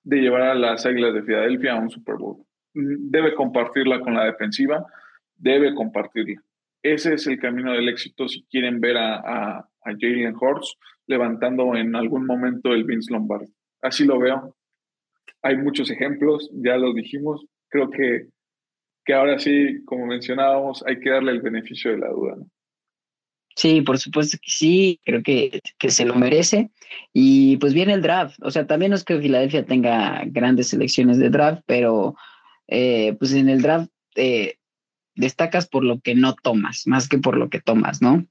de 0.04 0.16
llevar 0.16 0.42
a 0.42 0.54
las 0.54 0.86
Águilas 0.86 1.14
de 1.14 1.22
Filadelfia 1.22 1.72
a 1.72 1.80
un 1.80 1.90
Super 1.90 2.16
Bowl. 2.16 2.44
Mm, 2.74 3.10
debe 3.10 3.34
compartirla 3.34 4.00
con 4.00 4.14
la 4.14 4.24
defensiva, 4.24 4.86
debe 5.36 5.74
compartirla. 5.74 6.42
Ese 6.84 7.14
es 7.14 7.26
el 7.26 7.38
camino 7.38 7.72
del 7.72 7.88
éxito 7.88 8.28
si 8.28 8.44
quieren 8.44 8.78
ver 8.78 8.98
a, 8.98 9.16
a, 9.16 9.58
a 9.58 9.92
Jalen 9.98 10.36
Hurts 10.38 10.76
levantando 11.06 11.74
en 11.74 11.96
algún 11.96 12.26
momento 12.26 12.74
el 12.74 12.84
Vince 12.84 13.10
Lombardi. 13.10 13.50
Así 13.80 14.04
lo 14.04 14.18
veo. 14.18 14.54
Hay 15.42 15.56
muchos 15.56 15.90
ejemplos, 15.90 16.50
ya 16.52 16.76
los 16.76 16.94
dijimos. 16.94 17.46
Creo 17.70 17.90
que, 17.90 18.26
que 19.02 19.14
ahora 19.14 19.38
sí, 19.38 19.82
como 19.86 20.06
mencionábamos, 20.06 20.84
hay 20.86 21.00
que 21.00 21.08
darle 21.08 21.32
el 21.32 21.40
beneficio 21.40 21.90
de 21.90 21.98
la 21.98 22.10
duda. 22.10 22.36
¿no? 22.36 22.46
Sí, 23.56 23.80
por 23.80 23.98
supuesto 23.98 24.36
que 24.42 24.50
sí, 24.50 25.00
creo 25.04 25.22
que, 25.22 25.60
que, 25.78 25.90
se 25.90 26.04
lo 26.04 26.14
merece. 26.16 26.70
Y 27.14 27.56
pues 27.58 27.72
viene 27.72 27.94
el 27.94 28.02
draft, 28.02 28.38
o 28.42 28.50
sea, 28.50 28.66
también 28.66 28.90
no 28.90 28.96
es 28.96 29.04
que 29.04 29.20
Filadelfia 29.20 29.64
tenga 29.64 30.22
grandes 30.26 30.68
selecciones 30.68 31.18
de 31.18 31.30
draft, 31.30 31.62
pero 31.64 32.14
eh, 32.68 33.14
pues 33.18 33.32
en 33.32 33.48
el 33.48 33.62
draft 33.62 33.90
eh, 34.16 34.58
destacas 35.14 35.66
por 35.66 35.84
lo 35.84 36.00
que 36.00 36.14
no 36.14 36.34
tomas, 36.34 36.86
más 36.86 37.08
que 37.08 37.18
por 37.18 37.36
lo 37.36 37.48
que 37.50 37.60
tomas, 37.60 38.02
¿no? 38.02 38.26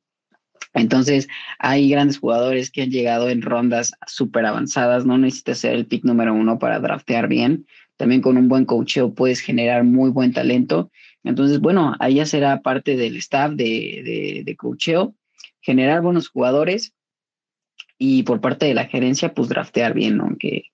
Entonces, 0.74 1.28
hay 1.60 1.90
grandes 1.90 2.18
jugadores 2.18 2.72
que 2.72 2.84
han 2.84 2.90
llegado 2.90 3.30
en 3.30 3.42
rondas 3.42 3.92
súper 4.08 4.46
avanzadas, 4.46 5.06
no 5.06 5.18
necesitas 5.18 5.60
ser 5.60 5.74
el 5.74 5.86
pick 5.86 6.04
número 6.04 6.34
uno 6.34 6.58
para 6.58 6.80
draftear 6.80 7.28
bien. 7.28 7.68
También 7.96 8.22
con 8.22 8.38
un 8.38 8.48
buen 8.48 8.66
coacheo 8.66 9.14
puedes 9.14 9.40
generar 9.40 9.84
muy 9.84 10.10
buen 10.10 10.34
talento 10.34 10.90
entonces, 11.24 11.60
bueno, 11.60 11.96
ahí 12.00 12.16
ya 12.16 12.26
será 12.26 12.62
parte 12.62 12.98
del 12.98 13.16
staff 13.18 13.54
de, 13.54 14.44
de, 14.46 14.56
coacheo, 14.56 15.16
generar 15.62 16.02
buenos 16.02 16.28
jugadores 16.28 16.94
y 17.98 18.24
por 18.24 18.42
parte 18.42 18.66
de 18.66 18.74
la 18.74 18.86
gerencia, 18.86 19.34
pues 19.34 19.48
draftear 19.48 19.94
bien, 19.94 20.18
¿no? 20.18 20.36
Que, 20.38 20.66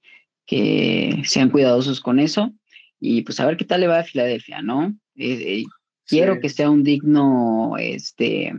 que 0.45 1.21
sean 1.25 1.51
cuidadosos 1.51 2.01
con 2.01 2.19
eso 2.19 2.51
y 2.99 3.21
pues 3.21 3.39
a 3.39 3.45
ver 3.45 3.57
qué 3.57 3.65
tal 3.65 3.81
le 3.81 3.87
va 3.87 3.99
a 3.99 4.03
Filadelfia, 4.03 4.61
¿no? 4.63 4.95
Eh, 5.15 5.61
eh, 5.61 5.65
quiero 6.09 6.39
que 6.39 6.49
sea 6.49 6.69
un 6.69 6.83
digno, 6.83 7.75
este, 7.77 8.53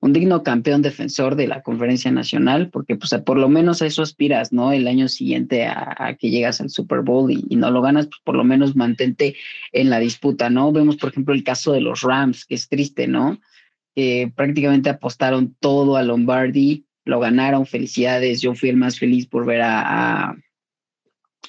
un 0.00 0.12
digno 0.12 0.42
campeón 0.42 0.82
defensor 0.82 1.36
de 1.36 1.46
la 1.46 1.62
conferencia 1.62 2.10
nacional, 2.10 2.68
porque 2.70 2.96
pues 2.96 3.14
por 3.24 3.38
lo 3.38 3.48
menos 3.48 3.80
a 3.80 3.86
eso 3.86 4.02
aspiras, 4.02 4.52
¿no? 4.52 4.72
El 4.72 4.86
año 4.86 5.08
siguiente 5.08 5.66
a, 5.66 6.16
que 6.18 6.30
llegas 6.30 6.60
al 6.60 6.70
Super 6.70 7.00
Bowl 7.00 7.30
y, 7.30 7.56
no 7.56 7.70
lo 7.70 7.80
ganas, 7.80 8.06
pues 8.06 8.20
por 8.24 8.36
lo 8.36 8.44
menos 8.44 8.76
mantente 8.76 9.36
en 9.72 9.88
la 9.88 9.98
disputa, 9.98 10.50
¿no? 10.50 10.70
Vemos, 10.70 10.96
por 10.96 11.10
ejemplo, 11.10 11.34
el 11.34 11.44
caso 11.44 11.72
de 11.72 11.80
los 11.80 12.02
Rams, 12.02 12.44
que 12.44 12.54
es 12.54 12.68
triste, 12.68 13.06
¿no? 13.06 13.40
Que 13.94 14.30
prácticamente 14.34 14.90
apostaron 14.90 15.56
todo 15.60 15.96
a 15.96 16.02
Lombardi, 16.02 16.86
lo 17.04 17.20
ganaron, 17.20 17.66
felicidades, 17.66 18.40
yo 18.42 18.54
fui 18.54 18.68
el 18.68 18.76
más 18.76 18.98
feliz 18.98 19.26
por 19.26 19.46
ver 19.46 19.62
a, 19.62 20.36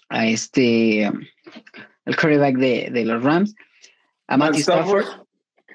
a, 0.10 0.28
este, 0.28 1.04
el 1.04 2.16
quarterback 2.16 2.58
de, 2.58 2.90
de 2.92 3.06
los 3.06 3.22
Rams, 3.22 3.56
a 4.32 4.38
Matthew 4.38 4.62
Stafford. 4.62 5.06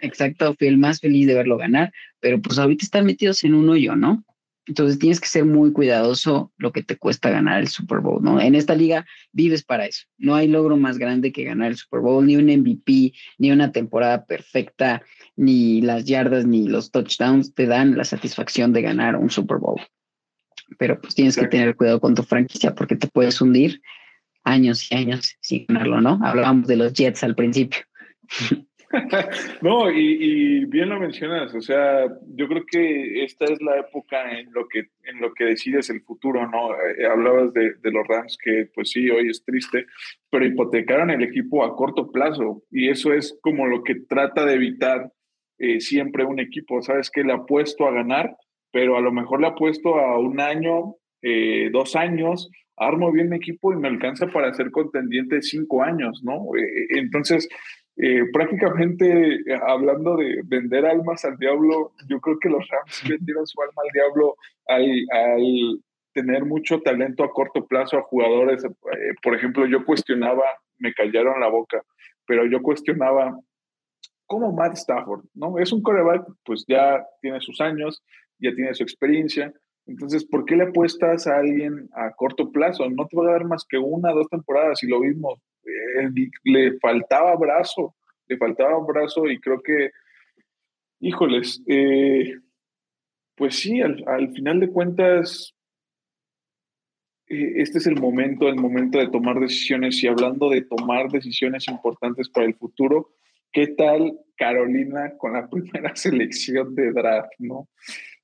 Exacto, 0.00 0.54
fui 0.58 0.68
el 0.68 0.78
más 0.78 1.00
feliz 1.00 1.26
de 1.26 1.34
verlo 1.34 1.56
ganar, 1.56 1.92
pero 2.20 2.40
pues 2.40 2.58
ahorita 2.58 2.84
están 2.84 3.06
metidos 3.06 3.44
en 3.44 3.54
un 3.54 3.68
hoyo, 3.68 3.96
¿no? 3.96 4.24
Entonces 4.66 4.98
tienes 4.98 5.20
que 5.20 5.28
ser 5.28 5.44
muy 5.44 5.72
cuidadoso 5.72 6.52
lo 6.56 6.72
que 6.72 6.82
te 6.82 6.96
cuesta 6.96 7.30
ganar 7.30 7.60
el 7.60 7.68
Super 7.68 8.00
Bowl, 8.00 8.22
¿no? 8.22 8.40
En 8.40 8.54
esta 8.54 8.74
liga 8.74 9.06
vives 9.32 9.62
para 9.62 9.86
eso. 9.86 10.06
No 10.18 10.34
hay 10.34 10.48
logro 10.48 10.76
más 10.76 10.98
grande 10.98 11.32
que 11.32 11.44
ganar 11.44 11.70
el 11.70 11.76
Super 11.76 12.00
Bowl, 12.00 12.26
ni 12.26 12.36
un 12.36 12.46
MVP, 12.46 13.12
ni 13.38 13.52
una 13.52 13.70
temporada 13.70 14.24
perfecta, 14.24 15.02
ni 15.36 15.82
las 15.82 16.04
yardas, 16.04 16.46
ni 16.46 16.66
los 16.66 16.90
touchdowns 16.90 17.54
te 17.54 17.66
dan 17.66 17.96
la 17.96 18.04
satisfacción 18.04 18.72
de 18.72 18.82
ganar 18.82 19.16
un 19.16 19.30
Super 19.30 19.58
Bowl. 19.58 19.80
Pero 20.78 21.00
pues 21.00 21.14
tienes 21.14 21.36
que 21.36 21.46
tener 21.46 21.76
cuidado 21.76 22.00
con 22.00 22.14
tu 22.14 22.22
franquicia 22.22 22.74
porque 22.74 22.96
te 22.96 23.06
puedes 23.06 23.40
hundir 23.40 23.80
años 24.42 24.90
y 24.90 24.96
años 24.96 25.36
sin 25.40 25.66
ganarlo, 25.68 26.00
¿no? 26.00 26.18
Hablábamos 26.24 26.66
de 26.66 26.76
los 26.76 26.92
Jets 26.92 27.22
al 27.22 27.36
principio. 27.36 27.80
no, 29.62 29.90
y, 29.90 30.64
bien 30.66 30.88
lo 30.88 31.00
mencionas, 31.00 31.54
o 31.54 31.60
sea, 31.60 32.06
yo 32.34 32.48
creo 32.48 32.64
que 32.66 33.24
esta 33.24 33.46
es 33.46 33.60
la 33.60 33.78
época 33.78 34.38
en 34.38 34.52
lo 34.52 34.68
que, 34.68 34.88
en 35.04 35.20
lo 35.20 35.32
que 35.34 35.44
decides 35.44 35.90
el 35.90 36.02
futuro, 36.02 36.48
¿no? 36.48 36.72
Eh, 36.74 37.06
hablabas 37.06 37.52
de, 37.52 37.74
los 37.82 38.06
Rams 38.06 38.38
que, 38.42 38.68
pues 38.74 38.90
sí, 38.90 39.10
hoy 39.10 39.28
es 39.28 39.44
triste, 39.44 39.86
pero 40.30 40.46
hipotecaron 40.46 41.10
el 41.10 41.22
equipo 41.22 41.64
a 41.64 41.74
corto 41.74 42.10
plazo 42.10 42.62
y 42.70 42.88
eso 42.88 43.12
es 43.12 43.38
como 43.42 43.66
lo 43.66 43.82
que 43.82 43.96
trata 44.08 44.44
de 44.44 44.54
evitar 44.54 45.12
eh, 45.58 45.80
siempre 45.80 46.24
un 46.24 46.38
equipo, 46.38 46.82
¿sabes? 46.82 47.10
Que 47.10 47.24
le 47.24 47.32
ha 47.32 47.44
puesto 47.44 47.86
a 47.86 47.92
ganar, 47.92 48.36
pero 48.72 48.96
a 48.96 49.00
lo 49.00 49.12
mejor 49.12 49.40
le 49.40 49.48
ha 49.48 49.54
puesto 49.54 49.96
a 49.96 50.18
un 50.18 50.40
año, 50.40 50.96
eh, 51.22 51.70
dos 51.72 51.96
años, 51.96 52.50
armo 52.76 53.10
bien 53.10 53.30
mi 53.30 53.36
equipo 53.36 53.72
y 53.72 53.76
me 53.76 53.88
alcanza 53.88 54.26
para 54.26 54.52
ser 54.52 54.70
contendiente 54.70 55.40
cinco 55.40 55.82
años, 55.82 56.22
¿no? 56.22 56.44
entonces, 56.90 57.48
eh, 57.98 58.24
prácticamente 58.30 59.36
eh, 59.36 59.60
hablando 59.66 60.16
de 60.16 60.42
vender 60.44 60.84
almas 60.84 61.24
al 61.24 61.38
diablo, 61.38 61.92
yo 62.08 62.20
creo 62.20 62.38
que 62.38 62.50
los 62.50 62.68
Rams 62.68 63.02
vendieron 63.08 63.46
su 63.46 63.60
alma 63.62 63.82
al 63.84 63.92
diablo 63.92 64.36
al, 64.66 65.80
tener 66.12 66.46
mucho 66.46 66.80
talento 66.80 67.24
a 67.24 67.32
corto 67.32 67.66
plazo 67.66 67.98
a 67.98 68.02
jugadores. 68.02 68.64
Eh, 68.64 68.68
por 69.22 69.34
ejemplo, 69.34 69.66
yo 69.66 69.84
cuestionaba, 69.84 70.44
me 70.78 70.92
callaron 70.94 71.40
la 71.40 71.48
boca, 71.48 71.82
pero 72.26 72.46
yo 72.46 72.62
cuestionaba 72.62 73.38
cómo 74.26 74.52
Matt 74.52 74.74
Stafford, 74.74 75.24
¿no? 75.34 75.58
Es 75.58 75.72
un 75.72 75.82
coreback, 75.82 76.26
pues 76.44 76.64
ya 76.66 77.04
tiene 77.20 77.40
sus 77.40 77.60
años, 77.60 78.02
ya 78.38 78.54
tiene 78.54 78.74
su 78.74 78.82
experiencia. 78.82 79.52
Entonces, 79.86 80.24
¿por 80.26 80.46
qué 80.46 80.56
le 80.56 80.64
apuestas 80.64 81.26
a 81.26 81.36
alguien 81.36 81.88
a 81.94 82.10
corto 82.12 82.50
plazo? 82.50 82.88
No 82.90 83.06
te 83.06 83.16
va 83.16 83.28
a 83.28 83.32
dar 83.32 83.44
más 83.44 83.64
que 83.68 83.78
una, 83.78 84.12
dos 84.12 84.28
temporadas 84.28 84.82
y 84.82 84.88
lo 84.88 85.00
mismo 85.00 85.38
eh, 85.66 86.30
le 86.44 86.78
faltaba 86.78 87.34
brazo, 87.36 87.94
le 88.28 88.36
faltaba 88.36 88.78
brazo 88.84 89.26
y 89.26 89.38
creo 89.40 89.60
que, 89.62 89.90
híjoles, 91.00 91.62
eh, 91.66 92.34
pues 93.34 93.56
sí, 93.56 93.80
al, 93.80 94.32
final 94.32 94.60
de 94.60 94.68
cuentas, 94.68 95.54
eh, 97.28 97.54
este 97.56 97.78
es 97.78 97.86
el 97.86 98.00
momento, 98.00 98.48
el 98.48 98.56
momento 98.56 98.98
de 98.98 99.08
tomar 99.08 99.38
decisiones. 99.38 100.02
Y 100.02 100.08
hablando 100.08 100.48
de 100.48 100.62
tomar 100.62 101.10
decisiones 101.10 101.68
importantes 101.68 102.30
para 102.30 102.46
el 102.46 102.54
futuro, 102.54 103.10
¿qué 103.52 103.68
tal 103.68 104.18
Carolina 104.36 105.16
con 105.18 105.34
la 105.34 105.48
primera 105.50 105.94
selección 105.94 106.74
de 106.74 106.92
draft, 106.92 107.32
no? 107.38 107.68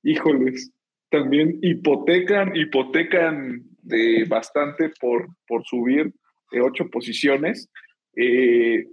Híjoles, 0.01 0.71
también 1.09 1.59
hipotecan, 1.61 2.55
hipotecan 2.55 3.63
de 3.83 4.25
bastante 4.27 4.89
por, 4.99 5.27
por 5.47 5.63
subir 5.63 6.13
ocho 6.51 6.89
posiciones. 6.89 7.69
Eh, 8.15 8.87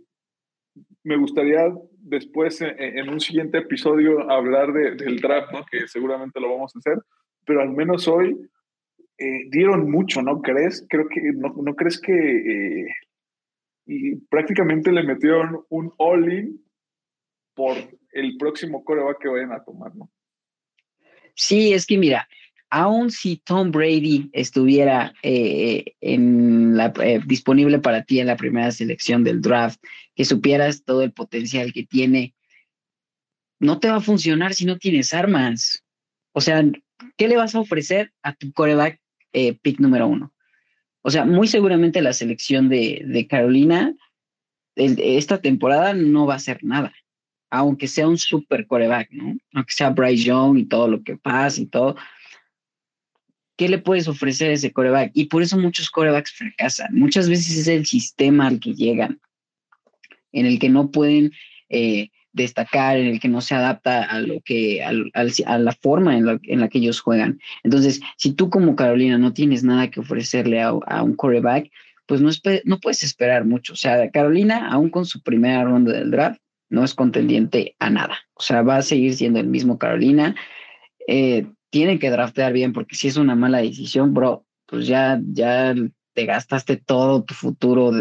me 1.02 1.16
gustaría 1.16 1.72
después, 1.98 2.60
en, 2.60 3.08
un 3.08 3.20
siguiente 3.20 3.58
episodio, 3.58 4.30
hablar 4.30 4.72
del 4.72 5.20
draft, 5.20 5.52
¿no? 5.52 5.64
que 5.70 5.86
seguramente 5.88 6.40
lo 6.40 6.50
vamos 6.50 6.74
a 6.74 6.78
hacer, 6.78 6.98
pero 7.44 7.60
al 7.60 7.70
menos 7.70 8.08
hoy 8.08 8.36
eh, 9.18 9.44
dieron 9.50 9.90
mucho, 9.90 10.22
¿no 10.22 10.40
crees? 10.40 10.86
Creo 10.88 11.08
que, 11.08 11.20
¿no, 11.34 11.54
no 11.62 11.74
crees 11.74 12.00
que 12.00 12.12
eh, 12.12 12.86
y 13.90 14.14
prácticamente 14.16 14.92
le 14.92 15.02
metieron 15.02 15.64
un 15.68 15.92
all-in 15.98 16.64
por 17.54 17.76
el 18.12 18.36
próximo 18.38 18.84
coreback 18.84 19.18
que 19.20 19.28
vayan 19.28 19.52
a 19.52 19.64
tomar, 19.64 19.94
¿no? 19.96 20.08
Sí, 21.34 21.72
es 21.72 21.86
que 21.86 21.98
mira, 21.98 22.28
aun 22.70 23.10
si 23.10 23.36
Tom 23.36 23.72
Brady 23.72 24.30
estuviera 24.32 25.12
eh, 25.22 25.96
eh, 26.00 27.20
disponible 27.26 27.80
para 27.80 28.04
ti 28.04 28.20
en 28.20 28.28
la 28.28 28.36
primera 28.36 28.70
selección 28.70 29.24
del 29.24 29.40
draft, 29.40 29.82
que 30.14 30.24
supieras 30.24 30.84
todo 30.84 31.02
el 31.02 31.12
potencial 31.12 31.72
que 31.72 31.84
tiene, 31.84 32.34
no 33.58 33.80
te 33.80 33.90
va 33.90 33.96
a 33.96 34.00
funcionar 34.00 34.54
si 34.54 34.64
no 34.64 34.78
tienes 34.78 35.12
armas. 35.12 35.84
O 36.32 36.40
sea, 36.40 36.64
¿qué 37.16 37.28
le 37.28 37.36
vas 37.36 37.54
a 37.54 37.60
ofrecer 37.60 38.12
a 38.22 38.32
tu 38.34 38.52
coreback 38.52 39.00
eh, 39.32 39.58
pick 39.60 39.80
número 39.80 40.06
uno? 40.06 40.32
O 41.02 41.10
sea, 41.10 41.24
muy 41.24 41.48
seguramente 41.48 42.00
la 42.02 42.12
selección 42.12 42.68
de, 42.68 43.26
Carolina 43.28 43.94
esta 44.76 45.42
temporada 45.42 45.92
no 45.92 46.26
va 46.26 46.36
a 46.36 46.38
ser 46.38 46.62
nada, 46.62 46.94
aunque 47.50 47.88
sea 47.88 48.08
un 48.08 48.16
super 48.16 48.66
coreback, 48.66 49.10
¿no? 49.10 49.36
Aunque 49.52 49.72
sea 49.72 49.90
Bryce 49.90 50.24
Young 50.24 50.58
y 50.58 50.64
todo 50.64 50.88
lo 50.88 51.02
que 51.02 51.16
pasa 51.16 51.60
y 51.60 51.66
todo 51.66 51.96
¿qué 53.60 53.68
le 53.68 53.76
puedes 53.76 54.08
ofrecer 54.08 54.48
a 54.48 54.54
ese 54.54 54.72
coreback? 54.72 55.10
Y 55.12 55.26
por 55.26 55.42
eso 55.42 55.58
muchos 55.58 55.90
corebacks 55.90 56.32
fracasan. 56.32 56.94
Muchas 56.94 57.28
veces 57.28 57.58
es 57.58 57.68
el 57.68 57.84
sistema 57.84 58.46
al 58.46 58.58
que 58.58 58.72
llegan, 58.72 59.20
en 60.32 60.46
el 60.46 60.58
que 60.58 60.70
no 60.70 60.90
pueden 60.90 61.32
eh, 61.68 62.08
destacar, 62.32 62.96
en 62.96 63.08
el 63.08 63.20
que 63.20 63.28
no 63.28 63.42
se 63.42 63.54
adapta 63.54 64.02
a 64.04 64.18
lo 64.20 64.40
que, 64.40 64.82
a 64.82 65.58
la 65.58 65.72
forma 65.72 66.16
en 66.16 66.24
la, 66.24 66.68
que 66.68 66.78
ellos 66.78 67.02
juegan. 67.02 67.38
Entonces, 67.62 68.00
si 68.16 68.32
tú 68.32 68.48
como 68.48 68.76
Carolina 68.76 69.18
no 69.18 69.34
tienes 69.34 69.62
nada 69.62 69.90
que 69.90 70.00
ofrecerle 70.00 70.62
a, 70.62 71.02
un 71.02 71.14
coreback, 71.14 71.70
pues 72.06 72.22
no, 72.22 72.30
no 72.64 72.80
puedes 72.80 73.02
esperar 73.02 73.44
mucho. 73.44 73.74
O 73.74 73.76
sea, 73.76 74.10
Carolina, 74.10 74.70
aún 74.70 74.88
con 74.88 75.04
su 75.04 75.22
primera 75.22 75.64
ronda 75.64 75.92
del 75.92 76.10
draft, 76.10 76.40
no 76.70 76.82
es 76.82 76.94
contendiente 76.94 77.76
a 77.78 77.90
nada. 77.90 78.20
O 78.32 78.40
sea, 78.40 78.62
va 78.62 78.76
a 78.76 78.82
seguir 78.82 79.12
siendo 79.12 79.38
el 79.38 79.48
mismo 79.48 79.76
Carolina. 79.76 80.34
Eh, 81.06 81.44
tienen 81.70 81.98
que 81.98 82.10
draftear 82.10 82.52
bien, 82.52 82.72
porque 82.72 82.96
si 82.96 83.08
es 83.08 83.16
una 83.16 83.34
mala 83.34 83.58
decisión, 83.58 84.12
bro, 84.12 84.44
pues 84.66 84.86
ya, 84.86 85.20
ya 85.32 85.74
te 86.12 86.26
gastaste 86.26 86.76
todo 86.76 87.24
tu 87.24 87.34
futuro, 87.34 87.92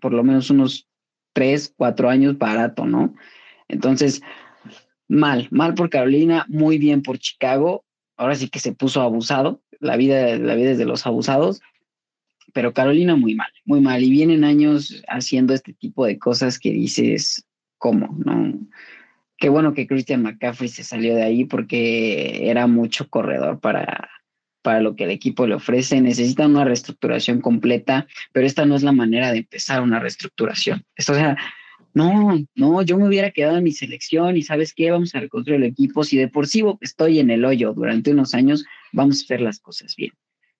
por 0.00 0.12
lo 0.12 0.24
menos 0.24 0.50
unos 0.50 0.88
tres, 1.32 1.72
cuatro 1.76 2.08
años 2.08 2.38
barato, 2.38 2.86
¿no? 2.86 3.14
Entonces, 3.68 4.22
mal, 5.08 5.48
mal 5.50 5.74
por 5.74 5.90
Carolina, 5.90 6.46
muy 6.48 6.78
bien 6.78 7.02
por 7.02 7.18
Chicago. 7.18 7.84
Ahora 8.16 8.34
sí 8.34 8.48
que 8.48 8.58
se 8.58 8.72
puso 8.72 9.00
abusado, 9.00 9.62
la 9.78 9.96
vida, 9.96 10.36
la 10.38 10.54
vida 10.54 10.72
es 10.72 10.78
de 10.78 10.84
los 10.84 11.06
abusados, 11.06 11.60
pero 12.52 12.74
Carolina 12.74 13.16
muy 13.16 13.34
mal, 13.34 13.50
muy 13.64 13.80
mal. 13.80 14.02
Y 14.02 14.10
vienen 14.10 14.44
años 14.44 15.02
haciendo 15.08 15.54
este 15.54 15.72
tipo 15.72 16.04
de 16.04 16.18
cosas 16.18 16.58
que 16.58 16.70
dices, 16.70 17.46
¿cómo? 17.78 18.14
No, 18.24 18.58
Qué 19.40 19.48
bueno 19.48 19.72
que 19.72 19.86
Christian 19.86 20.22
McCaffrey 20.22 20.68
se 20.68 20.84
salió 20.84 21.14
de 21.14 21.22
ahí 21.22 21.46
porque 21.46 22.50
era 22.50 22.66
mucho 22.66 23.08
corredor 23.08 23.58
para, 23.58 24.10
para 24.60 24.82
lo 24.82 24.94
que 24.94 25.04
el 25.04 25.10
equipo 25.10 25.46
le 25.46 25.54
ofrece. 25.54 25.98
Necesitan 26.02 26.50
una 26.50 26.66
reestructuración 26.66 27.40
completa, 27.40 28.06
pero 28.32 28.46
esta 28.46 28.66
no 28.66 28.76
es 28.76 28.82
la 28.82 28.92
manera 28.92 29.32
de 29.32 29.38
empezar 29.38 29.80
una 29.80 29.98
reestructuración. 29.98 30.84
Esto, 30.94 31.12
o 31.12 31.14
sea, 31.14 31.38
no, 31.94 32.38
no, 32.54 32.82
yo 32.82 32.98
me 32.98 33.08
hubiera 33.08 33.30
quedado 33.30 33.56
en 33.56 33.64
mi 33.64 33.72
selección 33.72 34.36
y 34.36 34.42
sabes 34.42 34.74
qué, 34.74 34.90
vamos 34.90 35.14
a 35.14 35.20
reconstruir 35.20 35.62
el 35.62 35.70
equipo. 35.70 36.04
Si 36.04 36.18
de 36.18 36.28
por 36.28 36.46
sí 36.46 36.62
estoy 36.82 37.18
en 37.18 37.30
el 37.30 37.46
hoyo 37.46 37.72
durante 37.72 38.10
unos 38.10 38.34
años, 38.34 38.66
vamos 38.92 39.20
a 39.20 39.24
hacer 39.24 39.40
las 39.40 39.58
cosas 39.58 39.96
bien. 39.96 40.12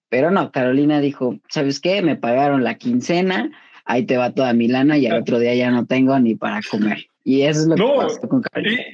Pero 0.08 0.30
no, 0.30 0.52
Carolina 0.52 1.02
dijo, 1.02 1.38
¿sabes 1.50 1.80
qué? 1.80 2.00
Me 2.00 2.16
pagaron 2.16 2.64
la 2.64 2.76
quincena, 2.76 3.50
ahí 3.84 4.06
te 4.06 4.16
va 4.16 4.32
toda 4.32 4.54
mi 4.54 4.68
lana 4.68 4.96
y 4.96 5.06
al 5.06 5.20
otro 5.20 5.38
día 5.38 5.54
ya 5.54 5.70
no 5.70 5.84
tengo 5.84 6.18
ni 6.18 6.34
para 6.34 6.60
comer. 6.62 7.09
Y 7.24 7.42
eso 7.42 7.60
es 7.60 7.66
lo 7.66 7.76
que 7.76 7.96
pasó 7.96 8.28
con 8.28 8.42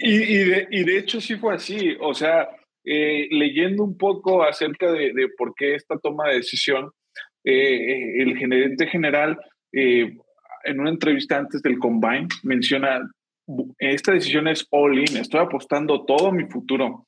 Y, 0.00 0.84
de, 0.84 0.98
hecho 0.98 1.20
sí 1.20 1.36
fue 1.36 1.54
así. 1.54 1.96
O 2.00 2.14
sea, 2.14 2.48
eh, 2.84 3.28
leyendo 3.30 3.84
un 3.84 3.96
poco 3.96 4.42
acerca 4.42 4.92
de, 4.92 5.28
por 5.36 5.54
qué 5.54 5.74
esta 5.74 5.98
toma 5.98 6.28
de 6.28 6.36
decisión, 6.36 6.90
eh, 7.44 8.22
el 8.22 8.36
gerente 8.36 8.86
general 8.88 9.38
eh, 9.72 10.16
en 10.64 10.80
una 10.80 10.90
entrevista 10.90 11.36
antes 11.36 11.62
del 11.62 11.78
Combine 11.78 12.26
menciona, 12.42 13.08
esta 13.78 14.12
decisión 14.12 14.48
es 14.48 14.66
all 14.70 14.98
in, 14.98 15.16
estoy 15.16 15.40
apostando 15.40 16.04
todo 16.04 16.32
mi 16.32 16.46
futuro. 16.46 17.06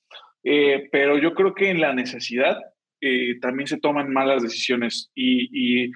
pero 0.92 1.18
yo 1.18 1.34
creo 1.34 1.54
que 1.54 1.70
en 1.70 1.80
la 1.80 1.92
necesidad 1.92 2.56
también 3.40 3.66
se 3.66 3.78
toman 3.78 4.12
malas 4.12 4.42
decisiones 4.42 5.10
y, 5.14 5.86
y 5.86 5.92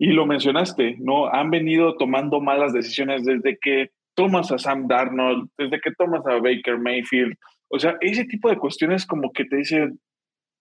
y 0.00 0.06
lo 0.12 0.24
mencionaste, 0.24 0.96
¿no? 0.98 1.26
Han 1.26 1.50
venido 1.50 1.94
tomando 1.98 2.40
malas 2.40 2.72
decisiones 2.72 3.22
desde 3.26 3.58
que 3.60 3.90
tomas 4.14 4.50
a 4.52 4.58
Sam 4.58 4.86
Darnold, 4.86 5.48
desde 5.56 5.80
que 5.80 5.92
tomas 5.92 6.26
a 6.26 6.40
Baker 6.40 6.78
Mayfield. 6.78 7.34
O 7.68 7.78
sea, 7.78 7.96
ese 8.00 8.24
tipo 8.24 8.48
de 8.48 8.58
cuestiones 8.58 9.06
como 9.06 9.32
que 9.32 9.44
te 9.44 9.56
dicen, 9.56 10.00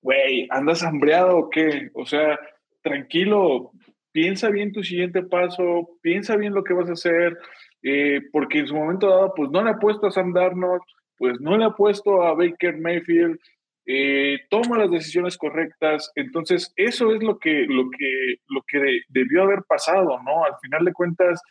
güey, 0.02 0.48
¿andas 0.52 0.84
hambreado 0.84 1.38
o 1.38 1.50
qué? 1.50 1.90
O 1.94 2.06
sea, 2.06 2.40
tranquilo, 2.82 3.72
piensa 4.12 4.50
bien 4.50 4.72
tu 4.72 4.84
siguiente 4.84 5.24
paso, 5.24 5.90
piensa 6.02 6.36
bien 6.36 6.54
lo 6.54 6.64
que 6.64 6.74
vas 6.74 6.90
a 6.90 6.94
hacer, 6.94 7.38
eh, 7.84 8.22
porque 8.32 8.60
en 8.60 8.68
su 8.68 8.76
momento 8.76 9.10
dado, 9.10 9.34
pues 9.36 9.50
no 9.50 9.64
le 9.64 9.72
ha 9.72 9.78
puesto 9.78 10.08
a 10.08 10.12
Sam 10.12 10.34
Darnold, 10.34 10.82
pues 11.18 11.40
no 11.42 11.58
le 11.58 11.66
ha 11.66 11.72
puesto 11.72 12.24
a 12.24 12.34
Baker 12.34 12.78
Mayfield, 12.78 13.40
eh, 13.86 14.42
toma 14.50 14.78
las 14.78 14.92
decisiones 14.92 15.38
correctas. 15.38 16.12
Entonces, 16.16 16.72
eso 16.76 17.14
es 17.14 17.24
lo 17.24 17.40
que, 17.40 17.66
lo 17.68 17.90
que, 17.90 18.36
lo 18.48 18.62
que 18.68 19.02
debió 19.10 19.44
haber 19.44 19.64
pasado, 19.68 20.22
¿no? 20.24 20.46
Al 20.46 20.54
final 20.62 20.86
de 20.86 20.94
cuentas, 20.94 21.42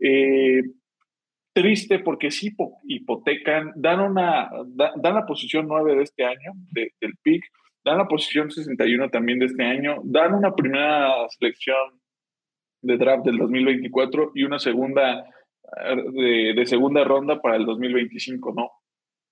eh, 0.00 0.62
triste 1.58 1.98
porque 1.98 2.30
sí 2.30 2.54
hipotecan, 2.84 3.72
dan, 3.74 4.00
una, 4.00 4.48
dan 4.68 5.14
la 5.14 5.26
posición 5.26 5.66
9 5.66 5.96
de 5.96 6.02
este 6.02 6.24
año, 6.24 6.52
del 6.70 7.14
PIC, 7.20 7.44
dan 7.84 7.98
la 7.98 8.06
posición 8.06 8.48
61 8.48 9.10
también 9.10 9.40
de 9.40 9.46
este 9.46 9.64
año, 9.64 9.96
dan 10.04 10.34
una 10.34 10.54
primera 10.54 11.28
selección 11.30 12.00
de 12.80 12.96
draft 12.96 13.24
del 13.24 13.38
2024 13.38 14.32
y 14.36 14.44
una 14.44 14.60
segunda 14.60 15.24
de, 16.12 16.54
de 16.54 16.66
segunda 16.66 17.02
ronda 17.02 17.42
para 17.42 17.56
el 17.56 17.66
2025, 17.66 18.54
¿no? 18.56 18.70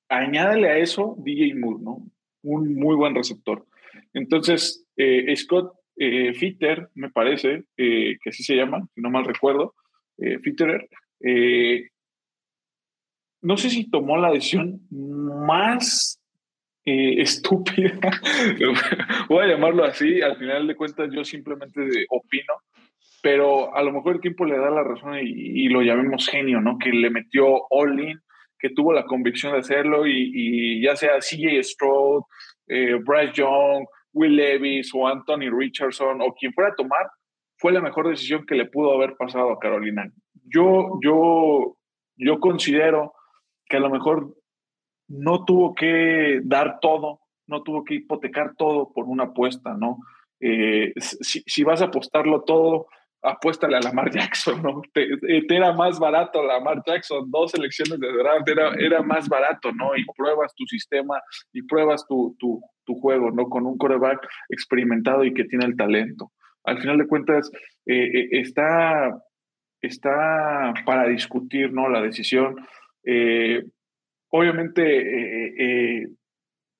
Añádale 0.08 0.68
a 0.68 0.78
eso 0.78 1.14
DJ 1.18 1.54
Moore, 1.54 1.78
¿no? 1.80 1.98
Un 2.42 2.74
muy 2.74 2.96
buen 2.96 3.14
receptor. 3.14 3.66
Entonces, 4.12 4.84
eh, 4.96 5.34
Scott 5.36 5.74
eh, 5.96 6.34
Fitter, 6.34 6.88
me 6.94 7.10
parece, 7.10 7.64
eh, 7.76 8.16
que 8.20 8.30
así 8.30 8.42
se 8.42 8.56
llama, 8.56 8.86
si 8.94 9.00
no 9.00 9.10
mal 9.10 9.24
recuerdo, 9.24 9.74
eh, 10.18 10.38
Fitterer, 10.40 10.88
eh, 11.20 11.88
no 13.42 13.56
sé 13.56 13.70
si 13.70 13.90
tomó 13.90 14.16
la 14.16 14.30
decisión 14.30 14.80
más 14.90 16.20
eh, 16.84 17.20
estúpida, 17.22 17.98
voy 19.28 19.44
a 19.44 19.48
llamarlo 19.48 19.84
así, 19.84 20.20
al 20.22 20.36
final 20.36 20.66
de 20.66 20.76
cuentas 20.76 21.08
yo 21.12 21.24
simplemente 21.24 21.80
opino, 22.10 22.54
pero 23.22 23.74
a 23.74 23.82
lo 23.82 23.92
mejor 23.92 24.14
el 24.16 24.20
tiempo 24.20 24.44
le 24.44 24.56
da 24.56 24.70
la 24.70 24.84
razón 24.84 25.18
y, 25.20 25.68
lo 25.68 25.82
llamemos 25.82 26.28
genio, 26.28 26.60
¿no? 26.60 26.78
Que 26.78 26.90
le 26.90 27.10
metió 27.10 27.66
all 27.70 27.98
in, 27.98 28.20
que 28.58 28.70
tuvo 28.70 28.92
la 28.92 29.04
convicción 29.04 29.52
de 29.52 29.58
hacerlo 29.58 30.06
y, 30.06 30.80
ya 30.82 30.94
sea 30.94 31.18
CJ 31.18 31.62
Stroud, 31.62 32.22
eh, 32.68 32.94
Bryce 33.04 33.32
Young, 33.34 33.84
Will 34.12 34.36
Levis 34.36 34.90
o 34.94 35.06
Anthony 35.08 35.50
Richardson 35.50 36.20
o 36.22 36.32
quien 36.34 36.52
fuera 36.52 36.70
a 36.70 36.74
tomar, 36.74 37.10
fue 37.58 37.72
la 37.72 37.80
mejor 37.80 38.08
decisión 38.08 38.46
que 38.46 38.54
le 38.54 38.66
pudo 38.66 38.94
haber 38.94 39.16
pasado 39.16 39.50
a 39.50 39.58
Carolina. 39.58 40.10
Yo, 40.44 40.98
yo, 41.02 41.76
yo 42.16 42.38
considero 42.38 43.12
que 43.68 43.76
a 43.76 43.80
lo 43.80 43.90
mejor 43.90 44.34
no 45.08 45.44
tuvo 45.44 45.74
que 45.74 46.40
dar 46.44 46.78
todo, 46.80 47.20
no 47.46 47.62
tuvo 47.62 47.84
que 47.84 47.94
hipotecar 47.94 48.54
todo 48.56 48.92
por 48.92 49.06
una 49.06 49.24
apuesta, 49.24 49.74
¿no? 49.74 49.98
Eh, 50.40 50.92
si, 50.98 51.64
vas 51.64 51.80
a 51.80 51.86
apostarlo 51.86 52.42
todo, 52.42 52.88
apuéstale 53.22 53.76
a 53.76 53.80
Lamar 53.80 54.10
Jackson, 54.12 54.62
¿no? 54.62 54.82
Te, 54.92 55.06
era 55.48 55.72
más 55.72 55.98
barato 55.98 56.42
Lamar 56.42 56.82
Jackson, 56.86 57.30
dos 57.30 57.54
elecciones 57.54 57.98
de 58.00 58.12
draft, 58.12 58.48
era, 58.48 59.02
más 59.02 59.28
barato, 59.28 59.72
¿no? 59.72 59.96
Y 59.96 60.04
pruebas 60.16 60.54
tu 60.54 60.64
sistema 60.66 61.20
y 61.52 61.62
pruebas 61.62 62.06
tu, 62.06 62.36
tu, 62.38 62.60
juego, 63.00 63.30
¿no? 63.30 63.48
Con 63.48 63.66
un 63.66 63.76
coreback 63.76 64.26
experimentado 64.48 65.24
y 65.24 65.34
que 65.34 65.44
tiene 65.44 65.66
el 65.66 65.76
talento. 65.76 66.30
Al 66.64 66.80
final 66.80 66.98
de 66.98 67.06
cuentas, 67.06 67.50
eh, 67.86 68.10
eh, 68.14 68.28
está, 68.30 69.16
está 69.80 70.74
para 70.84 71.08
discutir, 71.08 71.72
¿no? 71.72 71.88
La 71.88 72.00
decisión. 72.00 72.56
Eh, 73.06 73.64
obviamente, 74.30 76.02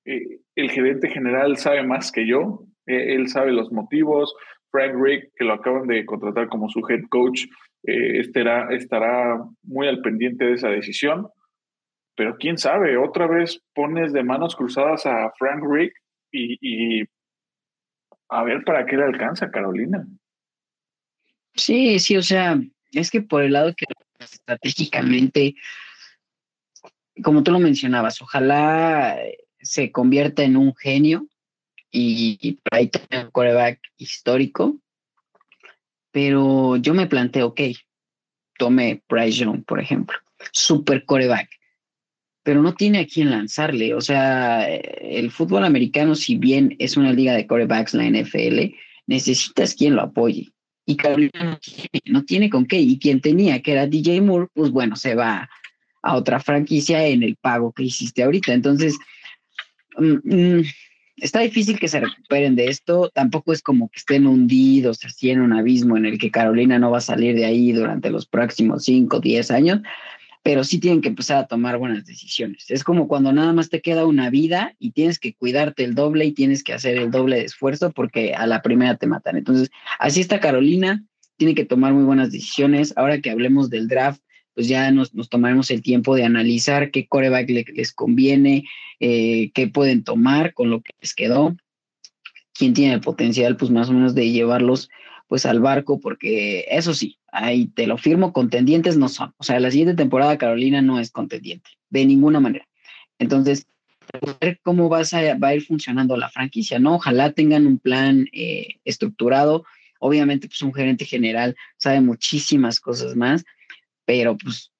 el 0.05 0.71
gerente 0.71 1.09
general 1.09 1.57
sabe 1.57 1.81
más 1.83 2.11
que 2.11 2.27
yo, 2.27 2.65
él 2.85 3.27
sabe 3.27 3.51
los 3.51 3.71
motivos, 3.71 4.33
Frank 4.71 4.93
Rick, 4.95 5.31
que 5.35 5.45
lo 5.45 5.53
acaban 5.53 5.87
de 5.87 6.05
contratar 6.05 6.49
como 6.49 6.69
su 6.69 6.79
head 6.87 7.03
coach, 7.09 7.45
eh, 7.83 8.19
estará, 8.19 8.73
estará 8.73 9.43
muy 9.63 9.87
al 9.87 10.01
pendiente 10.01 10.45
de 10.45 10.53
esa 10.53 10.69
decisión. 10.69 11.27
Pero 12.15 12.35
quién 12.37 12.57
sabe, 12.57 12.97
otra 12.97 13.27
vez 13.27 13.63
pones 13.73 14.11
de 14.11 14.23
manos 14.23 14.55
cruzadas 14.55 15.05
a 15.05 15.31
Frank 15.37 15.63
Rick 15.69 15.93
y, 16.31 17.03
a 18.29 18.43
ver 18.43 18.63
para 18.65 18.85
qué 18.85 18.97
le 18.97 19.03
alcanza 19.03 19.51
Carolina. 19.51 20.05
Sí, 21.55 21.99
sí, 21.99 22.17
o 22.17 22.21
sea, 22.21 22.59
es 22.91 23.09
que 23.09 23.21
por 23.21 23.43
el 23.43 23.53
lado 23.53 23.73
que 23.75 23.85
estratégicamente, 24.19 25.55
como 27.23 27.43
tú 27.43 27.51
lo 27.51 27.59
mencionabas, 27.59 28.21
ojalá 28.21 29.17
se 29.59 29.91
convierta 29.91 30.43
en 30.43 30.57
un 30.57 30.75
genio 30.75 31.27
y, 31.91 32.59
por 32.63 32.77
ahí 32.77 32.87
tiene 32.87 33.25
un 33.25 33.31
coreback 33.31 33.79
histórico, 33.97 34.77
pero 36.11 36.77
yo 36.77 36.93
me 36.93 37.07
planteo, 37.07 37.47
ok, 37.47 37.61
tome 38.57 39.03
Bryce 39.09 39.39
Young, 39.45 39.63
por 39.63 39.79
ejemplo, 39.79 40.17
super 40.51 41.05
coreback, 41.05 41.49
pero 42.43 42.61
no 42.61 42.73
tiene 42.75 42.99
a 42.99 43.07
quién 43.07 43.29
lanzarle. 43.29 43.93
O 43.93 44.01
sea, 44.01 44.67
el 44.67 45.31
fútbol 45.31 45.65
americano, 45.65 46.15
si 46.15 46.37
bien 46.37 46.75
es 46.79 46.97
una 46.97 47.11
liga 47.11 47.33
de 47.33 47.45
corebacks, 47.45 47.93
la 47.93 48.09
NFL, 48.09 48.73
necesitas 49.05 49.75
quien 49.75 49.95
lo 49.95 50.03
apoye. 50.03 50.51
Y 50.85 50.95
Carolina 50.95 51.43
no 51.43 51.57
tiene, 51.57 52.01
no 52.05 52.23
tiene 52.23 52.49
con 52.49 52.65
qué. 52.65 52.79
Y 52.79 52.99
quien 52.99 53.19
tenía, 53.19 53.61
que 53.61 53.73
era 53.73 53.87
DJ 53.87 54.21
Moore, 54.21 54.47
pues 54.53 54.71
bueno, 54.71 54.95
se 54.95 55.15
va 55.15 55.49
a 56.07 56.15
otra 56.15 56.39
franquicia 56.39 57.05
en 57.05 57.21
el 57.21 57.35
pago 57.35 57.73
que 57.73 57.83
hiciste 57.83 58.23
ahorita. 58.23 58.53
Entonces, 58.53 58.97
mm, 59.97 60.19
mm, 60.23 60.63
está 61.17 61.41
difícil 61.41 61.77
que 61.77 61.89
se 61.89 61.99
recuperen 61.99 62.55
de 62.55 62.67
esto. 62.67 63.11
Tampoco 63.13 63.51
es 63.51 63.61
como 63.61 63.89
que 63.89 63.99
estén 63.99 64.25
hundidos 64.25 65.03
así 65.03 65.31
en 65.31 65.41
un 65.41 65.51
abismo 65.51 65.97
en 65.97 66.05
el 66.05 66.17
que 66.17 66.31
Carolina 66.31 66.79
no 66.79 66.91
va 66.91 66.99
a 66.99 67.01
salir 67.01 67.35
de 67.35 67.43
ahí 67.43 67.73
durante 67.73 68.09
los 68.09 68.25
próximos 68.25 68.85
5, 68.85 69.19
10 69.19 69.51
años, 69.51 69.81
pero 70.43 70.63
sí 70.63 70.79
tienen 70.79 71.01
que 71.01 71.09
empezar 71.09 71.39
a 71.39 71.47
tomar 71.47 71.77
buenas 71.77 72.05
decisiones. 72.05 72.71
Es 72.71 72.85
como 72.85 73.09
cuando 73.09 73.33
nada 73.33 73.51
más 73.51 73.69
te 73.69 73.81
queda 73.81 74.05
una 74.05 74.29
vida 74.29 74.75
y 74.79 74.91
tienes 74.91 75.19
que 75.19 75.33
cuidarte 75.33 75.83
el 75.83 75.93
doble 75.93 76.23
y 76.23 76.31
tienes 76.31 76.63
que 76.63 76.71
hacer 76.71 76.95
el 76.95 77.11
doble 77.11 77.35
de 77.35 77.43
esfuerzo 77.43 77.91
porque 77.91 78.33
a 78.33 78.47
la 78.47 78.61
primera 78.61 78.95
te 78.95 79.07
matan. 79.07 79.35
Entonces, 79.35 79.71
así 79.99 80.21
está 80.21 80.39
Carolina, 80.39 81.03
tiene 81.35 81.53
que 81.53 81.65
tomar 81.65 81.91
muy 81.91 82.05
buenas 82.05 82.31
decisiones. 82.31 82.93
Ahora 82.95 83.19
que 83.19 83.29
hablemos 83.29 83.69
del 83.69 83.89
draft, 83.89 84.21
pues 84.57 84.67
ya 84.67 84.89
nos, 84.89 85.11
tomaremos 85.29 85.69
el 85.69 85.83
tiempo 85.83 86.15
de 86.15 86.23
analizar 86.23 86.89
qué 86.89 87.05
coreback 87.05 87.47
les 87.47 87.91
conviene, 87.91 88.63
eh, 88.99 89.51
qué 89.53 89.67
pueden 89.67 90.03
tomar 90.03 90.55
con 90.55 90.71
lo 90.71 90.81
que 90.81 90.93
les 90.99 91.13
quedó, 91.13 91.55
quién 92.55 92.73
tiene 92.73 92.95
el 92.95 93.01
potencial, 93.01 93.55
pues 93.55 93.69
más 93.69 93.87
o 93.89 93.93
menos 93.93 94.15
de 94.15 94.31
llevarlos 94.31 94.89
pues 95.27 95.45
al 95.45 95.59
barco, 95.59 95.99
porque 95.99 96.65
eso 96.71 96.95
sí, 96.95 97.19
ahí 97.31 97.67
te 97.67 97.85
lo 97.85 97.99
firmo, 97.99 98.33
contendientes 98.33 98.97
no 98.97 99.09
son. 99.09 99.35
O 99.37 99.43
sea, 99.43 99.59
la 99.59 99.69
siguiente 99.69 99.93
temporada 99.93 100.39
Carolina 100.39 100.81
no 100.81 100.99
es 100.99 101.11
contendiente, 101.11 101.69
de 101.91 102.07
ninguna 102.07 102.39
manera. 102.39 102.67
Entonces, 103.19 103.67
ver 104.41 104.59
cómo 104.63 104.89
vas 104.89 105.13
a, 105.13 105.37
va 105.37 105.49
a 105.49 105.55
ir 105.55 105.61
funcionando 105.61 106.17
la 106.17 106.29
franquicia, 106.29 106.79
¿no? 106.79 106.95
Ojalá 106.95 107.31
tengan 107.31 107.67
un 107.67 107.77
plan 107.77 108.27
eh, 108.31 108.79
estructurado. 108.85 109.65
Obviamente, 109.99 110.47
pues 110.47 110.63
un 110.63 110.73
gerente 110.73 111.05
general 111.05 111.55
sabe 111.77 112.01
muchísimas 112.01 112.79
cosas 112.79 113.15
más, 113.15 113.45
pero 114.07 114.37
pues 114.37 114.71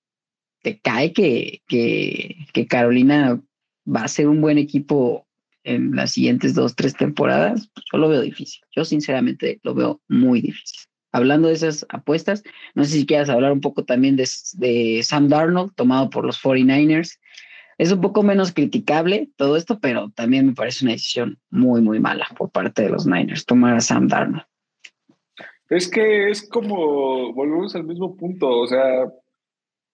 te 0.64 0.80
cae 0.80 1.12
que, 1.12 1.62
que, 1.68 2.68
Carolina 2.68 3.40
va 3.86 4.02
a 4.04 4.08
ser 4.08 4.30
un 4.30 4.42
buen 4.42 4.58
equipo 4.58 5.28
en 5.64 5.96
las 5.96 6.12
siguientes 6.14 6.56
dos, 6.56 6.76
tres 6.76 6.96
temporadas, 6.96 7.70
pues 7.74 7.86
yo 7.92 8.00
lo 8.00 8.08
veo 8.08 8.22
difícil. 8.22 8.62
Yo 8.74 8.86
sinceramente 8.86 9.60
lo 9.64 9.76
veo 9.76 10.02
muy 10.08 10.40
difícil. 10.40 10.80
Hablando 11.12 11.50
de 11.50 11.56
esas 11.56 11.86
apuestas, 11.90 12.42
no 12.74 12.86
sé 12.86 12.92
si 12.92 13.06
quieras 13.06 13.30
hablar 13.30 13.52
un 13.52 13.60
poco 13.60 13.84
también 13.84 14.16
de, 14.16 14.28
de 14.54 15.02
Sam 15.04 15.28
Darnold, 15.28 15.76
tomado 15.76 16.10
por 16.10 16.26
los 16.26 16.42
49ers. 16.42 17.20
Es 17.78 17.92
un 17.92 18.00
poco 18.00 18.24
menos 18.24 18.54
criticable 18.54 19.30
todo 19.36 19.58
esto, 19.58 19.80
pero 19.80 20.10
también 20.16 20.48
me 20.48 20.54
parece 20.54 20.86
una 20.86 20.94
decisión 20.94 21.38
muy, 21.50 21.82
muy 21.82 22.00
mala 22.00 22.28
por 22.38 22.50
parte 22.50 22.84
de 22.84 22.90
los 22.90 23.06
Niners, 23.06 23.46
tomar 23.46 23.76
a 23.76 23.82
Sam 23.82 24.08
Darnold. 24.08 24.46
Es 25.70 25.90
que 25.90 26.30
es 26.30 26.48
como, 26.48 27.34
volvemos 27.34 27.76
al 27.76 27.84
mismo 27.84 28.16
punto, 28.16 28.48
o 28.48 28.68
sea, 28.68 29.12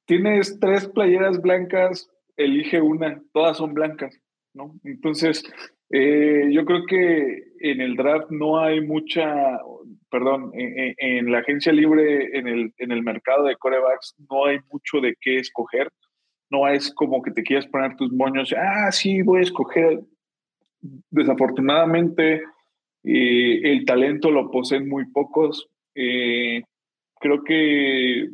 tienes 0.06 0.60
tres 0.60 0.88
playeras 0.88 1.42
blancas, 1.42 2.10
elige 2.38 2.80
una, 2.82 3.22
todas 3.34 3.58
son 3.58 3.74
blancas, 3.74 4.20
¿no? 4.54 4.76
Entonces, 4.84 5.44
eh, 5.90 6.50
yo 6.52 6.66
creo 6.66 6.86
que 6.88 7.44
en 7.60 7.82
el 7.82 7.96
draft 7.96 8.30
no 8.30 8.60
hay 8.60 8.82
mucha, 8.82 9.60
perdón, 10.10 10.52
en, 10.54 11.32
la 11.32 11.40
agencia 11.40 11.72
libre, 11.72 12.38
en 12.38 12.48
el, 12.48 12.74
en 12.78 12.92
el 12.92 13.04
mercado 13.04 13.46
de 13.46 13.56
corebacks, 13.56 14.16
no 14.30 14.46
hay 14.46 14.58
mucho 14.72 15.02
de 15.02 15.16
qué 15.22 15.38
escoger. 15.38 15.90
No 16.50 16.68
es 16.68 16.94
como 16.94 17.22
que 17.22 17.32
te 17.32 17.44
quieras 17.44 17.68
poner 17.68 17.96
tus 17.96 18.12
moños, 18.12 18.54
ah, 18.56 18.92
sí, 18.92 19.22
voy 19.24 19.40
a 19.40 19.44
escoger. 19.44 20.02
Desafortunadamente, 21.10 22.44
el 23.04 23.86
talento 23.86 24.32
lo 24.32 24.50
poseen 24.50 24.88
muy 24.88 25.06
pocos. 25.12 25.70
Eh, 25.96 26.64
creo 27.20 27.44
que 27.44 28.22
eh, 28.22 28.30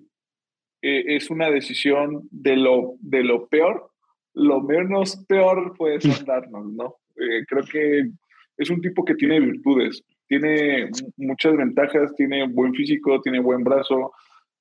es 0.81 1.29
una 1.29 1.49
decisión 1.49 2.27
de 2.31 2.55
lo, 2.55 2.93
de 2.99 3.23
lo 3.23 3.47
peor. 3.47 3.89
Lo 4.33 4.61
menos 4.61 5.25
peor 5.27 5.75
puede 5.77 5.99
darnos, 6.25 6.71
¿no? 6.73 6.95
Eh, 7.15 7.45
creo 7.47 7.63
que 7.63 8.09
es 8.57 8.69
un 8.69 8.81
tipo 8.81 9.03
que 9.03 9.15
tiene 9.15 9.39
virtudes, 9.39 10.03
tiene 10.27 10.89
muchas 11.17 11.55
ventajas, 11.55 12.13
tiene 12.15 12.47
buen 12.47 12.73
físico, 12.73 13.21
tiene 13.21 13.39
buen 13.39 13.63
brazo. 13.63 14.11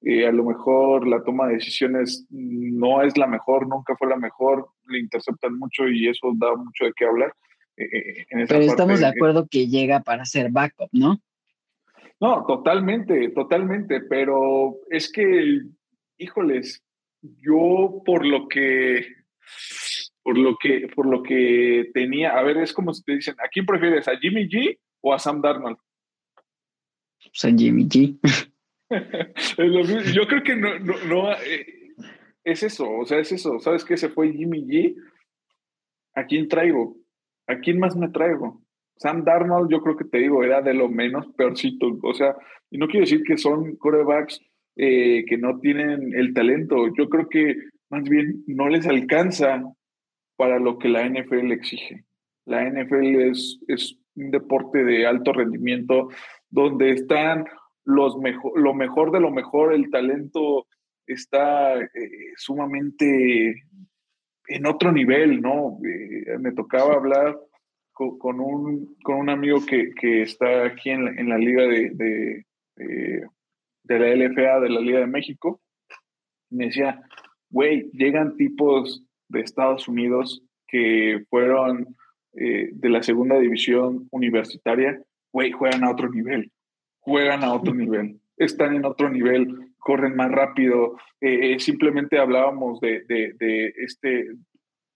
a 0.03 0.33
lo 0.33 0.45
mejor 0.45 1.07
la 1.07 1.23
toma 1.23 1.49
de 1.49 1.55
decisiones 1.55 2.27
no 2.31 3.03
es 3.03 3.17
la 3.19 3.27
mejor, 3.27 3.67
nunca 3.69 3.97
fue 3.97 4.09
la 4.09 4.17
mejor, 4.17 4.69
le 4.87 5.01
interceptan 5.01 5.59
mucho 5.59 5.89
y 5.89 6.09
eso 6.09 6.33
da 6.37 6.55
mucho 6.55 6.85
de 6.85 6.93
qué 6.97 7.05
hablar. 7.05 7.33
Eh, 7.79 8.27
Pero 8.49 8.61
estamos 8.61 9.01
de 9.01 9.07
acuerdo 9.07 9.47
que 9.49 9.69
llega 9.69 10.01
para 10.01 10.25
ser 10.25 10.51
backup, 10.51 10.89
¿no? 10.93 11.21
No, 12.21 12.45
totalmente, 12.47 13.31
totalmente, 13.31 14.01
pero 14.01 14.77
es 14.91 15.11
que, 15.11 15.61
híjoles, 16.19 16.83
yo 17.23 18.03
por 18.05 18.27
lo 18.27 18.49
que, 18.49 19.07
por 20.23 20.37
lo 20.37 20.57
que, 20.57 20.89
por 20.95 21.07
lo 21.07 21.23
que 21.23 21.91
tenía, 21.95 22.37
a 22.37 22.43
ver, 22.43 22.57
es 22.59 22.73
como 22.73 22.93
si 22.93 23.05
te 23.05 23.15
dicen, 23.15 23.37
¿a 23.39 23.49
quién 23.49 23.65
prefieres, 23.65 24.09
a 24.09 24.19
Jimmy 24.19 24.49
G 24.49 24.79
o 25.01 25.15
a 25.15 25.19
Sam 25.21 25.41
Darnold? 25.41 25.79
Pues 27.23 27.45
a 27.45 27.57
Jimmy 27.57 27.85
G. 27.85 28.19
yo 30.13 30.27
creo 30.27 30.43
que 30.43 30.57
no, 30.57 30.79
no, 30.81 31.05
no 31.05 31.33
eh, 31.35 31.95
es 32.43 32.65
eso, 32.65 32.91
o 32.91 33.05
sea, 33.07 33.21
es 33.21 33.31
eso, 33.31 33.61
¿sabes 33.61 33.85
qué? 33.85 33.97
Se 33.97 34.09
fue 34.09 34.33
Jimmy 34.33 34.65
G. 34.65 34.97
¿A 36.15 36.27
quién 36.27 36.49
traigo? 36.49 36.97
¿A 37.49 37.59
quién 37.59 37.79
más 37.79 37.97
me 37.97 38.09
traigo? 38.09 38.63
Sam 38.97 39.25
Darnold, 39.25 39.71
yo 39.71 39.81
creo 39.81 39.97
que 39.97 40.05
te 40.05 40.19
digo, 40.19 40.43
era 40.43 40.61
de 40.63 40.75
lo 40.75 40.89
menos 40.89 41.27
peorcito. 41.37 41.99
O 42.03 42.15
sea, 42.15 42.37
y 42.71 42.79
no 42.79 42.87
quiero 42.87 43.05
decir 43.05 43.23
que 43.23 43.39
son 43.39 43.77
corebacks 43.77 44.41
eh, 44.77 45.25
que 45.27 45.39
no 45.39 45.59
tienen 45.61 46.15
el 46.15 46.35
talento. 46.35 46.77
Yo 46.97 47.09
creo 47.09 47.29
que 47.29 47.57
más 47.91 48.05
bien 48.05 48.45
no 48.47 48.69
les 48.69 48.87
alcanza 48.87 49.63
para 50.37 50.59
lo 50.59 50.79
que 50.79 50.89
la 50.89 51.09
NFL 51.09 51.53
exige. 51.53 52.05
La 52.45 52.69
NFL 52.69 53.31
es, 53.31 53.61
es 53.69 53.99
un 54.15 54.31
deporte 54.31 54.85
de 54.85 55.07
alto 55.07 55.33
rendimiento 55.33 56.09
donde 56.51 56.91
están 56.91 57.45
los 57.85 58.19
mejor, 58.19 58.61
lo 58.61 58.75
mejor 58.75 59.13
de 59.13 59.21
lo 59.21 59.31
mejor, 59.31 59.73
el 59.73 59.91
talento 59.91 60.67
está 61.07 61.81
eh, 61.81 61.89
sumamente 62.37 63.65
en 64.49 64.67
otro 64.67 64.91
nivel, 64.91 65.41
¿no? 65.41 65.79
Eh, 65.85 66.39
me 66.39 66.53
tocaba 66.53 66.95
hablar 66.95 67.39
con, 67.93 68.41
un, 68.41 68.97
con 69.03 69.17
un 69.17 69.31
amigo 69.31 69.65
que, 69.67 69.91
que 69.95 70.23
está 70.23 70.65
aquí 70.67 70.91
en 70.91 71.05
la, 71.05 71.11
en 71.11 71.29
la 71.29 71.39
liga 71.39 71.65
de, 71.65 72.45
de, 72.75 73.99
la 73.99 74.15
LFA, 74.15 74.61
de 74.61 74.71
la 74.71 74.81
Liga 74.81 75.01
de 75.01 75.07
México. 75.07 75.61
Me 76.51 76.67
decía, 76.67 77.03
güey, 77.51 77.91
llegan 77.93 78.37
tipos 78.37 79.05
de 79.29 79.41
Estados 79.41 79.89
Unidos 79.89 80.43
que 80.69 81.25
fueron 81.29 81.97
eh, 82.35 82.71
de 82.73 82.89
la 82.89 83.03
segunda 83.03 83.39
división 83.39 84.07
universitaria, 84.13 85.03
güey, 85.33 85.51
juegan 85.51 85.83
a 85.85 85.91
otro 85.91 86.09
nivel, 86.09 86.53
juegan 87.01 87.43
a 87.43 87.53
otro 87.53 87.75
nivel. 87.75 88.21
están 88.37 88.77
en 88.77 88.85
otro 88.85 89.11
nivel, 89.11 89.68
corren 89.79 90.17
más 90.17 90.31
rápido. 90.31 90.97
Eh, 91.21 91.55
eh, 91.55 91.61
simplemente 91.61 92.19
hablábamos 92.19 92.81
de, 92.81 93.03
de, 93.09 93.73
este, 93.79 94.33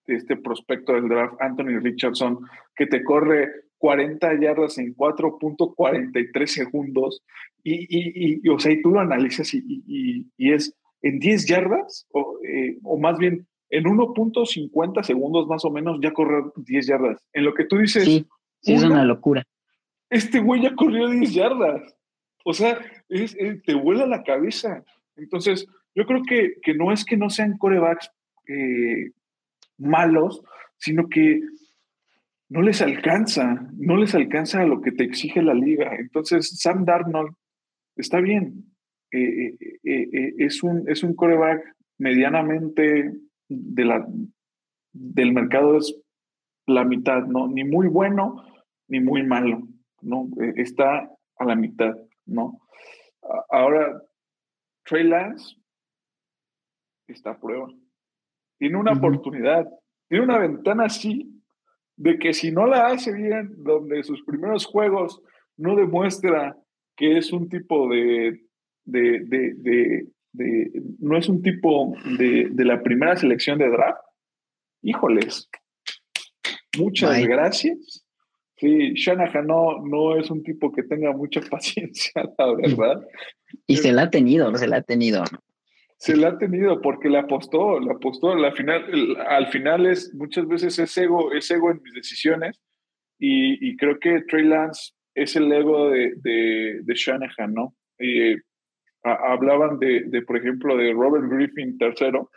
de 0.07 0.15
este 0.15 0.37
prospecto 0.37 0.93
del 0.93 1.09
draft, 1.09 1.35
Anthony 1.41 1.81
Richardson, 1.81 2.39
que 2.77 2.87
te 2.87 3.03
corre 3.03 3.51
40 3.79 4.41
yardas 4.41 4.79
en 4.79 4.95
4.43 4.95 6.47
segundos. 6.47 7.23
Y, 7.63 7.87
y, 7.89 8.41
y, 8.43 8.49
o 8.49 8.59
sea, 8.59 8.73
y 8.73 8.83
tú 8.83 8.91
lo 8.91 9.01
analizas 9.01 9.55
y, 9.55 9.63
y 10.37 10.53
es 10.53 10.75
en 11.03 11.19
10 11.19 11.47
yardas, 11.47 12.07
o, 12.13 12.39
eh, 12.47 12.79
o 12.83 12.99
más 12.99 13.19
bien 13.19 13.47
en 13.71 13.85
1.50 13.85 15.03
segundos 15.03 15.47
más 15.49 15.65
o 15.65 15.71
menos, 15.71 15.99
ya 16.03 16.13
corre 16.13 16.45
10 16.57 16.87
yardas. 16.87 17.23
En 17.33 17.45
lo 17.45 17.55
que 17.55 17.65
tú 17.65 17.79
dices. 17.79 18.05
Sí, 18.05 18.27
es 18.63 18.83
una 18.83 19.05
locura. 19.05 19.43
Este 20.11 20.41
güey 20.41 20.63
ya 20.63 20.75
corrió 20.75 21.09
10 21.09 21.35
yardas. 21.35 21.97
O 22.45 22.53
sea, 22.53 22.79
es, 23.09 23.37
te 23.65 23.75
vuela 23.75 24.07
la 24.07 24.23
cabeza. 24.23 24.85
Entonces, 25.17 25.67
yo 25.95 26.07
creo 26.07 26.23
que, 26.23 26.55
que 26.63 26.75
no 26.75 26.93
es 26.93 27.05
que 27.05 27.17
no 27.17 27.31
sean 27.31 27.59
corebacks 27.59 28.11
eh, 28.49 29.13
malos, 29.79 30.43
sino 30.79 31.09
que 31.09 31.41
no 32.49 32.63
les 32.63 32.83
alcanza, 32.83 33.69
no 33.77 33.97
les 33.97 34.15
alcanza 34.15 34.61
a 34.61 34.67
lo 34.67 34.81
que 34.81 34.93
te 34.93 35.05
exige 35.05 35.43
la 35.43 35.55
liga. 35.55 35.95
Entonces, 35.97 36.59
Sam 36.59 36.85
Darnold 36.85 37.35
está 37.97 38.21
bien. 38.21 38.65
Eh, 39.11 39.57
eh, 39.85 40.35
es, 40.39 40.63
un, 40.63 40.89
es 40.89 41.03
un 41.03 41.15
coreback 41.15 41.77
medianamente 41.99 43.13
de 43.49 43.85
la, 43.85 44.07
del 44.93 45.33
mercado, 45.33 45.79
es 45.79 45.95
la 46.67 46.85
mitad, 46.85 47.25
¿no? 47.27 47.49
Ni 47.49 47.65
muy 47.65 47.89
bueno, 47.89 48.45
ni 48.89 49.01
muy 49.01 49.23
malo, 49.23 49.69
¿no? 50.01 50.29
está 50.57 51.11
a 51.37 51.45
la 51.45 51.55
mitad, 51.55 51.95
¿no? 52.27 52.61
Ahora, 53.51 54.03
Trey 54.85 55.05
Lance 55.05 55.57
está 57.07 57.31
a 57.31 57.41
prueba. 57.41 57.69
Tiene 58.59 58.77
una 58.77 58.93
oportunidad, 58.93 59.67
tiene 60.09 60.25
una 60.25 60.39
ventana 60.39 60.85
así 60.85 61.43
de 61.97 62.19
que 62.19 62.33
si 62.33 62.51
no 62.51 62.67
la 62.67 62.87
hace 62.87 63.13
bien, 63.13 63.53
donde 63.59 64.03
sus 64.03 64.25
primeros 64.25 64.67
juegos 64.67 65.21
no 65.57 65.77
demuestra 65.77 66.57
que 66.97 67.19
es 67.19 67.33
un 67.33 67.49
tipo 67.49 67.89
de, 67.89 68.41
de, 68.85 70.07
no 70.99 71.17
es 71.17 71.29
un 71.29 71.43
tipo 71.43 71.95
de, 72.19 72.51
la 72.65 72.83
primera 72.83 73.17
selección 73.17 73.59
de 73.59 73.69
draft, 73.69 74.01
híjoles, 74.83 75.49
muchas 76.79 77.25
gracias. 77.27 78.02
Sí, 78.63 78.93
Shanahan 78.95 79.49
no, 79.49 79.85
no 79.85 80.17
es 80.17 80.31
un 80.31 80.45
tipo 80.45 80.71
que 80.71 80.85
tenga 80.85 81.11
mucha 81.11 81.41
paciencia, 81.51 82.23
la 82.39 82.55
verdad. 82.55 83.05
Y 83.67 83.77
se 83.77 83.91
la 83.91 84.03
ha 84.03 84.11
tenido, 84.11 84.55
se 84.55 84.69
la 84.69 84.77
ha 84.77 84.83
tenido. 84.83 85.25
Se 85.97 86.17
la 86.17 86.29
ha 86.29 86.39
tenido 86.39 86.81
porque 86.81 87.09
le 87.09 87.19
apostó, 87.19 87.81
le 87.81 87.91
apostó. 87.91 88.37
La 88.37 88.53
final, 88.53 88.85
al 89.27 89.49
final 89.49 89.87
es, 89.87 90.15
muchas 90.15 90.47
veces 90.47 90.79
es 90.79 90.97
ego, 90.97 91.33
es 91.33 91.51
ego 91.51 91.73
en 91.73 91.83
mis 91.83 91.93
decisiones. 91.93 92.61
Y, 93.19 93.77
creo 93.79 93.99
que 93.99 94.23
Trey 94.29 94.45
Lance 94.45 94.93
es 95.15 95.35
el 95.35 95.53
ego 95.53 95.91
de, 95.91 96.13
de, 96.23 96.95
Shanahan, 96.95 97.53
¿no? 97.53 97.75
hablaban 99.03 99.81
de, 99.81 100.05
de, 100.07 100.23
por 100.23 100.37
ejemplo, 100.37 100.77
de 100.77 100.93
Robert 100.93 101.29
Griffin 101.29 101.79
tercero 101.79 102.31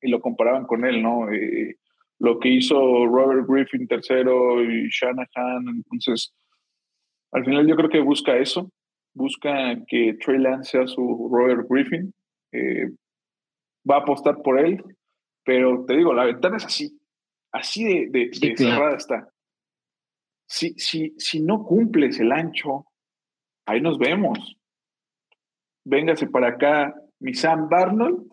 y 0.00 0.10
lo 0.10 0.20
comparaban 0.20 0.64
con 0.64 0.84
él, 0.84 1.02
¿no? 1.02 1.28
Eh, 1.32 1.76
lo 2.20 2.38
que 2.38 2.48
hizo 2.48 3.06
Robert 3.06 3.46
Griffin 3.48 3.86
tercero 3.86 4.62
y 4.62 4.88
Shanahan. 4.88 5.68
Entonces, 5.68 6.34
al 7.32 7.44
final 7.44 7.66
yo 7.66 7.76
creo 7.76 7.88
que 7.88 8.00
busca 8.00 8.36
eso, 8.36 8.70
busca 9.14 9.76
que 9.86 10.14
Trey 10.14 10.38
Lance 10.38 10.72
sea 10.72 10.86
su 10.86 11.28
Robert 11.32 11.66
Griffin. 11.68 12.12
Eh, 12.52 12.88
va 13.88 13.96
a 13.96 14.00
apostar 14.00 14.42
por 14.42 14.58
él, 14.58 14.82
pero 15.44 15.84
te 15.86 15.96
digo, 15.96 16.12
la 16.12 16.24
ventana 16.24 16.56
es 16.56 16.64
así, 16.64 17.00
así 17.52 18.06
de, 18.06 18.30
cerrada 18.56 18.96
está. 18.96 19.28
Si, 20.46 20.74
si, 20.74 21.14
si 21.18 21.40
no 21.40 21.64
cumples 21.64 22.18
el 22.20 22.32
ancho, 22.32 22.86
ahí 23.66 23.80
nos 23.80 23.98
vemos. 23.98 24.56
Véngase 25.84 26.26
para 26.26 26.48
acá 26.48 26.94
mi 27.20 27.34
Sam 27.34 27.68
Darnold, 27.68 28.30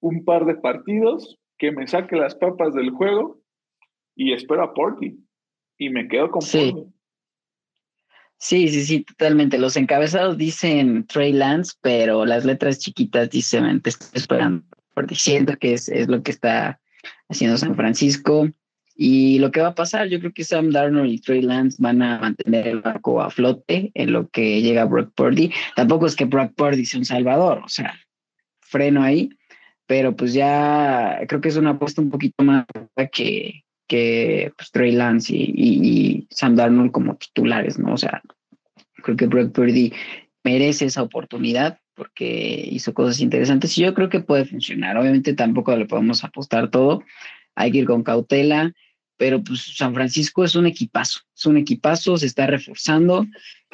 un 0.00 0.24
par 0.24 0.44
de 0.44 0.54
partidos, 0.56 1.38
que 1.58 1.72
me 1.72 1.86
saque 1.86 2.16
las 2.16 2.34
papas 2.34 2.74
del 2.74 2.90
juego 2.90 3.40
y 4.14 4.32
espero 4.32 4.62
a 4.62 4.74
Porky. 4.74 5.18
Y 5.78 5.90
me 5.90 6.08
quedo 6.08 6.30
con 6.30 6.42
sí. 6.42 6.74
Sí, 8.38 8.68
sí, 8.68 8.84
sí, 8.84 9.00
totalmente. 9.04 9.58
Los 9.58 9.76
encabezados 9.76 10.36
dicen 10.36 11.06
Trey 11.06 11.32
Lance, 11.32 11.74
pero 11.80 12.26
las 12.26 12.44
letras 12.44 12.78
chiquitas 12.78 13.30
dicen 13.30 13.80
te 13.80 13.90
estoy 13.90 14.08
esperando, 14.12 14.64
por 14.92 15.06
diciendo 15.06 15.54
que 15.58 15.74
es, 15.74 15.88
es 15.88 16.08
lo 16.08 16.22
que 16.22 16.30
está 16.30 16.80
haciendo 17.28 17.56
San 17.56 17.74
Francisco. 17.74 18.48
Y 18.96 19.40
lo 19.40 19.50
que 19.50 19.60
va 19.60 19.68
a 19.68 19.74
pasar, 19.74 20.08
yo 20.08 20.20
creo 20.20 20.32
que 20.32 20.44
Sam 20.44 20.70
Darnold 20.70 21.10
y 21.10 21.20
Trey 21.20 21.42
Lance 21.42 21.78
van 21.80 22.00
a 22.00 22.20
mantener 22.20 22.68
el 22.68 22.80
barco 22.80 23.20
a 23.20 23.30
flote 23.30 23.90
en 23.94 24.12
lo 24.12 24.28
que 24.28 24.62
llega 24.62 24.84
Brock 24.84 25.12
Purdy. 25.14 25.52
Tampoco 25.74 26.06
es 26.06 26.14
que 26.14 26.26
Brock 26.26 26.52
Purdy 26.54 26.84
sea 26.84 27.00
un 27.00 27.04
salvador, 27.04 27.62
o 27.64 27.68
sea, 27.68 27.94
freno 28.60 29.02
ahí 29.02 29.30
pero 29.86 30.16
pues 30.16 30.32
ya 30.32 31.20
creo 31.28 31.40
que 31.40 31.48
es 31.48 31.56
una 31.56 31.70
apuesta 31.70 32.00
un 32.00 32.10
poquito 32.10 32.42
más 32.42 32.64
que, 33.12 33.64
que 33.86 34.52
pues, 34.56 34.70
Trey 34.70 34.92
Lance 34.92 35.34
y, 35.34 35.52
y, 35.56 36.26
Sam 36.30 36.56
Darnold 36.56 36.92
como 36.92 37.16
titulares, 37.16 37.78
¿no? 37.78 37.94
O 37.94 37.96
sea, 37.96 38.22
creo 39.02 39.16
que 39.16 39.26
Brock 39.26 39.52
Purdy 39.52 39.92
merece 40.42 40.86
esa 40.86 41.02
oportunidad 41.02 41.78
porque 41.94 42.68
hizo 42.70 42.92
cosas 42.92 43.20
interesantes 43.20 43.76
y 43.78 43.82
yo 43.82 43.94
creo 43.94 44.08
que 44.08 44.20
puede 44.20 44.44
funcionar. 44.44 44.96
Obviamente 44.96 45.34
tampoco 45.34 45.76
le 45.76 45.86
podemos 45.86 46.24
apostar 46.24 46.70
todo, 46.70 47.02
hay 47.54 47.70
que 47.70 47.78
ir 47.78 47.86
con 47.86 48.02
cautela 48.02 48.72
pero 49.16 49.42
pues 49.42 49.76
San 49.76 49.94
Francisco 49.94 50.44
es 50.44 50.56
un 50.56 50.66
equipazo, 50.66 51.20
es 51.36 51.46
un 51.46 51.56
equipazo, 51.56 52.16
se 52.16 52.26
está 52.26 52.46
reforzando 52.46 53.26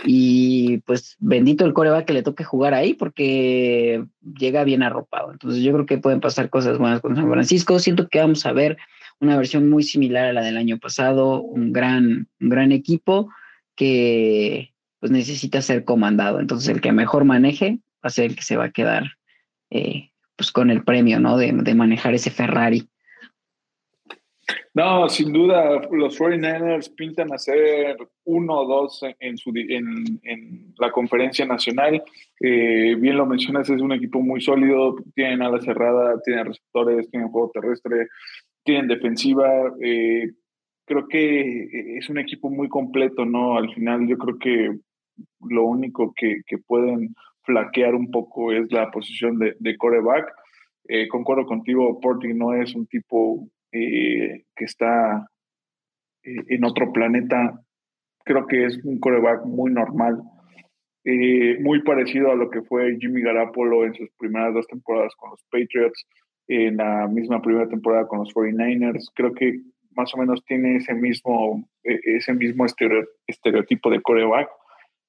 y 0.05 0.79
pues 0.79 1.17
bendito 1.19 1.65
el 1.65 1.73
coreback 1.73 2.07
que 2.07 2.13
le 2.13 2.23
toque 2.23 2.45
jugar 2.45 2.75
ahí 2.75 2.95
porque 2.95 4.05
llega 4.39 4.65
bien 4.65 4.83
arropado. 4.83 5.33
Entonces 5.33 5.63
yo 5.63 5.73
creo 5.73 5.87
que 5.87 5.99
pueden 5.99 6.21
pasar 6.21 6.51
cosas 6.51 6.79
buenas 6.79 7.01
con 7.01 7.17
San 7.17 7.31
Francisco. 7.31 7.79
Siento 7.79 8.09
que 8.09 8.21
vamos 8.21 8.45
a 8.45 8.53
ver 8.53 8.77
una 9.19 9.37
versión 9.37 9.69
muy 9.69 9.83
similar 9.83 10.27
a 10.27 10.33
la 10.33 10.43
del 10.43 10.57
año 10.57 10.79
pasado, 10.79 11.41
un 11.41 11.73
gran, 11.73 12.29
un 12.41 12.49
gran 12.49 12.73
equipo 12.73 13.31
que 13.75 14.75
pues 14.99 15.11
necesita 15.11 15.63
ser 15.63 15.85
comandado. 15.85 16.41
Entonces 16.41 16.69
el 16.69 16.81
que 16.81 16.93
mejor 16.93 17.25
maneje 17.25 17.81
va 18.05 18.09
a 18.09 18.11
ser 18.11 18.27
el 18.27 18.37
que 18.37 18.43
se 18.43 18.57
va 18.57 18.65
a 18.65 18.73
quedar 18.73 19.17
eh, 19.71 20.11
pues 20.37 20.53
con 20.53 20.71
el 20.71 20.85
premio, 20.85 21.19
¿no? 21.19 21.37
De 21.37 21.75
manejar 21.75 22.15
ese 22.15 22.31
Ferrari. 22.31 22.89
No, 24.73 25.09
sin 25.09 25.33
duda, 25.33 25.81
los 25.91 26.17
49ers 26.21 26.95
pintan 26.95 27.33
a 27.33 27.39
ser 27.39 27.97
uno 28.25 28.61
o 28.61 28.67
dos 28.67 29.05
en, 29.19 29.37
su, 29.37 29.53
en, 29.57 30.75
la 30.79 30.93
conferencia 30.93 31.45
nacional. 31.45 32.01
Eh, 32.39 32.95
bien 32.97 33.17
lo 33.17 33.27
mencionas, 33.27 33.69
es 33.69 33.81
un 33.81 33.93
equipo 33.93 34.21
muy 34.21 34.41
sólido, 34.41 34.95
tienen 35.15 35.43
ala 35.43 35.61
cerrada, 35.61 36.21
tienen 36.23 36.47
receptores, 36.47 37.11
tienen 37.11 37.31
juego 37.31 37.51
terrestre, 37.53 38.07
tienen 38.63 38.87
defensiva. 38.87 39.75
Eh, 39.83 40.31
creo 40.85 41.09
que 41.09 41.97
es 41.99 42.09
un 42.09 42.19
equipo 42.19 42.49
muy 42.49 42.69
completo, 42.69 43.25
¿no? 43.25 43.57
Al 43.57 43.75
final 43.75 44.07
yo 44.07 44.17
creo 44.19 44.39
que 44.39 44.79
lo 45.49 45.65
único 45.65 46.15
que, 46.15 46.43
pueden 46.67 47.15
flaquear 47.43 47.97
un 47.97 48.11
poco 48.13 48.53
es 48.53 48.71
la 48.71 48.89
posición 48.93 49.37
de, 49.41 49.57
de 49.59 49.77
coreback. 49.77 50.33
Eh, 50.87 51.09
concuerdo 51.09 51.45
contigo, 51.45 51.99
Porting 52.01 52.39
no 52.39 52.55
es 52.55 52.73
un 52.77 52.87
tipo 52.87 53.49
eh, 53.73 54.45
que 54.57 54.65
está 54.65 55.29
eh, 56.25 56.43
en 56.49 56.65
otro 56.65 56.93
planeta. 56.93 57.61
Creo 58.25 58.47
que 58.47 58.67
es 58.67 58.85
un 58.85 58.99
coreback 58.99 59.45
muy 59.45 59.73
normal, 59.73 60.21
eh, 61.05 61.59
muy 61.61 61.83
parecido 61.83 62.33
a 62.33 62.37
lo 62.37 62.51
que 62.51 62.63
fue 62.63 62.97
Jimmy 62.99 63.23
Garapolo 63.23 63.85
en 63.85 63.95
sus 63.95 64.11
primeras 64.19 64.55
dos 64.55 64.67
temporadas 64.67 65.15
con 65.17 65.31
los 65.31 65.43
Patriots, 65.51 66.07
en 66.49 66.79
la 66.79 67.07
misma 67.07 67.41
primera 67.41 67.69
temporada 67.69 68.09
con 68.09 68.21
los 68.21 68.35
49ers. 68.35 69.11
Creo 69.15 69.33
que 69.35 69.61
más 69.97 70.13
o 70.15 70.19
menos 70.19 70.45
tiene 70.45 70.77
ese 70.77 70.95
mismo, 70.95 71.65
ese 71.83 72.35
mismo 72.35 72.67
estereotipo 72.67 73.91
de 73.91 74.03
coreback. 74.03 74.49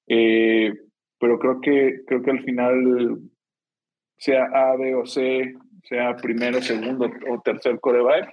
pero 0.07 1.39
creo 1.39 1.61
que, 1.61 2.01
creo 2.05 2.21
que 2.21 2.31
al 2.31 2.43
final, 2.43 3.19
sea 4.17 4.45
A, 4.45 4.75
B 4.75 4.95
o 4.95 5.05
C, 5.05 5.55
sea 5.83 6.15
primero, 6.15 6.61
segundo 6.61 7.09
o 7.29 7.41
tercer 7.41 7.79
coreback, 7.79 8.31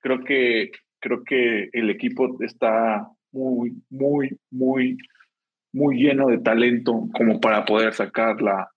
creo 0.00 0.24
que, 0.24 0.70
creo 1.00 1.24
que 1.24 1.70
el 1.72 1.90
equipo 1.90 2.36
está 2.42 3.08
muy, 3.32 3.82
muy, 3.90 4.38
muy, 4.50 4.96
muy 5.72 5.96
lleno 5.96 6.28
de 6.28 6.38
talento 6.38 7.08
como 7.12 7.40
para 7.40 7.64
poder 7.64 7.92
sacar 7.94 8.40
la, 8.40 8.68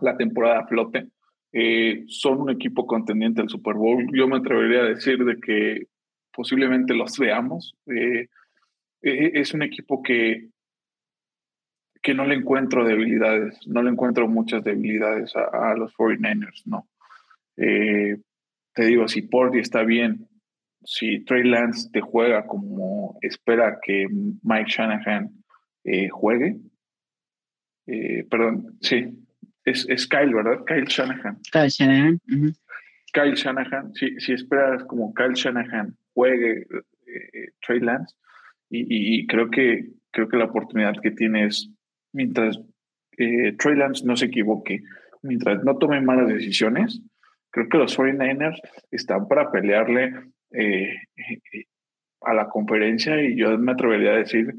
la, 0.00 0.16
temporada 0.16 0.60
a 0.60 0.66
flote. 0.66 1.08
Eh, 1.52 2.04
son 2.08 2.40
un 2.40 2.50
equipo 2.50 2.86
contendiente 2.86 3.42
al 3.42 3.48
Super 3.48 3.74
Bowl. 3.74 4.06
Yo 4.12 4.26
me 4.26 4.38
atrevería 4.38 4.80
a 4.80 4.88
decir 4.88 5.24
de 5.24 5.38
que 5.38 5.86
posiblemente 6.32 6.94
los 6.94 7.18
veamos. 7.18 7.74
Eh, 7.86 8.28
eh, 9.02 9.30
es 9.34 9.52
un 9.52 9.62
equipo 9.62 10.02
que, 10.02 10.48
que 12.02 12.14
no 12.14 12.24
le 12.24 12.36
encuentro 12.36 12.84
debilidades, 12.84 13.66
no 13.66 13.82
le 13.82 13.90
encuentro 13.90 14.26
muchas 14.28 14.64
debilidades 14.64 15.34
a, 15.36 15.74
los 15.74 15.94
49ers, 15.94 16.62
¿no? 16.64 16.88
Te 18.74 18.84
digo, 18.84 19.08
si 19.08 19.22
Porty 19.22 19.58
está 19.58 19.82
bien, 19.82 20.28
si 20.84 21.24
Trey 21.24 21.44
Lance 21.44 21.88
te 21.92 22.00
juega 22.00 22.46
como 22.46 23.18
espera 23.20 23.78
que 23.82 24.06
Mike 24.42 24.70
Shanahan 24.70 25.30
eh, 25.84 26.08
juegue, 26.08 26.56
eh, 27.86 28.26
perdón, 28.30 28.78
sí, 28.80 29.06
es, 29.64 29.86
es, 29.88 30.06
Kyle, 30.08 30.34
¿verdad? 30.34 30.64
Kyle 30.66 30.86
Shanahan. 30.86 31.38
Kyle 31.52 31.68
Shanahan. 31.68 32.20
Kyle 33.12 33.34
Shanahan, 33.34 33.94
si, 33.94 34.18
si, 34.18 34.32
esperas 34.32 34.84
como 34.84 35.12
Kyle 35.14 35.34
Shanahan 35.34 35.94
juegue 36.14 36.66
Trey 37.60 37.80
Lance, 37.80 38.14
y, 38.74 39.26
creo 39.26 39.50
que 39.50 39.90
creo 40.10 40.28
que 40.28 40.36
la 40.36 40.46
oportunidad 40.46 40.94
que 41.02 41.10
tiene 41.10 41.46
es 41.46 41.70
mientras 42.12 42.58
eh, 43.18 43.54
Trey 43.58 43.76
Lance 43.76 44.04
no 44.06 44.16
se 44.16 44.26
equivoque, 44.26 44.82
mientras 45.22 45.62
no 45.64 45.76
tome 45.76 46.00
malas 46.00 46.28
decisiones, 46.28 47.02
creo 47.52 47.68
que 47.68 47.78
los 47.78 47.96
49ers 47.96 48.60
están 48.90 49.28
para 49.28 49.50
pelearle 49.50 50.12
eh, 50.52 50.94
a 52.22 52.34
la 52.34 52.48
conferencia 52.48 53.22
y 53.22 53.36
yo 53.36 53.56
me 53.58 53.72
atrevería 53.72 54.12
a 54.12 54.16
decir 54.16 54.54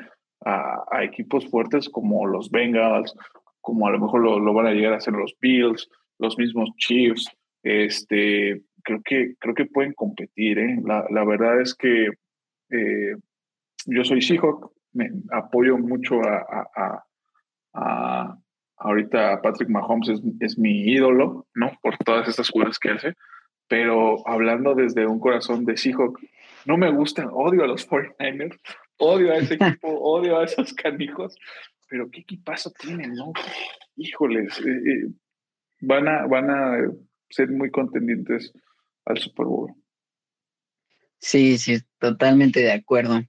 a, 0.46 1.04
equipos 1.04 1.50
fuertes 1.50 1.90
como 1.90 2.26
los 2.28 2.50
Bengals, 2.52 3.14
como 3.62 3.88
a 3.88 3.92
lo 3.92 4.00
mejor 4.00 4.22
lo, 4.22 4.54
van 4.54 4.68
a 4.68 4.72
llegar 4.72 4.94
a 4.94 4.98
hacer 4.98 5.14
los 5.14 5.36
Bills, 5.42 5.90
los 6.20 6.38
mismos 6.38 6.70
Chiefs, 6.78 7.28
este, 7.64 8.62
creo 8.84 9.02
que, 9.04 9.36
creo 9.40 9.56
que 9.56 9.66
pueden 9.66 9.94
competir. 9.94 10.60
¿eh? 10.60 10.78
La, 10.86 11.24
verdad 11.24 11.62
es 11.62 11.74
que 11.74 12.10
yo 13.86 14.04
soy 14.04 14.22
Seahawk, 14.22 14.72
me 14.94 15.10
apoyo 15.32 15.78
mucho 15.78 16.22
a, 17.74 18.43
ahorita 18.78 19.42
Patrick 19.42 19.70
Mahomes 19.70 20.22
es, 20.40 20.58
mi 20.58 20.92
ídolo, 20.92 21.48
¿no? 21.56 21.72
Por 21.82 21.98
todas 21.98 22.28
estas 22.28 22.50
jugadas 22.50 22.80
que 22.80 22.92
hace. 22.92 23.14
Pero 23.68 24.28
hablando 24.28 24.76
desde 24.76 25.08
un 25.08 25.20
corazón 25.20 25.66
de 25.66 25.78
Seahawk, 25.78 26.20
no 26.66 26.78
me 26.78 26.92
gustan, 26.92 27.30
odio 27.32 27.64
a 27.64 27.68
los 27.68 27.88
49ers, 27.88 28.60
odio 28.98 29.32
a 29.32 29.38
ese 29.38 29.54
equipo, 29.60 29.88
odio 29.88 30.40
a 30.40 30.46
esos 30.46 30.74
canijos, 30.74 31.38
pero 31.90 32.10
qué 32.12 32.22
equipazo 32.22 32.72
tienen, 32.72 33.14
¿no? 33.14 33.32
Híjoles, 33.96 34.60
eh, 34.60 34.70
eh, 34.70 35.08
van, 35.82 36.08
a, 36.08 36.26
van 36.28 36.50
a 36.50 36.78
ser 37.30 37.50
muy 37.50 37.72
contendientes 37.72 38.52
al 39.06 39.18
Super 39.18 39.46
Bowl. 39.46 39.74
Sí, 41.20 41.58
sí, 41.58 41.80
totalmente 42.00 42.60
de 42.60 42.74
acuerdo. 42.74 43.22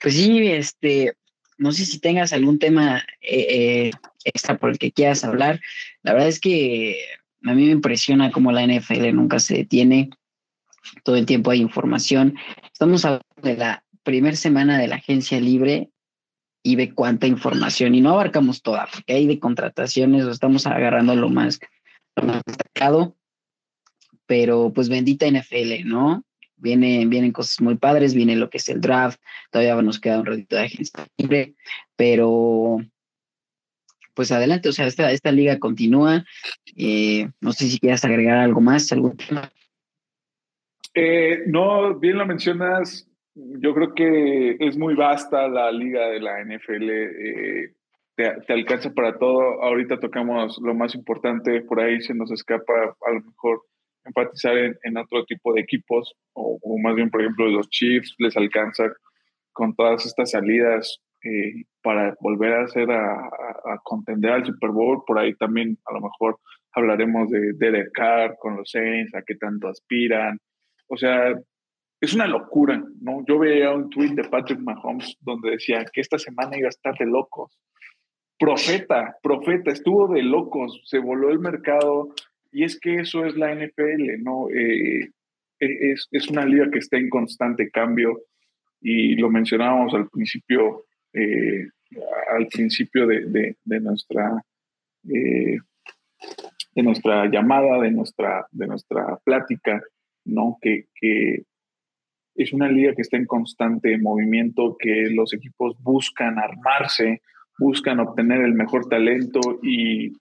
Pues 0.00 0.14
sí, 0.14 0.46
este, 0.48 1.14
no 1.62 1.70
sé 1.70 1.86
si 1.86 2.00
tengas 2.00 2.32
algún 2.32 2.58
tema 2.58 3.04
eh, 3.20 3.46
eh, 3.48 3.90
extra 4.24 4.58
por 4.58 4.70
el 4.70 4.78
que 4.78 4.90
quieras 4.90 5.22
hablar. 5.22 5.60
La 6.02 6.12
verdad 6.12 6.28
es 6.28 6.40
que 6.40 6.98
a 7.44 7.54
mí 7.54 7.66
me 7.66 7.70
impresiona 7.70 8.32
cómo 8.32 8.50
la 8.50 8.66
NFL 8.66 9.12
nunca 9.14 9.38
se 9.38 9.54
detiene. 9.54 10.10
Todo 11.04 11.14
el 11.14 11.24
tiempo 11.24 11.52
hay 11.52 11.60
información. 11.60 12.34
Estamos 12.72 13.04
hablando 13.04 13.26
de 13.42 13.56
la 13.56 13.84
primera 14.02 14.36
semana 14.36 14.76
de 14.76 14.88
la 14.88 14.96
agencia 14.96 15.40
libre 15.40 15.90
y 16.64 16.74
ve 16.74 16.92
cuánta 16.94 17.28
información. 17.28 17.94
Y 17.94 18.00
no 18.00 18.10
abarcamos 18.10 18.62
toda, 18.62 18.88
porque 18.92 19.14
hay 19.14 19.28
de 19.28 19.38
contrataciones, 19.38 20.26
estamos 20.26 20.66
agarrando 20.66 21.14
lo 21.14 21.28
más, 21.28 21.60
lo 22.16 22.24
más 22.24 22.42
destacado. 22.44 23.16
Pero 24.26 24.72
pues 24.74 24.88
bendita 24.88 25.30
NFL, 25.30 25.84
¿no? 25.84 26.24
Vienen 26.62 27.32
cosas 27.32 27.60
muy 27.60 27.76
padres, 27.76 28.14
viene 28.14 28.36
lo 28.36 28.48
que 28.48 28.58
es 28.58 28.68
el 28.68 28.80
draft, 28.80 29.20
todavía 29.50 29.80
nos 29.82 30.00
queda 30.00 30.20
un 30.20 30.26
ratito 30.26 30.56
de 30.56 30.62
agencia 30.62 31.06
libre, 31.18 31.54
pero 31.96 32.78
pues 34.14 34.30
adelante, 34.30 34.68
o 34.68 34.72
sea, 34.72 34.86
esta, 34.86 35.10
esta 35.10 35.32
liga 35.32 35.58
continúa. 35.58 36.24
Eh, 36.76 37.28
no 37.40 37.52
sé 37.52 37.66
si 37.66 37.78
quieras 37.78 38.04
agregar 38.04 38.38
algo 38.38 38.60
más, 38.60 38.92
algún 38.92 39.16
tema. 39.16 39.50
Eh, 40.94 41.44
no, 41.46 41.98
bien 41.98 42.18
lo 42.18 42.26
mencionas. 42.26 43.08
Yo 43.34 43.74
creo 43.74 43.94
que 43.94 44.56
es 44.60 44.76
muy 44.76 44.94
vasta 44.94 45.48
la 45.48 45.72
liga 45.72 46.08
de 46.08 46.20
la 46.20 46.44
NFL. 46.44 46.90
Eh, 46.90 47.74
te, 48.14 48.52
alcanza 48.52 48.92
para 48.92 49.18
todo. 49.18 49.62
Ahorita 49.62 49.98
tocamos 49.98 50.58
lo 50.62 50.74
más 50.74 50.94
importante, 50.94 51.62
por 51.62 51.80
ahí 51.80 52.00
se 52.02 52.14
nos 52.14 52.30
escapa 52.30 52.72
a 53.06 53.12
lo 53.12 53.22
mejor 53.22 53.62
enfatizar 54.04 54.56
en, 54.56 54.96
otro 54.96 55.24
tipo 55.24 55.54
de 55.54 55.60
equipos, 55.60 56.14
o, 56.34 56.58
más 56.82 56.94
bien, 56.94 57.10
por 57.10 57.20
ejemplo, 57.20 57.46
los 57.48 57.68
Chiefs 57.70 58.14
les 58.18 58.36
alcanza 58.36 58.84
con 59.52 59.74
todas 59.74 60.06
estas 60.06 60.30
salidas 60.30 61.00
eh, 61.24 61.64
para 61.82 62.16
volver 62.20 62.52
a 62.52 62.64
hacer 62.64 62.90
a, 62.90 63.30
contender 63.84 64.32
al 64.32 64.46
Super 64.46 64.70
Bowl. 64.70 65.02
Por 65.06 65.18
ahí 65.18 65.34
también 65.34 65.78
a 65.86 65.94
lo 65.94 66.00
mejor 66.00 66.38
hablaremos 66.72 67.30
de 67.30 67.52
Derek 67.54 67.92
Carr 67.92 68.36
con 68.38 68.56
los 68.56 68.70
Saints, 68.70 69.14
a 69.14 69.22
qué 69.22 69.34
tanto 69.36 69.68
aspiran. 69.68 70.38
O 70.88 70.96
sea, 70.96 71.34
es 72.00 72.14
una 72.14 72.26
locura, 72.26 72.82
¿no? 73.00 73.24
Yo 73.26 73.38
veía 73.38 73.70
un 73.70 73.88
tweet 73.88 74.14
de 74.14 74.24
Patrick 74.24 74.58
Mahomes 74.58 75.16
donde 75.20 75.52
decía 75.52 75.84
que 75.92 76.00
esta 76.00 76.18
semana 76.18 76.58
iba 76.58 76.66
a 76.66 76.70
estar 76.70 76.96
de 76.98 77.06
locos. 77.06 77.56
Profeta, 78.38 79.16
profeta, 79.22 79.70
estuvo 79.70 80.12
de 80.12 80.22
locos, 80.22 80.82
se 80.84 80.98
voló 80.98 81.30
el 81.30 81.38
mercado, 81.38 82.12
y 82.52 82.64
es 82.64 82.78
que 82.78 83.00
eso 83.00 83.24
es 83.24 83.34
la 83.36 83.54
NFL, 83.54 84.22
¿no? 84.22 84.48
Eh, 84.50 85.10
e, 85.58 85.94
es, 86.10 86.28
una 86.28 86.44
liga 86.44 86.70
que 86.70 86.78
está 86.78 86.98
en 86.98 87.08
constante 87.08 87.70
cambio 87.70 88.20
y 88.80 89.14
lo 89.16 89.30
mencionábamos 89.30 89.94
al 89.94 90.08
principio, 90.08 90.84
eh, 91.14 91.66
al 92.30 92.46
principio 92.48 93.06
de, 93.06 93.56
nuestra 93.64 94.42
eh, 95.08 95.58
de 96.74 96.82
nuestra 96.82 97.26
llamada, 97.30 97.80
de 97.80 97.90
nuestra, 97.90 98.46
de 98.50 98.66
nuestra 98.66 99.18
plática, 99.24 99.82
¿no? 100.24 100.58
Que, 100.60 100.86
que, 100.94 101.44
es 102.34 102.54
una 102.54 102.66
liga 102.68 102.94
que 102.94 103.02
está 103.02 103.18
en 103.18 103.26
constante 103.26 103.98
movimiento, 103.98 104.76
que 104.78 105.10
los 105.10 105.34
equipos 105.34 105.76
buscan 105.82 106.38
armarse, 106.38 107.20
buscan 107.58 108.00
obtener 108.00 108.40
el 108.40 108.54
mejor 108.54 108.88
talento 108.88 109.60
y 109.62 110.12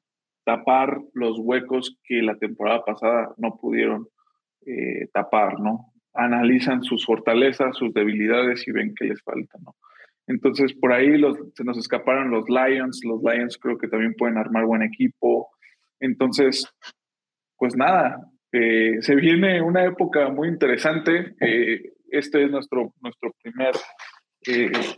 tapar 0.43 0.99
los 1.13 1.37
huecos 1.39 1.97
que 2.03 2.21
la 2.21 2.35
temporada 2.35 2.83
pasada 2.83 3.33
no 3.37 3.57
pudieron 3.57 4.07
eh, 4.65 5.07
tapar, 5.13 5.59
¿no? 5.59 5.93
Analizan 6.13 6.83
sus 6.83 7.05
fortalezas, 7.05 7.77
sus 7.77 7.93
debilidades 7.93 8.67
y 8.67 8.71
ven 8.71 8.93
qué 8.95 9.05
les 9.05 9.21
falta, 9.21 9.57
¿no? 9.63 9.75
Entonces, 10.27 10.73
por 10.73 10.93
ahí 10.93 11.17
los, 11.17 11.37
se 11.55 11.63
nos 11.63 11.77
escaparon 11.77 12.31
los 12.31 12.45
Lions. 12.47 13.01
Los 13.03 13.21
Lions 13.23 13.57
creo 13.57 13.77
que 13.77 13.87
también 13.87 14.13
pueden 14.13 14.37
armar 14.37 14.65
buen 14.65 14.83
equipo. 14.83 15.49
Entonces, 15.99 16.65
pues 17.57 17.75
nada, 17.75 18.29
eh, 18.51 18.97
se 19.01 19.15
viene 19.15 19.61
una 19.61 19.83
época 19.85 20.29
muy 20.29 20.47
interesante. 20.47 21.35
Eh, 21.39 21.93
este 22.09 22.45
es 22.45 22.51
nuestro, 22.51 22.93
nuestro 23.01 23.33
primer, 23.41 23.73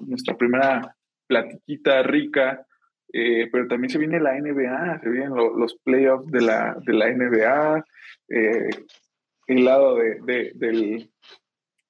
nuestra 0.06 0.36
primera 0.36 0.96
platiquita 1.28 2.04
rica 2.04 2.66
eh, 3.16 3.48
pero 3.52 3.68
también 3.68 3.92
se 3.92 4.00
viene 4.00 4.20
la 4.20 4.34
NBA, 4.34 5.02
se 5.04 5.10
vienen 5.10 5.36
los 5.36 5.76
playoffs 5.84 6.32
de 6.32 6.42
la, 6.42 6.76
de 6.84 6.94
la 6.94 7.12
NBA. 7.12 7.86
Eh, 8.30 8.70
el 9.48 9.66
lado 9.66 9.98
de, 9.98 10.52
del, 10.56 11.12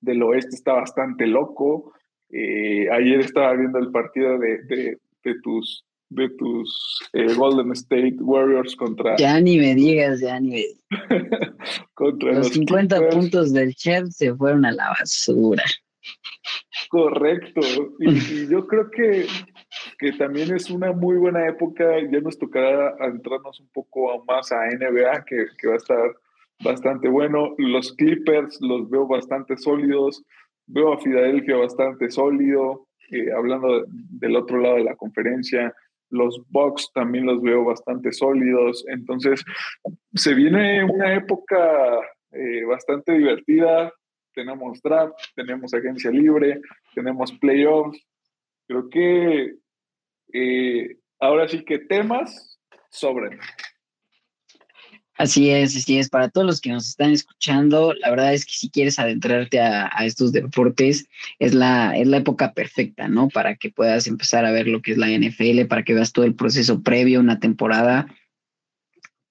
del, 0.02 0.24
oeste 0.24 0.54
está 0.54 0.74
bastante 0.74 1.26
loco. 1.26 1.94
Eh, 2.30 2.90
ayer 2.92 3.22
estaba 3.22 3.54
viendo 3.54 3.80
el 3.80 3.90
partido 3.92 4.38
de, 4.38 4.98
de 5.24 5.36
tus 5.42 5.86
de 6.10 6.30
tus 6.38 7.00
Golden 7.38 7.72
State 7.72 8.18
Warriors 8.20 8.76
contra. 8.76 9.16
Ya 9.16 9.40
ni 9.40 9.58
me 9.58 9.74
digas, 9.74 10.20
ya 10.20 10.40
ni 10.40 10.50
me 10.52 10.66
contra 11.96 12.34
los, 12.34 12.50
50 12.50 13.10
puntos 13.10 13.52
del 13.52 13.74
Chef 13.74 14.10
se 14.10 14.36
fueron 14.36 14.66
a 14.66 14.74
la 14.74 14.90
basura. 14.90 15.64
Correcto. 16.90 17.62
y 18.00 18.48
yo 18.48 18.68
creo 18.68 18.92
que 18.92 19.26
que 20.04 20.12
también 20.12 20.54
es 20.54 20.70
una 20.70 20.92
muy 20.92 21.16
buena 21.16 21.48
época. 21.48 21.86
Ya 22.12 22.20
nos 22.20 22.38
tocará 22.38 22.94
entrarnos 23.08 23.62
un 23.62 23.70
poco 23.70 24.22
más 24.28 24.52
a 24.52 24.66
NBA, 24.66 25.24
que, 25.24 25.46
que 25.58 25.68
va 25.68 25.76
a 25.76 25.78
estar 25.78 26.18
bastante 26.62 27.08
bueno. 27.08 27.56
Los 27.58 27.94
Clippers 27.94 28.60
los 28.60 28.90
veo 28.90 29.08
bastante 29.08 29.56
sólidos. 29.56 30.22
Veo 30.68 30.92
a 30.92 31.00
Filadelfia 31.00 31.56
bastante 31.56 32.12
sólido. 32.12 32.86
Eh, 33.12 33.32
hablando 33.32 33.86
del 33.88 34.36
otro 34.36 34.58
lado 34.58 34.76
de 34.76 34.84
la 34.84 34.96
conferencia, 34.98 35.74
los 36.10 36.42
Bucks 36.50 36.92
también 36.94 37.26
los 37.26 37.42
veo 37.42 37.64
bastante 37.64 38.12
sólidos. 38.12 38.84
Entonces, 38.90 39.42
se 40.16 40.34
viene 40.34 40.84
una 40.84 41.14
época 41.16 42.02
eh, 42.34 42.66
bastante 42.66 43.14
divertida. 43.14 43.90
Tenemos 44.34 44.82
draft, 44.82 45.16
tenemos 45.34 45.74
agencia 45.74 46.12
libre, 46.12 46.60
tenemos 46.94 47.32
playoffs. 47.40 48.06
Creo 48.68 48.90
que 48.90 49.63
eh, 50.32 50.98
ahora 51.20 51.48
sí 51.48 51.64
que 51.64 51.80
temas 51.80 52.60
sobren. 52.90 53.40
Así 55.16 55.52
es, 55.52 55.76
así 55.76 56.00
es. 56.00 56.10
Para 56.10 56.30
todos 56.30 56.48
los 56.48 56.60
que 56.60 56.72
nos 56.72 56.88
están 56.88 57.12
escuchando, 57.12 57.94
la 57.94 58.10
verdad 58.10 58.34
es 58.34 58.46
que 58.46 58.54
si 58.54 58.70
quieres 58.70 58.98
adentrarte 58.98 59.60
a, 59.60 59.90
estos 60.04 60.32
deportes, 60.32 61.08
es 61.38 61.54
la, 61.54 61.96
es 61.96 62.08
la 62.08 62.18
época 62.18 62.54
perfecta, 62.54 63.08
¿no? 63.08 63.30
Para 63.30 63.56
que 63.56 63.70
puedas 63.70 64.08
empezar 64.08 64.44
a 64.46 64.52
ver 64.52 64.68
lo 64.68 64.82
que 64.82 64.92
es 64.92 64.98
la 64.98 65.10
NFL, 65.10 65.68
para 65.68 65.84
que 65.84 65.94
veas 65.94 66.14
todo 66.14 66.26
el 66.26 66.36
proceso 66.36 66.82
previo, 66.82 67.20
una 67.20 67.40
temporada 67.40 68.08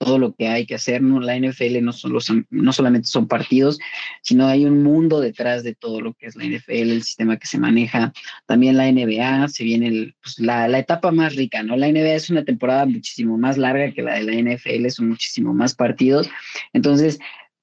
todo 0.02 0.18
lo 0.18 0.34
que 0.34 0.48
hay 0.48 0.66
que 0.66 0.74
hacer, 0.74 1.00
¿no? 1.00 1.20
La 1.20 1.38
NFL 1.38 1.80
no, 1.80 1.92
solo 1.92 2.18
no 2.50 2.72
solamente 2.72 3.06
son 3.06 3.28
partidos, 3.28 3.78
sino 4.20 4.48
hay 4.48 4.64
un 4.64 4.82
mundo 4.82 5.20
detrás 5.20 5.62
de 5.62 5.76
todo 5.76 6.00
lo 6.00 6.12
que 6.14 6.26
es 6.26 6.34
la 6.34 6.44
NFL, 6.44 6.90
el 6.90 7.02
sistema 7.04 7.36
que 7.36 7.46
se 7.46 7.58
maneja. 7.58 8.12
También 8.46 8.76
la 8.76 8.90
NBA, 8.90 9.46
se 9.46 9.62
viene 9.62 10.12
pues, 10.20 10.40
la, 10.40 10.66
la, 10.66 10.80
etapa 10.80 11.12
más 11.12 11.36
rica, 11.36 11.62
¿no? 11.62 11.76
La 11.76 11.86
NBA 11.86 12.14
es 12.14 12.30
una 12.30 12.44
temporada 12.44 12.84
muchísimo 12.84 13.38
más 13.38 13.56
larga 13.56 13.92
que 13.92 14.02
la 14.02 14.14
de 14.14 14.24
la 14.24 14.54
NFL, 14.54 14.88
son 14.88 15.10
muchísimo 15.10 15.54
más 15.54 15.74
partidos. 15.74 16.28
Entonces, 16.72 17.20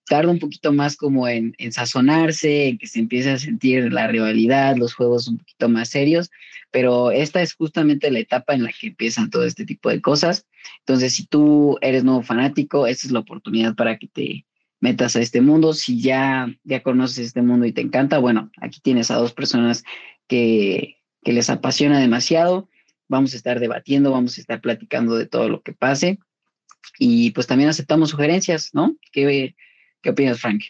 tarda 0.10 0.32
un 0.32 0.40
poquito 0.40 0.74
más 0.74 0.98
como 0.98 1.28
en, 1.28 1.54
en 1.60 1.72
sazonarse, 1.72 2.68
en 2.68 2.78
que 2.80 2.88
se 2.88 3.00
empiece 3.00 3.30
a 3.30 3.38
sentir 3.38 3.94
la 3.94 4.08
rivalidad, 4.08 4.76
los 4.76 4.96
juegos 4.96 5.28
un 5.28 5.38
poquito 5.38 5.70
más 5.70 5.90
serios, 5.90 6.32
pero 6.72 7.12
esta 7.12 7.42
es 7.44 7.54
justamente 7.54 8.10
la 8.10 8.20
etapa 8.20 8.56
en 8.56 8.64
la 8.64 8.72
que 8.72 8.88
empiezan 8.88 9.30
todo 9.30 9.46
este 9.46 9.66
tipo 9.66 9.90
de 9.90 10.02
cosas. 10.02 10.48
Entonces, 10.80 11.14
si 11.14 11.28
tú 11.28 11.78
eres 11.82 12.04
nuevo 12.04 12.24
fanático, 12.24 12.88
esta 12.88 13.06
es 13.06 13.14
la 13.14 13.20
oportunidad 13.20 13.76
para 13.76 13.98
que 13.98 14.08
te 14.08 14.46
metas 14.80 15.16
a 15.16 15.22
este 15.22 15.42
mundo. 15.42 15.74
Si 15.74 16.02
ya, 16.02 16.48
ya 16.64 16.82
conoces 16.82 17.28
este 17.28 17.44
mundo 17.44 17.68
y 17.68 17.72
te 17.72 17.82
encanta, 17.82 18.18
bueno, 18.18 18.52
aquí 18.62 18.80
tienes 18.82 19.12
a 19.12 19.16
dos 19.16 19.34
personas 19.34 19.84
que, 20.28 20.98
que 21.24 21.34
les 21.34 21.52
apasiona 21.52 22.00
demasiado. 22.00 22.68
Vamos 23.08 23.34
a 23.34 23.38
estar 23.38 23.60
debatiendo, 23.60 24.12
vamos 24.12 24.38
a 24.38 24.42
estar 24.42 24.60
platicando 24.60 25.16
de 25.16 25.28
todo 25.28 25.50
lo 25.50 25.62
que 25.62 25.74
pase. 25.74 26.18
Y 26.98 27.30
pues 27.32 27.46
también 27.46 27.70
aceptamos 27.70 28.10
sugerencias, 28.10 28.72
¿no? 28.74 28.96
Que 29.12 29.56
¿Qué 30.02 30.12
opinas, 30.12 30.40
Frank? 30.40 30.64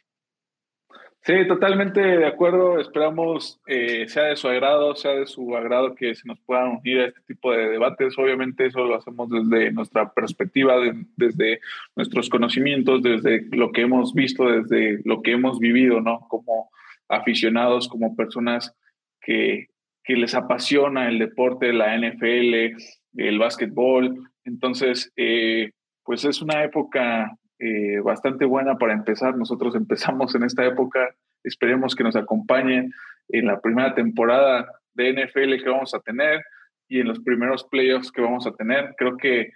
Sí, 1.22 1.48
totalmente 1.48 2.00
de 2.00 2.26
acuerdo. 2.26 2.80
Esperamos 2.80 3.60
eh, 3.68 4.08
sea 4.08 4.24
de 4.24 4.36
su 4.36 4.48
agrado, 4.48 4.96
sea 4.96 5.12
de 5.12 5.28
su 5.28 5.56
agrado 5.56 5.94
que 5.94 6.16
se 6.16 6.28
nos 6.28 6.40
puedan 6.40 6.78
unir 6.78 7.02
a 7.02 7.06
este 7.08 7.22
tipo 7.28 7.52
de 7.52 7.70
debates. 7.70 8.18
Obviamente 8.18 8.66
eso 8.66 8.86
lo 8.86 8.96
hacemos 8.96 9.30
desde 9.30 9.72
nuestra 9.72 10.12
perspectiva, 10.12 10.76
desde 11.18 11.60
nuestros 11.96 12.30
conocimientos, 12.30 13.04
desde 13.04 13.46
lo 13.52 13.72
que 13.72 13.82
hemos 13.82 14.14
visto, 14.14 14.46
desde 14.46 15.02
lo 15.04 15.22
que 15.22 15.34
hemos 15.34 15.60
vivido, 15.60 16.02
¿no? 16.02 16.22
Como 16.30 16.72
aficionados, 17.10 17.88
como 17.90 18.16
personas 18.16 18.76
que, 19.22 19.68
que 20.04 20.16
les 20.16 20.34
apasiona 20.34 21.10
el 21.10 21.20
deporte, 21.20 21.74
la 21.74 21.98
NFL, 21.98 22.76
el 23.18 23.40
básquetbol. 23.40 24.32
Entonces, 24.46 25.12
eh, 25.18 25.72
pues 26.04 26.24
es 26.24 26.42
una 26.42 26.64
época 26.64 27.38
eh, 27.60 28.00
bastante 28.00 28.46
buena 28.46 28.78
para 28.78 28.94
empezar. 28.94 29.36
Nosotros 29.36 29.76
empezamos 29.76 30.34
en 30.36 30.44
esta 30.44 30.66
época, 30.66 31.14
esperemos 31.44 31.96
que 31.96 32.04
nos 32.04 32.16
acompañen 32.16 32.94
en 33.30 33.46
la 33.46 33.60
primera 33.60 33.94
temporada 33.94 34.68
de 34.94 35.14
NFL 35.14 35.64
que 35.64 35.70
vamos 35.70 35.94
a 35.94 36.00
tener 36.00 36.42
y 36.88 37.00
en 37.00 37.08
los 37.08 37.20
primeros 37.20 37.64
playoffs 37.66 38.12
que 38.12 38.22
vamos 38.22 38.48
a 38.48 38.54
tener. 38.54 38.96
Creo 38.98 39.18
que, 39.18 39.52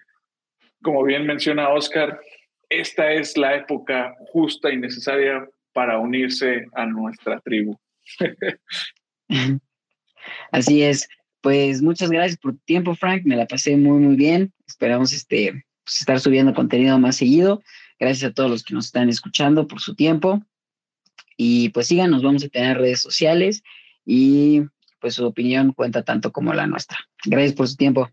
como 0.81 1.03
bien 1.03 1.25
menciona 1.25 1.69
Oscar, 1.69 2.19
esta 2.69 3.11
es 3.11 3.37
la 3.37 3.55
época 3.55 4.13
justa 4.31 4.71
y 4.71 4.77
necesaria 4.77 5.47
para 5.73 5.97
unirse 5.97 6.65
a 6.73 6.85
nuestra 6.85 7.39
tribu. 7.39 7.75
Así 10.51 10.83
es. 10.83 11.07
Pues 11.41 11.81
muchas 11.81 12.09
gracias 12.09 12.39
por 12.39 12.53
tu 12.53 12.59
tiempo, 12.59 12.95
Frank. 12.95 13.23
Me 13.25 13.35
la 13.35 13.45
pasé 13.45 13.75
muy, 13.75 13.99
muy 13.99 14.15
bien. 14.15 14.53
Esperamos 14.65 15.11
este, 15.11 15.65
pues, 15.83 15.99
estar 15.99 16.19
subiendo 16.19 16.53
contenido 16.53 16.97
más 16.99 17.17
seguido. 17.17 17.61
Gracias 17.99 18.31
a 18.31 18.33
todos 18.33 18.49
los 18.49 18.63
que 18.63 18.73
nos 18.73 18.85
están 18.85 19.09
escuchando 19.09 19.67
por 19.67 19.79
su 19.79 19.95
tiempo. 19.95 20.41
Y 21.37 21.69
pues 21.69 21.87
síganos, 21.87 22.23
vamos 22.23 22.43
a 22.43 22.49
tener 22.49 22.77
redes 22.77 23.01
sociales 23.01 23.63
y 24.05 24.61
pues 24.99 25.15
su 25.15 25.25
opinión 25.25 25.73
cuenta 25.73 26.03
tanto 26.03 26.31
como 26.31 26.53
la 26.53 26.67
nuestra. 26.67 26.97
Gracias 27.25 27.53
por 27.53 27.67
su 27.67 27.75
tiempo. 27.75 28.09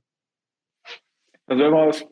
Nos 1.47 1.59
vemos. 1.59 2.07